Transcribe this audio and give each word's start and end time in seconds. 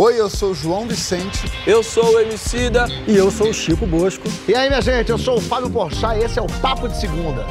Oi, 0.00 0.14
eu 0.20 0.30
sou 0.30 0.52
o 0.52 0.54
João 0.54 0.86
Vicente. 0.86 1.50
Eu 1.66 1.82
sou 1.82 2.14
o 2.14 2.20
Emicida. 2.20 2.86
E 3.04 3.16
eu 3.16 3.32
sou 3.32 3.48
o 3.48 3.52
Chico 3.52 3.84
Bosco. 3.84 4.28
E 4.46 4.54
aí, 4.54 4.68
minha 4.68 4.80
gente, 4.80 5.10
eu 5.10 5.18
sou 5.18 5.38
o 5.38 5.40
Fábio 5.40 5.68
Porchat 5.68 6.16
e 6.16 6.22
esse 6.22 6.38
é 6.38 6.42
o 6.42 6.46
Papo 6.62 6.88
de 6.88 6.96
Segunda. 7.00 7.44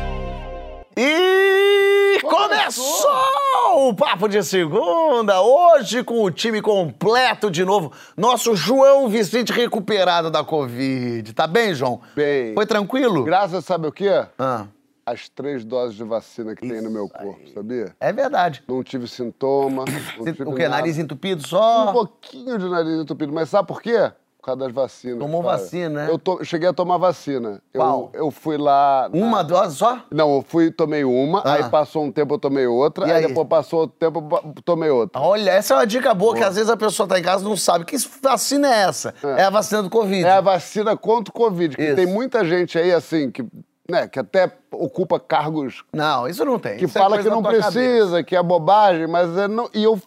E 0.96 2.18
começou 2.22 3.90
o 3.90 3.94
Papo 3.94 4.30
de 4.30 4.42
Segunda, 4.46 5.42
hoje 5.42 6.06
com 6.06 6.24
o 6.24 6.32
time 6.32 6.62
completo 6.62 7.52
de 7.52 7.66
novo. 7.66 7.92
Nosso 8.16 8.56
João 8.56 9.10
Vicente 9.10 9.52
recuperado 9.52 10.32
da 10.32 10.42
Covid. 10.42 11.34
Tá 11.34 11.48
bem, 11.48 11.76
João? 11.76 12.00
Bem. 12.16 12.54
Foi 12.54 12.66
tranquilo? 12.66 13.26
Graças 13.26 13.56
a 13.56 13.62
sabe 13.62 13.88
o 13.88 13.92
quê? 13.92 14.26
Ah, 14.40 14.68
As 15.10 15.30
três 15.30 15.64
doses 15.64 15.96
de 15.96 16.04
vacina 16.04 16.54
que 16.54 16.68
tem 16.68 16.82
no 16.82 16.90
meu 16.92 17.08
corpo, 17.08 17.40
sabia? 17.54 17.96
é 17.98 18.12
verdade. 18.12 18.62
Não 18.68 18.84
tive 18.84 19.08
sintoma. 19.08 19.86
Não 20.18 20.26
tive 20.34 20.44
O 20.44 20.54
quê? 20.54 20.64
nada. 20.64 20.82
Nariz 20.82 20.98
entupido 20.98 21.42
Um 21.46 21.48
só? 21.48 21.94
pouquinho 21.94 22.58
de 22.60 22.68
nariz 22.68 23.00
entupido, 23.00 23.32
mas 23.32 23.48
sabe 23.48 23.68
por 23.70 23.82
quê? 23.82 24.12
Por 24.38 24.52
causa 24.52 24.60
das 24.66 24.74
vacinas. 24.74 25.20
Tomou 25.20 25.42
cara. 25.44 25.58
vacina, 25.58 26.04
né? 26.06 26.12
Eu 26.12 26.18
to- 26.20 26.44
cheguei 26.44 26.68
a 26.68 26.74
tomar 26.74 26.98
vacina. 26.98 27.62
Eu- 27.74 27.82
Qual? 27.82 28.10
Eu, 28.14 28.32
fui 28.32 28.58
lá. 28.58 29.10
na- 29.14 29.18
Uma 29.18 29.44
dose 29.44 29.78
só? 29.78 30.02
Não, 30.12 30.36
eu 30.36 30.42
fui 30.46 30.72
tomei 30.72 31.04
uma, 31.06 31.42
Ah. 31.46 31.54
aí 31.54 31.70
passou 31.70 32.04
um 32.04 32.12
tempo 32.12 32.34
eu 32.34 32.40
tomei 32.40 32.66
outra, 32.68 33.08
E 33.08 33.12
aí? 33.12 33.18
aí? 33.24 33.28
depois 33.28 33.48
passou 33.48 33.80
outro 33.82 33.96
tempo 33.98 34.28
eu 34.56 34.62
tomei 34.64 34.90
outra. 34.90 35.22
Olha, 35.22 35.52
essa 35.52 35.74
é 35.74 35.78
uma 35.78 35.88
dica 35.88 36.14
boa, 36.14 36.36
que 36.36 36.44
às 36.44 36.56
vezes 36.56 36.70
a 36.70 36.76
pessoa 36.78 37.08
tá 37.08 37.18
em 37.18 37.24
casa 37.24 37.46
e 37.46 37.48
não 37.48 37.56
sabe. 37.56 37.86
Que 37.86 37.96
vacina 38.22 38.68
é 38.74 38.80
essa? 38.84 39.14
É, 39.38 39.44
a 39.44 39.50
vacina 39.50 39.84
do 39.84 39.90
Covid. 39.90 40.26
É 40.26 40.32
a 40.32 40.42
vacina 40.42 40.96
contra 40.98 41.30
o 41.30 41.34
Covid. 41.34 41.76
que 41.78 41.82
Isso. 41.84 41.96
tem 41.96 42.06
muita 42.06 42.44
gente 42.46 42.78
aí, 42.78 42.94
assim, 42.94 43.30
que, 43.32 43.46
né, 43.90 44.08
que 44.08 44.20
até 44.20 44.52
ocupa 44.72 45.20
cargos 45.20 45.84
Não, 45.94 46.28
isso 46.28 46.44
não 46.44 46.60
tem. 46.60 46.78
que 46.78 46.86
Isso 46.86 46.98
é 46.98 47.02
fala 47.02 47.16
coisa 47.16 47.30
que 47.30 47.36
não 47.36 47.42
tua 47.42 47.52
cabeça. 47.52 47.72
precisa, 47.72 48.24
que 48.24 48.36
é 48.36 48.44
bobagem, 48.44 49.08
mas 49.08 49.36
é 49.38 49.48
não. 49.48 49.70
E 49.74 49.84
eu 49.84 50.00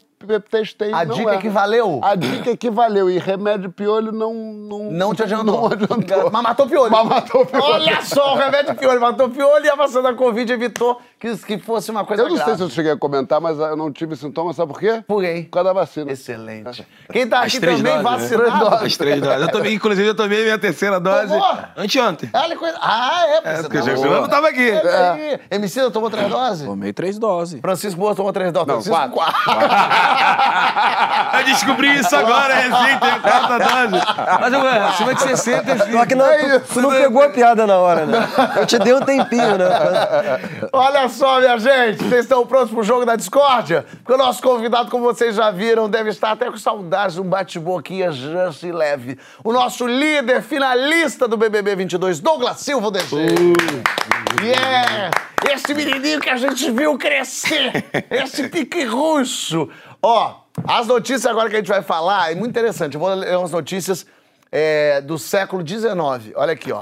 testei. 0.51 0.93
A 0.93 1.05
dica 1.05 1.33
é. 1.33 1.39
que 1.39 1.49
valeu? 1.49 1.99
A 2.03 2.15
dica 2.15 2.57
que 2.57 2.71
valeu. 2.71 3.09
E 3.09 3.19
remédio 3.19 3.71
piolho 3.71 4.13
não. 4.13 4.35
Não, 4.35 4.91
Não 4.91 5.15
te 5.15 5.23
adiantou. 5.23 5.63
Não 5.63 5.67
adiantou. 5.67 6.31
Mas 6.31 6.43
matou 6.43 6.67
piolho. 6.67 6.91
Mas 6.93 7.07
matou 7.07 7.47
piolho. 7.47 7.65
Olha 7.65 8.03
só, 8.03 8.35
o 8.35 8.37
remédio 8.37 8.75
piolho 8.75 9.01
matou 9.01 9.31
piolho 9.31 9.65
e 9.65 9.71
a 9.71 9.75
vacina 9.75 10.03
da 10.03 10.15
Covid 10.15 10.53
evitou 10.53 11.01
que, 11.21 11.37
que 11.37 11.59
fosse 11.59 11.91
uma 11.91 12.03
coisa 12.05 12.23
Eu 12.23 12.29
não 12.31 12.37
sei 12.37 12.45
grave. 12.47 12.59
se 12.59 12.65
eu 12.65 12.71
cheguei 12.71 12.93
a 12.93 12.97
comentar, 12.97 13.39
mas 13.41 13.59
eu 13.59 13.77
não 13.77 13.93
tive 13.93 14.17
sintomas, 14.17 14.57
sabe 14.57 14.73
por 14.73 14.81
quê? 14.81 15.05
Por 15.07 15.23
quê? 15.23 15.47
Por 15.51 15.57
causa 15.57 15.69
da 15.69 15.73
vacina. 15.75 16.11
Excelente. 16.11 16.87
Quem 17.13 17.29
tá 17.29 17.41
As 17.41 17.47
aqui 17.49 17.61
três 17.61 17.77
também 17.77 18.03
doses, 18.03 18.31
né? 18.31 18.37
vacinado. 18.39 18.75
As 18.87 18.97
três 18.97 19.21
doses. 19.21 19.43
Eu 19.43 19.49
tomei, 19.53 19.75
inclusive, 19.75 20.09
eu 20.09 20.15
tomei 20.15 20.43
minha 20.45 20.59
terceira 20.59 20.99
dose 20.99 21.29
Tomou? 21.29 21.59
anteontem. 21.77 22.31
Olha 22.33 22.49
que 22.55 22.57
coisa. 22.57 22.79
Ah, 22.81 23.25
é? 23.27 23.41
É, 23.45 23.57
você 23.57 23.63
porque 23.65 23.79
tá 23.79 23.85
já 23.85 23.95
bom. 23.97 24.05
eu 24.07 24.21
não 24.23 24.29
tava 24.29 24.49
aqui. 24.49 24.71
É. 24.71 25.11
aí. 25.11 25.41
Emicida 25.51 25.91
tomou 25.91 26.09
três 26.11 26.27
doses? 26.29 26.67
Tomei 26.67 26.93
três 26.95 27.19
doses. 27.19 27.61
Francisco 27.61 28.01
Boas 28.01 28.17
tomou 28.17 28.33
três 28.33 28.51
doses. 28.51 28.67
Não, 28.69 28.83
Francisco, 28.83 29.21
Eu 31.39 31.45
descobri 31.45 31.99
isso 31.99 32.17
agora, 32.17 32.55
recente, 32.55 33.05
a 33.05 33.19
quarta 33.21 33.59
dose. 33.59 34.05
Mas, 34.41 34.53
ué, 34.55 34.79
acima 34.89 35.15
de 35.15 35.21
60, 35.23 35.77
filho. 35.85 35.99
Só 35.99 36.07
que 36.07 36.15
não, 36.15 36.25
É 36.27 36.59
tu, 36.61 36.75
tu 36.75 36.81
não 36.81 36.91
pegou 36.91 37.23
a 37.23 37.29
piada 37.29 37.67
na 37.67 37.77
hora, 37.79 38.07
né? 38.07 38.27
Eu 38.57 38.67
te 38.67 38.79
dei 38.79 38.95
um 38.95 39.01
tempinho, 39.01 39.59
né? 39.59 39.67
Olha 40.73 41.10
só, 41.11 41.41
minha 41.41 41.59
gente, 41.59 42.05
vocês 42.05 42.25
estão 42.25 42.47
prontos 42.47 42.73
pro 42.73 42.83
jogo 42.83 43.05
da 43.05 43.17
discórdia? 43.17 43.85
Porque 43.99 44.13
o 44.13 44.17
nosso 44.17 44.43
convidado, 44.43 44.91
como 44.91 45.05
vocês 45.05 45.35
já 45.35 45.51
viram, 45.51 45.89
deve 45.91 46.11
estar 46.11 46.31
até 46.31 46.51
com 46.51 46.57
saudades 46.57 47.17
de 47.17 47.21
um 47.21 47.25
bate-boquinha 47.25 48.13
just 48.13 48.63
e 48.63 48.73
leve. 48.73 49.19
O 49.45 49.53
nosso 49.53 49.87
líder 49.87 50.43
finalista 50.43 51.27
do 51.27 51.37
BBB 51.37 51.77
22, 51.77 52.21
Douglas 52.21 52.61
Silva, 52.61 52.91
DG. 52.91 53.17
Yeah! 54.43 55.11
Esse 55.51 55.75
menininho 55.75 56.21
que 56.21 56.31
a 56.31 56.37
gente 56.37 56.71
viu 56.71 56.97
crescer, 56.97 57.85
esse 58.11 58.49
pique 58.49 58.85
russo. 58.85 59.69
Ó, 60.03 60.43
as 60.67 60.87
notícias 60.87 61.27
agora 61.27 61.51
que 61.51 61.57
a 61.57 61.59
gente 61.59 61.69
vai 61.69 61.83
falar 61.83 62.31
é 62.31 62.35
muito 62.35 62.51
interessante. 62.51 62.95
Eu 62.95 63.01
vou 63.01 63.13
ler 63.13 63.37
umas 63.37 63.51
notícias 63.51 64.07
é, 64.53 65.01
do 65.01 65.19
século 65.19 65.67
XIX. 65.67 66.35
Olha 66.37 66.53
aqui, 66.53 66.73
ó. 66.73 66.81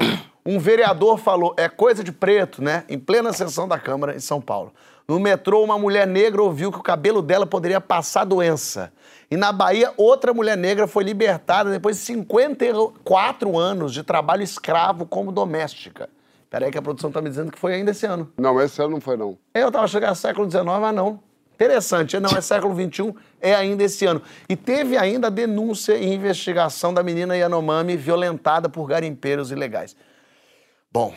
Um 0.51 0.59
vereador 0.59 1.19
falou, 1.19 1.55
é 1.59 1.69
coisa 1.69 2.03
de 2.03 2.11
preto, 2.11 2.63
né? 2.65 2.83
Em 2.89 2.99
plena 2.99 3.35
sessão 3.35 3.69
da 3.69 3.79
Câmara 3.79 4.17
em 4.17 4.19
São 4.19 4.41
Paulo. 4.41 4.73
No 5.07 5.21
metrô, 5.21 5.63
uma 5.63 5.79
mulher 5.79 6.07
negra 6.07 6.43
ouviu 6.43 6.73
que 6.73 6.79
o 6.79 6.83
cabelo 6.83 7.21
dela 7.21 7.45
poderia 7.45 7.83
passar 7.83 8.25
doença. 8.25 8.91
E 9.31 9.37
na 9.37 9.53
Bahia, 9.53 9.93
outra 9.95 10.33
mulher 10.33 10.57
negra 10.57 10.87
foi 10.87 11.05
libertada 11.05 11.71
depois 11.71 11.99
de 11.99 12.03
54 12.05 13.59
anos 13.59 13.93
de 13.93 14.03
trabalho 14.03 14.43
escravo 14.43 15.05
como 15.05 15.31
doméstica. 15.31 16.09
Peraí 16.49 16.71
que 16.71 16.79
a 16.79 16.83
produção 16.83 17.13
tá 17.13 17.21
me 17.21 17.29
dizendo 17.29 17.53
que 17.53 17.59
foi 17.59 17.75
ainda 17.75 17.91
esse 17.91 18.07
ano. 18.07 18.33
Não, 18.39 18.59
esse 18.59 18.81
ano 18.81 18.93
não 18.93 19.03
foi, 19.03 19.19
não. 19.19 19.37
Eu 19.53 19.71
tava 19.71 19.87
chegando 19.87 20.15
século 20.15 20.51
XIX, 20.51 20.65
mas 20.65 20.95
não. 20.95 21.21
Interessante, 21.57 22.19
não 22.19 22.31
é 22.31 22.41
século 22.41 22.75
XXI, 22.75 23.15
é 23.39 23.55
ainda 23.55 23.85
esse 23.85 24.07
ano. 24.07 24.23
E 24.49 24.57
teve 24.57 24.97
ainda 24.97 25.27
a 25.27 25.31
denúncia 25.31 25.99
e 25.99 26.11
investigação 26.11 26.95
da 26.95 27.03
menina 27.03 27.37
Yanomami 27.37 27.99
violentada 27.99 28.67
por 28.71 28.87
garimpeiros 28.87 29.51
ilegais. 29.51 29.95
Bom, 30.91 31.15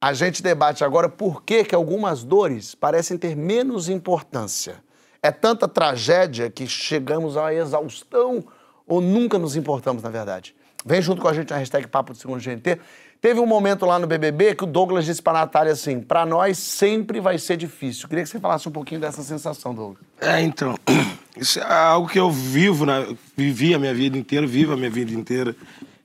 a 0.00 0.12
gente 0.12 0.42
debate 0.42 0.84
agora 0.84 1.08
por 1.08 1.42
que, 1.42 1.64
que 1.64 1.74
algumas 1.74 2.22
dores 2.22 2.74
parecem 2.74 3.16
ter 3.16 3.34
menos 3.34 3.88
importância. 3.88 4.82
É 5.22 5.30
tanta 5.30 5.66
tragédia 5.66 6.50
que 6.50 6.66
chegamos 6.66 7.38
à 7.38 7.54
exaustão 7.54 8.44
ou 8.86 9.00
nunca 9.00 9.38
nos 9.38 9.56
importamos, 9.56 10.02
na 10.02 10.10
verdade. 10.10 10.54
Vem 10.84 11.00
junto 11.00 11.22
com 11.22 11.28
a 11.28 11.32
gente 11.32 11.50
na 11.50 11.56
hashtag 11.56 11.86
Papo 11.86 12.12
do 12.12 12.18
Segundo 12.18 12.42
GNT. 12.42 12.78
Teve 13.22 13.40
um 13.40 13.46
momento 13.46 13.86
lá 13.86 13.98
no 13.98 14.06
BBB 14.06 14.54
que 14.54 14.64
o 14.64 14.66
Douglas 14.66 15.06
disse 15.06 15.22
pra 15.22 15.32
Natália 15.32 15.72
assim, 15.72 15.98
pra 15.98 16.26
nós 16.26 16.58
sempre 16.58 17.20
vai 17.20 17.38
ser 17.38 17.56
difícil. 17.56 18.06
Queria 18.06 18.22
que 18.22 18.28
você 18.28 18.38
falasse 18.38 18.68
um 18.68 18.72
pouquinho 18.72 19.00
dessa 19.00 19.22
sensação, 19.22 19.74
Douglas. 19.74 20.04
É, 20.20 20.42
então, 20.42 20.74
isso 21.34 21.58
é 21.58 21.72
algo 21.72 22.06
que 22.06 22.20
eu 22.20 22.30
vivo, 22.30 22.84
né? 22.84 23.16
vivi 23.34 23.72
a 23.72 23.78
minha 23.78 23.94
vida 23.94 24.18
inteira, 24.18 24.46
vivo 24.46 24.74
a 24.74 24.76
minha 24.76 24.90
vida 24.90 25.10
inteira. 25.10 25.56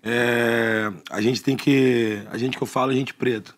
É, 0.03 0.91
a 1.09 1.21
gente 1.21 1.41
tem 1.41 1.55
que, 1.55 2.21
a 2.31 2.37
gente 2.37 2.57
que 2.57 2.63
eu 2.63 2.67
falo, 2.67 2.91
a 2.91 2.95
gente 2.95 3.13
preto. 3.13 3.55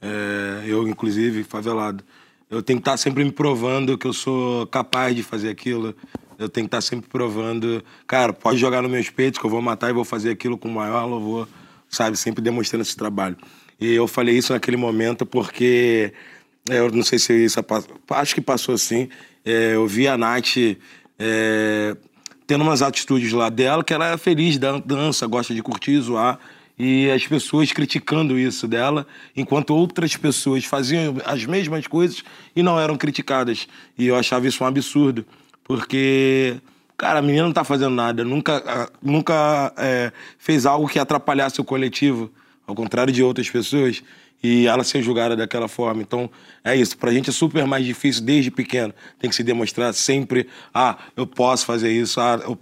É, 0.00 0.64
eu, 0.66 0.86
inclusive, 0.86 1.42
favelado. 1.44 2.04
Eu 2.50 2.62
tenho 2.62 2.78
que 2.78 2.82
estar 2.82 2.96
sempre 2.96 3.24
me 3.24 3.32
provando 3.32 3.98
que 3.98 4.06
eu 4.06 4.12
sou 4.12 4.66
capaz 4.66 5.14
de 5.14 5.22
fazer 5.22 5.50
aquilo. 5.50 5.94
Eu 6.38 6.48
tenho 6.48 6.66
que 6.66 6.68
estar 6.68 6.80
sempre 6.80 7.08
provando, 7.08 7.82
cara, 8.06 8.32
pode 8.32 8.58
jogar 8.58 8.80
no 8.80 8.88
meus 8.88 9.10
peitos 9.10 9.40
que 9.40 9.44
eu 9.44 9.50
vou 9.50 9.60
matar 9.60 9.90
e 9.90 9.92
vou 9.92 10.04
fazer 10.04 10.30
aquilo 10.30 10.56
com 10.56 10.68
o 10.68 10.72
maior 10.72 11.04
louvor, 11.04 11.48
sabe? 11.88 12.16
Sempre 12.16 12.42
demonstrando 12.42 12.82
esse 12.82 12.96
trabalho. 12.96 13.36
E 13.80 13.92
eu 13.92 14.06
falei 14.06 14.36
isso 14.36 14.52
naquele 14.52 14.76
momento 14.76 15.26
porque 15.26 16.12
é, 16.70 16.78
eu 16.78 16.90
não 16.90 17.02
sei 17.02 17.18
se 17.18 17.32
isso 17.44 17.60
acho 18.10 18.34
que 18.34 18.40
passou 18.40 18.74
assim. 18.74 19.08
É, 19.44 19.74
eu 19.74 19.86
vi 19.86 20.06
a 20.06 20.16
Nath 20.16 20.56
é, 21.18 21.96
tendo 22.48 22.62
umas 22.62 22.80
atitudes 22.80 23.30
lá 23.30 23.50
dela 23.50 23.84
que 23.84 23.92
ela 23.92 24.10
é 24.10 24.16
feliz, 24.16 24.56
dan- 24.56 24.80
dança, 24.80 25.26
gosta 25.26 25.54
de 25.54 25.62
curtir, 25.62 26.00
zoar. 26.00 26.40
E 26.78 27.10
as 27.10 27.26
pessoas 27.26 27.72
criticando 27.72 28.38
isso 28.38 28.66
dela, 28.66 29.06
enquanto 29.36 29.74
outras 29.74 30.16
pessoas 30.16 30.64
faziam 30.64 31.16
as 31.26 31.44
mesmas 31.44 31.86
coisas 31.86 32.22
e 32.56 32.62
não 32.62 32.80
eram 32.80 32.96
criticadas. 32.96 33.68
E 33.98 34.06
eu 34.06 34.16
achava 34.16 34.46
isso 34.46 34.64
um 34.64 34.66
absurdo, 34.66 35.26
porque, 35.62 36.56
cara, 36.96 37.18
a 37.18 37.22
menina 37.22 37.44
não 37.44 37.52
tá 37.52 37.64
fazendo 37.64 37.94
nada, 37.94 38.24
nunca, 38.24 38.90
nunca 39.02 39.72
é, 39.76 40.10
fez 40.38 40.64
algo 40.64 40.88
que 40.88 40.98
atrapalhasse 40.98 41.60
o 41.60 41.64
coletivo, 41.64 42.30
ao 42.66 42.74
contrário 42.74 43.12
de 43.12 43.22
outras 43.22 43.50
pessoas 43.50 44.02
e 44.42 44.66
ela 44.66 44.84
ser 44.84 45.02
julgada 45.02 45.36
daquela 45.36 45.68
forma. 45.68 46.00
Então, 46.02 46.30
é 46.64 46.76
isso. 46.76 46.96
Pra 46.96 47.12
gente 47.12 47.30
é 47.30 47.32
super 47.32 47.66
mais 47.66 47.84
difícil 47.84 48.22
desde 48.22 48.50
pequeno. 48.50 48.94
Tem 49.18 49.28
que 49.28 49.36
se 49.36 49.42
demonstrar 49.42 49.92
sempre, 49.94 50.46
ah, 50.72 50.96
eu 51.16 51.26
posso 51.26 51.66
fazer 51.66 51.90
isso, 51.92 52.20
ah, 52.20 52.40
eu 52.44 52.58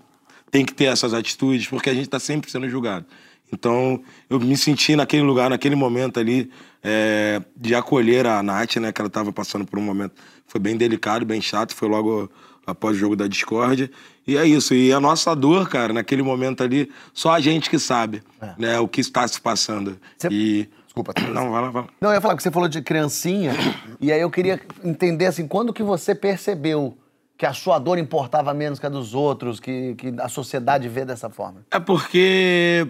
tenho 0.50 0.64
que 0.66 0.72
ter 0.74 0.84
essas 0.84 1.12
atitudes, 1.12 1.66
porque 1.66 1.90
a 1.90 1.94
gente 1.94 2.08
tá 2.08 2.18
sempre 2.18 2.50
sendo 2.50 2.68
julgado. 2.68 3.04
Então, 3.52 4.02
eu 4.28 4.40
me 4.40 4.56
senti 4.56 4.96
naquele 4.96 5.22
lugar, 5.22 5.48
naquele 5.50 5.76
momento 5.76 6.18
ali, 6.18 6.50
é, 6.82 7.40
de 7.56 7.74
acolher 7.74 8.26
a 8.26 8.42
Nath, 8.42 8.76
né, 8.76 8.90
que 8.90 9.00
ela 9.00 9.06
estava 9.08 9.32
passando 9.32 9.64
por 9.64 9.78
um 9.78 9.82
momento, 9.82 10.14
foi 10.46 10.60
bem 10.60 10.76
delicado, 10.76 11.24
bem 11.24 11.40
chato, 11.40 11.74
foi 11.74 11.88
logo 11.88 12.28
após 12.66 12.96
o 12.96 12.98
jogo 12.98 13.14
da 13.14 13.28
discórdia. 13.28 13.88
E 14.26 14.36
é 14.36 14.44
isso. 14.44 14.74
E 14.74 14.92
a 14.92 14.98
nossa 14.98 15.34
dor, 15.36 15.68
cara, 15.68 15.92
naquele 15.92 16.22
momento 16.22 16.62
ali, 16.64 16.90
só 17.14 17.30
a 17.32 17.40
gente 17.40 17.70
que 17.70 17.78
sabe, 17.78 18.20
né, 18.58 18.80
o 18.80 18.88
que 18.88 19.00
está 19.00 19.26
se 19.28 19.40
passando. 19.40 19.96
Você- 20.18 20.28
E... 20.32 20.68
Desculpa. 20.96 21.12
Não, 21.32 21.50
vai 21.50 21.62
lá, 21.62 21.70
vai 21.70 21.82
lá. 21.82 21.88
Não, 22.00 22.10
eu 22.10 22.14
ia 22.14 22.20
falar 22.20 22.36
que 22.36 22.42
você 22.42 22.50
falou 22.50 22.68
de 22.68 22.80
criancinha, 22.80 23.52
e 24.00 24.10
aí 24.10 24.20
eu 24.20 24.30
queria 24.30 24.60
entender 24.82 25.26
assim, 25.26 25.46
quando 25.46 25.72
que 25.72 25.82
você 25.82 26.14
percebeu 26.14 26.96
que 27.36 27.44
a 27.44 27.52
sua 27.52 27.78
dor 27.78 27.98
importava 27.98 28.54
menos 28.54 28.78
que 28.78 28.86
a 28.86 28.88
dos 28.88 29.12
outros, 29.12 29.60
que, 29.60 29.94
que 29.96 30.14
a 30.18 30.28
sociedade 30.28 30.88
vê 30.88 31.04
dessa 31.04 31.28
forma? 31.28 31.66
É 31.70 31.78
porque, 31.78 32.88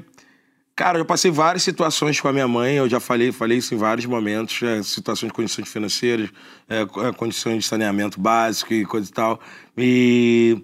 cara, 0.76 0.98
eu 0.98 1.04
passei 1.04 1.32
várias 1.32 1.64
situações 1.64 2.20
com 2.20 2.28
a 2.28 2.32
minha 2.32 2.46
mãe, 2.46 2.76
eu 2.76 2.88
já 2.88 3.00
falei, 3.00 3.32
falei 3.32 3.58
isso 3.58 3.74
em 3.74 3.76
vários 3.76 4.06
momentos, 4.06 4.62
é, 4.62 4.80
situações 4.84 5.30
de 5.30 5.34
condições 5.34 5.68
financeiras, 5.68 6.30
é, 6.68 6.82
é, 6.82 7.12
condições 7.16 7.64
de 7.64 7.68
saneamento 7.68 8.20
básico 8.20 8.72
e 8.72 8.84
coisa 8.86 9.10
e 9.10 9.12
tal. 9.12 9.40
E, 9.76 10.62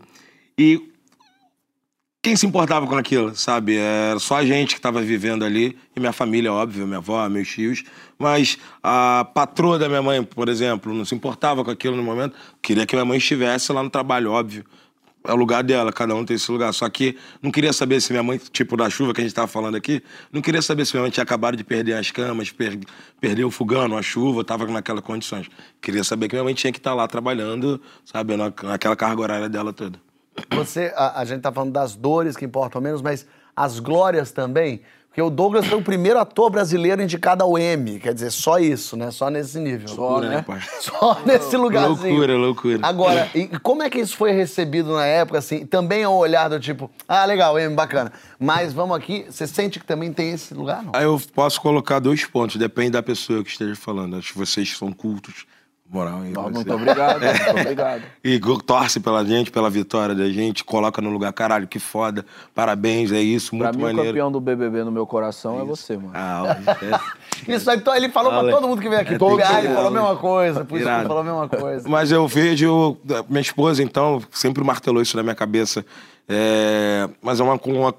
e 0.56 0.91
quem 2.22 2.36
se 2.36 2.46
importava 2.46 2.86
com 2.86 2.96
aquilo, 2.96 3.34
sabe? 3.34 3.76
Era 3.76 4.18
só 4.20 4.36
a 4.36 4.44
gente 4.46 4.74
que 4.74 4.78
estava 4.78 5.02
vivendo 5.02 5.44
ali, 5.44 5.76
e 5.96 5.98
minha 5.98 6.12
família, 6.12 6.52
óbvio, 6.52 6.86
minha 6.86 6.98
avó, 6.98 7.28
meus 7.28 7.48
tios. 7.48 7.82
Mas 8.18 8.58
a 8.82 9.28
patroa 9.34 9.76
da 9.78 9.88
minha 9.88 10.02
mãe, 10.02 10.22
por 10.22 10.48
exemplo, 10.48 10.94
não 10.94 11.04
se 11.04 11.14
importava 11.16 11.64
com 11.64 11.70
aquilo 11.70 11.96
no 11.96 12.02
momento. 12.02 12.36
Queria 12.62 12.86
que 12.86 12.94
minha 12.94 13.04
mãe 13.04 13.18
estivesse 13.18 13.72
lá 13.72 13.82
no 13.82 13.90
trabalho, 13.90 14.30
óbvio. 14.30 14.64
é 15.24 15.32
o 15.32 15.36
lugar 15.36 15.62
dela, 15.64 15.92
cada 15.92 16.14
um 16.14 16.24
tem 16.24 16.36
esse 16.36 16.50
lugar. 16.50 16.72
Só 16.72 16.88
que 16.88 17.16
não 17.42 17.50
queria 17.50 17.72
saber 17.72 18.00
se 18.00 18.12
minha 18.12 18.22
mãe, 18.22 18.38
tipo 18.52 18.76
da 18.76 18.88
chuva 18.90 19.12
que 19.14 19.20
a 19.20 19.24
gente 19.24 19.34
tava 19.34 19.48
falando 19.48 19.76
aqui, 19.76 20.02
não 20.32 20.40
queria 20.42 20.62
saber 20.62 20.84
se 20.86 20.92
minha 20.94 21.02
mãe 21.02 21.10
tinha 21.10 21.22
acabado 21.24 21.56
de 21.56 21.64
perder 21.64 21.94
as 21.94 22.10
camas, 22.12 22.50
per 22.52 22.78
perdeu 23.20 23.48
o 23.48 23.50
fogão, 23.50 23.96
a 23.96 24.02
chuva, 24.02 24.44
tava 24.44 24.66
naquelas 24.66 25.02
condições. 25.02 25.48
Queria 25.80 26.04
saber 26.04 26.28
que 26.28 26.34
minha 26.36 26.44
mãe 26.44 26.54
tinha 26.54 26.72
que 26.72 26.78
estar 26.78 26.94
lá 26.94 27.06
trabalhando, 27.08 27.80
sabe, 28.04 28.36
na- 28.36 28.52
naquela 28.62 28.94
carga 28.96 29.20
horária 29.22 29.48
dela 29.48 29.72
toda. 29.72 30.11
Você, 30.54 30.92
a, 30.96 31.20
a 31.20 31.24
gente 31.24 31.40
tá 31.42 31.52
falando 31.52 31.72
das 31.72 31.94
dores 31.94 32.36
que 32.36 32.44
importam 32.44 32.80
menos, 32.80 33.02
mas 33.02 33.26
as 33.54 33.78
glórias 33.78 34.32
também. 34.32 34.82
Porque 35.12 35.20
o 35.20 35.28
Douglas 35.28 35.66
foi 35.66 35.76
o 35.76 35.82
primeiro 35.82 36.18
ator 36.18 36.48
brasileiro 36.48 37.02
indicado 37.02 37.44
ao 37.44 37.58
Emmy. 37.58 38.00
Quer 38.00 38.14
dizer, 38.14 38.30
só 38.30 38.58
isso, 38.58 38.96
né? 38.96 39.10
Só 39.10 39.28
nesse 39.28 39.58
nível. 39.60 39.94
Loucura, 39.94 40.28
né, 40.30 40.40
pai? 40.40 40.58
Só 40.80 41.20
nesse 41.26 41.54
lugarzinho. 41.54 42.14
Loucura, 42.14 42.36
loucura. 42.38 42.78
Agora, 42.82 43.30
e 43.34 43.46
como 43.58 43.82
é 43.82 43.90
que 43.90 43.98
isso 43.98 44.16
foi 44.16 44.32
recebido 44.32 44.94
na 44.94 45.04
época, 45.04 45.38
assim? 45.38 45.66
Também 45.66 46.00
é 46.02 46.08
um 46.08 46.14
olhar 46.14 46.48
do 46.48 46.58
tipo, 46.58 46.90
ah, 47.06 47.26
legal, 47.26 47.60
Emmy, 47.60 47.74
bacana. 47.74 48.10
Mas 48.38 48.72
vamos 48.72 48.96
aqui, 48.96 49.26
você 49.28 49.46
sente 49.46 49.78
que 49.78 49.84
também 49.84 50.10
tem 50.14 50.30
esse 50.30 50.54
lugar, 50.54 50.82
não? 50.82 50.92
Aí 50.94 51.04
eu 51.04 51.20
posso 51.34 51.60
colocar 51.60 51.98
dois 51.98 52.24
pontos, 52.24 52.56
depende 52.56 52.92
da 52.92 53.02
pessoa 53.02 53.44
que 53.44 53.50
esteja 53.50 53.76
falando. 53.76 54.16
Acho 54.16 54.32
que 54.32 54.38
vocês 54.38 54.74
são 54.78 54.90
cultos, 54.94 55.44
moral. 55.92 56.20
Não, 56.20 56.42
Você- 56.44 56.50
muito 56.54 56.72
obrigado, 56.74 57.20
muito 57.22 57.50
obrigado. 57.60 58.02
E 58.24 58.40
torce 58.64 58.98
pela 59.00 59.24
gente, 59.24 59.50
pela 59.50 59.68
vitória 59.68 60.14
da 60.14 60.28
gente, 60.30 60.64
coloca 60.64 61.00
no 61.02 61.10
lugar, 61.10 61.32
caralho, 61.32 61.68
que 61.68 61.78
foda, 61.78 62.24
parabéns, 62.54 63.12
é 63.12 63.20
isso, 63.20 63.56
Pra 63.56 63.66
muito 63.72 63.76
mim, 63.76 63.82
o 63.82 63.86
maneiro. 63.88 64.08
campeão 64.08 64.32
do 64.32 64.40
BBB 64.40 64.84
no 64.84 64.90
meu 64.92 65.06
coração 65.06 65.60
é 65.60 65.64
você, 65.64 65.96
mano. 65.96 66.10
Ah, 66.14 66.42
ó, 66.44 67.52
Isso 67.52 67.70
aí, 67.70 67.82
ele 67.96 68.08
falou 68.08 68.30
pra 68.30 68.40
Olha, 68.40 68.52
todo 68.52 68.68
mundo 68.68 68.80
que 68.80 68.88
veio 68.88 69.00
aqui. 69.00 69.14
é 69.14 69.18
Todo 69.18 69.36
que- 69.36 69.42
ele 69.42 69.68
falou 69.74 69.88
a 69.88 69.90
mesma 69.90 70.16
coisa, 70.16 70.64
por 70.64 70.78
isso 70.78 70.88
que 70.88 70.94
ele 70.94 71.02
falou 71.06 71.18
a 71.20 71.24
mesma 71.24 71.48
coisa. 71.48 71.88
Mas 71.88 72.10
eu 72.10 72.26
vejo. 72.26 72.96
Minha 73.28 73.40
esposa, 73.42 73.82
então, 73.82 74.22
sempre 74.30 74.64
martelou 74.64 75.02
isso 75.02 75.16
na 75.16 75.22
minha 75.22 75.34
cabeça. 75.34 75.84
É, 76.28 77.08
mas 77.20 77.40
é 77.40 77.42
uma, 77.42 77.60
uma 77.66 77.94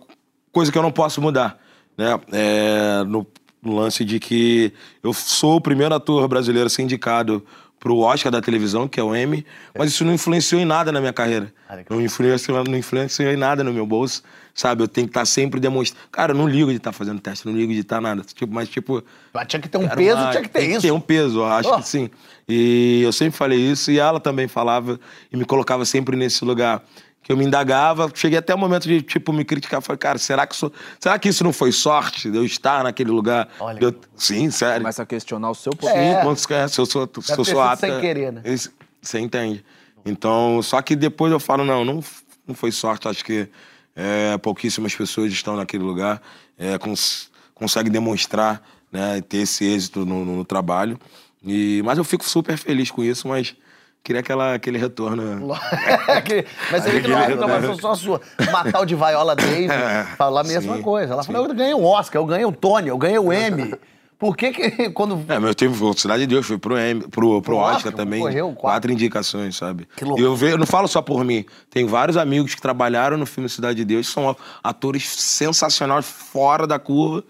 coisa 0.51 0.71
que 0.71 0.77
eu 0.77 0.81
não 0.81 0.91
posso 0.91 1.21
mudar. 1.21 1.57
Né? 1.97 2.19
É, 2.31 3.03
no, 3.05 3.27
no 3.61 3.75
lance 3.75 4.03
de 4.03 4.19
que 4.19 4.73
eu 5.03 5.13
sou 5.13 5.57
o 5.57 5.61
primeiro 5.61 5.93
ator 5.93 6.27
brasileiro 6.27 6.67
a 6.67 6.69
ser 6.69 6.81
indicado 6.83 7.43
pro 7.83 7.97
Oscar 7.97 8.31
da 8.31 8.39
televisão, 8.41 8.87
que 8.87 8.97
é 8.97 9.03
o 9.03 9.13
Emmy, 9.13 9.45
mas 9.77 9.89
isso 9.91 10.05
não 10.05 10.13
influenciou 10.13 10.61
em 10.61 10.63
nada 10.63 10.89
na 10.89 11.01
minha 11.01 11.11
carreira. 11.11 11.53
Não 11.89 11.99
influenciou, 12.01 12.63
não 12.63 12.77
influenciou 12.77 13.29
em 13.29 13.35
nada 13.35 13.61
no 13.61 13.73
meu 13.73 13.85
bolso, 13.85 14.23
sabe? 14.55 14.81
Eu 14.83 14.87
tenho 14.87 15.05
que 15.05 15.11
estar 15.11 15.25
sempre 15.25 15.59
demonstrando. 15.59 16.07
Cara, 16.09 16.31
eu 16.31 16.37
não 16.37 16.47
ligo 16.47 16.69
de 16.71 16.77
estar 16.77 16.93
fazendo 16.93 17.19
teste, 17.19 17.45
não 17.45 17.53
ligo 17.53 17.73
de 17.73 17.79
estar 17.79 17.99
nada. 17.99 18.21
Tipo, 18.33 18.53
mas, 18.53 18.69
tipo, 18.69 19.03
Mas 19.33 19.47
tinha 19.47 19.59
que 19.61 19.67
ter 19.67 19.77
um 19.77 19.89
peso, 19.89 20.15
mais. 20.17 20.31
tinha 20.31 20.43
que 20.43 20.49
ter 20.49 20.59
Tem 20.59 20.71
isso. 20.71 20.81
ter 20.81 20.91
um 20.91 20.99
peso, 21.01 21.39
eu 21.39 21.45
acho 21.45 21.69
Oh. 21.73 21.75
que 21.81 21.87
sim. 21.89 22.09
E 22.47 23.01
eu 23.03 23.11
sempre 23.11 23.37
falei 23.37 23.59
isso, 23.59 23.91
e 23.91 23.99
ela 23.99 24.19
também 24.21 24.47
falava, 24.47 24.97
e 25.29 25.35
me 25.35 25.43
colocava 25.43 25.83
sempre 25.83 26.15
nesse 26.15 26.45
lugar. 26.45 26.81
Que 27.23 27.31
eu 27.31 27.37
me 27.37 27.45
indagava, 27.45 28.11
cheguei 28.13 28.37
até 28.37 28.53
o 28.53 28.57
momento 28.57 28.83
de, 28.83 29.01
tipo, 29.01 29.31
me 29.31 29.45
criticar. 29.45 29.81
Falei, 29.81 29.97
cara, 29.97 30.17
será 30.17 30.45
que, 30.45 30.53
isso, 30.55 30.69
será 30.99 31.17
que 31.17 31.29
isso 31.29 31.41
não 31.43 31.53
foi 31.53 31.71
sorte 31.71 32.29
de 32.29 32.35
eu 32.37 32.43
estar 32.43 32.83
naquele 32.83 33.11
lugar? 33.11 33.47
Olha 33.61 33.79
eu- 33.81 33.95
sim, 34.17 34.51
sério. 34.51 34.81
Começa 34.81 35.03
a 35.03 35.05
questionar 35.05 35.49
o 35.49 35.55
seu 35.55 35.71
Sim, 35.71 35.77
poder. 35.79 35.95
É. 35.97 36.21
quando 36.21 36.37
você- 36.37 36.67
se 36.67 36.81
eu 36.81 36.85
sou, 36.85 37.09
se 37.21 37.31
eu 37.39 37.45
sou 37.45 37.61
apta. 37.61 37.87
sem 37.87 38.01
querer, 38.01 38.33
né? 38.33 38.41
Esse- 38.43 38.69
Você 39.01 39.19
entende. 39.19 39.63
Então, 40.05 40.61
só 40.61 40.81
que 40.81 40.95
depois 40.97 41.31
eu 41.31 41.39
falo, 41.39 41.63
não, 41.65 41.83
não, 41.85 42.03
não 42.47 42.53
foi 42.55 42.71
sorte. 42.71 43.07
Acho 43.07 43.23
que 43.23 43.47
é, 43.95 44.37
pouquíssimas 44.39 44.93
pessoas 44.95 45.31
estão 45.31 45.55
naquele 45.55 45.83
lugar, 45.83 46.21
é, 46.57 46.77
cons 46.77 47.29
conseguem 47.53 47.91
demonstrar, 47.91 48.61
né, 48.91 49.21
ter 49.21 49.37
esse 49.39 49.63
êxito 49.65 50.05
no, 50.05 50.25
no- 50.25 50.35
no 50.37 50.45
trabalho. 50.45 50.99
E, 51.45 51.81
mas 51.85 51.97
eu 51.97 52.03
fico 52.03 52.23
super 52.27 52.57
feliz 52.57 52.89
com 52.91 53.03
isso, 53.03 53.27
mas 53.27 53.55
queria 54.03 54.19
aquela, 54.21 54.53
aquele 54.53 54.77
retorno. 54.77 55.47
Mas 56.71 56.85
ele 56.85 57.07
não, 57.07 57.17
Aquele- 57.19 57.35
não, 57.39 57.47
mas 57.47 57.79
só 57.79 57.95
sua. 57.95 58.21
Matar 58.51 58.81
o 58.81 58.85
de 58.85 58.95
Viola 58.95 59.35
Davis, 59.35 59.71
falar 60.17 60.41
a 60.41 60.43
mesma 60.43 60.75
sim, 60.77 60.81
coisa. 60.81 61.13
Ela 61.13 61.23
falou, 61.23 61.47
eu 61.47 61.53
ganhei 61.53 61.73
um 61.73 61.85
Oscar, 61.85 62.21
eu 62.21 62.25
ganhei 62.25 62.45
o 62.45 62.51
Tony, 62.51 62.89
eu 62.89 62.97
ganhei 62.97 63.17
o 63.19 63.31
Emmy. 63.31 63.73
Por 64.19 64.37
que 64.37 64.51
que 64.51 64.89
quando... 64.91 65.25
É, 65.27 65.37
mas 65.39 65.49
eu 65.49 65.53
tive 65.55 65.75
Cidade 65.97 66.21
de 66.21 66.27
Deus, 66.27 66.45
fui 66.45 66.57
pro, 66.57 66.77
M, 66.77 67.01
pro, 67.07 67.41
pro 67.41 67.55
Oscar, 67.57 67.75
Oscar, 67.77 67.93
também. 67.93 68.19
concorreu, 68.21 68.45
quatro. 68.47 68.61
quatro. 68.61 68.91
indicações, 68.91 69.55
sabe? 69.57 69.87
Que 69.97 70.03
e 70.03 70.07
loucura. 70.07 70.27
eu, 70.27 70.35
ve- 70.35 70.51
eu 70.53 70.57
não 70.57 70.65
falo 70.65 70.87
só 70.87 71.01
por 71.01 71.23
mim. 71.25 71.45
Tem 71.69 71.85
vários 71.85 72.15
amigos 72.15 72.55
que 72.55 72.61
trabalharam 72.61 73.17
no 73.17 73.25
filme 73.25 73.49
Cidade 73.49 73.75
de 73.77 73.85
Deus, 73.85 74.07
são 74.07 74.35
atores 74.63 75.09
sensacionais, 75.09 76.05
fora 76.05 76.65
da 76.65 76.79
curva, 76.79 77.23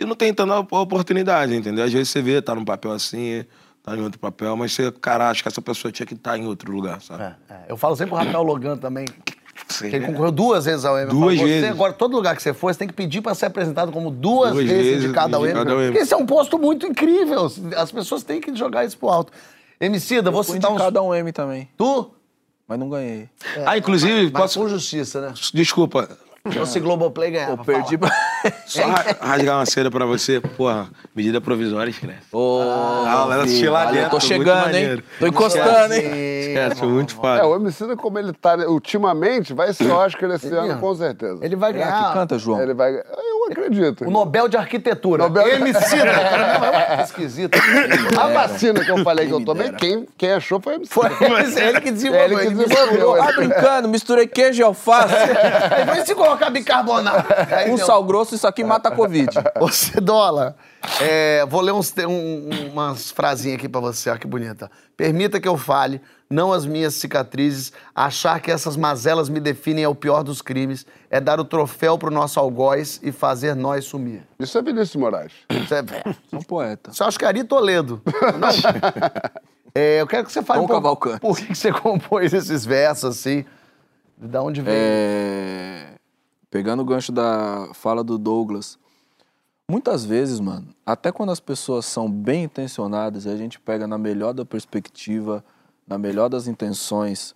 e 0.00 0.04
não 0.06 0.14
tem 0.14 0.32
tanta 0.32 0.58
oportunidade, 0.74 1.54
entendeu? 1.54 1.84
Às 1.84 1.92
vezes 1.92 2.08
você 2.10 2.22
vê, 2.22 2.40
tá 2.40 2.54
num 2.54 2.64
papel 2.64 2.92
assim, 2.92 3.44
tá 3.88 3.96
em 3.96 4.02
outro 4.02 4.18
papel, 4.18 4.56
mas 4.56 4.72
você, 4.72 4.90
cara, 4.92 5.30
acho 5.30 5.42
que 5.42 5.48
essa 5.48 5.60
pessoa 5.62 5.90
tinha 5.90 6.06
que 6.06 6.14
estar 6.14 6.36
em 6.38 6.46
outro 6.46 6.70
lugar, 6.72 7.00
sabe? 7.00 7.22
É, 7.22 7.34
é. 7.48 7.56
Eu 7.68 7.76
falo 7.76 7.96
sempre 7.96 8.14
pro 8.14 8.24
Rafael 8.24 8.42
Logan 8.42 8.76
também, 8.76 9.06
Sim. 9.68 9.90
que 9.90 9.96
ele 9.96 10.06
concorreu 10.06 10.30
duas 10.32 10.64
vezes 10.64 10.84
ao 10.84 10.98
Emmy. 10.98 11.10
Duas 11.10 11.36
falo, 11.36 11.48
você, 11.48 11.54
vezes. 11.54 11.70
agora, 11.70 11.92
todo 11.92 12.14
lugar 12.16 12.36
que 12.36 12.42
você 12.42 12.52
for, 12.54 12.72
você 12.72 12.78
tem 12.78 12.88
que 12.88 12.94
pedir 12.94 13.20
pra 13.20 13.34
ser 13.34 13.46
apresentado 13.46 13.90
como 13.92 14.10
duas, 14.10 14.52
Duas 14.52 14.66
vezes, 14.66 14.84
vezes 14.84 15.04
indicado 15.04 15.36
ao 15.36 15.46
Emmy. 15.46 15.60
Emmy. 15.60 15.84
Porque 15.86 15.98
esse 15.98 16.14
é 16.14 16.16
um 16.16 16.26
posto 16.26 16.58
muito 16.58 16.86
incrível. 16.86 17.50
As 17.76 17.90
pessoas 17.92 18.22
têm 18.22 18.40
que 18.40 18.54
jogar 18.54 18.84
isso 18.84 18.96
pro 18.98 19.08
alto. 19.08 19.32
Emicida, 19.80 20.30
vou 20.30 20.42
Fui 20.42 20.56
citar 20.56 20.70
uns... 20.70 20.74
indicado 20.74 20.98
a 20.98 21.02
um 21.02 21.14
M 21.14 21.30
também, 21.32 21.68
Tu? 21.76 22.10
mas 22.66 22.78
não 22.78 22.90
ganhei. 22.90 23.28
Ah, 23.64 23.78
inclusive, 23.78 24.24
Mas 24.24 24.32
posso... 24.32 24.60
com 24.60 24.68
justiça, 24.68 25.20
né? 25.20 25.34
Desculpa, 25.54 26.08
fosse 26.56 26.80
Globoplay, 26.80 27.30
ganhava. 27.32 27.52
Eu 27.52 27.64
perdi 27.64 27.98
pra... 27.98 28.10
só 28.66 28.82
ra- 28.86 29.04
rasgar 29.20 29.56
uma 29.58 29.66
cera 29.66 29.90
pra 29.90 30.06
você. 30.06 30.40
Porra, 30.40 30.88
medida 31.14 31.40
provisória 31.40 31.90
escreve. 31.90 32.18
Ô, 32.32 32.60
Ah, 32.62 33.28
ela 33.32 33.42
assistiu 33.44 33.72
lá 33.72 33.86
dentro, 33.90 34.10
tô 34.10 34.20
chegando, 34.20 34.74
hein? 34.74 35.02
Tô 35.18 35.26
encostando, 35.26 35.94
hein? 35.94 36.02
Esquece, 36.48 36.84
muito 36.84 37.14
É, 37.14 37.16
foda. 37.16 37.46
o 37.46 37.56
Emicida, 37.56 37.96
como 37.96 38.18
ele 38.18 38.32
tá 38.32 38.54
ultimamente, 38.68 39.52
vai 39.52 39.72
ser 39.72 39.90
Oscar 39.90 40.30
esse 40.30 40.48
ano, 40.54 40.78
com 40.78 40.94
certeza. 40.94 41.38
Ele 41.44 41.56
vai 41.56 41.70
Ah, 41.70 41.72
ganhar 41.72 42.06
que 42.08 42.12
canta, 42.14 42.38
João. 42.38 42.60
Ele 42.62 42.74
vai... 42.74 42.92
Eu 43.48 43.52
acredito. 43.52 44.04
o 44.06 44.10
Nobel 44.10 44.48
de 44.48 44.56
Arquitetura. 44.56 45.22
Nobel- 45.24 45.48
Emicida. 45.48 46.10
É 46.98 47.02
esquisito. 47.02 47.58
A 48.20 48.28
vacina 48.28 48.84
que 48.84 48.90
eu 48.90 49.02
falei 49.02 49.26
que 49.26 49.32
eu 49.32 49.40
me 49.40 49.46
tomei, 49.46 49.72
quem, 49.72 50.06
quem 50.16 50.32
achou 50.32 50.60
foi 50.60 50.74
o 50.74 50.76
Emicida. 50.76 51.10
Foi 51.10 51.62
ele 51.62 51.80
que 51.80 51.90
desenvolveu. 51.90 52.38
É 52.38 52.42
ele 52.44 52.54
que 52.54 52.64
desenvolveu. 52.66 53.22
Ah, 53.22 53.32
brincando, 53.32 53.88
misturei 53.88 54.26
queijo 54.26 54.60
e 54.60 54.64
alface. 54.64 55.14
Aí 55.74 55.84
vai 55.84 56.04
se 56.04 56.14
colocar 56.14 56.50
bicarbonato. 56.50 57.26
Um 57.68 57.76
sal 57.78 58.02
grosso, 58.04 58.34
isso 58.34 58.46
aqui 58.46 58.62
mata 58.64 58.88
a 58.88 58.92
Covid. 58.92 59.30
Ô, 59.60 59.68
Cedola, 59.68 60.56
é, 61.00 61.44
vou 61.46 61.60
ler 61.60 61.72
uns, 61.72 61.92
um- 62.08 62.70
umas 62.72 63.10
frasinhas 63.10 63.58
aqui 63.58 63.68
pra 63.68 63.80
você, 63.80 64.10
olha 64.10 64.18
que 64.18 64.26
bonita. 64.26 64.70
Permita 64.96 65.40
que 65.40 65.46
eu 65.48 65.56
fale, 65.56 66.00
não 66.30 66.52
as 66.52 66.64
minhas 66.66 66.94
cicatrizes. 66.94 67.72
Achar 67.94 68.40
que 68.40 68.50
essas 68.50 68.76
mazelas 68.76 69.28
me 69.28 69.40
definem 69.40 69.84
é 69.84 69.88
o 69.88 69.94
pior 69.94 70.22
dos 70.22 70.40
crimes. 70.42 70.84
É 71.10 71.20
dar 71.20 71.38
o 71.40 71.44
troféu 71.44 71.96
pro 71.98 72.10
nosso 72.10 72.38
algoz 72.40 73.00
e 73.02 73.12
fazer 73.12 73.54
nós 73.54 73.84
sumir. 73.84 74.22
Isso 74.38 74.56
é 74.58 74.62
Vinícius 74.62 74.96
Moraes. 74.96 75.32
Isso 75.50 75.74
é, 75.74 75.82
Sou 76.30 76.38
um 76.40 76.42
poeta. 76.42 76.90
isso 76.90 77.02
eu 77.02 77.06
acho 77.06 77.18
que 77.18 77.24
é 77.24 77.28
Ari 77.28 77.44
Toledo. 77.44 78.02
Não. 78.38 78.48
É, 79.74 80.00
eu 80.00 80.06
quero 80.08 80.24
que 80.26 80.32
você 80.32 80.42
fale 80.42 80.58
Tom 80.60 80.64
um 80.64 80.68
pouco 80.68 80.82
Cavalcante. 80.82 81.20
por 81.20 81.36
que 81.36 81.46
que 81.48 81.54
você 81.54 81.70
compôs 81.70 82.32
esses 82.32 82.64
versos 82.64 83.04
assim. 83.16 83.44
Da 84.16 84.42
onde 84.42 84.60
veio? 84.62 84.74
É, 84.76 85.86
Pegando 86.50 86.80
o 86.80 86.84
gancho 86.84 87.12
da 87.12 87.68
fala 87.74 88.02
do 88.02 88.18
Douglas, 88.18 88.76
muitas 89.70 90.04
vezes, 90.04 90.40
mano, 90.40 90.74
até 90.84 91.12
quando 91.12 91.30
as 91.30 91.40
pessoas 91.40 91.84
são 91.84 92.10
bem 92.10 92.44
intencionadas, 92.44 93.26
a 93.26 93.36
gente 93.36 93.60
pega 93.60 93.86
na 93.86 93.98
melhor 93.98 94.32
da 94.32 94.44
perspectiva, 94.44 95.44
na 95.86 95.98
melhor 95.98 96.28
das 96.28 96.46
intenções, 96.46 97.34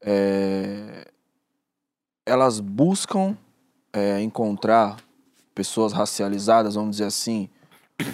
é, 0.00 1.08
elas 2.26 2.60
buscam 2.60 3.36
é, 3.92 4.20
encontrar 4.20 4.96
pessoas 5.54 5.92
racializadas, 5.92 6.74
vamos 6.74 6.92
dizer 6.92 7.04
assim, 7.04 7.48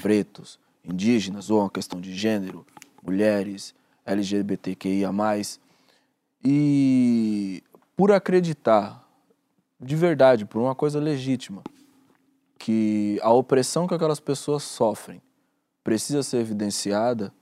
pretos, 0.02 0.58
indígenas, 0.84 1.50
ou 1.50 1.60
uma 1.60 1.70
questão 1.70 2.00
de 2.00 2.14
gênero, 2.14 2.66
mulheres, 3.02 3.74
LGBTQIA+, 4.04 5.10
e 6.44 7.62
por 7.96 8.12
acreditar 8.12 9.06
de 9.80 9.96
verdade, 9.96 10.44
por 10.44 10.60
uma 10.60 10.74
coisa 10.74 11.00
legítima, 11.00 11.62
que 12.60 13.18
a 13.22 13.32
opressão 13.32 13.88
que 13.88 13.94
aquelas 13.94 14.20
pessoas 14.20 14.62
sofrem 14.62 15.22
precisa 15.82 16.22
ser 16.22 16.36
evidenciada, 16.36 17.32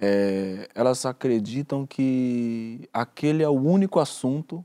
é, 0.00 0.68
elas 0.72 1.04
acreditam 1.04 1.84
que 1.84 2.88
aquele 2.92 3.42
é 3.42 3.48
o 3.48 3.60
único 3.60 3.98
assunto 3.98 4.64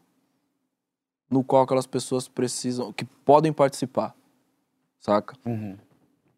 no 1.27 1.43
qual 1.43 1.63
aquelas 1.63 1.88
pessoas 1.88 2.27
precisam, 2.27 2.93
que 2.93 3.03
podem 3.03 3.51
participar, 3.51 4.15
saca? 5.00 5.36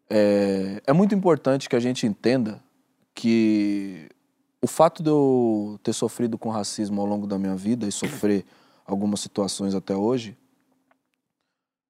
É, 0.08 0.82
é 0.86 0.92
muito 0.94 1.14
importante 1.14 1.68
que 1.68 1.76
a 1.76 1.80
gente 1.80 2.06
entenda 2.06 2.64
que 3.14 4.08
o 4.62 4.66
fato 4.66 5.02
de 5.02 5.10
eu 5.10 5.78
ter 5.82 5.92
sofrido 5.92 6.38
com 6.38 6.48
racismo 6.48 6.98
ao 6.98 7.06
longo 7.06 7.26
da 7.26 7.38
minha 7.38 7.54
vida 7.54 7.86
e 7.86 7.92
sofrer 7.92 8.46
algumas 8.86 9.20
situações 9.20 9.74
até 9.74 9.94
hoje, 9.94 10.34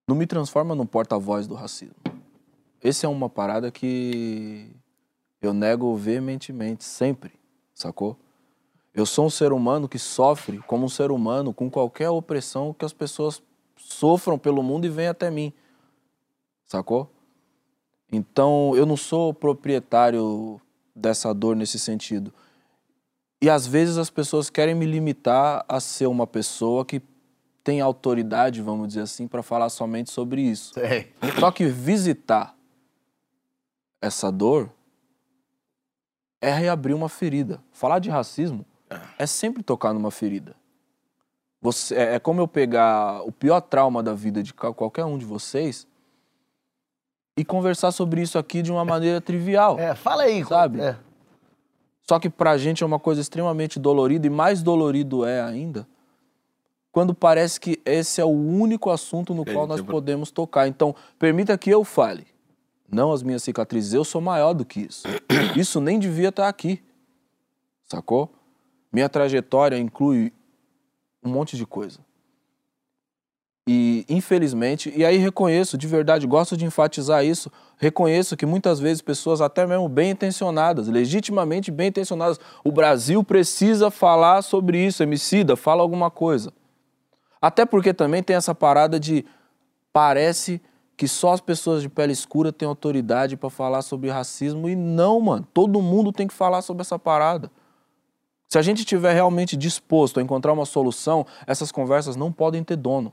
não 0.09 0.17
me 0.17 0.27
transforma 0.27 0.75
num 0.75 0.87
porta-voz 0.87 1.47
do 1.47 1.55
racismo. 1.55 1.95
Essa 2.83 3.07
é 3.07 3.09
uma 3.11 3.29
parada 3.29 3.71
que 3.71 4.75
eu 5.43 5.53
nego 5.53 5.95
veementemente, 5.97 6.83
sempre, 6.83 7.33
sacou? 7.75 8.17
Eu 8.95 9.05
sou 9.05 9.27
um 9.27 9.31
ser 9.31 9.53
humano 9.53 9.87
que 9.87 9.99
sofre 9.99 10.59
como 10.61 10.87
um 10.87 10.89
ser 10.89 11.11
humano 11.11 11.53
com 11.53 11.71
qualquer 11.71 12.09
opressão 12.09 12.73
que 12.73 12.87
as 12.87 12.93
pessoas 12.93 13.43
sofram 13.77 14.39
pelo 14.39 14.63
mundo 14.63 14.87
e 14.87 14.89
venham 14.89 15.11
até 15.11 15.31
mim. 15.31 15.53
Sacou? 16.65 17.11
Então, 18.11 18.75
eu 18.75 18.87
não 18.87 18.97
sou 18.97 19.35
proprietário 19.35 20.59
dessa 20.97 21.35
dor 21.35 21.55
nesse 21.55 21.79
sentido. 21.79 22.33
E 23.43 23.51
às 23.51 23.67
vezes 23.67 23.99
as 23.99 24.09
pessoas 24.09 24.49
querem 24.49 24.75
me 24.75 24.87
limitar 24.87 25.65
a 25.69 25.79
ser 25.79 26.07
uma 26.07 26.27
pessoa 26.27 26.85
que 26.85 27.03
tem 27.69 27.83
autoridade, 27.83 28.63
vamos 28.63 28.89
dizer 28.89 29.03
assim, 29.03 29.29
para 29.29 29.43
falar 29.43 29.69
somente 29.69 30.11
sobre 30.11 30.41
isso. 30.41 30.73
Sei. 30.73 31.13
Só 31.39 31.51
que 31.51 31.67
visitar 31.67 32.57
essa 34.01 34.33
dor 34.33 34.71
é 36.41 36.51
reabrir 36.51 36.95
uma 36.95 37.11
ferida. 37.11 37.63
Falar 37.71 37.99
de 37.99 38.09
racismo 38.09 38.65
é 39.19 39.27
sempre 39.27 39.63
tocar 39.63 39.93
numa 39.93 40.11
ferida. 40.11 40.57
Você, 41.61 41.95
é, 41.95 42.15
é 42.15 42.19
como 42.19 42.41
eu 42.41 42.49
pegar 42.49 43.21
o 43.27 43.31
pior 43.31 43.61
trauma 43.61 44.03
da 44.03 44.15
vida 44.15 44.43
de 44.43 44.55
qualquer 44.55 45.05
um 45.05 45.19
de 45.19 45.27
vocês 45.27 45.87
e 47.37 47.45
conversar 47.45 47.93
sobre 47.93 48.23
isso 48.23 48.39
aqui 48.39 48.63
de 48.63 48.73
uma 48.73 48.83
maneira 48.83 49.21
trivial. 49.21 49.79
É, 49.79 49.95
fala 49.95 50.23
aí. 50.23 50.43
Sabe? 50.43 50.81
É. 50.81 50.97
Só 52.09 52.19
que 52.19 52.31
pra 52.31 52.57
gente 52.57 52.83
é 52.83 52.87
uma 52.87 52.99
coisa 52.99 53.21
extremamente 53.21 53.79
dolorida 53.79 54.27
e 54.27 54.31
mais 54.31 54.63
dolorido 54.63 55.27
é 55.27 55.43
ainda 55.43 55.87
quando 56.99 57.15
parece 57.15 57.61
que 57.61 57.81
esse 57.85 58.21
é 58.21 58.25
o 58.25 58.29
único 58.29 58.91
assunto 58.91 59.33
no 59.33 59.45
qual 59.45 59.69
nós 59.69 59.81
podemos 59.81 60.33
tocar. 60.33 60.67
Então, 60.67 60.93
permita 61.17 61.57
que 61.57 61.71
eu 61.71 61.85
fale. 61.85 62.27
Não 62.91 63.13
as 63.13 63.23
minhas 63.23 63.45
cicatrizes, 63.45 63.95
eu 63.95 64.05
sou 64.05 64.21
maior 64.21 64.53
do 64.53 64.65
que 64.65 64.81
isso. 64.81 65.07
Isso 65.57 65.81
nem 65.81 65.97
devia 65.97 66.31
estar 66.31 66.49
aqui. 66.49 66.83
Sacou? 67.85 68.33
Minha 68.93 69.09
trajetória 69.09 69.79
inclui 69.79 70.33
um 71.23 71.31
monte 71.31 71.57
de 71.57 71.65
coisa. 71.65 72.01
E, 73.69 74.05
infelizmente, 74.09 74.93
e 74.97 75.05
aí 75.05 75.19
reconheço, 75.19 75.79
de 75.79 75.87
verdade, 75.87 76.27
gosto 76.27 76.57
de 76.57 76.65
enfatizar 76.65 77.25
isso, 77.25 77.49
reconheço 77.77 78.37
que 78.37 78.45
muitas 78.45 78.81
vezes 78.81 79.01
pessoas, 79.01 79.41
até 79.41 79.65
mesmo 79.65 79.89
bem 79.89 80.11
intencionadas, 80.11 80.89
legitimamente 80.89 81.71
bem 81.71 81.91
intencionadas, 81.91 82.41
o 82.65 82.73
Brasil 82.73 83.23
precisa 83.23 83.89
falar 83.89 84.43
sobre 84.43 84.85
isso, 84.85 85.01
Emicida, 85.01 85.55
fala 85.55 85.81
alguma 85.81 86.11
coisa. 86.11 86.53
Até 87.41 87.65
porque 87.65 87.93
também 87.95 88.23
tem 88.23 88.37
essa 88.37 88.55
parada 88.55 88.99
de 88.99 89.25
parece 89.93 90.61
que 90.97 91.07
só 91.07 91.33
as 91.33 91.41
pessoas 91.41 91.81
de 91.81 91.89
pele 91.89 92.13
escura 92.13 92.53
têm 92.53 92.67
autoridade 92.67 93.37
pra 93.37 93.49
falar 93.49 93.83
sobre 93.83 94.11
racismo 94.11 94.69
e 94.69 94.75
não, 94.75 95.21
mano. 95.21 95.47
Todo 95.55 95.81
mundo 95.81 96.13
tem 96.13 96.27
que 96.27 96.35
falar 96.35 96.61
sobre 96.61 96.81
essa 96.81 96.99
parada. 96.99 97.51
Se 98.49 98.59
a 98.59 98.63
gente 98.63 98.79
estiver 98.79 99.13
realmente 99.13 99.57
disposto 99.57 100.19
a 100.19 100.23
encontrar 100.23 100.53
uma 100.53 100.65
solução, 100.65 101.25
essas 101.47 101.71
conversas 101.71 102.17
não 102.17 102.33
podem 102.33 102.65
ter 102.65 102.77
dono. 102.77 103.13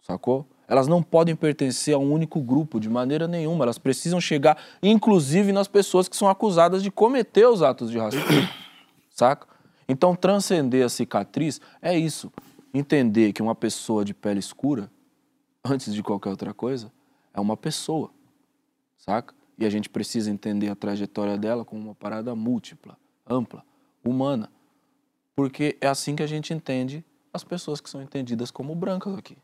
Sacou? 0.00 0.46
Elas 0.66 0.88
não 0.88 1.02
podem 1.02 1.36
pertencer 1.36 1.94
a 1.94 1.98
um 1.98 2.10
único 2.10 2.40
grupo 2.40 2.80
de 2.80 2.88
maneira 2.88 3.28
nenhuma. 3.28 3.64
Elas 3.64 3.78
precisam 3.78 4.20
chegar, 4.20 4.56
inclusive, 4.82 5.52
nas 5.52 5.68
pessoas 5.68 6.08
que 6.08 6.16
são 6.16 6.28
acusadas 6.28 6.82
de 6.82 6.90
cometer 6.90 7.46
os 7.46 7.62
atos 7.62 7.90
de 7.90 7.98
racismo. 7.98 8.48
Saca? 9.10 9.46
Então, 9.88 10.16
transcender 10.16 10.86
a 10.86 10.88
cicatriz 10.88 11.60
é 11.82 11.98
isso. 11.98 12.32
Entender 12.74 13.32
que 13.32 13.40
uma 13.40 13.54
pessoa 13.54 14.04
de 14.04 14.12
pele 14.12 14.40
escura, 14.40 14.90
antes 15.64 15.94
de 15.94 16.02
qualquer 16.02 16.30
outra 16.30 16.52
coisa, 16.52 16.92
é 17.32 17.40
uma 17.40 17.56
pessoa. 17.56 18.10
Saca? 18.96 19.32
E 19.56 19.64
a 19.64 19.70
gente 19.70 19.88
precisa 19.88 20.28
entender 20.30 20.68
a 20.68 20.74
trajetória 20.74 21.38
dela 21.38 21.64
como 21.64 21.80
uma 21.80 21.94
parada 21.94 22.34
múltipla, 22.34 22.98
ampla, 23.24 23.64
humana. 24.04 24.50
Porque 25.36 25.76
é 25.80 25.86
assim 25.86 26.16
que 26.16 26.22
a 26.22 26.26
gente 26.26 26.52
entende 26.52 27.04
as 27.32 27.44
pessoas 27.44 27.80
que 27.80 27.88
são 27.88 28.02
entendidas 28.02 28.50
como 28.50 28.74
brancas 28.74 29.16
aqui. 29.16 29.36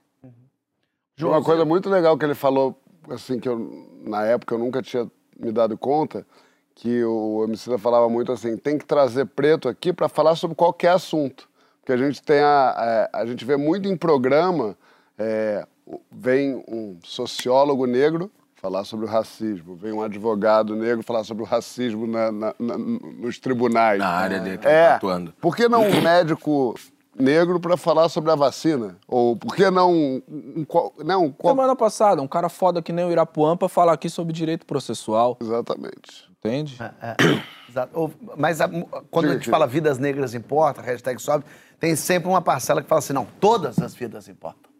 Uma 1.20 1.42
coisa 1.42 1.64
muito 1.64 1.88
legal 1.90 2.16
que 2.16 2.24
ele 2.24 2.34
falou, 2.34 2.80
assim, 3.08 3.38
que 3.38 3.48
eu, 3.48 3.58
na 4.04 4.24
época 4.24 4.54
eu 4.54 4.58
nunca 4.58 4.80
tinha 4.82 5.10
me 5.38 5.52
dado 5.52 5.76
conta, 5.76 6.26
que 6.74 7.04
o 7.04 7.44
Emicida 7.44 7.76
falava 7.76 8.08
muito 8.08 8.32
assim, 8.32 8.56
tem 8.56 8.78
que 8.78 8.86
trazer 8.86 9.26
preto 9.26 9.68
aqui 9.68 9.92
para 9.92 10.08
falar 10.08 10.34
sobre 10.34 10.56
qualquer 10.56 10.92
assunto. 10.92 11.49
Porque 11.80 11.92
a 11.92 11.96
gente 11.96 12.22
tem 12.22 12.40
a, 12.40 13.08
a, 13.12 13.20
a 13.20 13.26
gente 13.26 13.44
vê 13.44 13.56
muito 13.56 13.88
em 13.88 13.96
programa, 13.96 14.76
é, 15.18 15.66
vem 16.10 16.62
um 16.68 16.98
sociólogo 17.02 17.86
negro 17.86 18.30
falar 18.54 18.84
sobre 18.84 19.06
o 19.06 19.08
racismo, 19.08 19.74
vem 19.74 19.90
um 19.92 20.02
advogado 20.02 20.76
negro 20.76 21.02
falar 21.02 21.24
sobre 21.24 21.42
o 21.42 21.46
racismo 21.46 22.06
na- 22.06 22.30
na- 22.30 22.54
na- 22.58 22.76
nos 22.78 23.38
tribunais. 23.38 23.98
Na 23.98 24.08
área 24.08 24.38
dele 24.38 24.58
que 24.58 24.68
É. 24.68 24.88
tá 24.90 24.96
atuando. 24.96 25.32
Por 25.40 25.56
que 25.56 25.66
não 25.66 25.82
um 25.86 26.02
médico 26.02 26.74
negro 27.18 27.58
para 27.58 27.78
falar 27.78 28.10
sobre 28.10 28.30
a 28.30 28.34
vacina? 28.34 28.98
Ou 29.08 29.34
por 29.34 29.56
que 29.56 29.70
não 29.70 29.90
um, 29.90 30.22
um 30.28 30.66
não, 31.02 31.24
um 31.24 31.32
qual- 31.32 31.54
Semana 31.54 31.74
passada, 31.74 32.20
um 32.20 32.28
cara 32.28 32.50
foda 32.50 32.82
que 32.82 32.92
nem 32.92 33.06
o 33.06 33.10
Irapuã 33.10 33.56
pra 33.56 33.66
falar 33.68 33.94
aqui 33.94 34.10
sobre 34.10 34.34
direito 34.34 34.66
processual, 34.66 35.38
Exatamente. 35.40 36.30
entende? 36.38 36.76
É, 37.00 37.16
exato. 37.66 37.98
Ou- 37.98 38.10
Mas 38.36 38.60
a- 38.60 38.68
quando 39.10 39.30
a 39.30 39.32
gente 39.32 39.46
Sim, 39.46 39.50
fala 39.50 39.66
vidas 39.66 39.98
negras 39.98 40.34
importam, 40.34 40.84
hashtag 40.84 41.20
sobe, 41.20 41.46
tem 41.80 41.96
sempre 41.96 42.28
uma 42.28 42.40
parcela 42.42 42.82
que 42.82 42.88
fala 42.88 42.98
assim, 43.00 43.12
não, 43.12 43.24
todas 43.40 43.78
as 43.80 43.94
vidas 43.94 44.28
importam. 44.28 44.70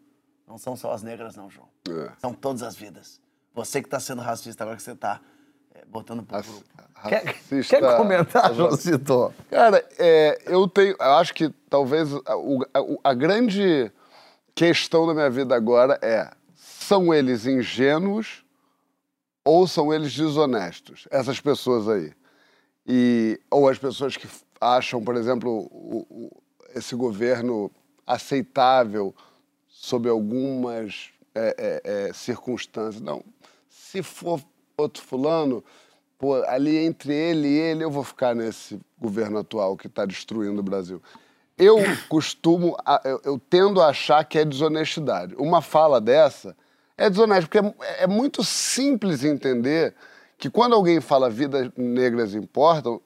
Não 0.47 0.57
são 0.57 0.75
só 0.77 0.93
as 0.93 1.01
negras, 1.03 1.35
não, 1.35 1.49
João. 1.49 1.67
É. 1.89 2.11
São 2.19 2.33
todas 2.33 2.61
as 2.63 2.75
vidas. 2.75 3.19
Você 3.53 3.81
que 3.81 3.87
está 3.87 3.99
sendo 3.99 4.21
racista 4.21 4.63
agora 4.63 4.77
que 4.77 4.83
você 4.83 4.91
está 4.91 5.19
botando 5.87 6.23
pro 6.23 6.41
grupo. 6.41 6.63
Quer, 7.09 7.25
racista- 7.25 7.79
quer 7.79 7.97
comentar, 7.97 8.53
João 8.53 8.75
Citor? 8.77 9.33
Cara, 9.49 9.83
é, 9.97 10.41
eu 10.45 10.67
tenho. 10.67 10.95
Eu 10.99 11.11
acho 11.13 11.33
que 11.33 11.49
talvez 11.69 12.13
a, 12.13 12.19
a- 12.75 13.09
a 13.11 13.13
grande 13.13 13.91
questão 14.53 15.07
da 15.07 15.13
minha 15.13 15.29
vida 15.29 15.55
agora 15.55 15.97
é: 16.01 16.29
são 16.55 17.13
eles 17.13 17.45
ingênuos 17.45 18.45
ou 19.43 19.67
são 19.67 19.91
eles 19.93 20.13
desonestos? 20.13 21.07
Essas 21.09 21.39
pessoas 21.41 21.87
aí. 21.89 22.13
E, 22.85 23.39
ou 23.49 23.67
as 23.67 23.77
pessoas 23.79 24.15
que 24.15 24.27
acham, 24.59 25.03
por 25.03 25.15
exemplo, 25.15 25.49
o- 25.71 26.05
o- 26.09 26.40
esse 26.75 26.95
governo 26.95 27.71
aceitável 28.05 29.13
sob 29.67 30.09
algumas 30.09 31.09
é, 31.33 31.55
é, 31.57 32.07
é, 32.09 32.13
circunstâncias. 32.13 33.01
Não. 33.01 33.23
Se 33.69 34.03
for 34.03 34.41
outro 34.77 35.01
fulano, 35.03 35.63
pô, 36.17 36.35
ali 36.43 36.77
entre 36.77 37.13
ele 37.13 37.47
e 37.47 37.57
ele, 37.57 37.83
eu 37.83 37.91
vou 37.91 38.03
ficar 38.03 38.35
nesse 38.35 38.79
governo 38.99 39.39
atual 39.39 39.77
que 39.77 39.87
está 39.87 40.05
destruindo 40.05 40.59
o 40.59 40.63
Brasil. 40.63 41.01
Eu 41.57 41.77
costumo, 42.09 42.75
eu, 43.03 43.21
eu 43.23 43.39
tendo 43.49 43.81
a 43.81 43.87
achar 43.87 44.23
que 44.23 44.37
é 44.37 44.45
desonestidade. 44.45 45.35
Uma 45.35 45.61
fala 45.61 46.01
dessa 46.01 46.55
é 46.97 47.09
desonesta, 47.09 47.47
porque 47.47 47.85
é, 47.85 48.03
é 48.03 48.07
muito 48.07 48.43
simples 48.43 49.23
entender 49.23 49.95
que 50.37 50.49
quando 50.49 50.73
alguém 50.73 50.99
fala 50.99 51.29
vidas 51.29 51.69
negras 51.77 52.33
importam, 52.33 53.01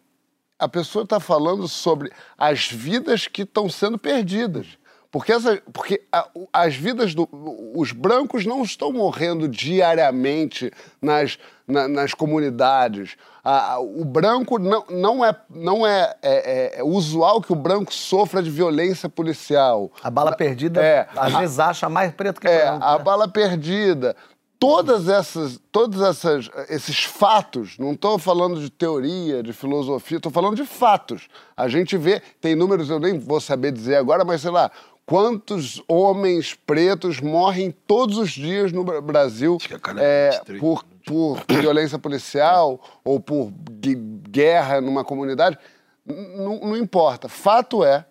a 0.57 0.67
pessoa 0.67 1.03
está 1.03 1.19
falando 1.19 1.67
sobre 1.67 2.11
as 2.37 2.69
vidas 2.71 3.27
que 3.27 3.41
estão 3.43 3.69
sendo 3.69 3.97
perdidas. 3.97 4.65
Porque, 5.11 5.31
essa, 5.31 5.61
porque 5.71 6.01
a- 6.11 6.27
as 6.51 6.75
vidas 6.75 7.15
do. 7.15 7.27
Os 7.73 7.93
brancos 7.93 8.45
não 8.45 8.63
estão 8.63 8.91
morrendo 8.91 9.47
diariamente 9.47 10.69
nas, 11.01 11.37
na- 11.65 11.87
nas 11.87 12.13
comunidades. 12.13 13.15
A- 13.41 13.73
a- 13.75 13.79
o 13.79 14.03
branco 14.03 14.59
não, 14.59 14.83
não, 14.89 15.23
é, 15.23 15.33
não 15.49 15.87
é, 15.87 16.13
é- 16.21 16.79
é 16.79 16.83
usual 16.83 17.41
que 17.41 17.53
o 17.53 17.55
branco 17.55 17.93
sofra 17.93 18.43
de 18.43 18.49
violência 18.49 19.07
policial. 19.07 19.89
A 20.03 20.09
bala 20.09 20.35
perdida, 20.35 20.81
É, 20.83 21.07
às 21.15 21.33
a- 21.33 21.39
vezes 21.39 21.59
acha 21.59 21.87
mais 21.87 22.13
preto 22.13 22.41
que 22.41 22.47
É, 22.49 22.65
branco. 22.65 22.83
a 22.83 22.97
né? 22.97 23.03
bala 23.03 23.27
perdida. 23.29 24.17
Todas 24.59 25.09
essas, 25.09 25.59
todos 25.71 26.01
essas, 26.01 26.49
esses 26.69 27.03
fatos, 27.03 27.77
não 27.77 27.91
estou 27.91 28.17
falando 28.17 28.59
de 28.59 28.69
teoria, 28.69 29.43
de 29.43 29.51
filosofia, 29.53 30.17
estou 30.17 30.31
falando 30.31 30.55
de 30.55 30.65
fatos. 30.65 31.27
A 31.55 31.67
gente 31.67 31.97
vê, 31.97 32.21
tem 32.39 32.55
números, 32.55 32.89
eu 32.89 32.99
nem 32.99 33.19
vou 33.19 33.39
saber 33.41 33.71
dizer 33.71 33.95
agora, 33.97 34.23
mas 34.23 34.41
sei 34.41 34.51
lá, 34.51 34.71
quantos 35.05 35.83
homens 35.87 36.53
pretos 36.65 37.19
morrem 37.19 37.69
todos 37.85 38.17
os 38.17 38.31
dias 38.31 38.71
no 38.71 38.83
Bra- 38.83 39.01
Brasil 39.01 39.57
é, 40.01 40.31
23 40.31 40.59
por, 40.59 40.83
por 41.05 41.43
violência 41.47 41.99
policial 41.99 42.79
ou 43.03 43.19
por 43.19 43.51
gue- 43.69 43.95
guerra 44.29 44.79
numa 44.81 45.03
comunidade. 45.03 45.57
Não 46.05 46.75
importa. 46.77 47.27
Fato 47.27 47.83
é 47.83 48.05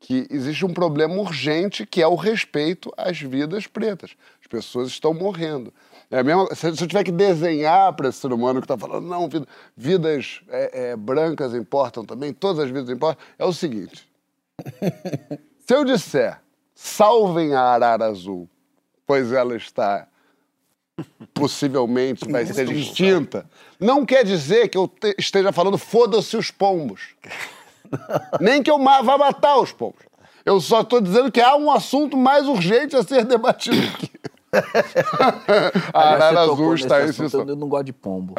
que 0.00 0.26
existe 0.30 0.66
um 0.66 0.74
problema 0.74 1.14
urgente 1.14 1.86
que 1.86 2.02
é 2.02 2.06
o 2.06 2.14
respeito 2.14 2.92
às 2.96 3.18
vidas 3.18 3.66
pretas. 3.66 4.10
As 4.44 4.46
pessoas 4.46 4.88
estão 4.88 5.14
morrendo. 5.14 5.72
É 6.10 6.18
a 6.18 6.22
mesma, 6.22 6.54
se, 6.54 6.66
eu 6.66 6.76
tiver 6.86 7.02
que 7.02 7.10
desenhar 7.10 7.94
para 7.94 8.10
esse 8.10 8.18
ser 8.18 8.30
humano 8.30 8.60
que 8.60 8.66
está 8.66 8.76
falando, 8.76 9.06
não, 9.08 9.26
vida- 9.26 9.48
vidas 9.74 10.42
é, 10.48 10.90
é, 10.90 10.96
brancas 10.96 11.54
importam 11.54 12.04
também, 12.04 12.30
todas 12.30 12.62
as 12.62 12.70
vidas 12.70 12.90
importam, 12.90 13.24
é 13.38 13.44
o 13.46 13.54
seguinte. 13.54 14.06
se 15.66 15.74
eu 15.74 15.82
disser, 15.82 16.38
salvem 16.74 17.54
a 17.54 17.62
arara 17.62 18.04
azul, 18.04 18.46
pois 19.06 19.32
ela 19.32 19.56
está 19.56 20.06
possivelmente 21.32 22.30
vai 22.30 22.46
ser 22.46 22.70
extinta, 22.70 23.50
não 23.80 24.06
quer 24.06 24.24
dizer 24.24 24.68
que 24.68 24.78
eu 24.78 24.86
te- 24.86 25.16
esteja 25.18 25.50
falando 25.52 25.78
foda-se 25.78 26.36
os 26.36 26.50
pombos. 26.50 27.16
Nem 28.40 28.62
que 28.62 28.70
eu 28.70 28.78
vá 28.78 29.18
matar 29.18 29.58
os 29.58 29.72
pombos. 29.72 30.04
Eu 30.44 30.60
só 30.60 30.82
estou 30.82 31.00
dizendo 31.00 31.32
que 31.32 31.40
há 31.40 31.56
um 31.56 31.70
assunto 31.70 32.16
mais 32.16 32.46
urgente 32.46 32.94
a 32.94 33.02
ser 33.02 33.24
debatido 33.24 33.76
aqui. 33.88 34.10
A 35.92 36.00
Arara 36.00 36.40
Você 36.40 36.46
tocou 36.46 36.64
Azul 36.64 36.74
está 36.74 36.96
aí. 36.96 37.10
assunto, 37.10 37.44
Eu 37.48 37.56
não 37.56 37.68
gosto 37.68 37.84
de 37.86 37.92
pombo. 37.92 38.34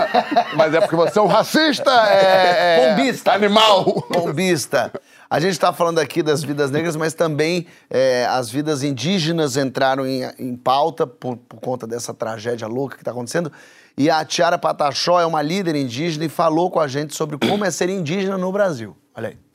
Mas 0.56 0.74
é 0.74 0.80
porque 0.80 0.96
você 0.96 1.18
é 1.18 1.22
um 1.22 1.26
racista, 1.26 1.90
é, 2.08 2.84
é 2.84 2.88
Pombista. 2.96 3.32
animal. 3.32 3.84
Bombista. 4.10 4.92
A 5.28 5.40
gente 5.40 5.52
está 5.52 5.72
falando 5.72 5.98
aqui 5.98 6.22
das 6.22 6.42
vidas 6.42 6.70
negras, 6.70 6.94
mas 6.94 7.12
também 7.12 7.66
é, 7.90 8.26
as 8.26 8.48
vidas 8.48 8.84
indígenas 8.84 9.56
entraram 9.56 10.06
em, 10.06 10.22
em 10.38 10.54
pauta 10.54 11.04
por, 11.04 11.36
por 11.36 11.58
conta 11.60 11.84
dessa 11.84 12.14
tragédia 12.14 12.68
louca 12.68 12.94
que 12.94 13.02
está 13.02 13.10
acontecendo. 13.10 13.50
E 13.98 14.08
a 14.08 14.24
Tiara 14.24 14.56
Pataxó 14.56 15.20
é 15.20 15.26
uma 15.26 15.42
líder 15.42 15.74
indígena 15.74 16.26
e 16.26 16.28
falou 16.28 16.70
com 16.70 16.78
a 16.78 16.86
gente 16.86 17.14
sobre 17.14 17.36
como 17.38 17.64
é 17.64 17.70
ser 17.72 17.88
indígena 17.88 18.38
no 18.38 18.52
Brasil. 18.52 18.96
Olha 19.16 19.30
aí. 19.30 19.45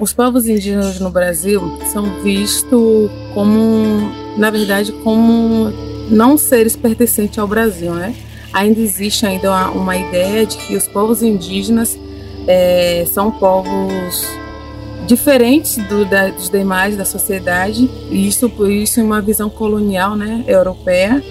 Os 0.00 0.14
povos 0.14 0.48
indígenas 0.48 0.98
no 0.98 1.10
Brasil 1.10 1.78
são 1.92 2.22
vistos 2.22 3.10
como, 3.34 4.10
na 4.38 4.50
verdade, 4.50 4.92
como 5.04 5.70
não 6.10 6.38
seres 6.38 6.74
pertencentes 6.74 7.38
ao 7.38 7.46
Brasil, 7.46 7.94
né? 7.94 8.14
Ainda 8.50 8.80
existe 8.80 9.26
ainda 9.26 9.50
uma, 9.50 9.70
uma 9.70 9.96
ideia 9.98 10.46
de 10.46 10.56
que 10.56 10.74
os 10.74 10.88
povos 10.88 11.22
indígenas 11.22 11.98
eh, 12.48 13.04
são 13.12 13.30
povos 13.30 14.24
diferentes 15.06 15.76
do, 15.86 16.04
da, 16.06 16.28
dos 16.28 16.48
demais 16.48 16.96
da 16.96 17.04
sociedade, 17.04 17.88
e 18.10 18.26
isso 18.26 18.48
por 18.48 18.70
isso 18.70 19.00
em 19.00 19.02
uma 19.02 19.20
visão 19.20 19.50
colonial, 19.50 20.16
né, 20.16 20.44
europeia, 20.46 21.22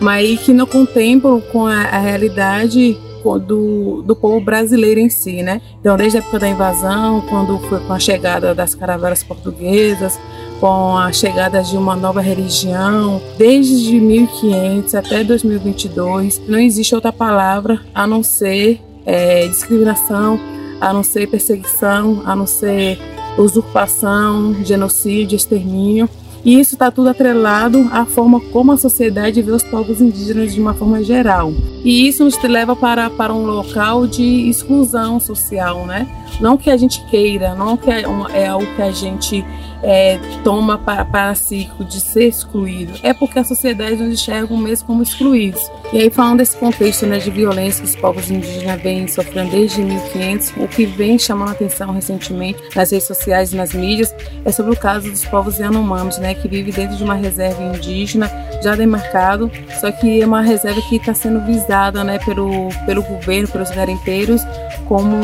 mas 0.00 0.40
que 0.40 0.52
não 0.52 0.66
contemplam 0.66 1.40
com 1.40 1.66
a, 1.66 1.82
a 1.82 1.98
realidade 1.98 2.96
do, 3.38 4.02
do 4.02 4.14
povo 4.14 4.40
brasileiro 4.40 5.00
em 5.00 5.08
si, 5.08 5.42
né? 5.42 5.60
Então, 5.80 5.96
desde 5.96 6.18
a 6.18 6.20
época 6.20 6.38
da 6.38 6.48
invasão, 6.48 7.20
quando 7.28 7.58
foi 7.68 7.80
com 7.80 7.92
a 7.92 7.98
chegada 7.98 8.54
das 8.54 8.74
caravelas 8.74 9.22
portuguesas, 9.22 10.18
com 10.60 10.96
a 10.96 11.12
chegada 11.12 11.62
de 11.62 11.76
uma 11.76 11.96
nova 11.96 12.20
religião, 12.20 13.20
desde 13.36 13.98
1500 13.98 14.94
até 14.94 15.24
2022, 15.24 16.40
não 16.46 16.58
existe 16.58 16.94
outra 16.94 17.12
palavra 17.12 17.80
a 17.94 18.06
não 18.06 18.22
ser 18.22 18.80
eh, 19.04 19.48
discriminação, 19.48 20.38
a 20.80 20.92
não 20.92 21.02
ser 21.02 21.28
perseguição, 21.28 22.22
a 22.24 22.36
não 22.36 22.46
ser 22.46 22.98
usurpação, 23.38 24.54
genocídio, 24.64 25.36
extermínio. 25.36 26.08
E 26.44 26.58
isso 26.58 26.74
está 26.74 26.90
tudo 26.90 27.08
atrelado 27.08 27.88
à 27.92 28.04
forma 28.04 28.40
como 28.40 28.72
a 28.72 28.76
sociedade 28.76 29.40
vê 29.42 29.52
os 29.52 29.62
povos 29.62 30.00
indígenas 30.00 30.52
de 30.52 30.60
uma 30.60 30.74
forma 30.74 31.02
geral. 31.02 31.52
E 31.84 32.08
isso 32.08 32.24
nos 32.24 32.40
leva 32.42 32.74
para, 32.74 33.08
para 33.10 33.32
um 33.32 33.46
local 33.46 34.06
de 34.06 34.48
exclusão 34.48 35.20
social, 35.20 35.86
né? 35.86 36.08
Não 36.40 36.56
que 36.56 36.70
a 36.70 36.76
gente 36.76 37.04
queira, 37.06 37.54
não 37.54 37.76
que 37.76 37.90
é, 37.90 38.04
é 38.32 38.46
algo 38.46 38.66
que 38.74 38.82
a 38.82 38.90
gente 38.90 39.44
é, 39.82 40.18
toma 40.44 40.78
para, 40.78 41.04
para 41.04 41.34
si 41.34 41.68
de 41.88 42.00
ser 42.00 42.28
excluído. 42.28 42.94
É 43.02 43.12
porque 43.12 43.38
a 43.38 43.44
sociedade 43.44 43.96
nos 43.96 44.12
enxerga 44.12 44.56
mesmo 44.56 44.86
como 44.86 45.02
excluídos. 45.02 45.70
E 45.92 45.98
aí, 45.98 46.10
falando 46.10 46.38
desse 46.38 46.56
contexto 46.56 47.04
né, 47.06 47.18
de 47.18 47.30
violência 47.30 47.82
que 47.82 47.88
os 47.88 47.96
povos 47.96 48.30
indígenas 48.30 48.80
vêm 48.80 49.06
sofrendo 49.08 49.50
desde 49.50 49.82
1500, 49.82 50.52
o 50.56 50.68
que 50.68 50.86
vem 50.86 51.18
chamando 51.18 51.50
atenção 51.50 51.92
recentemente 51.92 52.60
nas 52.74 52.90
redes 52.90 53.06
sociais 53.06 53.52
e 53.52 53.56
nas 53.56 53.74
mídias 53.74 54.14
é 54.44 54.52
sobre 54.52 54.72
o 54.72 54.76
caso 54.76 55.10
dos 55.10 55.24
povos 55.24 55.58
Yanomamis, 55.58 56.18
né, 56.18 56.31
que 56.34 56.48
vive 56.48 56.72
dentro 56.72 56.96
de 56.96 57.04
uma 57.04 57.14
reserva 57.14 57.62
indígena 57.62 58.30
já 58.62 58.74
demarcado, 58.74 59.50
só 59.80 59.90
que 59.90 60.22
é 60.22 60.26
uma 60.26 60.40
reserva 60.40 60.80
que 60.88 60.96
está 60.96 61.12
sendo 61.14 61.40
visada 61.44 62.02
né, 62.04 62.18
pelo, 62.24 62.68
pelo 62.86 63.02
governo, 63.02 63.48
pelos 63.48 63.70
garimpeiros, 63.70 64.40
como 64.86 65.16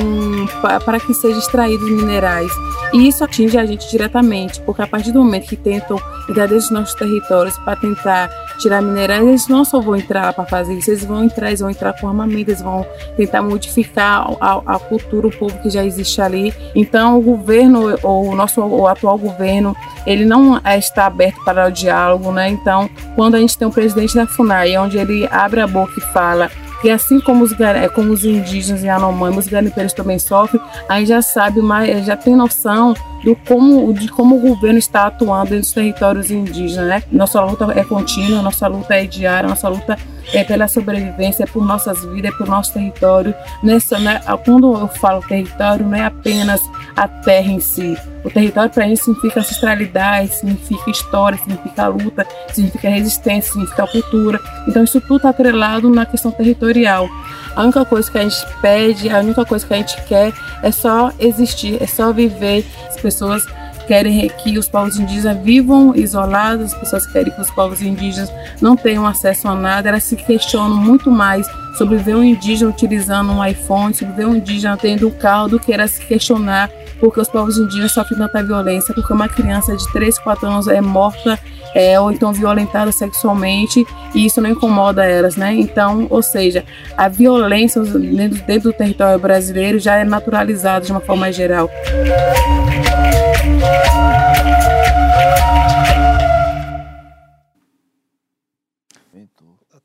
pa- 0.63 0.81
para 0.81 0.99
que 0.99 1.15
sejam 1.15 1.39
extraídos 1.39 1.89
minerais. 1.91 2.51
E 2.93 3.07
isso 3.07 3.23
atinge 3.23 3.59
a 3.59 3.67
gente 3.67 3.89
diretamente, 3.91 4.61
porque 4.63 4.83
a 4.83 4.87
partir 4.87 5.13
do 5.13 5.23
momento 5.23 5.47
que 5.47 5.57
tentam 5.57 6.01
dentro 6.35 6.55
dos 6.57 6.71
nossos 6.71 6.95
territórios 6.95 7.57
para 7.59 7.77
tentar 7.77 8.31
tirar 8.59 8.83
minerais, 8.83 9.27
eles 9.27 9.49
não 9.49 9.65
só 9.65 9.81
vão 9.81 9.97
entrar 9.97 10.33
para 10.33 10.45
fazer 10.45 10.75
isso, 10.75 10.91
eles 10.91 11.05
vão 11.05 11.25
entrar, 11.25 11.49
eles 11.49 11.61
vão 11.61 11.71
entrar 11.71 11.93
com 11.99 12.09
armamento, 12.09 12.51
eles 12.51 12.61
vão 12.63 12.85
tentar 13.17 13.43
modificar 13.43 14.27
a, 14.41 14.61
a 14.67 14.79
cultura, 14.79 15.27
o 15.27 15.31
povo 15.31 15.57
que 15.63 15.71
já 15.71 15.85
existe 15.85 16.21
ali. 16.21 16.53
Então, 16.75 17.19
o 17.19 17.23
governo, 17.23 17.97
ou 18.03 18.29
o 18.29 18.35
nosso 18.35 18.61
o 18.61 18.87
atual 18.87 19.17
governo, 19.17 19.77
ele 20.07 20.25
não 20.25 20.61
é- 20.65 20.79
está 20.79 21.07
aberto 21.07 21.43
para 21.45 21.69
o 21.69 21.71
diálogo, 21.71 22.33
né? 22.33 22.49
Então, 22.49 22.89
quando 23.15 23.37
a 23.37 23.39
gente 23.39 23.57
tem 23.57 23.67
o 23.67 23.73
presidente 23.73 24.15
da 24.15 24.27
FUNAI, 24.27 24.77
onde 24.79 24.99
ele 24.99 25.29
abre 25.31 25.61
a 25.61 25.67
boca 25.67 25.93
e 25.97 26.01
fala 26.13 26.51
que 26.81 26.91
assim 26.91 27.21
como 27.21 27.45
os, 27.45 27.53
eh, 27.59 27.89
como 27.89 28.13
os 28.13 28.25
indígenas 28.25 28.83
e 28.83 28.87
Yanomami, 28.87 29.39
os 29.39 29.49
garimpeiros 29.49 29.93
também 29.93 30.19
sofrem, 30.19 30.61
a 30.89 30.99
gente 30.99 31.09
já 31.09 31.23
sabe, 31.23 31.61
mais, 31.61 32.07
já 32.07 32.17
tem 32.17 32.37
noção 32.37 32.95
do 33.25 33.35
como, 33.35 33.93
de 33.93 34.09
como 34.09 34.37
o 34.37 34.41
governo 34.41 34.79
está 34.79 35.07
atuando 35.07 35.57
nos 35.57 35.73
territórios 35.73 36.31
indígenas, 36.31 36.87
né? 36.87 37.03
Nossa 37.11 37.41
luta 37.43 37.73
é 37.75 37.85
contínua, 37.85 38.43
nossa 38.43 38.67
luta 38.69 38.95
é 38.95 39.05
diária, 39.05 39.49
nossa 39.49 39.69
luta 39.69 39.99
é 40.33 40.45
pela 40.45 40.69
sobrevivência, 40.69 41.45
é 41.45 41.47
por 41.47 41.65
nossas 41.65 42.05
vidas, 42.05 42.33
é 42.33 42.37
por 42.37 42.47
nosso 42.47 42.73
território. 42.73 43.35
Nessa, 43.63 43.99
né, 43.99 44.21
quando 44.45 44.73
eu 44.79 44.89
falo 44.89 45.21
território, 45.23 45.87
não 45.87 45.97
é 45.97 46.05
apenas 46.05 46.61
a 46.99 47.07
terra 47.07 47.53
em 47.53 47.61
si. 47.61 47.97
O 48.25 48.31
território 48.31 48.71
para 48.71 48.89
gente 48.89 49.01
significa 49.03 49.39
ancestralidade, 49.39 50.35
significa 50.35 50.91
história, 50.91 51.39
significa 51.39 51.87
luta, 51.87 52.27
significa 52.53 52.89
resistência, 52.89 53.53
significa 53.53 53.87
cultura. 53.87 54.41
Então 54.67 54.83
isso 54.83 55.01
tudo 55.01 55.19
está 55.19 55.29
atrelado 55.29 55.89
na 55.89 56.05
questão 56.05 56.33
territorial. 56.33 57.09
A 57.55 57.63
única 57.63 57.85
coisa 57.85 58.11
que 58.11 58.19
a 58.19 58.23
gente 58.23 58.45
pede, 58.61 59.09
a 59.09 59.21
única 59.21 59.45
coisa 59.45 59.65
que 59.65 59.75
a 59.75 59.77
gente 59.77 60.03
quer 60.07 60.33
é 60.63 60.73
só 60.73 61.13
existir, 61.21 61.81
é 61.81 61.87
só 61.87 62.13
viver. 62.13 62.67
As 62.89 62.97
pessoas 62.97 63.47
querem 63.87 64.29
que 64.29 64.59
os 64.59 64.69
povos 64.69 64.99
indígenas 64.99 65.39
vivam 65.39 65.95
isolados, 65.95 66.73
as 66.73 66.81
pessoas 66.81 67.07
querem 67.07 67.33
que 67.33 67.41
os 67.41 67.51
povos 67.51 67.81
indígenas 67.81 68.31
não 68.61 68.77
tenham 68.77 69.07
acesso 69.07 69.49
a 69.49 69.55
nada, 69.55 69.89
elas 69.89 70.03
se 70.03 70.17
questionam 70.17 70.77
muito 70.77 71.11
mais 71.11 71.47
sobre 71.79 71.97
ver 71.97 72.17
um 72.17 72.25
indígena 72.25 72.71
utilizando 72.71 73.33
um 73.33 73.45
iPhone, 73.45 73.95
sobre 73.95 74.15
ver 74.15 74.27
um 74.27 74.35
indígena 74.35 74.77
tendo 74.77 75.09
um 75.09 75.11
carro, 75.11 75.49
do 75.49 75.61
que 75.61 75.73
elas 75.73 75.93
se 75.93 76.05
questionar 76.05 76.69
porque 77.01 77.21
os 77.21 77.29
povos 77.29 77.59
indígenas 77.59 77.93
sofrem 77.93 78.19
tanta 78.19 78.43
violência, 78.43 78.95
porque 78.95 79.13
uma 79.13 79.29
criança 79.29 79.77
de 79.77 79.93
3, 79.93 80.19
4 80.19 80.47
anos 80.47 80.69
é 80.69 80.81
morta 80.81 81.39
é, 81.75 81.99
ou 82.01 82.11
então 82.11 82.33
violentada 82.33 82.91
sexualmente 82.93 83.87
e 84.15 84.27
isso 84.27 84.41
não 84.41 84.51
incomoda 84.51 85.05
elas, 85.05 85.37
né? 85.37 85.55
Então, 85.55 86.07
ou 86.11 86.23
seja, 86.23 86.65
a 86.97 87.09
violência 87.09 87.83
dentro, 87.83 88.43
dentro 88.47 88.73
do 88.73 88.77
território 88.77 89.19
brasileiro 89.19 89.79
já 89.79 89.97
é 89.97 90.05
naturalizada 90.05 90.87
de 90.87 90.93
uma 90.93 91.01
forma 91.01 91.31
geral. 91.33 91.71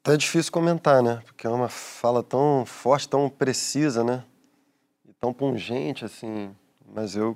É 0.05 0.17
difícil 0.17 0.51
comentar, 0.51 1.01
né? 1.01 1.21
Porque 1.23 1.47
é 1.47 1.49
uma 1.49 1.69
fala 1.69 2.21
tão 2.21 2.65
forte, 2.65 3.07
tão 3.07 3.29
precisa, 3.29 4.03
né? 4.03 4.23
E 5.07 5.13
tão 5.13 5.31
pungente, 5.31 6.03
assim. 6.03 6.53
Mas 6.93 7.15
eu 7.15 7.35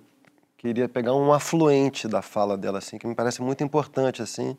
queria 0.55 0.87
pegar 0.87 1.13
um 1.15 1.33
afluente 1.33 2.07
da 2.07 2.21
fala 2.21 2.55
dela, 2.57 2.77
assim, 2.77 2.97
que 2.97 3.07
me 3.07 3.15
parece 3.15 3.41
muito 3.41 3.63
importante, 3.63 4.21
assim. 4.21 4.55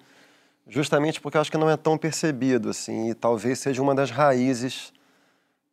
Justamente 0.66 1.20
porque 1.20 1.36
eu 1.36 1.40
acho 1.40 1.50
que 1.50 1.56
não 1.56 1.70
é 1.70 1.76
tão 1.76 1.96
percebido, 1.96 2.68
assim. 2.70 3.10
E 3.10 3.14
talvez 3.14 3.58
seja 3.60 3.80
uma 3.80 3.94
das 3.94 4.10
raízes 4.10 4.92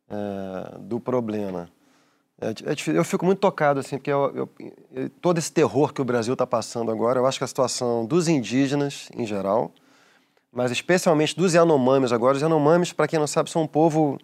é, 0.08 0.78
do 0.78 1.00
problema. 1.00 1.68
É, 2.40 2.48
é. 2.50 2.96
Eu 2.96 3.04
fico 3.04 3.24
muito 3.24 3.38
tocado, 3.40 3.80
assim, 3.80 3.96
porque 3.98 4.12
eu- 4.12 4.48
eu- 4.94 5.10
todo 5.20 5.38
esse 5.38 5.50
terror 5.50 5.92
que 5.92 6.00
o 6.00 6.04
Brasil 6.04 6.34
está 6.34 6.46
passando 6.46 6.90
agora, 6.90 7.18
eu 7.18 7.26
acho 7.26 7.38
que 7.38 7.44
a 7.44 7.48
situação 7.48 8.06
dos 8.06 8.28
indígenas, 8.28 9.08
em 9.14 9.26
geral, 9.26 9.72
mas 10.52 10.70
especialmente 10.70 11.36
dos 11.36 11.54
Yanomamis 11.54 12.12
agora. 12.12 12.36
Os 12.36 12.42
Yanomamis, 12.42 12.92
para 12.92 13.08
quem 13.08 13.18
não 13.18 13.26
sabe, 13.26 13.50
são 13.50 13.62
um 13.62 13.66
povo 13.66 14.18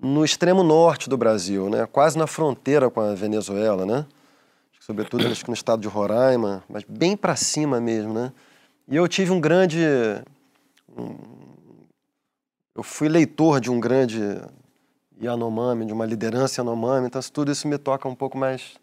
no 0.00 0.24
extremo 0.24 0.62
norte 0.62 1.08
do 1.08 1.16
Brasil, 1.16 1.70
né? 1.70 1.86
quase 1.86 2.18
na 2.18 2.26
fronteira 2.26 2.90
com 2.90 3.00
a 3.00 3.14
Venezuela, 3.14 3.86
né? 3.86 4.04
Sobretudo 4.86 5.26
acho 5.26 5.42
que 5.42 5.50
no 5.50 5.54
estado 5.54 5.82
de 5.82 5.88
Roraima, 5.88 6.62
mas 6.68 6.84
bem 6.84 7.16
para 7.16 7.34
cima 7.34 7.80
mesmo, 7.80 8.14
né? 8.14 8.32
E 8.86 8.94
eu 8.94 9.08
tive 9.08 9.32
um 9.32 9.40
grande... 9.40 9.80
um- 10.96 11.16
eu 12.72 12.84
fui 12.84 13.08
leitor 13.08 13.60
de 13.60 13.68
um 13.68 13.80
grande 13.80 14.20
Yanomami, 15.20 15.86
de 15.86 15.92
uma 15.92 16.06
liderança 16.06 16.60
Yanomami, 16.60 17.08
então 17.08 17.20
tudo 17.32 17.50
isso 17.50 17.66
me 17.66 17.76
toca 17.78 18.08
um 18.08 18.14
pouco 18.14 18.38
mais 18.38 18.76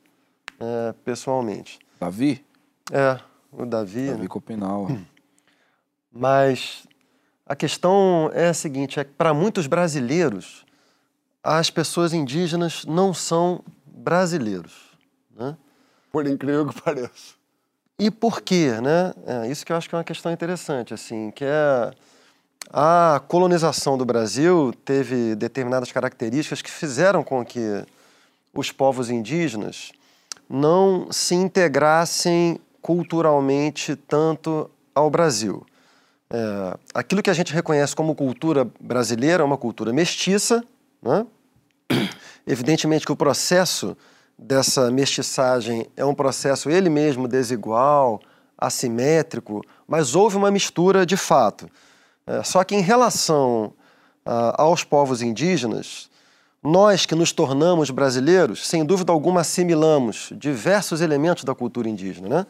é, 0.59 0.93
pessoalmente. 1.05 1.79
Davi? 1.97 2.45
É, 2.91 3.17
o 3.49 3.65
Davi, 3.65 4.01
né? 4.01 4.11
Davi 4.11 4.27
Copenau. 4.27 4.89
Mas 6.11 6.85
a 7.45 7.55
questão 7.55 8.29
é 8.33 8.49
a 8.49 8.53
seguinte: 8.53 8.99
é 8.99 9.05
que 9.05 9.11
para 9.13 9.33
muitos 9.33 9.67
brasileiros, 9.67 10.65
as 11.41 11.69
pessoas 11.69 12.11
indígenas 12.13 12.83
não 12.83 13.13
são 13.13 13.63
brasileiros. 13.85 14.97
Né? 15.33 15.55
Por 16.13 16.27
incrível 16.27 16.67
que 16.67 16.79
pareça. 16.79 17.33
E 17.99 18.11
por 18.11 18.41
quê? 18.41 18.69
Né? 18.81 19.13
É, 19.25 19.51
isso 19.51 19.65
que 19.65 19.73
eu 19.73 19.75
acho 19.75 19.89
que 19.89 19.95
é 19.95 19.97
uma 19.97 20.03
questão 20.03 20.31
interessante, 20.31 20.93
assim, 20.93 21.31
que 21.31 21.43
é 21.43 21.91
a 22.71 23.21
colonização 23.27 23.97
do 23.97 24.05
Brasil 24.05 24.73
teve 24.85 25.35
determinadas 25.35 25.91
características 25.91 26.61
que 26.61 26.71
fizeram 26.71 27.23
com 27.23 27.43
que 27.43 27.83
os 28.53 28.71
povos 28.71 29.09
indígenas 29.09 29.91
não 30.49 31.11
se 31.11 31.35
integrassem 31.35 32.59
culturalmente 32.81 33.95
tanto 33.95 34.69
ao 34.93 35.09
Brasil. 35.09 35.65
É, 36.29 36.77
aquilo 36.93 37.23
que 37.23 37.29
a 37.29 37.33
gente 37.33 37.53
reconhece 37.53 37.95
como 37.95 38.15
cultura 38.15 38.67
brasileira 38.79 39.43
é 39.43 39.45
uma 39.45 39.57
cultura 39.57 39.91
mestiça, 39.91 40.63
né? 41.01 41.25
Evidentemente 42.45 43.05
que 43.05 43.11
o 43.11 43.15
processo 43.15 43.95
dessa 44.45 44.91
mestiçagem 44.91 45.87
é 45.95 46.03
um 46.03 46.13
processo 46.13 46.69
ele 46.69 46.89
mesmo 46.89 47.27
desigual, 47.27 48.21
assimétrico, 48.57 49.61
mas 49.87 50.15
houve 50.15 50.35
uma 50.35 50.51
mistura 50.51 51.05
de 51.05 51.15
fato. 51.15 51.69
É, 52.27 52.43
só 52.43 52.63
que 52.63 52.75
em 52.75 52.81
relação 52.81 53.73
uh, 54.25 54.53
aos 54.55 54.83
povos 54.83 55.21
indígenas, 55.21 56.09
nós 56.61 57.05
que 57.05 57.15
nos 57.15 57.31
tornamos 57.31 57.89
brasileiros, 57.89 58.67
sem 58.67 58.85
dúvida 58.85 59.11
alguma 59.11 59.41
assimilamos 59.41 60.31
diversos 60.35 61.01
elementos 61.01 61.43
da 61.43 61.55
cultura 61.55 61.89
indígena, 61.89 62.29
né? 62.29 62.45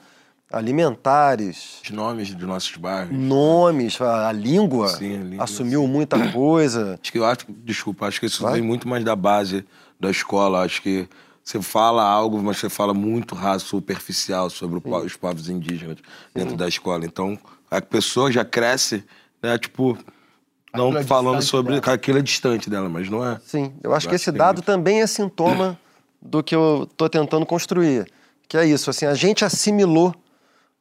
Alimentares. 0.52 1.80
Os 1.84 1.90
nomes 1.90 2.32
dos 2.36 2.48
nossos 2.48 2.76
bairros. 2.76 3.18
Nomes, 3.18 4.00
a, 4.00 4.30
a, 4.30 4.32
língua, 4.32 4.88
Sim, 4.90 5.18
a 5.18 5.24
língua 5.24 5.44
assumiu 5.44 5.82
sim. 5.82 5.88
muita 5.88 6.32
coisa. 6.32 7.00
Acho 7.02 7.12
que 7.12 7.18
eu 7.18 7.26
acho, 7.26 7.46
desculpa, 7.50 8.06
acho 8.06 8.20
que 8.20 8.28
isso 8.28 8.44
Vai. 8.44 8.54
vem 8.54 8.62
muito 8.62 8.88
mais 8.88 9.04
da 9.04 9.16
base 9.16 9.66
da 10.00 10.12
escola. 10.12 10.64
Acho 10.64 10.80
que 10.84 11.10
você 11.44 11.62
fala 11.62 12.04
algo, 12.04 12.42
mas 12.42 12.58
você 12.58 12.70
fala 12.70 12.94
muito 12.94 13.36
raso, 13.36 13.66
superficial 13.66 14.50
sobre 14.50 14.80
po- 14.80 14.98
os 15.00 15.16
povos 15.16 15.50
indígenas 15.50 15.98
dentro 16.34 16.56
da 16.56 16.68
escola. 16.68 17.06
Então, 17.06 17.38
a 17.70 17.82
pessoa 17.82 18.32
já 18.32 18.46
cresce, 18.46 19.04
né, 19.42 19.58
tipo, 19.58 19.98
não 20.74 20.86
Aquilo 20.88 20.98
é 21.00 21.04
falando 21.04 21.40
distante 21.40 21.50
sobre 21.52 21.80
dela. 21.82 21.94
aquilo 21.96 22.18
é 22.18 22.22
distante 22.22 22.70
dela, 22.70 22.88
mas 22.90 23.10
não 23.10 23.26
é. 23.26 23.40
Sim, 23.46 23.74
eu 23.84 23.94
acho 23.94 24.06
Eu 24.06 24.10
que 24.10 24.16
acho 24.16 24.24
esse 24.24 24.32
que 24.32 24.38
dado 24.38 24.56
muito. 24.58 24.66
também 24.66 25.02
é 25.02 25.08
sintoma 25.08 25.78
do 26.22 26.42
que 26.42 26.56
eu 26.56 26.88
estou 26.90 27.10
tentando 27.10 27.46
construir. 27.46 28.10
Que 28.48 28.58
é 28.58 28.66
isso, 28.66 28.90
assim, 28.90 29.06
a 29.06 29.14
gente 29.14 29.44
assimilou 29.44 30.16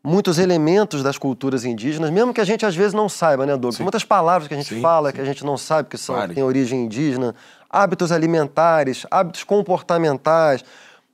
muitos 0.02 0.38
elementos 0.38 1.02
das 1.02 1.16
culturas 1.16 1.64
indígenas, 1.64 2.10
mesmo 2.10 2.34
que 2.34 2.40
a 2.40 2.44
gente 2.44 2.66
às 2.66 2.74
vezes 2.74 2.92
não 2.92 3.08
saiba, 3.08 3.46
né, 3.46 3.52
Douglas? 3.52 3.78
Muitas 3.78 4.04
palavras 4.04 4.48
que 4.48 4.54
a 4.54 4.56
gente 4.56 4.74
Sim, 4.74 4.80
fala 4.80 5.12
que 5.12 5.20
a 5.20 5.24
gente 5.24 5.44
não 5.44 5.56
sabe 5.56 5.88
que 5.88 5.96
são, 5.96 6.28
têm 6.28 6.42
origem 6.42 6.84
indígena, 6.84 7.34
hábitos 7.70 8.10
alimentares, 8.10 9.06
hábitos 9.10 9.44
comportamentais, 9.44 10.64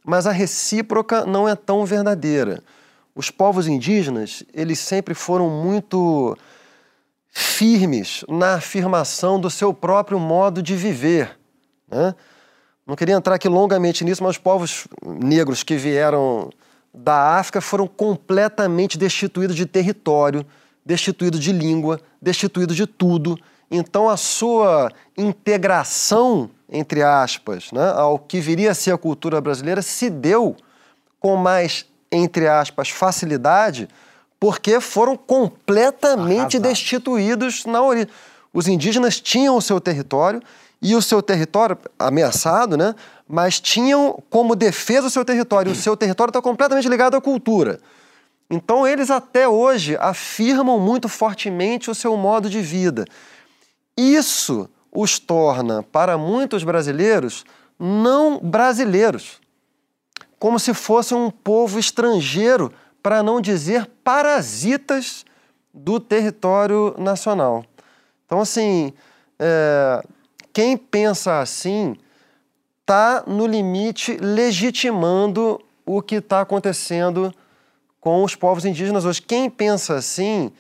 mas 0.05 0.27
a 0.27 0.33
recíproca 0.33 1.27
não 1.27 1.47
é 1.49 1.55
tão 1.55 1.85
verdadeira. 1.85 2.63
Os 3.15 3.31
povos 3.31 3.67
indígenas, 3.67 4.43
eles 4.55 4.79
sempre 4.79 5.13
foram 5.13 5.51
muito 5.51 6.37
firmes 7.29 8.25
na 8.29 8.55
afirmação 8.55 9.39
do 9.39 9.51
seu 9.51 9.75
próprio 9.75 10.19
modo 10.19 10.63
de 10.63 10.75
viver. 10.75 11.39
Né? 11.91 12.15
Não 12.87 12.97
queria 12.97 13.15
entrar 13.15 13.35
aqui 13.35 13.49
longamente 13.49 14.03
nisso, 14.03 14.23
mas 14.23 14.37
os 14.37 14.39
povos 14.39 14.89
negros 15.05 15.63
que 15.63 15.77
vieram 15.77 16.51
da 16.93 17.39
África 17.39 17.61
foram 17.61 17.87
completamente 17.87 18.99
destituídos 18.99 19.57
de 19.57 19.67
território, 19.67 20.45
destituídos 20.85 21.41
de 21.41 21.53
língua, 21.53 22.01
destituídos 22.21 22.77
de 22.77 22.87
tudo. 22.87 23.39
Então 23.71 24.09
a 24.09 24.17
sua 24.17 24.91
integração, 25.17 26.51
entre 26.71 27.03
aspas, 27.03 27.71
né, 27.73 27.93
ao 27.95 28.19
que 28.19 28.41
viria 28.41 28.71
a 28.71 28.75
ser 28.75 28.93
a 28.93 28.99
cultura 28.99 29.41
brasileira 29.41 29.83
se 29.83 30.09
deu 30.09 30.57
com 31.21 31.37
mais, 31.37 31.85
entre 32.11 32.49
aspas, 32.49 32.89
facilidade, 32.89 33.89
porque 34.41 34.81
foram 34.81 35.17
completamente 35.17 36.57
Arrasado. 36.57 36.63
destituídos 36.63 37.65
na 37.65 37.83
origem. 37.83 38.09
Os 38.53 38.67
indígenas 38.67 39.21
tinham 39.21 39.57
o 39.57 39.63
seu 39.63 39.81
território 39.81 40.41
e 40.81 40.95
o 40.95 41.03
seu 41.03 41.21
território 41.21 41.77
ameaçado, 41.99 42.77
né? 42.77 42.95
Mas 43.27 43.61
tinham 43.61 44.23
como 44.31 44.55
defesa 44.55 45.09
o 45.09 45.11
seu 45.11 45.25
território. 45.25 45.73
O 45.73 45.75
seu 45.75 45.97
território 45.97 46.31
está 46.31 46.41
completamente 46.41 46.89
ligado 46.89 47.17
à 47.17 47.21
cultura. 47.21 47.81
Então 48.51 48.87
eles 48.87 49.11
até 49.11 49.47
hoje 49.47 49.97
afirmam 50.01 50.81
muito 50.81 51.09
fortemente 51.09 51.91
o 51.91 51.95
seu 51.95 52.17
modo 52.17 52.49
de 52.49 52.61
vida. 52.61 53.05
Isso 53.97 54.69
os 54.91 55.19
torna, 55.19 55.83
para 55.83 56.17
muitos 56.17 56.65
brasileiros, 56.65 57.45
não 57.79 58.39
brasileiros, 58.39 59.39
como 60.39 60.59
se 60.59 60.73
fossem 60.73 61.19
um 61.19 61.31
povo 61.31 61.79
estrangeiro, 61.79 62.73
para 63.03 63.23
não 63.23 63.41
dizer 63.41 63.87
parasitas 64.03 65.25
do 65.73 66.01
território 66.01 66.95
nacional. 66.99 67.65
Então, 68.25 68.41
assim, 68.41 68.93
é, 69.39 70.03
quem 70.53 70.77
pensa 70.77 71.41
assim 71.41 71.97
está 72.81 73.25
no 73.27 73.47
limite 73.47 74.17
legitimando 74.17 75.61
o 75.85 76.01
que 76.03 76.17
está 76.17 76.41
acontecendo 76.41 77.35
com 78.01 78.23
os 78.23 78.35
povos 78.35 78.65
indígenas 78.65 79.05
hoje. 79.05 79.21
Quem 79.21 79.51
pensa 79.51 79.95
assim 79.97 80.53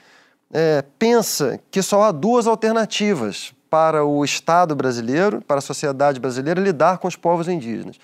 é, 0.53 0.85
pensa 0.98 1.61
que 1.70 1.83
só 1.83 2.03
há 2.03 2.12
duas 2.12 2.46
alternativas 2.46 3.53
para 3.70 4.05
o 4.05 4.24
Estado 4.24 4.74
brasileiro, 4.74 5.42
para 5.42 5.59
a 5.59 5.62
sociedade 5.62 6.18
brasileira 6.18 6.61
lidar 6.61 6.98
com 6.98 7.09
os 7.09 7.16
povos 7.16 7.48
indígenas. 7.48 7.96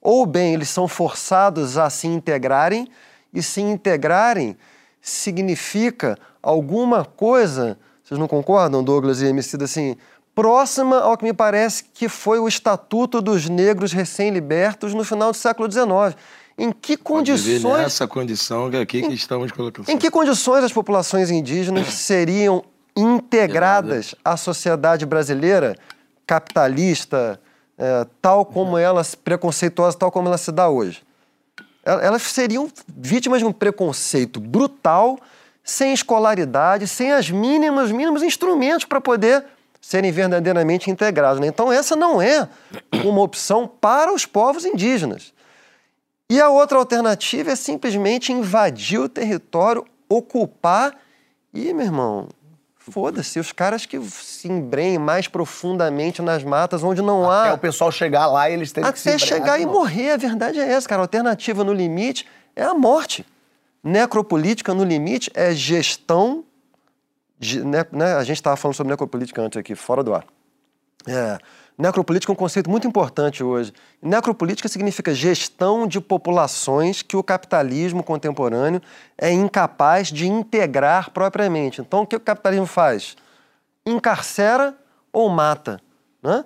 Ou 0.00 0.26
bem, 0.26 0.54
eles 0.54 0.68
são 0.68 0.88
forçados 0.88 1.78
a 1.78 1.88
se 1.88 2.08
integrarem, 2.08 2.88
e 3.32 3.42
se 3.42 3.60
integrarem 3.60 4.56
significa 5.00 6.18
alguma 6.42 7.04
coisa, 7.04 7.78
vocês 8.04 8.18
não 8.18 8.28
concordam, 8.28 8.82
Douglas 8.82 9.22
e 9.22 9.26
Emicida, 9.26 9.64
assim, 9.64 9.96
próxima 10.34 10.98
ao 11.00 11.16
que 11.16 11.24
me 11.24 11.32
parece 11.32 11.84
que 11.92 12.08
foi 12.08 12.38
o 12.38 12.48
Estatuto 12.48 13.20
dos 13.20 13.48
Negros 13.48 13.92
Recém-Libertos 13.92 14.94
no 14.94 15.04
final 15.04 15.30
do 15.32 15.36
século 15.36 15.70
XIX. 15.70 16.16
Em 16.58 16.70
que 16.70 16.96
condições 16.96 17.62
nessa 17.62 18.06
condição 18.06 18.70
que 18.70 18.76
aqui 18.76 19.02
que 19.02 19.14
estamos 19.14 19.50
colocando. 19.52 19.88
em 19.88 19.96
que 19.96 20.10
condições 20.10 20.62
as 20.64 20.72
populações 20.72 21.30
indígenas 21.30 21.88
seriam 21.94 22.62
integradas 22.94 24.14
à 24.24 24.36
sociedade 24.36 25.06
brasileira 25.06 25.74
capitalista, 26.26 27.40
eh, 27.78 28.06
tal 28.20 28.44
como 28.44 28.76
ela, 28.76 29.02
preconceituosa, 29.24 29.96
tal 29.96 30.10
como 30.10 30.28
ela 30.28 30.38
se 30.38 30.52
dá 30.52 30.68
hoje? 30.68 31.02
El- 31.84 32.00
Elas 32.00 32.22
seriam 32.22 32.68
vítimas 32.88 33.38
de 33.40 33.44
um 33.46 33.52
preconceito 33.52 34.38
brutal, 34.40 35.18
sem 35.64 35.92
escolaridade, 35.92 36.86
sem 36.86 37.12
as 37.12 37.30
mínimas, 37.30 37.86
os 37.86 37.92
mínimos 37.92 38.22
instrumentos 38.22 38.84
para 38.84 39.00
poder 39.00 39.44
serem 39.82 40.12
verdadeiramente 40.12 40.90
integrados. 40.90 41.40
né? 41.40 41.48
Então, 41.48 41.70
essa 41.70 41.96
não 41.96 42.22
é 42.22 42.48
uma 43.04 43.20
opção 43.20 43.66
para 43.66 44.14
os 44.14 44.24
povos 44.24 44.64
indígenas. 44.64 45.34
E 46.30 46.40
a 46.40 46.48
outra 46.48 46.78
alternativa 46.78 47.50
é 47.50 47.56
simplesmente 47.56 48.32
invadir 48.32 49.00
o 49.00 49.08
território, 49.08 49.84
ocupar 50.08 50.96
e, 51.52 51.74
meu 51.74 51.84
irmão, 51.84 52.28
foda-se, 52.78 53.38
os 53.38 53.52
caras 53.52 53.84
que 53.84 54.00
se 54.00 54.48
embrenhem 54.48 54.98
mais 54.98 55.28
profundamente 55.28 56.22
nas 56.22 56.42
matas 56.42 56.82
onde 56.82 57.02
não 57.02 57.30
há. 57.30 57.48
É 57.48 57.52
o 57.52 57.58
pessoal 57.58 57.92
chegar 57.92 58.26
lá 58.28 58.48
e 58.48 58.54
eles 58.54 58.72
têm 58.72 58.82
que 58.84 58.98
se 58.98 59.10
Até 59.10 59.18
chegar 59.18 59.60
e 59.60 59.66
novo. 59.66 59.80
morrer, 59.80 60.12
a 60.12 60.16
verdade 60.16 60.58
é 60.58 60.72
essa, 60.72 60.88
cara. 60.88 61.02
A 61.02 61.04
alternativa 61.04 61.62
no 61.64 61.72
limite 61.72 62.26
é 62.56 62.62
a 62.62 62.72
morte. 62.72 63.26
Necropolítica 63.84 64.72
no 64.72 64.84
limite 64.84 65.30
é 65.34 65.52
gestão. 65.52 66.44
Né, 67.64 67.84
né, 67.92 68.14
a 68.14 68.24
gente 68.24 68.36
estava 68.36 68.56
falando 68.56 68.76
sobre 68.76 68.92
necropolítica 68.92 69.42
antes 69.42 69.58
aqui, 69.58 69.74
fora 69.74 70.02
do 70.02 70.14
ar. 70.14 70.24
É, 71.06 71.38
necropolítica 71.76 72.30
é 72.30 72.34
um 72.34 72.36
conceito 72.36 72.70
muito 72.70 72.86
importante 72.86 73.42
hoje. 73.42 73.72
Necropolítica 74.00 74.68
significa 74.68 75.14
gestão 75.14 75.86
de 75.86 76.00
populações 76.00 77.02
que 77.02 77.16
o 77.16 77.22
capitalismo 77.22 78.02
contemporâneo 78.02 78.80
é 79.18 79.30
incapaz 79.32 80.08
de 80.08 80.28
integrar 80.28 81.10
propriamente. 81.10 81.80
Então, 81.80 82.02
o 82.02 82.06
que 82.06 82.16
o 82.16 82.20
capitalismo 82.20 82.66
faz? 82.66 83.16
Encarcera 83.84 84.76
ou 85.12 85.28
mata. 85.28 85.80
Né? 86.22 86.44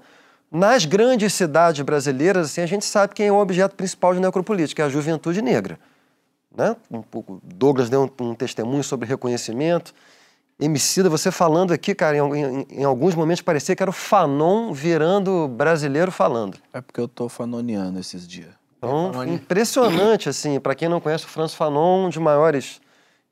Nas 0.51 0.87
grandes 0.87 1.35
cidades 1.35 1.83
brasileiras, 1.83 2.47
assim, 2.47 2.63
a 2.63 2.67
gente 2.67 2.85
sabe 2.85 3.15
quem 3.15 3.27
é 3.27 3.33
o 3.33 3.37
objeto 3.37 3.75
principal 3.75 4.15
de 4.15 4.21
necropolítica, 4.21 4.83
é 4.83 4.87
a 4.87 4.89
juventude 4.89 5.43
negra. 5.43 5.79
Né? 6.57 6.75
Um 6.91 7.03
pouco, 7.03 7.41
Douglas 7.45 7.91
deu 7.91 8.05
um, 8.05 8.25
um 8.29 8.35
testemunho 8.35 8.83
sobre 8.83 9.07
reconhecimento. 9.07 9.93
Emicida, 10.59 11.11
você 11.11 11.31
falando 11.31 11.73
aqui, 11.73 11.95
cara, 11.95 12.17
em, 12.17 12.21
em- 12.35 12.67
em 12.81 12.85
alguns 12.85 13.15
momentos 13.15 13.43
parecia 13.43 13.77
que 13.77 13.83
era 13.83 13.91
o 13.91 13.93
Fanon 13.93 14.73
virando 14.73 15.47
brasileiro 15.49 16.11
falando. 16.11 16.57
É 16.73 16.81
porque 16.81 16.99
eu 17.01 17.07
tô 17.07 17.29
fanoniano 17.29 17.99
esses 18.01 18.27
dias. 18.27 18.49
Então, 18.79 19.25
impressionante, 19.25 20.29
assim, 20.29 20.59
para 20.59 20.75
quem 20.75 20.89
não 20.89 21.01
conhece 21.01 21.25
o 21.25 21.29
Franz 21.29 21.53
Fanon, 21.55 22.07
um 22.07 22.09
dos 22.09 22.17
maiores 22.19 22.81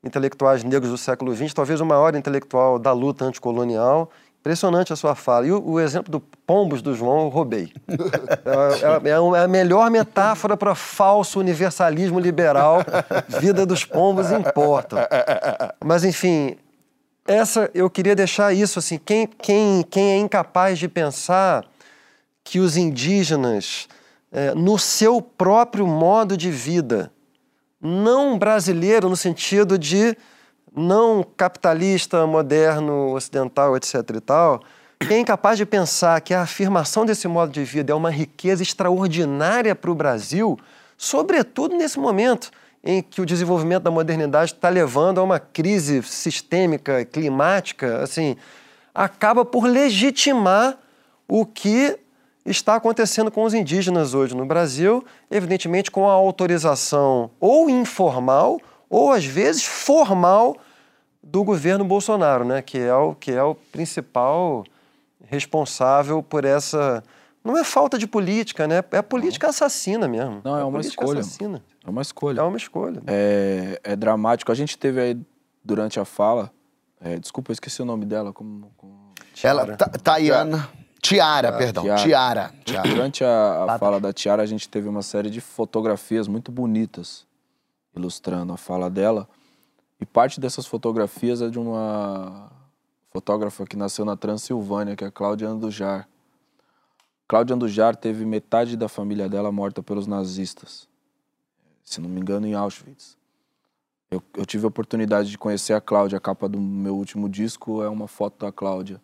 intelectuais 0.03 0.63
negros 0.63 0.91
do 0.91 0.97
século 0.97 1.35
XX, 1.35 1.51
talvez 1.53 1.81
o 1.81 1.85
maior 1.85 2.13
intelectual 2.15 2.77
da 2.77 2.91
luta 2.91 3.25
anticolonial. 3.25 4.11
Impressionante 4.41 4.93
a 4.93 4.95
sua 4.95 5.15
fala. 5.15 5.47
E 5.47 5.51
o, 5.51 5.59
o 5.71 5.79
exemplo 5.79 6.11
do 6.11 6.19
Pombos 6.19 6.79
do 6.83 6.93
João 6.93 7.21
eu 7.23 7.29
roubei. 7.29 7.73
É, 8.45 9.07
é- 9.07 9.11
é 9.13 9.19
uma- 9.19 9.37
é 9.39 9.43
a 9.45 9.47
melhor 9.47 9.89
metáfora 9.89 10.55
para 10.55 10.75
falso 10.75 11.39
universalismo 11.39 12.19
liberal. 12.19 12.79
Vida 13.39 13.65
dos 13.65 13.83
pombos 13.83 14.31
importa. 14.31 15.09
Mas, 15.83 16.03
enfim, 16.05 16.55
essa 17.25 17.69
eu 17.73 17.89
queria 17.89 18.15
deixar 18.15 18.53
isso 18.53 18.79
assim. 18.79 18.97
Quem, 18.97 19.27
quem, 19.27 19.83
quem 19.83 20.11
é 20.11 20.17
incapaz 20.17 20.77
de 20.77 20.87
pensar 20.87 21.65
que 22.43 22.59
os 22.59 22.77
indígenas 22.77 23.87
é, 24.31 24.53
no 24.53 24.77
seu 24.77 25.21
próprio 25.21 25.87
modo 25.87 26.35
de 26.35 26.51
vida. 26.51 27.11
Não 27.81 28.37
brasileiro 28.37 29.09
no 29.09 29.15
sentido 29.15 29.77
de 29.77 30.17
não 30.75 31.25
capitalista, 31.37 32.27
moderno, 32.27 33.13
ocidental, 33.13 33.77
etc. 33.77 33.95
e 34.15 34.19
tal. 34.19 34.61
Quem 34.99 35.17
é 35.17 35.19
incapaz 35.21 35.57
de 35.57 35.65
pensar 35.65 36.19
que 36.21 36.33
a 36.33 36.41
afirmação 36.41 37.05
desse 37.05 37.27
modo 37.27 37.51
de 37.51 37.63
vida 37.63 37.91
é 37.91 37.95
uma 37.95 38.11
riqueza 38.11 38.61
extraordinária 38.61 39.73
para 39.73 39.91
o 39.91 39.95
Brasil, 39.95 40.59
sobretudo 40.97 41.75
nesse 41.75 41.99
momento 41.99 42.51
em 42.85 43.01
que 43.01 43.19
o 43.19 43.25
desenvolvimento 43.25 43.81
da 43.81 43.89
modernidade 43.89 44.53
está 44.53 44.69
levando 44.69 45.19
a 45.19 45.23
uma 45.23 45.39
crise 45.39 46.03
sistêmica, 46.03 47.03
climática, 47.03 48.03
assim, 48.03 48.37
acaba 48.93 49.43
por 49.43 49.65
legitimar 49.65 50.77
o 51.27 51.47
que 51.47 51.97
está 52.45 52.75
acontecendo 52.75 53.31
com 53.31 53.43
os 53.43 53.55
indígenas 53.55 54.13
hoje 54.13 54.35
no 54.35 54.45
Brasil, 54.45 55.03
evidentemente 55.31 55.89
com 55.89 56.07
a 56.07 56.13
autorização 56.13 57.31
ou 57.39 57.67
informal 57.71 58.61
ou 58.87 59.11
às 59.11 59.25
vezes 59.25 59.65
formal 59.65 60.55
do 61.23 61.43
governo 61.43 61.83
Bolsonaro, 61.83 62.45
né, 62.45 62.61
que 62.61 62.77
é 62.77 62.93
o 62.93 63.15
que 63.15 63.31
é 63.31 63.41
o 63.41 63.55
principal 63.55 64.63
responsável 65.27 66.21
por 66.21 66.45
essa 66.45 67.03
não 67.45 67.57
é 67.57 67.63
falta 67.63 67.97
de 67.97 68.07
política, 68.07 68.67
né? 68.67 68.83
É 68.91 69.01
política 69.01 69.47
assassina 69.49 70.07
mesmo. 70.07 70.41
Não, 70.43 70.57
é 70.57 70.63
uma 70.63 70.71
política 70.79 71.03
escolha. 71.03 71.19
Assassina. 71.21 71.63
É 71.85 71.89
uma 71.89 72.01
escolha. 72.01 72.39
É 72.41 72.43
uma 72.43 72.57
escolha. 72.57 73.03
É, 73.07 73.79
é 73.83 73.95
dramático. 73.95 74.51
A 74.51 74.55
gente 74.55 74.77
teve 74.77 74.99
aí 74.99 75.17
durante 75.63 75.99
a 75.99 76.05
fala. 76.05 76.51
é, 76.99 77.17
desculpa, 77.19 77.51
eu 77.51 77.53
esqueci 77.53 77.81
o 77.81 77.85
nome 77.85 78.05
dela. 78.05 78.33
Como, 78.33 78.71
como- 78.75 79.13
Ela, 79.43 79.77
Ta- 79.77 79.87
Tayana. 79.89 80.67
Tiara, 81.01 81.53
perdão. 81.53 81.83
Tiara. 81.83 82.01
Tiara. 82.03 82.53
Tiara. 82.65 82.89
Durante 82.89 83.23
a, 83.23 83.65
a 83.69 83.77
fala 83.77 83.99
da 83.99 84.11
Tiara, 84.11 84.41
a 84.41 84.45
gente 84.47 84.67
teve 84.67 84.89
uma 84.89 85.03
série 85.03 85.29
de 85.29 85.39
fotografias 85.39 86.27
muito 86.27 86.51
bonitas 86.51 87.27
ilustrando 87.95 88.51
a 88.53 88.57
fala 88.57 88.89
dela. 88.89 89.29
E 90.01 90.05
parte 90.05 90.39
dessas 90.39 90.65
fotografias 90.65 91.41
é 91.43 91.49
de 91.49 91.59
uma 91.59 92.51
fotógrafa 93.11 93.65
que 93.65 93.77
nasceu 93.77 94.03
na 94.03 94.17
Transilvânia, 94.17 94.95
que 94.95 95.03
é 95.03 95.07
a 95.07 95.11
Cláudia 95.11 95.47
Andujar. 95.47 96.07
Cláudia 97.27 97.55
Andujar 97.55 97.95
teve 97.95 98.23
metade 98.23 98.77
da 98.77 98.87
família 98.87 99.27
dela 99.27 99.51
morta 99.51 99.81
pelos 99.81 100.05
nazistas. 100.05 100.87
Se 101.83 101.99
não 101.99 102.09
me 102.09 102.19
engano, 102.19 102.45
em 102.45 102.53
Auschwitz. 102.53 103.17
Eu, 104.11 104.21
eu 104.35 104.45
tive 104.45 104.65
a 104.65 104.67
oportunidade 104.67 105.29
de 105.29 105.37
conhecer 105.37 105.73
a 105.73 105.81
Cláudia. 105.81 106.17
A 106.17 106.21
capa 106.21 106.47
do 106.47 106.59
meu 106.59 106.95
último 106.95 107.27
disco 107.27 107.81
é 107.81 107.89
uma 107.89 108.07
foto 108.07 108.45
da 108.45 108.51
Cláudia. 108.51 109.01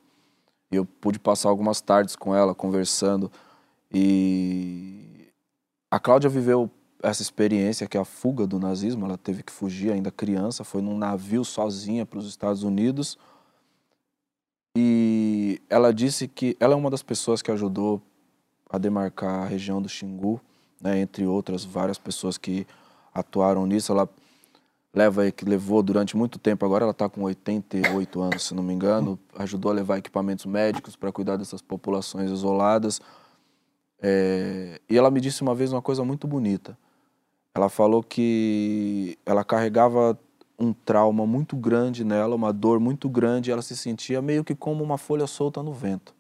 E 0.72 0.76
eu 0.76 0.86
pude 0.86 1.20
passar 1.20 1.50
algumas 1.50 1.82
tardes 1.82 2.16
com 2.16 2.36
ela, 2.36 2.54
conversando. 2.54 3.32
E 3.92 5.28
a 5.90 6.00
Cláudia 6.00 6.30
viveu 6.30 6.70
essa 7.02 7.24
experiência, 7.24 7.88
que 7.88 7.98
é 7.98 8.00
a 8.00 8.06
fuga 8.06 8.46
do 8.46 8.60
nazismo. 8.60 9.06
Ela 9.06 9.18
teve 9.18 9.42
que 9.42 9.52
fugir 9.52 9.92
ainda 9.92 10.12
criança, 10.12 10.64
foi 10.64 10.82
num 10.82 10.98
navio 10.98 11.44
sozinha 11.44 12.06
para 12.06 12.20
os 12.20 12.28
Estados 12.28 12.62
Unidos. 12.62 13.18
E 14.78 15.60
ela 15.70 15.92
disse 15.92 16.28
que 16.28 16.56
ela 16.60 16.74
é 16.74 16.78
uma 16.78 16.90
das 16.90 17.04
pessoas 17.04 17.42
que 17.42 17.52
ajudou 17.52 18.02
a 18.72 18.78
demarcar 18.78 19.44
a 19.44 19.46
região 19.46 19.82
do 19.82 19.90
Xingu, 19.90 20.40
né, 20.80 21.00
entre 21.00 21.26
outras 21.26 21.66
várias 21.66 21.98
pessoas 21.98 22.38
que 22.38 22.66
atuaram 23.14 23.66
nisso. 23.66 23.92
Ela 23.92 24.10
leva 24.94 25.30
que 25.32 25.46
levou 25.46 25.84
durante 25.84 26.16
muito 26.16 26.40
tempo, 26.40 26.66
agora 26.66 26.86
ela 26.86 26.92
está 26.92 27.10
com 27.10 27.24
88 27.24 28.22
anos, 28.22 28.48
se 28.48 28.54
não 28.54 28.64
me 28.64 28.74
engano, 28.74 29.20
ajudou 29.38 29.72
a 29.72 29.76
levar 29.76 29.98
equipamentos 29.98 30.46
médicos 30.46 30.96
para 30.96 31.12
cuidar 31.12 31.38
dessas 31.38 31.62
populações 31.62 32.32
isoladas. 32.32 33.02
É, 34.02 34.80
e 34.90 34.98
ela 34.98 35.12
me 35.12 35.22
disse 35.22 35.42
uma 35.42 35.54
vez 35.54 35.72
uma 35.72 35.82
coisa 35.82 36.04
muito 36.04 36.28
bonita. 36.28 36.78
Ela 37.54 37.70
falou 37.70 38.02
que 38.02 39.18
ela 39.26 39.44
carregava 39.44 40.18
um 40.58 40.72
trauma 40.74 41.26
muito 41.26 41.56
grande 41.56 42.04
nela, 42.04 42.36
uma 42.36 42.54
dor 42.54 42.80
muito 42.80 43.10
grande, 43.10 43.52
ela 43.52 43.62
se 43.62 43.76
sentia 43.76 44.22
meio 44.22 44.44
que 44.44 44.56
como 44.56 44.84
uma 44.84 44.98
folha 44.98 45.28
solta 45.28 45.62
no 45.62 45.74
vento. 45.74 46.14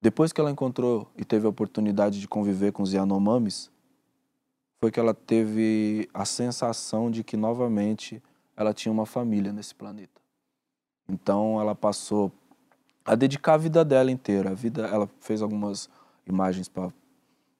Depois 0.00 0.32
que 0.32 0.40
ela 0.40 0.50
encontrou 0.50 1.10
e 1.16 1.24
teve 1.24 1.46
a 1.46 1.50
oportunidade 1.50 2.20
de 2.20 2.28
conviver 2.28 2.72
com 2.72 2.82
os 2.82 2.92
Yanomamis, 2.92 3.70
foi 4.78 4.90
que 4.90 5.00
ela 5.00 5.14
teve 5.14 6.08
a 6.12 6.24
sensação 6.24 7.10
de 7.10 7.24
que 7.24 7.36
novamente 7.36 8.22
ela 8.56 8.72
tinha 8.72 8.92
uma 8.92 9.06
família 9.06 9.52
nesse 9.52 9.74
planeta. 9.74 10.20
Então 11.08 11.60
ela 11.60 11.74
passou 11.74 12.30
a 13.04 13.14
dedicar 13.14 13.54
a 13.54 13.58
vida 13.58 13.84
dela 13.84 14.10
inteira. 14.10 14.50
A 14.50 14.54
vida, 14.54 14.86
ela 14.86 15.08
fez 15.20 15.40
algumas 15.40 15.88
imagens 16.26 16.68
para 16.68 16.92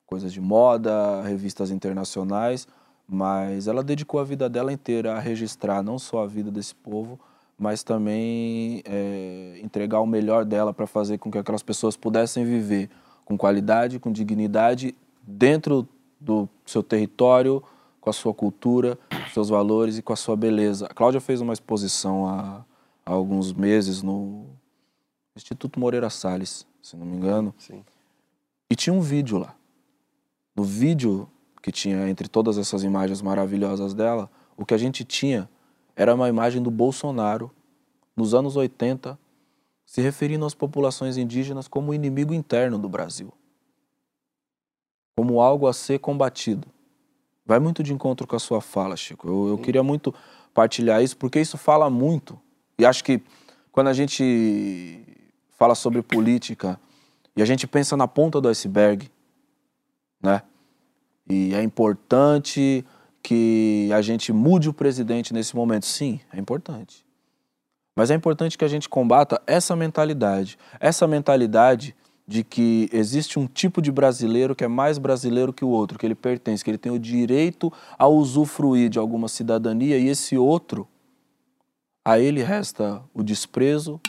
coisas 0.05 0.33
de 0.33 0.41
moda, 0.41 1.23
revistas 1.23 1.71
internacionais, 1.71 2.67
mas 3.09 3.67
ela 3.67 3.83
dedicou 3.83 4.21
a 4.21 4.25
vida 4.25 4.49
dela 4.49 4.73
inteira 4.73 5.15
a 5.15 5.19
registrar 5.19 5.83
não 5.83 5.99
só 5.99 6.25
a 6.25 6.27
vida 6.27 6.51
desse 6.51 6.75
povo, 6.75 7.19
mas 7.59 7.83
também 7.83 8.83
é, 8.85 9.61
entregar 9.63 10.01
o 10.01 10.07
melhor 10.07 10.45
dela 10.45 10.73
para 10.75 10.87
fazer 10.87 11.19
com 11.19 11.31
que 11.31 11.39
aquelas 11.39 11.63
pessoas 11.63 11.97
pudessem 11.97 12.45
viver 12.45 12.91
com 13.25 13.37
qualidade, 13.37 13.99
com 13.99 14.13
dignidade, 14.13 14.95
dentro 15.23 15.89
do 16.21 16.49
seu 16.65 16.83
território, 16.83 17.63
com 18.01 18.11
a 18.11 18.13
sua 18.13 18.33
cultura, 18.33 18.99
seus 19.33 19.49
valores 19.49 19.99
e 19.99 20.03
com 20.03 20.13
a 20.13 20.17
sua 20.17 20.37
beleza. 20.37 20.87
A 20.87 20.95
Cláudia 20.95 21.21
fez 21.21 21.41
uma 21.41 21.53
exposição 21.53 22.29
há, 22.29 22.65
há 23.05 23.11
alguns 23.11 23.53
meses 23.53 24.03
no 24.03 24.47
Instituto 25.35 25.81
Moreira 25.81 26.09
Salles, 26.09 26.67
se 26.81 26.97
não 26.97 27.05
me 27.05 27.17
engano. 27.17 27.55
Sim. 27.59 27.85
E 28.71 28.77
tinha 28.77 28.95
um 28.95 29.01
vídeo 29.01 29.39
lá. 29.39 29.55
No 30.55 30.63
vídeo 30.63 31.29
que 31.63 31.73
tinha 31.73 32.09
entre 32.09 32.29
todas 32.29 32.59
essas 32.59 32.85
imagens 32.85 33.21
maravilhosas 33.21 33.93
dela, 33.93 34.31
o 34.57 34.65
que 34.65 34.73
a 34.73 34.79
gente 34.79 35.05
tinha 35.05 35.49
era 35.97 36.15
uma 36.15 36.29
imagem 36.29 36.63
do 36.63 36.71
Bolsonaro, 36.71 37.51
nos 38.15 38.35
anos 38.35 38.55
80, 38.55 39.19
se 39.87 40.03
referindo 40.03 40.45
às 40.45 40.55
populações 40.55 41.17
indígenas 41.17 41.67
como 41.67 41.95
inimigo 41.95 42.35
interno 42.35 42.79
do 42.79 42.89
Brasil. 42.89 43.33
Como 45.17 45.41
algo 45.41 45.67
a 45.67 45.73
ser 45.73 45.99
combatido. 45.99 46.69
Vai 47.47 47.59
muito 47.59 47.83
de 47.83 47.95
encontro 47.95 48.27
com 48.27 48.37
a 48.37 48.41
sua 48.41 48.61
fala, 48.61 48.97
Chico. 48.97 49.27
Eu, 49.27 49.49
eu 49.49 49.59
queria 49.59 49.83
muito 49.83 50.15
partilhar 50.53 51.03
isso, 51.03 51.17
porque 51.17 51.41
isso 51.41 51.57
fala 51.57 51.89
muito. 51.89 52.39
E 52.79 52.85
acho 52.85 53.03
que 53.03 53.23
quando 53.73 53.89
a 53.89 53.93
gente 53.93 55.03
fala 55.57 55.75
sobre 55.75 56.03
política 56.03 56.79
e 57.35 57.41
a 57.41 57.47
gente 57.47 57.67
pensa 57.67 57.97
na 57.97 58.07
ponta 58.07 58.41
do 58.41 58.49
iceberg, 58.49 59.11
né? 60.23 60.43
E 61.29 61.55
é 61.55 61.63
importante 61.63 62.85
que 63.27 63.91
a 63.93 64.01
gente 64.01 64.33
mude 64.33 64.69
o 64.69 64.73
presidente 64.73 65.35
nesse 65.35 65.57
momento. 65.57 65.85
Sim, 65.85 66.21
é 66.33 66.39
importante. 66.39 67.05
Mas 67.97 68.09
é 68.09 68.15
importante 68.15 68.57
que 68.57 68.65
a 68.65 68.69
gente 68.69 68.89
combata 68.89 69.43
essa 69.49 69.75
mentalidade. 69.75 70.57
Essa 70.79 71.09
mentalidade 71.09 71.97
de 72.25 72.45
que 72.45 72.89
existe 72.93 73.37
um 73.37 73.49
tipo 73.49 73.83
de 73.83 73.91
brasileiro 73.91 74.55
que 74.55 74.63
é 74.63 74.69
mais 74.69 74.97
brasileiro 74.97 75.53
que 75.53 75.65
o 75.65 75.69
outro, 75.69 75.99
que 75.99 76.07
ele 76.07 76.15
pertence, 76.15 76.63
que 76.63 76.71
ele 76.71 76.79
tem 76.79 76.93
o 76.93 77.01
direito 77.01 77.73
a 77.99 78.07
usufruir 78.07 78.89
de 78.89 79.01
alguma 79.01 79.27
cidadania 79.27 79.99
e 79.99 80.07
esse 80.07 80.39
outro, 80.39 80.87
a 82.05 82.21
ele 82.21 82.45
resta 82.45 83.03
o 83.13 83.25
desprezo, 83.25 84.01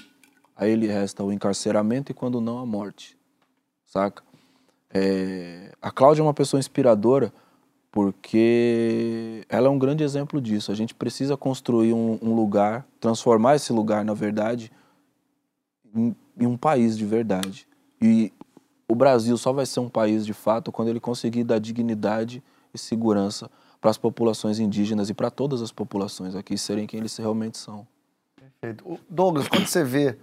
a 0.55 0.67
ele 0.67 0.85
resta 0.85 1.23
o 1.23 1.33
encarceramento 1.33 2.11
e, 2.11 2.13
quando 2.13 2.39
não, 2.39 2.59
a 2.59 2.67
morte. 2.67 3.17
Saca? 3.83 4.21
É, 4.93 5.71
a 5.81 5.89
Cláudia 5.89 6.21
é 6.21 6.23
uma 6.23 6.35
pessoa 6.35 6.59
inspiradora 6.59 7.33
porque 7.91 9.45
ela 9.49 9.67
é 9.67 9.69
um 9.69 9.79
grande 9.79 10.03
exemplo 10.03 10.41
disso. 10.41 10.71
A 10.71 10.75
gente 10.75 10.93
precisa 10.93 11.35
construir 11.35 11.93
um, 11.93 12.19
um 12.21 12.35
lugar, 12.35 12.85
transformar 12.99 13.55
esse 13.55 13.73
lugar, 13.73 14.05
na 14.05 14.13
verdade, 14.13 14.71
em, 15.95 16.15
em 16.39 16.45
um 16.45 16.57
país 16.57 16.97
de 16.97 17.05
verdade. 17.05 17.67
E 18.01 18.31
o 18.87 18.95
Brasil 18.95 19.37
só 19.37 19.51
vai 19.51 19.65
ser 19.65 19.79
um 19.79 19.89
país 19.89 20.25
de 20.25 20.33
fato 20.33 20.71
quando 20.71 20.89
ele 20.89 20.99
conseguir 20.99 21.43
dar 21.43 21.59
dignidade 21.59 22.43
e 22.73 22.77
segurança 22.77 23.49
para 23.81 23.91
as 23.91 23.97
populações 23.97 24.59
indígenas 24.59 25.09
e 25.09 25.13
para 25.13 25.29
todas 25.29 25.61
as 25.61 25.71
populações 25.71 26.35
aqui 26.35 26.57
serem 26.57 26.87
quem 26.87 26.99
eles 26.99 27.15
realmente 27.17 27.57
são. 27.57 27.87
Perfeito. 28.35 28.99
Douglas, 29.09 29.47
quando 29.47 29.67
você 29.67 29.83
vê 29.83 30.17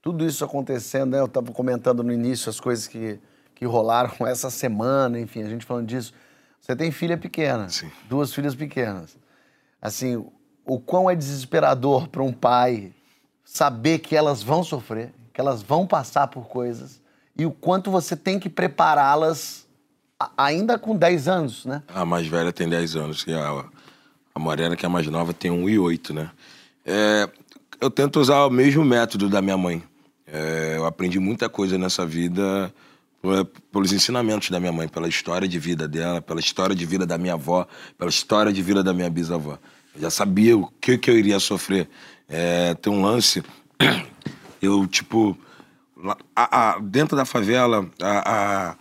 tudo 0.00 0.24
isso 0.24 0.44
acontecendo, 0.44 1.10
né? 1.10 1.20
Eu 1.20 1.26
estava 1.26 1.50
comentando 1.52 2.02
no 2.02 2.12
início 2.12 2.48
as 2.48 2.60
coisas 2.60 2.86
que, 2.86 3.18
que 3.54 3.64
rolaram 3.64 4.14
essa 4.26 4.50
semana, 4.50 5.18
enfim, 5.18 5.42
a 5.42 5.48
gente 5.48 5.64
falando 5.64 5.86
disso. 5.86 6.12
Você 6.66 6.74
tem 6.74 6.90
filha 6.90 7.16
pequena, 7.16 7.68
Sim. 7.68 7.88
duas 8.08 8.34
filhas 8.34 8.52
pequenas. 8.52 9.16
Assim, 9.80 10.16
o 10.64 10.80
quão 10.80 11.08
é 11.08 11.14
desesperador 11.14 12.08
para 12.08 12.24
um 12.24 12.32
pai 12.32 12.92
saber 13.44 14.00
que 14.00 14.16
elas 14.16 14.42
vão 14.42 14.64
sofrer, 14.64 15.14
que 15.32 15.40
elas 15.40 15.62
vão 15.62 15.86
passar 15.86 16.26
por 16.26 16.48
coisas 16.48 17.00
e 17.38 17.46
o 17.46 17.52
quanto 17.52 17.88
você 17.88 18.16
tem 18.16 18.40
que 18.40 18.48
prepará-las 18.48 19.64
ainda 20.36 20.76
com 20.76 20.96
10 20.96 21.28
anos, 21.28 21.64
né? 21.66 21.84
A 21.86 22.04
mais 22.04 22.26
velha 22.26 22.52
tem 22.52 22.68
10 22.68 22.96
anos 22.96 23.24
e 23.28 23.32
a, 23.32 23.64
a 24.34 24.38
Morena, 24.40 24.74
que 24.74 24.84
é 24.84 24.88
a 24.88 24.90
mais 24.90 25.06
nova, 25.06 25.32
tem 25.32 25.52
1 25.52 25.68
e 25.68 25.78
8, 25.78 26.12
né? 26.12 26.30
É, 26.84 27.30
eu 27.80 27.92
tento 27.92 28.18
usar 28.18 28.44
o 28.44 28.50
mesmo 28.50 28.84
método 28.84 29.28
da 29.28 29.40
minha 29.40 29.56
mãe. 29.56 29.84
É, 30.26 30.74
eu 30.76 30.84
aprendi 30.84 31.20
muita 31.20 31.48
coisa 31.48 31.78
nessa 31.78 32.04
vida 32.04 32.74
pelos 33.72 33.92
ensinamentos 33.92 34.50
da 34.50 34.60
minha 34.60 34.72
mãe, 34.72 34.88
pela 34.88 35.08
história 35.08 35.48
de 35.48 35.58
vida 35.58 35.88
dela, 35.88 36.20
pela 36.22 36.40
história 36.40 36.74
de 36.76 36.86
vida 36.86 37.04
da 37.06 37.18
minha 37.18 37.34
avó, 37.34 37.66
pela 37.98 38.10
história 38.10 38.52
de 38.52 38.62
vida 38.62 38.82
da 38.82 38.92
minha 38.92 39.10
bisavó. 39.10 39.58
Eu 39.94 40.02
já 40.02 40.10
sabia 40.10 40.56
o 40.56 40.68
que, 40.80 40.96
que 40.98 41.10
eu 41.10 41.18
iria 41.18 41.38
sofrer. 41.40 41.88
É, 42.28 42.74
tem 42.74 42.92
um 42.92 43.02
lance, 43.02 43.42
eu, 44.62 44.86
tipo, 44.86 45.36
a- 46.34 46.74
a- 46.74 46.78
dentro 46.80 47.16
da 47.16 47.24
favela, 47.24 47.88
a, 48.00 48.70
a, 48.70 48.76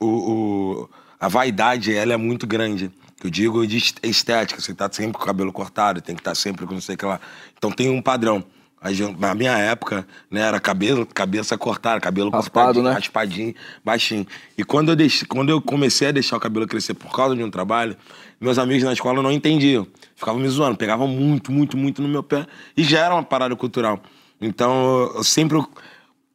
o, 0.00 0.06
o- 0.06 0.90
a 1.20 1.28
vaidade, 1.28 1.94
ela 1.94 2.12
é 2.12 2.16
muito 2.16 2.46
grande. 2.46 2.90
Eu 3.22 3.30
digo 3.30 3.66
de 3.66 3.76
est- 3.76 3.98
estética, 4.02 4.60
você 4.60 4.72
tá 4.74 4.88
sempre 4.92 5.12
com 5.18 5.22
o 5.22 5.26
cabelo 5.26 5.52
cortado, 5.52 6.00
tem 6.00 6.14
que 6.14 6.20
estar 6.20 6.34
sempre 6.34 6.66
com 6.66 6.74
não 6.74 6.80
sei 6.80 6.94
o 6.94 6.98
que 6.98 7.04
lá. 7.04 7.20
Então 7.56 7.70
tem 7.70 7.90
um 7.90 8.00
padrão. 8.00 8.44
Gente- 8.86 9.18
Na 9.20 9.34
minha 9.34 9.56
época, 9.58 10.06
né, 10.30 10.40
era 10.42 10.60
cabelo, 10.60 11.04
cabeça 11.06 11.58
cortada, 11.58 12.00
cabelo 12.00 12.30
Raspado, 12.30 12.82
né? 12.82 12.92
raspadinho, 12.92 13.54
baixinho. 13.84 14.26
E 14.56 14.62
quando 14.64 14.90
eu, 14.90 14.96
deixei, 14.96 15.26
quando 15.26 15.50
eu 15.50 15.60
comecei 15.60 16.08
a 16.08 16.12
deixar 16.12 16.36
o 16.36 16.40
cabelo 16.40 16.66
crescer 16.66 16.94
por 16.94 17.10
causa 17.10 17.34
de 17.34 17.42
um 17.42 17.50
trabalho, 17.50 17.96
meus 18.40 18.56
amigos 18.58 18.84
na 18.84 18.92
escola 18.92 19.20
não 19.22 19.32
entendiam. 19.32 19.86
Ficavam 20.14 20.40
me 20.40 20.48
zoando, 20.48 20.76
pegavam 20.76 21.08
muito, 21.08 21.50
muito, 21.50 21.76
muito 21.76 22.00
no 22.00 22.08
meu 22.08 22.22
pé. 22.22 22.46
E 22.76 22.84
já 22.84 23.00
era 23.04 23.14
uma 23.14 23.22
parada 23.24 23.54
cultural. 23.56 24.00
Então, 24.40 25.10
eu 25.16 25.24
sempre 25.24 25.60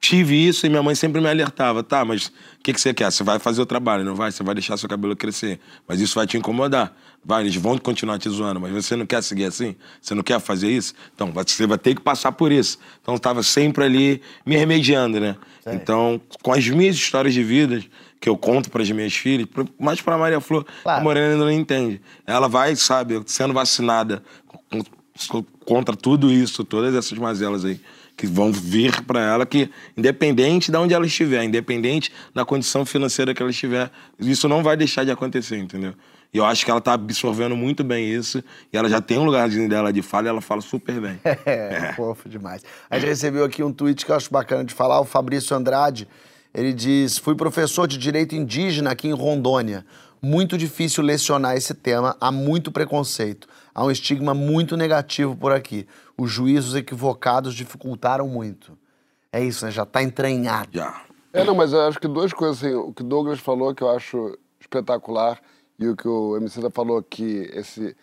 tive 0.03 0.35
isso 0.35 0.65
e 0.65 0.69
minha 0.69 0.83
mãe 0.83 0.93
sempre 0.95 1.21
me 1.21 1.29
alertava. 1.29 1.81
Tá, 1.81 2.03
mas 2.03 2.27
o 2.27 2.31
que, 2.61 2.73
que 2.73 2.81
você 2.81 2.93
quer? 2.93 3.09
Você 3.09 3.23
vai 3.23 3.39
fazer 3.39 3.61
o 3.61 3.65
trabalho, 3.65 4.03
não 4.03 4.13
vai? 4.13 4.33
Você 4.33 4.43
vai 4.43 4.53
deixar 4.53 4.75
seu 4.75 4.89
cabelo 4.89 5.15
crescer. 5.15 5.61
Mas 5.87 6.01
isso 6.01 6.15
vai 6.15 6.27
te 6.27 6.35
incomodar. 6.35 6.93
Vai, 7.23 7.43
eles 7.43 7.55
vão 7.55 7.77
continuar 7.77 8.19
te 8.19 8.27
zoando, 8.29 8.59
mas 8.59 8.73
você 8.73 8.97
não 8.97 9.05
quer 9.05 9.23
seguir 9.23 9.45
assim? 9.45 9.77
Você 10.01 10.13
não 10.13 10.21
quer 10.21 10.41
fazer 10.41 10.69
isso? 10.69 10.93
Então, 11.15 11.31
você 11.31 11.65
vai 11.65 11.77
ter 11.77 11.95
que 11.95 12.01
passar 12.01 12.33
por 12.33 12.51
isso. 12.51 12.77
Então, 13.01 13.13
eu 13.13 13.17
estava 13.17 13.41
sempre 13.41 13.85
ali 13.85 14.21
me 14.45 14.57
remediando, 14.57 15.21
né? 15.21 15.37
Então, 15.65 16.19
com 16.41 16.51
as 16.51 16.67
minhas 16.67 16.97
histórias 16.97 17.33
de 17.33 17.41
vida, 17.41 17.81
que 18.19 18.27
eu 18.27 18.35
conto 18.35 18.69
para 18.69 18.83
as 18.83 18.91
minhas 18.91 19.13
filhas, 19.15 19.47
mais 19.79 20.01
para 20.01 20.17
Maria 20.17 20.41
Flor, 20.41 20.65
Claro. 20.83 20.99
a 20.99 21.03
Morena 21.03 21.31
ainda 21.31 21.45
não 21.45 21.51
entende. 21.51 22.01
Ela 22.27 22.49
vai, 22.49 22.75
sabe, 22.75 23.21
sendo 23.25 23.53
vacinada 23.53 24.21
contra 25.65 25.95
tudo 25.95 26.29
isso, 26.29 26.65
todas 26.65 26.93
essas 26.93 27.17
mazelas 27.17 27.63
aí 27.63 27.79
que 28.15 28.27
vão 28.27 28.51
vir 28.51 29.01
para 29.03 29.21
ela, 29.21 29.45
que 29.45 29.69
independente 29.97 30.71
de 30.71 30.77
onde 30.77 30.93
ela 30.93 31.05
estiver, 31.05 31.43
independente 31.43 32.11
da 32.33 32.45
condição 32.45 32.85
financeira 32.85 33.33
que 33.33 33.41
ela 33.41 33.51
estiver, 33.51 33.91
isso 34.19 34.47
não 34.47 34.63
vai 34.63 34.77
deixar 34.77 35.03
de 35.03 35.11
acontecer, 35.11 35.57
entendeu? 35.57 35.93
E 36.33 36.37
eu 36.37 36.45
acho 36.45 36.65
que 36.65 36.71
ela 36.71 36.81
tá 36.81 36.93
absorvendo 36.93 37.55
muito 37.55 37.83
bem 37.83 38.11
isso, 38.11 38.43
e 38.71 38.77
ela 38.77 38.89
já 38.89 38.99
tem 38.99 39.19
um 39.19 39.23
lugarzinho 39.23 39.69
dela 39.69 39.93
de 39.93 40.01
fala 40.01 40.27
e 40.27 40.29
ela 40.29 40.41
fala 40.41 40.61
super 40.61 40.99
bem. 40.99 41.19
É, 41.45 41.93
fofo 41.93 42.27
demais. 42.27 42.63
A 42.89 42.97
gente 42.97 43.09
recebeu 43.09 43.43
aqui 43.45 43.61
um 43.63 43.71
tweet 43.71 44.05
que 44.05 44.11
eu 44.11 44.15
acho 44.15 44.31
bacana 44.31 44.63
de 44.63 44.73
falar, 44.73 44.99
o 44.99 45.05
Fabrício 45.05 45.55
Andrade. 45.55 46.07
Ele 46.53 46.73
diz: 46.73 47.17
Fui 47.17 47.35
professor 47.35 47.87
de 47.87 47.97
direito 47.97 48.33
indígena 48.35 48.91
aqui 48.91 49.07
em 49.07 49.13
Rondônia. 49.13 49.85
Muito 50.21 50.57
difícil 50.57 51.03
lecionar 51.03 51.55
esse 51.55 51.73
tema, 51.73 52.15
há 52.19 52.31
muito 52.31 52.71
preconceito. 52.71 53.47
Há 53.73 53.83
um 53.83 53.91
estigma 53.91 54.33
muito 54.33 54.77
negativo 54.77 55.35
por 55.35 55.51
aqui. 55.51 55.87
Os 56.17 56.29
juízos 56.31 56.75
equivocados 56.75 57.55
dificultaram 57.55 58.27
muito. 58.27 58.77
É 59.31 59.43
isso, 59.43 59.65
né? 59.65 59.71
Já 59.71 59.85
tá 59.85 60.03
entranhado. 60.03 60.69
Já. 60.73 61.01
É, 61.31 61.43
não, 61.43 61.55
mas 61.55 61.73
eu 61.73 61.81
acho 61.81 61.99
que 61.99 62.07
duas 62.07 62.31
coisas, 62.31 62.63
assim, 62.63 62.75
o 62.75 62.93
que 62.93 63.01
o 63.01 63.05
Douglas 63.05 63.39
falou 63.39 63.73
que 63.73 63.81
eu 63.83 63.89
acho 63.89 64.37
espetacular 64.59 65.41
e 65.79 65.87
o 65.87 65.95
que 65.95 66.07
o 66.07 66.37
Emicida 66.37 66.69
falou 66.69 67.01
que 67.01 67.49
esse 67.53 67.95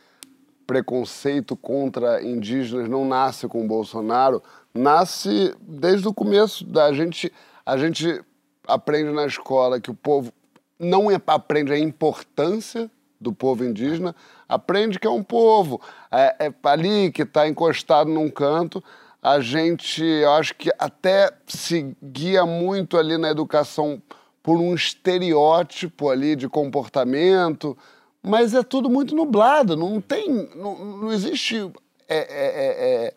preconceito 0.67 1.57
contra 1.57 2.23
indígenas 2.23 2.89
não 2.89 3.05
nasce 3.05 3.49
com 3.49 3.65
o 3.65 3.67
Bolsonaro, 3.69 4.43
nasce 4.75 5.55
desde 5.61 6.07
o 6.07 6.15
começo 6.15 6.65
da 6.65 6.93
gente, 6.93 7.33
a 7.65 7.77
gente 7.77 8.23
aprende 8.67 9.11
na 9.11 9.27
escola 9.27 9.81
que 9.81 9.91
o 9.91 9.95
povo 9.95 10.33
não 10.79 11.11
é- 11.11 11.21
aprende 11.27 11.73
a 11.73 11.79
importância 11.79 12.91
do 13.21 13.33
povo 13.33 13.65
indígena, 13.65 14.15
aprende 14.51 14.99
que 14.99 15.07
é 15.07 15.11
um 15.11 15.23
povo, 15.23 15.81
é, 16.11 16.47
é 16.47 16.55
ali 16.65 17.13
que 17.13 17.23
está 17.23 17.49
encostado 17.49 18.11
num 18.11 18.29
canto. 18.29 18.83
A 19.23 19.41
gente, 19.41 20.03
eu 20.03 20.33
acho 20.33 20.55
que 20.55 20.71
até 20.79 21.31
se 21.47 21.95
guia 22.03 22.45
muito 22.45 22.97
ali 22.97 23.17
na 23.17 23.31
educação 23.31 24.03
por 24.43 24.59
um 24.59 24.75
estereótipo 24.75 26.09
ali 26.09 26.35
de 26.35 26.49
comportamento, 26.49 27.77
mas 28.23 28.55
é 28.55 28.63
tudo 28.63 28.91
muito 28.91 29.15
nublado, 29.15 29.77
não 29.77 30.01
tem, 30.01 30.49
não, 30.57 30.77
não 30.97 31.13
existe 31.13 31.71
é, 32.09 32.17
é, 32.17 32.19
é, 32.19 33.07
é, 33.07 33.15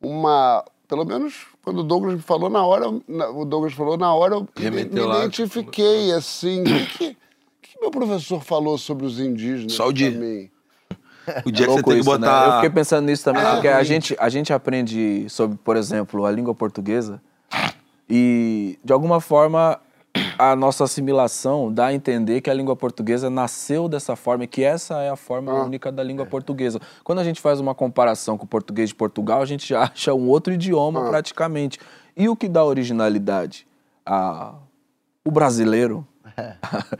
uma, 0.00 0.64
pelo 0.86 1.04
menos 1.04 1.46
quando 1.62 1.78
o 1.80 1.82
Douglas 1.82 2.14
me 2.14 2.22
falou 2.22 2.48
na 2.48 2.64
hora, 2.64 2.88
o 2.88 3.44
Douglas 3.44 3.72
falou 3.72 3.96
na 3.96 4.14
hora, 4.14 4.36
eu 4.36 4.42
me, 4.42 4.48
Remeteu 4.56 5.08
me 5.08 5.16
identifiquei 5.16 6.12
assim, 6.12 6.62
o 6.62 6.64
que, 6.64 6.86
que, 6.86 7.16
que 7.62 7.80
meu 7.80 7.90
professor 7.90 8.42
falou 8.42 8.76
sobre 8.78 9.06
os 9.06 9.18
indígenas 9.18 9.72
Só 9.72 9.90
o 11.46 11.50
dia. 11.50 11.50
O 11.50 11.52
dia 11.52 11.66
que 11.66 11.72
você 11.72 11.82
tem 11.82 11.94
que 11.94 12.00
isso, 12.00 12.10
né? 12.12 12.18
botar. 12.18 12.46
Eu 12.46 12.52
fiquei 12.54 12.70
pensando 12.70 13.06
nisso 13.06 13.24
também, 13.24 13.42
É, 13.42 13.50
porque 13.52 13.68
a 13.68 13.82
gente, 13.82 14.16
a 14.18 14.28
gente 14.28 14.52
aprende 14.52 15.26
sobre, 15.28 15.56
por 15.58 15.76
exemplo, 15.76 16.24
a 16.26 16.30
língua 16.30 16.54
portuguesa 16.54 17.20
e, 18.08 18.78
de 18.84 18.92
alguma 18.92 19.20
forma, 19.20 19.78
a 20.38 20.56
nossa 20.56 20.84
assimilação 20.84 21.72
dá 21.72 21.86
a 21.86 21.94
entender 21.94 22.40
que 22.40 22.50
a 22.50 22.54
língua 22.54 22.74
portuguesa 22.74 23.30
nasceu 23.30 23.88
dessa 23.88 24.16
forma 24.16 24.44
e 24.44 24.46
que 24.46 24.64
essa 24.64 25.00
é 25.02 25.10
a 25.10 25.16
forma 25.16 25.52
Ah. 25.52 25.64
única 25.64 25.92
da 25.92 26.02
língua 26.02 26.26
portuguesa. 26.26 26.80
Quando 27.04 27.20
a 27.20 27.24
gente 27.24 27.40
faz 27.40 27.60
uma 27.60 27.74
comparação 27.74 28.36
com 28.36 28.44
o 28.44 28.48
português 28.48 28.88
de 28.88 28.94
Portugal, 28.94 29.40
a 29.40 29.46
gente 29.46 29.68
já 29.68 29.82
acha 29.94 30.12
um 30.14 30.28
outro 30.28 30.52
idioma 30.52 31.06
Ah. 31.06 31.10
praticamente. 31.10 31.78
E 32.16 32.28
o 32.28 32.34
que 32.34 32.48
dá 32.48 32.64
originalidade? 32.64 33.66
A... 34.04 34.54
O 35.24 35.30
brasileiro, 35.30 36.04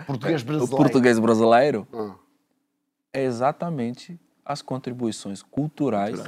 Português 0.07 0.43
o 0.43 0.45
brasileiro. 0.47 0.77
português 0.77 1.19
brasileiro, 1.19 1.89
Ah. 1.93 2.11
É 3.13 3.25
exatamente 3.25 4.19
as 4.45 4.63
contribuições 4.63 5.43
culturais 5.43 6.21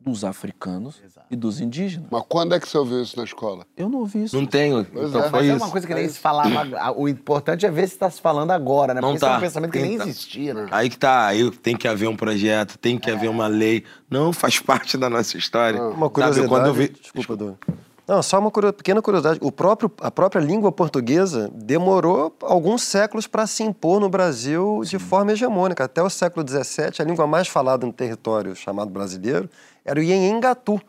dos 0.00 0.24
africanos 0.24 1.00
e 1.30 1.36
dos 1.36 1.60
indígenas. 1.60 2.08
Mas 2.10 2.24
quando 2.28 2.54
é 2.56 2.58
que 2.60 2.68
você 2.68 2.76
ouviu 2.76 3.00
isso 3.02 3.16
na 3.16 3.22
escola? 3.22 3.64
Eu 3.76 3.88
não 3.88 4.00
ouvi 4.00 4.24
isso. 4.24 4.34
Não 4.36 4.44
tenho. 4.44 4.84
Pois 4.84 5.10
então 5.10 5.20
é. 5.24 5.30
foi 5.30 5.38
Mas 5.40 5.48
é 5.48 5.54
isso. 5.54 5.64
uma 5.64 5.70
coisa 5.70 5.86
que 5.86 5.94
nem 5.94 6.08
se 6.08 6.18
falava. 6.18 6.76
a- 6.76 6.90
O 6.90 7.08
importante 7.08 7.64
é 7.64 7.70
ver 7.70 7.86
se 7.86 7.94
está 7.94 8.10
se 8.10 8.20
falando 8.20 8.50
agora, 8.50 8.94
né? 8.94 9.00
Não 9.00 9.10
Porque 9.10 9.18
esse 9.18 9.24
é 9.24 9.28
tá. 9.28 9.36
um 9.36 9.40
pensamento 9.40 9.70
que 9.70 9.78
Tem 9.78 9.88
nem 9.90 9.98
tá. 9.98 10.04
existia, 10.04 10.54
né? 10.54 10.66
Aí 10.72 10.90
que 10.90 10.98
tá, 10.98 11.26
aí 11.26 11.48
tem 11.52 11.76
que 11.76 11.86
haver 11.86 12.08
um 12.08 12.16
projeto, 12.16 12.76
tem 12.78 12.98
que 12.98 13.08
haver 13.12 13.30
uma 13.30 13.46
lei. 13.46 13.84
Não 14.10 14.32
faz 14.32 14.58
parte 14.60 14.98
da 14.98 15.08
nossa 15.08 15.36
história. 15.38 15.80
Uma 15.80 15.90
Sabe, 16.00 16.10
curiosidade. 16.14 16.48
quando 16.48 16.66
eu 16.66 16.74
vi... 16.74 16.88
Desculpa, 16.88 17.36
Dona. 17.36 17.58
Não, 18.06 18.22
só 18.22 18.38
uma 18.38 18.50
curio- 18.50 18.72
pequena 18.72 19.00
curiosidade. 19.00 19.38
O 19.42 19.52
próprio, 19.52 19.90
a 20.00 20.10
própria 20.10 20.40
língua 20.40 20.72
portuguesa 20.72 21.48
demorou 21.54 22.34
alguns 22.42 22.82
séculos 22.82 23.26
para 23.26 23.46
se 23.46 23.62
impor 23.62 24.00
no 24.00 24.08
Brasil 24.08 24.82
de 24.84 24.98
forma 24.98 25.32
hegemônica. 25.32 25.84
Até 25.84 26.02
o 26.02 26.10
século 26.10 26.46
XVII, 26.46 27.00
a 27.00 27.04
língua 27.04 27.26
mais 27.26 27.46
falada 27.48 27.86
no 27.86 27.92
território 27.92 28.54
chamado 28.56 28.90
brasileiro 28.90 29.48
era 29.84 29.98
o 30.00 30.02
Ienhengatu, 30.02 30.80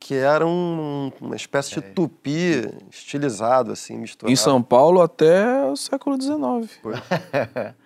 que 0.00 0.14
era 0.14 0.46
um- 0.46 1.10
uma 1.20 1.36
espécie 1.36 1.74
de 1.74 1.80
tupi 1.80 2.68
estilizado, 2.90 3.72
assim, 3.72 3.96
misturado. 3.96 4.32
Em 4.32 4.36
São 4.36 4.60
Paulo 4.62 5.00
até 5.00 5.64
o 5.66 5.76
século 5.76 6.20
XIX. 6.20 6.70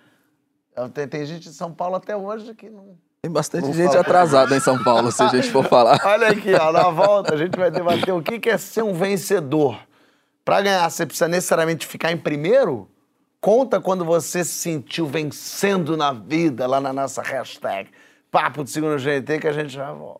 Tem, 0.93 1.07
tem 1.07 1.23
gente 1.25 1.43
de 1.49 1.53
São 1.53 1.71
Paulo 1.71 1.95
até 1.95 2.17
hoje 2.17 2.53
que 2.55 2.67
não. 2.69 2.97
Tem 3.23 3.31
bastante 3.31 3.71
gente 3.71 3.95
atrasada 3.95 4.53
em 4.53 4.59
São 4.59 4.83
Paulo, 4.83 5.09
se 5.09 5.23
a 5.23 5.29
gente 5.29 5.49
for 5.49 5.63
falar. 5.63 5.97
Olha 6.03 6.27
aqui, 6.27 6.53
ó, 6.53 6.73
na 6.73 6.89
volta 6.89 7.33
a 7.33 7.37
gente 7.37 7.57
vai 7.57 7.71
debater 7.71 8.13
o 8.13 8.21
que 8.21 8.37
que 8.37 8.49
é 8.49 8.57
ser 8.57 8.83
um 8.83 8.93
vencedor. 8.93 9.79
Pra 10.43 10.61
ganhar, 10.61 10.89
você 10.89 11.05
precisa 11.05 11.29
necessariamente 11.29 11.87
ficar 11.87 12.11
em 12.11 12.17
primeiro? 12.17 12.85
Conta 13.39 13.79
quando 13.79 14.03
você 14.03 14.43
se 14.43 14.51
sentiu 14.51 15.07
vencendo 15.07 15.95
na 15.95 16.11
vida 16.11 16.67
lá 16.67 16.81
na 16.81 16.91
nossa 16.91 17.21
hashtag. 17.21 17.89
Papo 18.29 18.61
de 18.61 18.69
segundo 18.69 18.99
GT 18.99 19.39
que 19.39 19.47
a 19.47 19.53
gente 19.53 19.69
já 19.69 19.89
volta. 19.93 20.19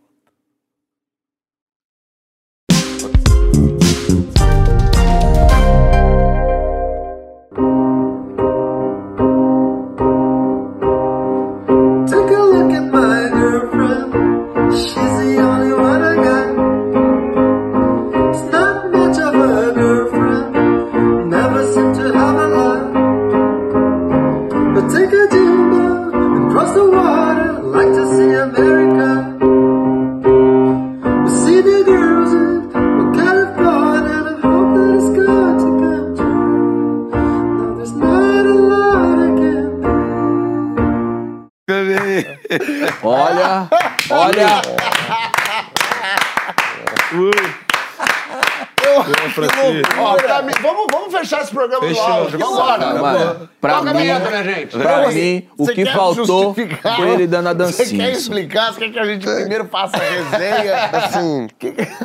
Ó, 50.00 50.16
pra 50.18 50.42
mim, 50.42 50.52
vamos, 50.62 50.88
vamos 50.92 51.12
fechar 51.14 51.42
esse 51.42 51.52
programa 51.52 51.88
Fechou. 51.88 52.08
no 52.08 52.14
áudio. 52.14 52.40
Vambora. 52.40 52.94
Mano, 52.96 53.50
pra 53.62 53.74
Toca 53.76 53.90
a 53.90 53.94
mim, 53.94 54.00
vinheta, 54.02 54.30
minha 54.30 54.44
gente. 54.44 54.78
pra 54.78 55.04
Você- 55.06 55.14
mim, 55.20 55.50
o 55.58 55.66
você 55.66 55.74
que 55.74 55.84
quer 55.86 55.94
faltou 55.94 56.54
justificar? 56.56 56.96
foi 56.98 57.10
ele 57.10 57.28
dando 57.28 57.48
a 57.50 57.54
Você 57.54 57.84
dancinha. 57.84 58.06
quer 58.06 58.12
explicar? 58.12 58.74
Você 58.74 58.80
quer 58.82 58.90
que 58.92 59.00
a 59.00 59.06
gente 59.06 59.26
primeiro 59.26 59.66
faça 59.70 59.98
a 59.98 60.00
resenha? 60.00 60.76
Assim, 60.94 61.48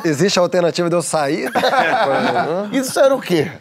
existe 0.05 0.39
a 0.39 0.41
alternativa 0.41 0.89
de 0.89 0.95
eu 0.95 1.01
sair? 1.01 1.51
Isso 2.71 2.99
era 2.99 3.13
o 3.13 3.19
quê? 3.21 3.51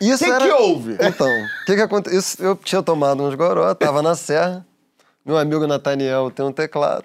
Isso 0.00 0.24
que 0.24 0.30
era... 0.30 0.44
que 0.44 0.52
houve? 0.52 0.96
Então, 1.00 1.26
o 1.28 1.64
que 1.66 1.74
que 1.76 1.82
aconteceu? 1.82 2.18
Isso, 2.18 2.42
eu 2.42 2.56
tinha 2.56 2.82
tomado 2.82 3.22
uns 3.22 3.34
goró, 3.34 3.74
tava 3.74 4.02
na 4.02 4.14
serra. 4.14 4.64
Meu 5.24 5.36
amigo 5.38 5.66
Nathaniel 5.66 6.30
tem 6.30 6.44
um 6.44 6.52
teclado. 6.52 7.04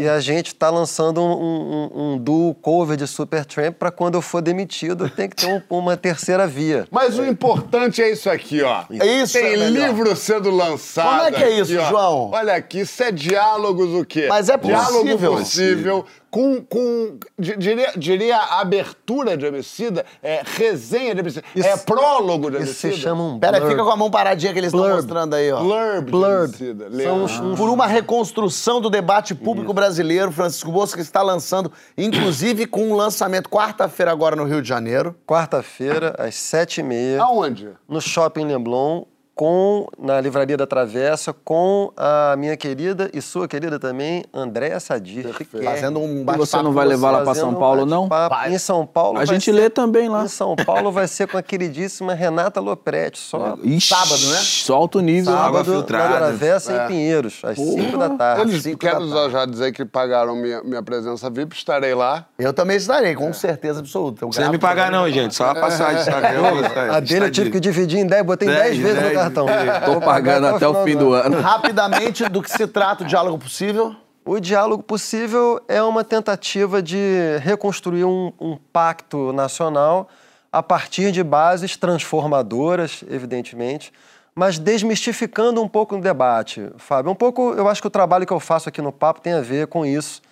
E 0.00 0.08
a 0.08 0.20
gente 0.20 0.54
tá 0.54 0.70
lançando 0.70 1.20
um, 1.22 1.32
um, 1.32 1.90
um- 2.14 2.18
duo 2.18 2.54
cover 2.54 2.96
de 2.96 3.06
Supertramp 3.06 3.74
pra 3.78 3.90
quando 3.90 4.14
eu 4.16 4.22
for 4.22 4.40
demitido, 4.42 5.08
tem 5.08 5.28
que 5.28 5.36
ter 5.36 5.46
um- 5.46 5.62
uma 5.70 5.96
terceira 5.96 6.46
via. 6.46 6.86
Mas 6.92 7.18
o 7.18 7.24
importante 7.24 8.02
é 8.02 8.10
isso 8.12 8.28
aqui, 8.28 8.62
ó. 8.62 8.82
Isso 8.90 9.32
Tem 9.34 9.52
é 9.54 9.56
livro 9.70 10.14
sendo 10.16 10.50
lançado. 10.50 11.08
Como 11.08 11.22
é 11.22 11.32
que 11.32 11.42
é 11.42 11.46
aqui, 11.46 11.60
isso, 11.60 11.78
ó. 11.78 11.88
João? 11.88 12.30
Olha 12.32 12.54
aqui, 12.54 12.80
isso 12.80 13.02
é 13.02 13.10
diálogos 13.12 13.94
o 13.94 14.04
quê? 14.04 14.26
Mas 14.28 14.48
é 14.48 14.56
Diálogo 14.56 15.04
possível. 15.04 15.32
possível. 15.36 16.06
Com, 16.30 16.62
com 16.62 17.18
di- 17.38 17.56
diria, 17.56 17.92
diria 17.96 18.36
abertura 18.36 19.34
de 19.34 19.46
homicida, 19.46 20.04
é 20.22 20.42
resenha 20.44 21.14
de 21.14 21.22
homicida, 21.22 21.42
é 21.56 21.76
prólogo 21.78 22.50
de 22.50 22.56
Isso 22.58 22.64
homicida. 22.66 22.92
se 22.94 23.00
chama 23.00 23.22
um 23.24 23.38
Pera, 23.38 23.58
blurb. 23.58 23.72
fica 23.72 23.82
com 23.84 23.90
a 23.90 23.96
mão 23.96 24.10
paradinha 24.10 24.52
que 24.52 24.58
eles 24.58 24.72
estão 24.72 24.88
mostrando 24.94 25.34
aí, 25.34 25.50
ó. 25.50 25.60
Blurb, 25.62 26.10
Blurb. 26.10 26.54
São 27.02 27.24
uns- 27.24 27.40
uns- 27.40 27.58
Por 27.58 27.70
uma 27.70 27.86
reconstrução 27.86 28.78
do 28.80 28.90
debate 28.90 29.34
público 29.34 29.72
brasileiro, 29.72 30.30
Francisco 30.30 30.70
Bosco 30.70 31.00
está 31.00 31.22
lançando, 31.22 31.72
inclusive 31.96 32.66
com 32.66 32.90
um 32.90 32.94
lançamento 32.94 33.48
quarta-feira 33.48 34.12
agora 34.12 34.36
no 34.36 34.44
Rio 34.44 34.60
de 34.60 34.68
Janeiro. 34.68 35.16
Quarta-feira, 35.26 36.14
às 36.18 36.34
sete 36.34 36.80
e 36.80 36.82
meia, 36.82 37.22
Aonde? 37.22 37.70
no 37.88 38.00
Shopping 38.02 38.44
Leblon, 38.44 39.04
com, 39.42 39.86
na 39.96 40.20
Livraria 40.20 40.56
da 40.56 40.66
Travessa, 40.66 41.32
com 41.32 41.92
a 41.96 42.34
minha 42.36 42.56
querida 42.56 43.08
e 43.14 43.22
sua 43.22 43.46
querida 43.46 43.78
também, 43.78 44.24
Andréa 44.34 44.80
Sadir. 44.80 45.26
Fazendo 45.62 46.00
um 46.00 46.22
E 46.22 46.24
bate-papo. 46.24 46.38
você 46.44 46.60
não 46.60 46.72
vai 46.72 46.84
levar 46.84 47.12
lá 47.12 47.18
pra 47.18 47.26
fazendo 47.26 47.42
São 47.44 47.50
um 47.52 47.54
Paulo, 47.54 47.86
não? 47.86 48.08
bate-papo. 48.08 48.50
Em 48.50 48.58
São 48.58 48.84
Paulo 48.84 49.12
A 49.16 49.18
vai 49.18 49.26
gente 49.28 49.44
ser- 49.44 49.52
lê 49.52 49.70
também 49.70 50.08
lá. 50.08 50.24
Em 50.24 50.28
São 50.28 50.56
Paulo 50.56 50.90
vai 50.90 51.06
ser 51.06 51.28
com 51.28 51.38
a 51.38 51.42
queridíssima 51.42 52.14
Renata 52.14 52.58
Lopretti, 52.60 53.20
só 53.20 53.56
Ixi, 53.62 53.86
Sábado, 53.94 54.26
né? 54.26 54.38
Só 54.42 54.74
alto 54.74 54.98
nível. 54.98 55.32
Água 55.32 55.58
sábado 55.60 55.70
na 55.70 55.74
filtrada. 55.76 56.16
Travessa 56.16 56.72
em 56.72 56.86
Pinheiros, 56.88 57.40
às 57.44 57.56
5 57.56 57.96
da 57.96 58.10
tarde. 58.10 58.42
Eles 58.50 58.62
cinco 58.64 58.78
quero 58.78 59.30
já 59.30 59.46
dizer 59.46 59.70
que 59.70 59.84
pagaram 59.84 60.34
minha, 60.34 60.64
minha 60.64 60.82
presença 60.82 61.30
VIP, 61.30 61.54
estarei 61.54 61.94
lá. 61.94 62.26
Eu 62.36 62.52
também 62.52 62.76
estarei, 62.76 63.14
com 63.14 63.32
certeza 63.32 63.78
absoluta. 63.78 64.22
Eu 64.22 64.26
Não 64.26 64.30
precisa 64.30 64.50
me 64.50 64.58
pagar, 64.58 64.90
não, 64.90 65.08
gente. 65.08 65.32
Só 65.36 65.50
a 65.50 65.54
passagem, 65.54 66.02
sabe? 66.02 66.26
Eu- 66.34 66.92
A 66.92 66.98
dele 66.98 67.26
eu 67.26 67.30
tive 67.30 67.50
que 67.52 67.60
dividir 67.60 68.00
em 68.00 68.06
10, 68.06 68.24
botei 68.26 68.48
10 68.48 68.58
Dez, 68.58 68.76
vezes 68.78 68.96
no 68.96 69.02
dez. 69.02 69.27
Cartão. 69.30 69.46
Tô 69.84 70.00
pagando 70.00 70.46
até 70.46 70.66
o 70.66 70.84
fim 70.84 70.96
do 70.96 71.12
ano. 71.12 71.40
Rapidamente, 71.40 72.28
do 72.28 72.42
que 72.42 72.50
se 72.50 72.66
trata 72.66 73.04
o 73.04 73.06
diálogo 73.06 73.38
possível. 73.38 73.94
O 74.24 74.38
diálogo 74.38 74.82
possível 74.82 75.60
é 75.66 75.82
uma 75.82 76.04
tentativa 76.04 76.82
de 76.82 77.38
reconstruir 77.40 78.04
um, 78.04 78.32
um 78.38 78.58
pacto 78.72 79.32
nacional 79.32 80.08
a 80.52 80.62
partir 80.62 81.12
de 81.12 81.22
bases 81.22 81.76
transformadoras, 81.76 83.04
evidentemente, 83.08 83.92
mas 84.34 84.58
desmistificando 84.58 85.62
um 85.62 85.68
pouco 85.68 85.96
o 85.96 86.00
debate, 86.00 86.70
Fábio. 86.76 87.10
Um 87.10 87.14
pouco, 87.14 87.54
eu 87.54 87.68
acho 87.68 87.80
que 87.80 87.86
o 87.86 87.90
trabalho 87.90 88.26
que 88.26 88.32
eu 88.32 88.38
faço 88.38 88.68
aqui 88.68 88.80
no 88.80 88.92
Papo 88.92 89.20
tem 89.20 89.32
a 89.32 89.40
ver 89.40 89.66
com 89.66 89.84
isso, 89.84 90.22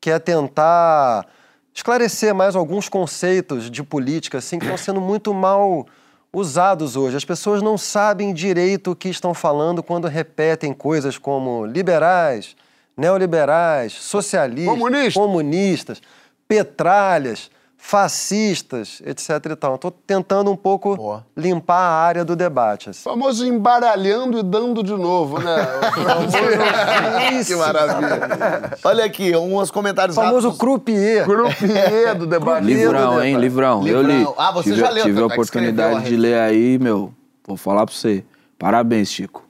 que 0.00 0.10
é 0.10 0.18
tentar 0.18 1.26
esclarecer 1.74 2.34
mais 2.34 2.56
alguns 2.56 2.88
conceitos 2.88 3.70
de 3.70 3.82
política 3.82 4.38
assim, 4.38 4.58
que 4.58 4.64
estão 4.64 4.78
sendo 4.78 5.00
muito 5.00 5.32
mal 5.34 5.86
usados 6.32 6.96
hoje. 6.96 7.16
As 7.16 7.24
pessoas 7.24 7.60
não 7.62 7.76
sabem 7.76 8.32
direito 8.32 8.92
o 8.92 8.96
que 8.96 9.08
estão 9.08 9.34
falando 9.34 9.82
quando 9.82 10.08
repetem 10.08 10.72
coisas 10.72 11.18
como 11.18 11.66
liberais, 11.66 12.56
neoliberais, 12.96 13.92
socialistas, 13.92 14.72
Comunista. 14.72 15.20
comunistas, 15.20 16.02
petralhas, 16.48 17.50
fascistas, 17.84 19.02
etc. 19.04 19.28
E 19.50 19.56
tal. 19.56 19.74
Estou 19.74 19.90
tentando 19.90 20.50
um 20.52 20.56
pouco 20.56 20.96
Boa. 20.96 21.26
limpar 21.36 21.80
a 21.80 21.92
área 21.92 22.24
do 22.24 22.36
debate. 22.36 22.88
Assim. 22.90 23.02
Famoso 23.02 23.44
embaralhando 23.44 24.38
e 24.38 24.42
dando 24.42 24.84
de 24.84 24.92
novo, 24.92 25.40
né? 25.40 25.56
Que 27.44 27.56
maravilha. 27.56 28.78
Olha 28.84 29.04
aqui, 29.04 29.36
uns 29.36 29.70
comentários 29.70 30.16
O 30.16 30.20
famoso 30.20 30.48
rápidos. 30.48 30.58
croupier. 30.58 31.26
Grupier 31.26 32.14
do 32.16 32.26
debate. 32.26 32.64
Livrão, 32.64 33.22
hein? 33.22 33.36
Livrão. 33.36 33.86
Eu 33.86 34.00
li. 34.00 34.18
Livrão. 34.18 34.34
Ah, 34.38 34.52
você 34.52 34.70
tive, 34.70 34.80
já 34.80 34.88
leu, 34.88 35.04
Tive 35.04 35.18
a 35.24 35.26
tá? 35.26 35.26
Escreveu 35.26 35.26
oportunidade 35.26 36.04
de 36.08 36.16
ler 36.16 36.38
aí, 36.38 36.78
meu. 36.78 37.12
Vou 37.46 37.56
falar 37.56 37.84
pra 37.84 37.94
você. 37.94 38.24
Parabéns, 38.58 39.10
Chico. 39.10 39.44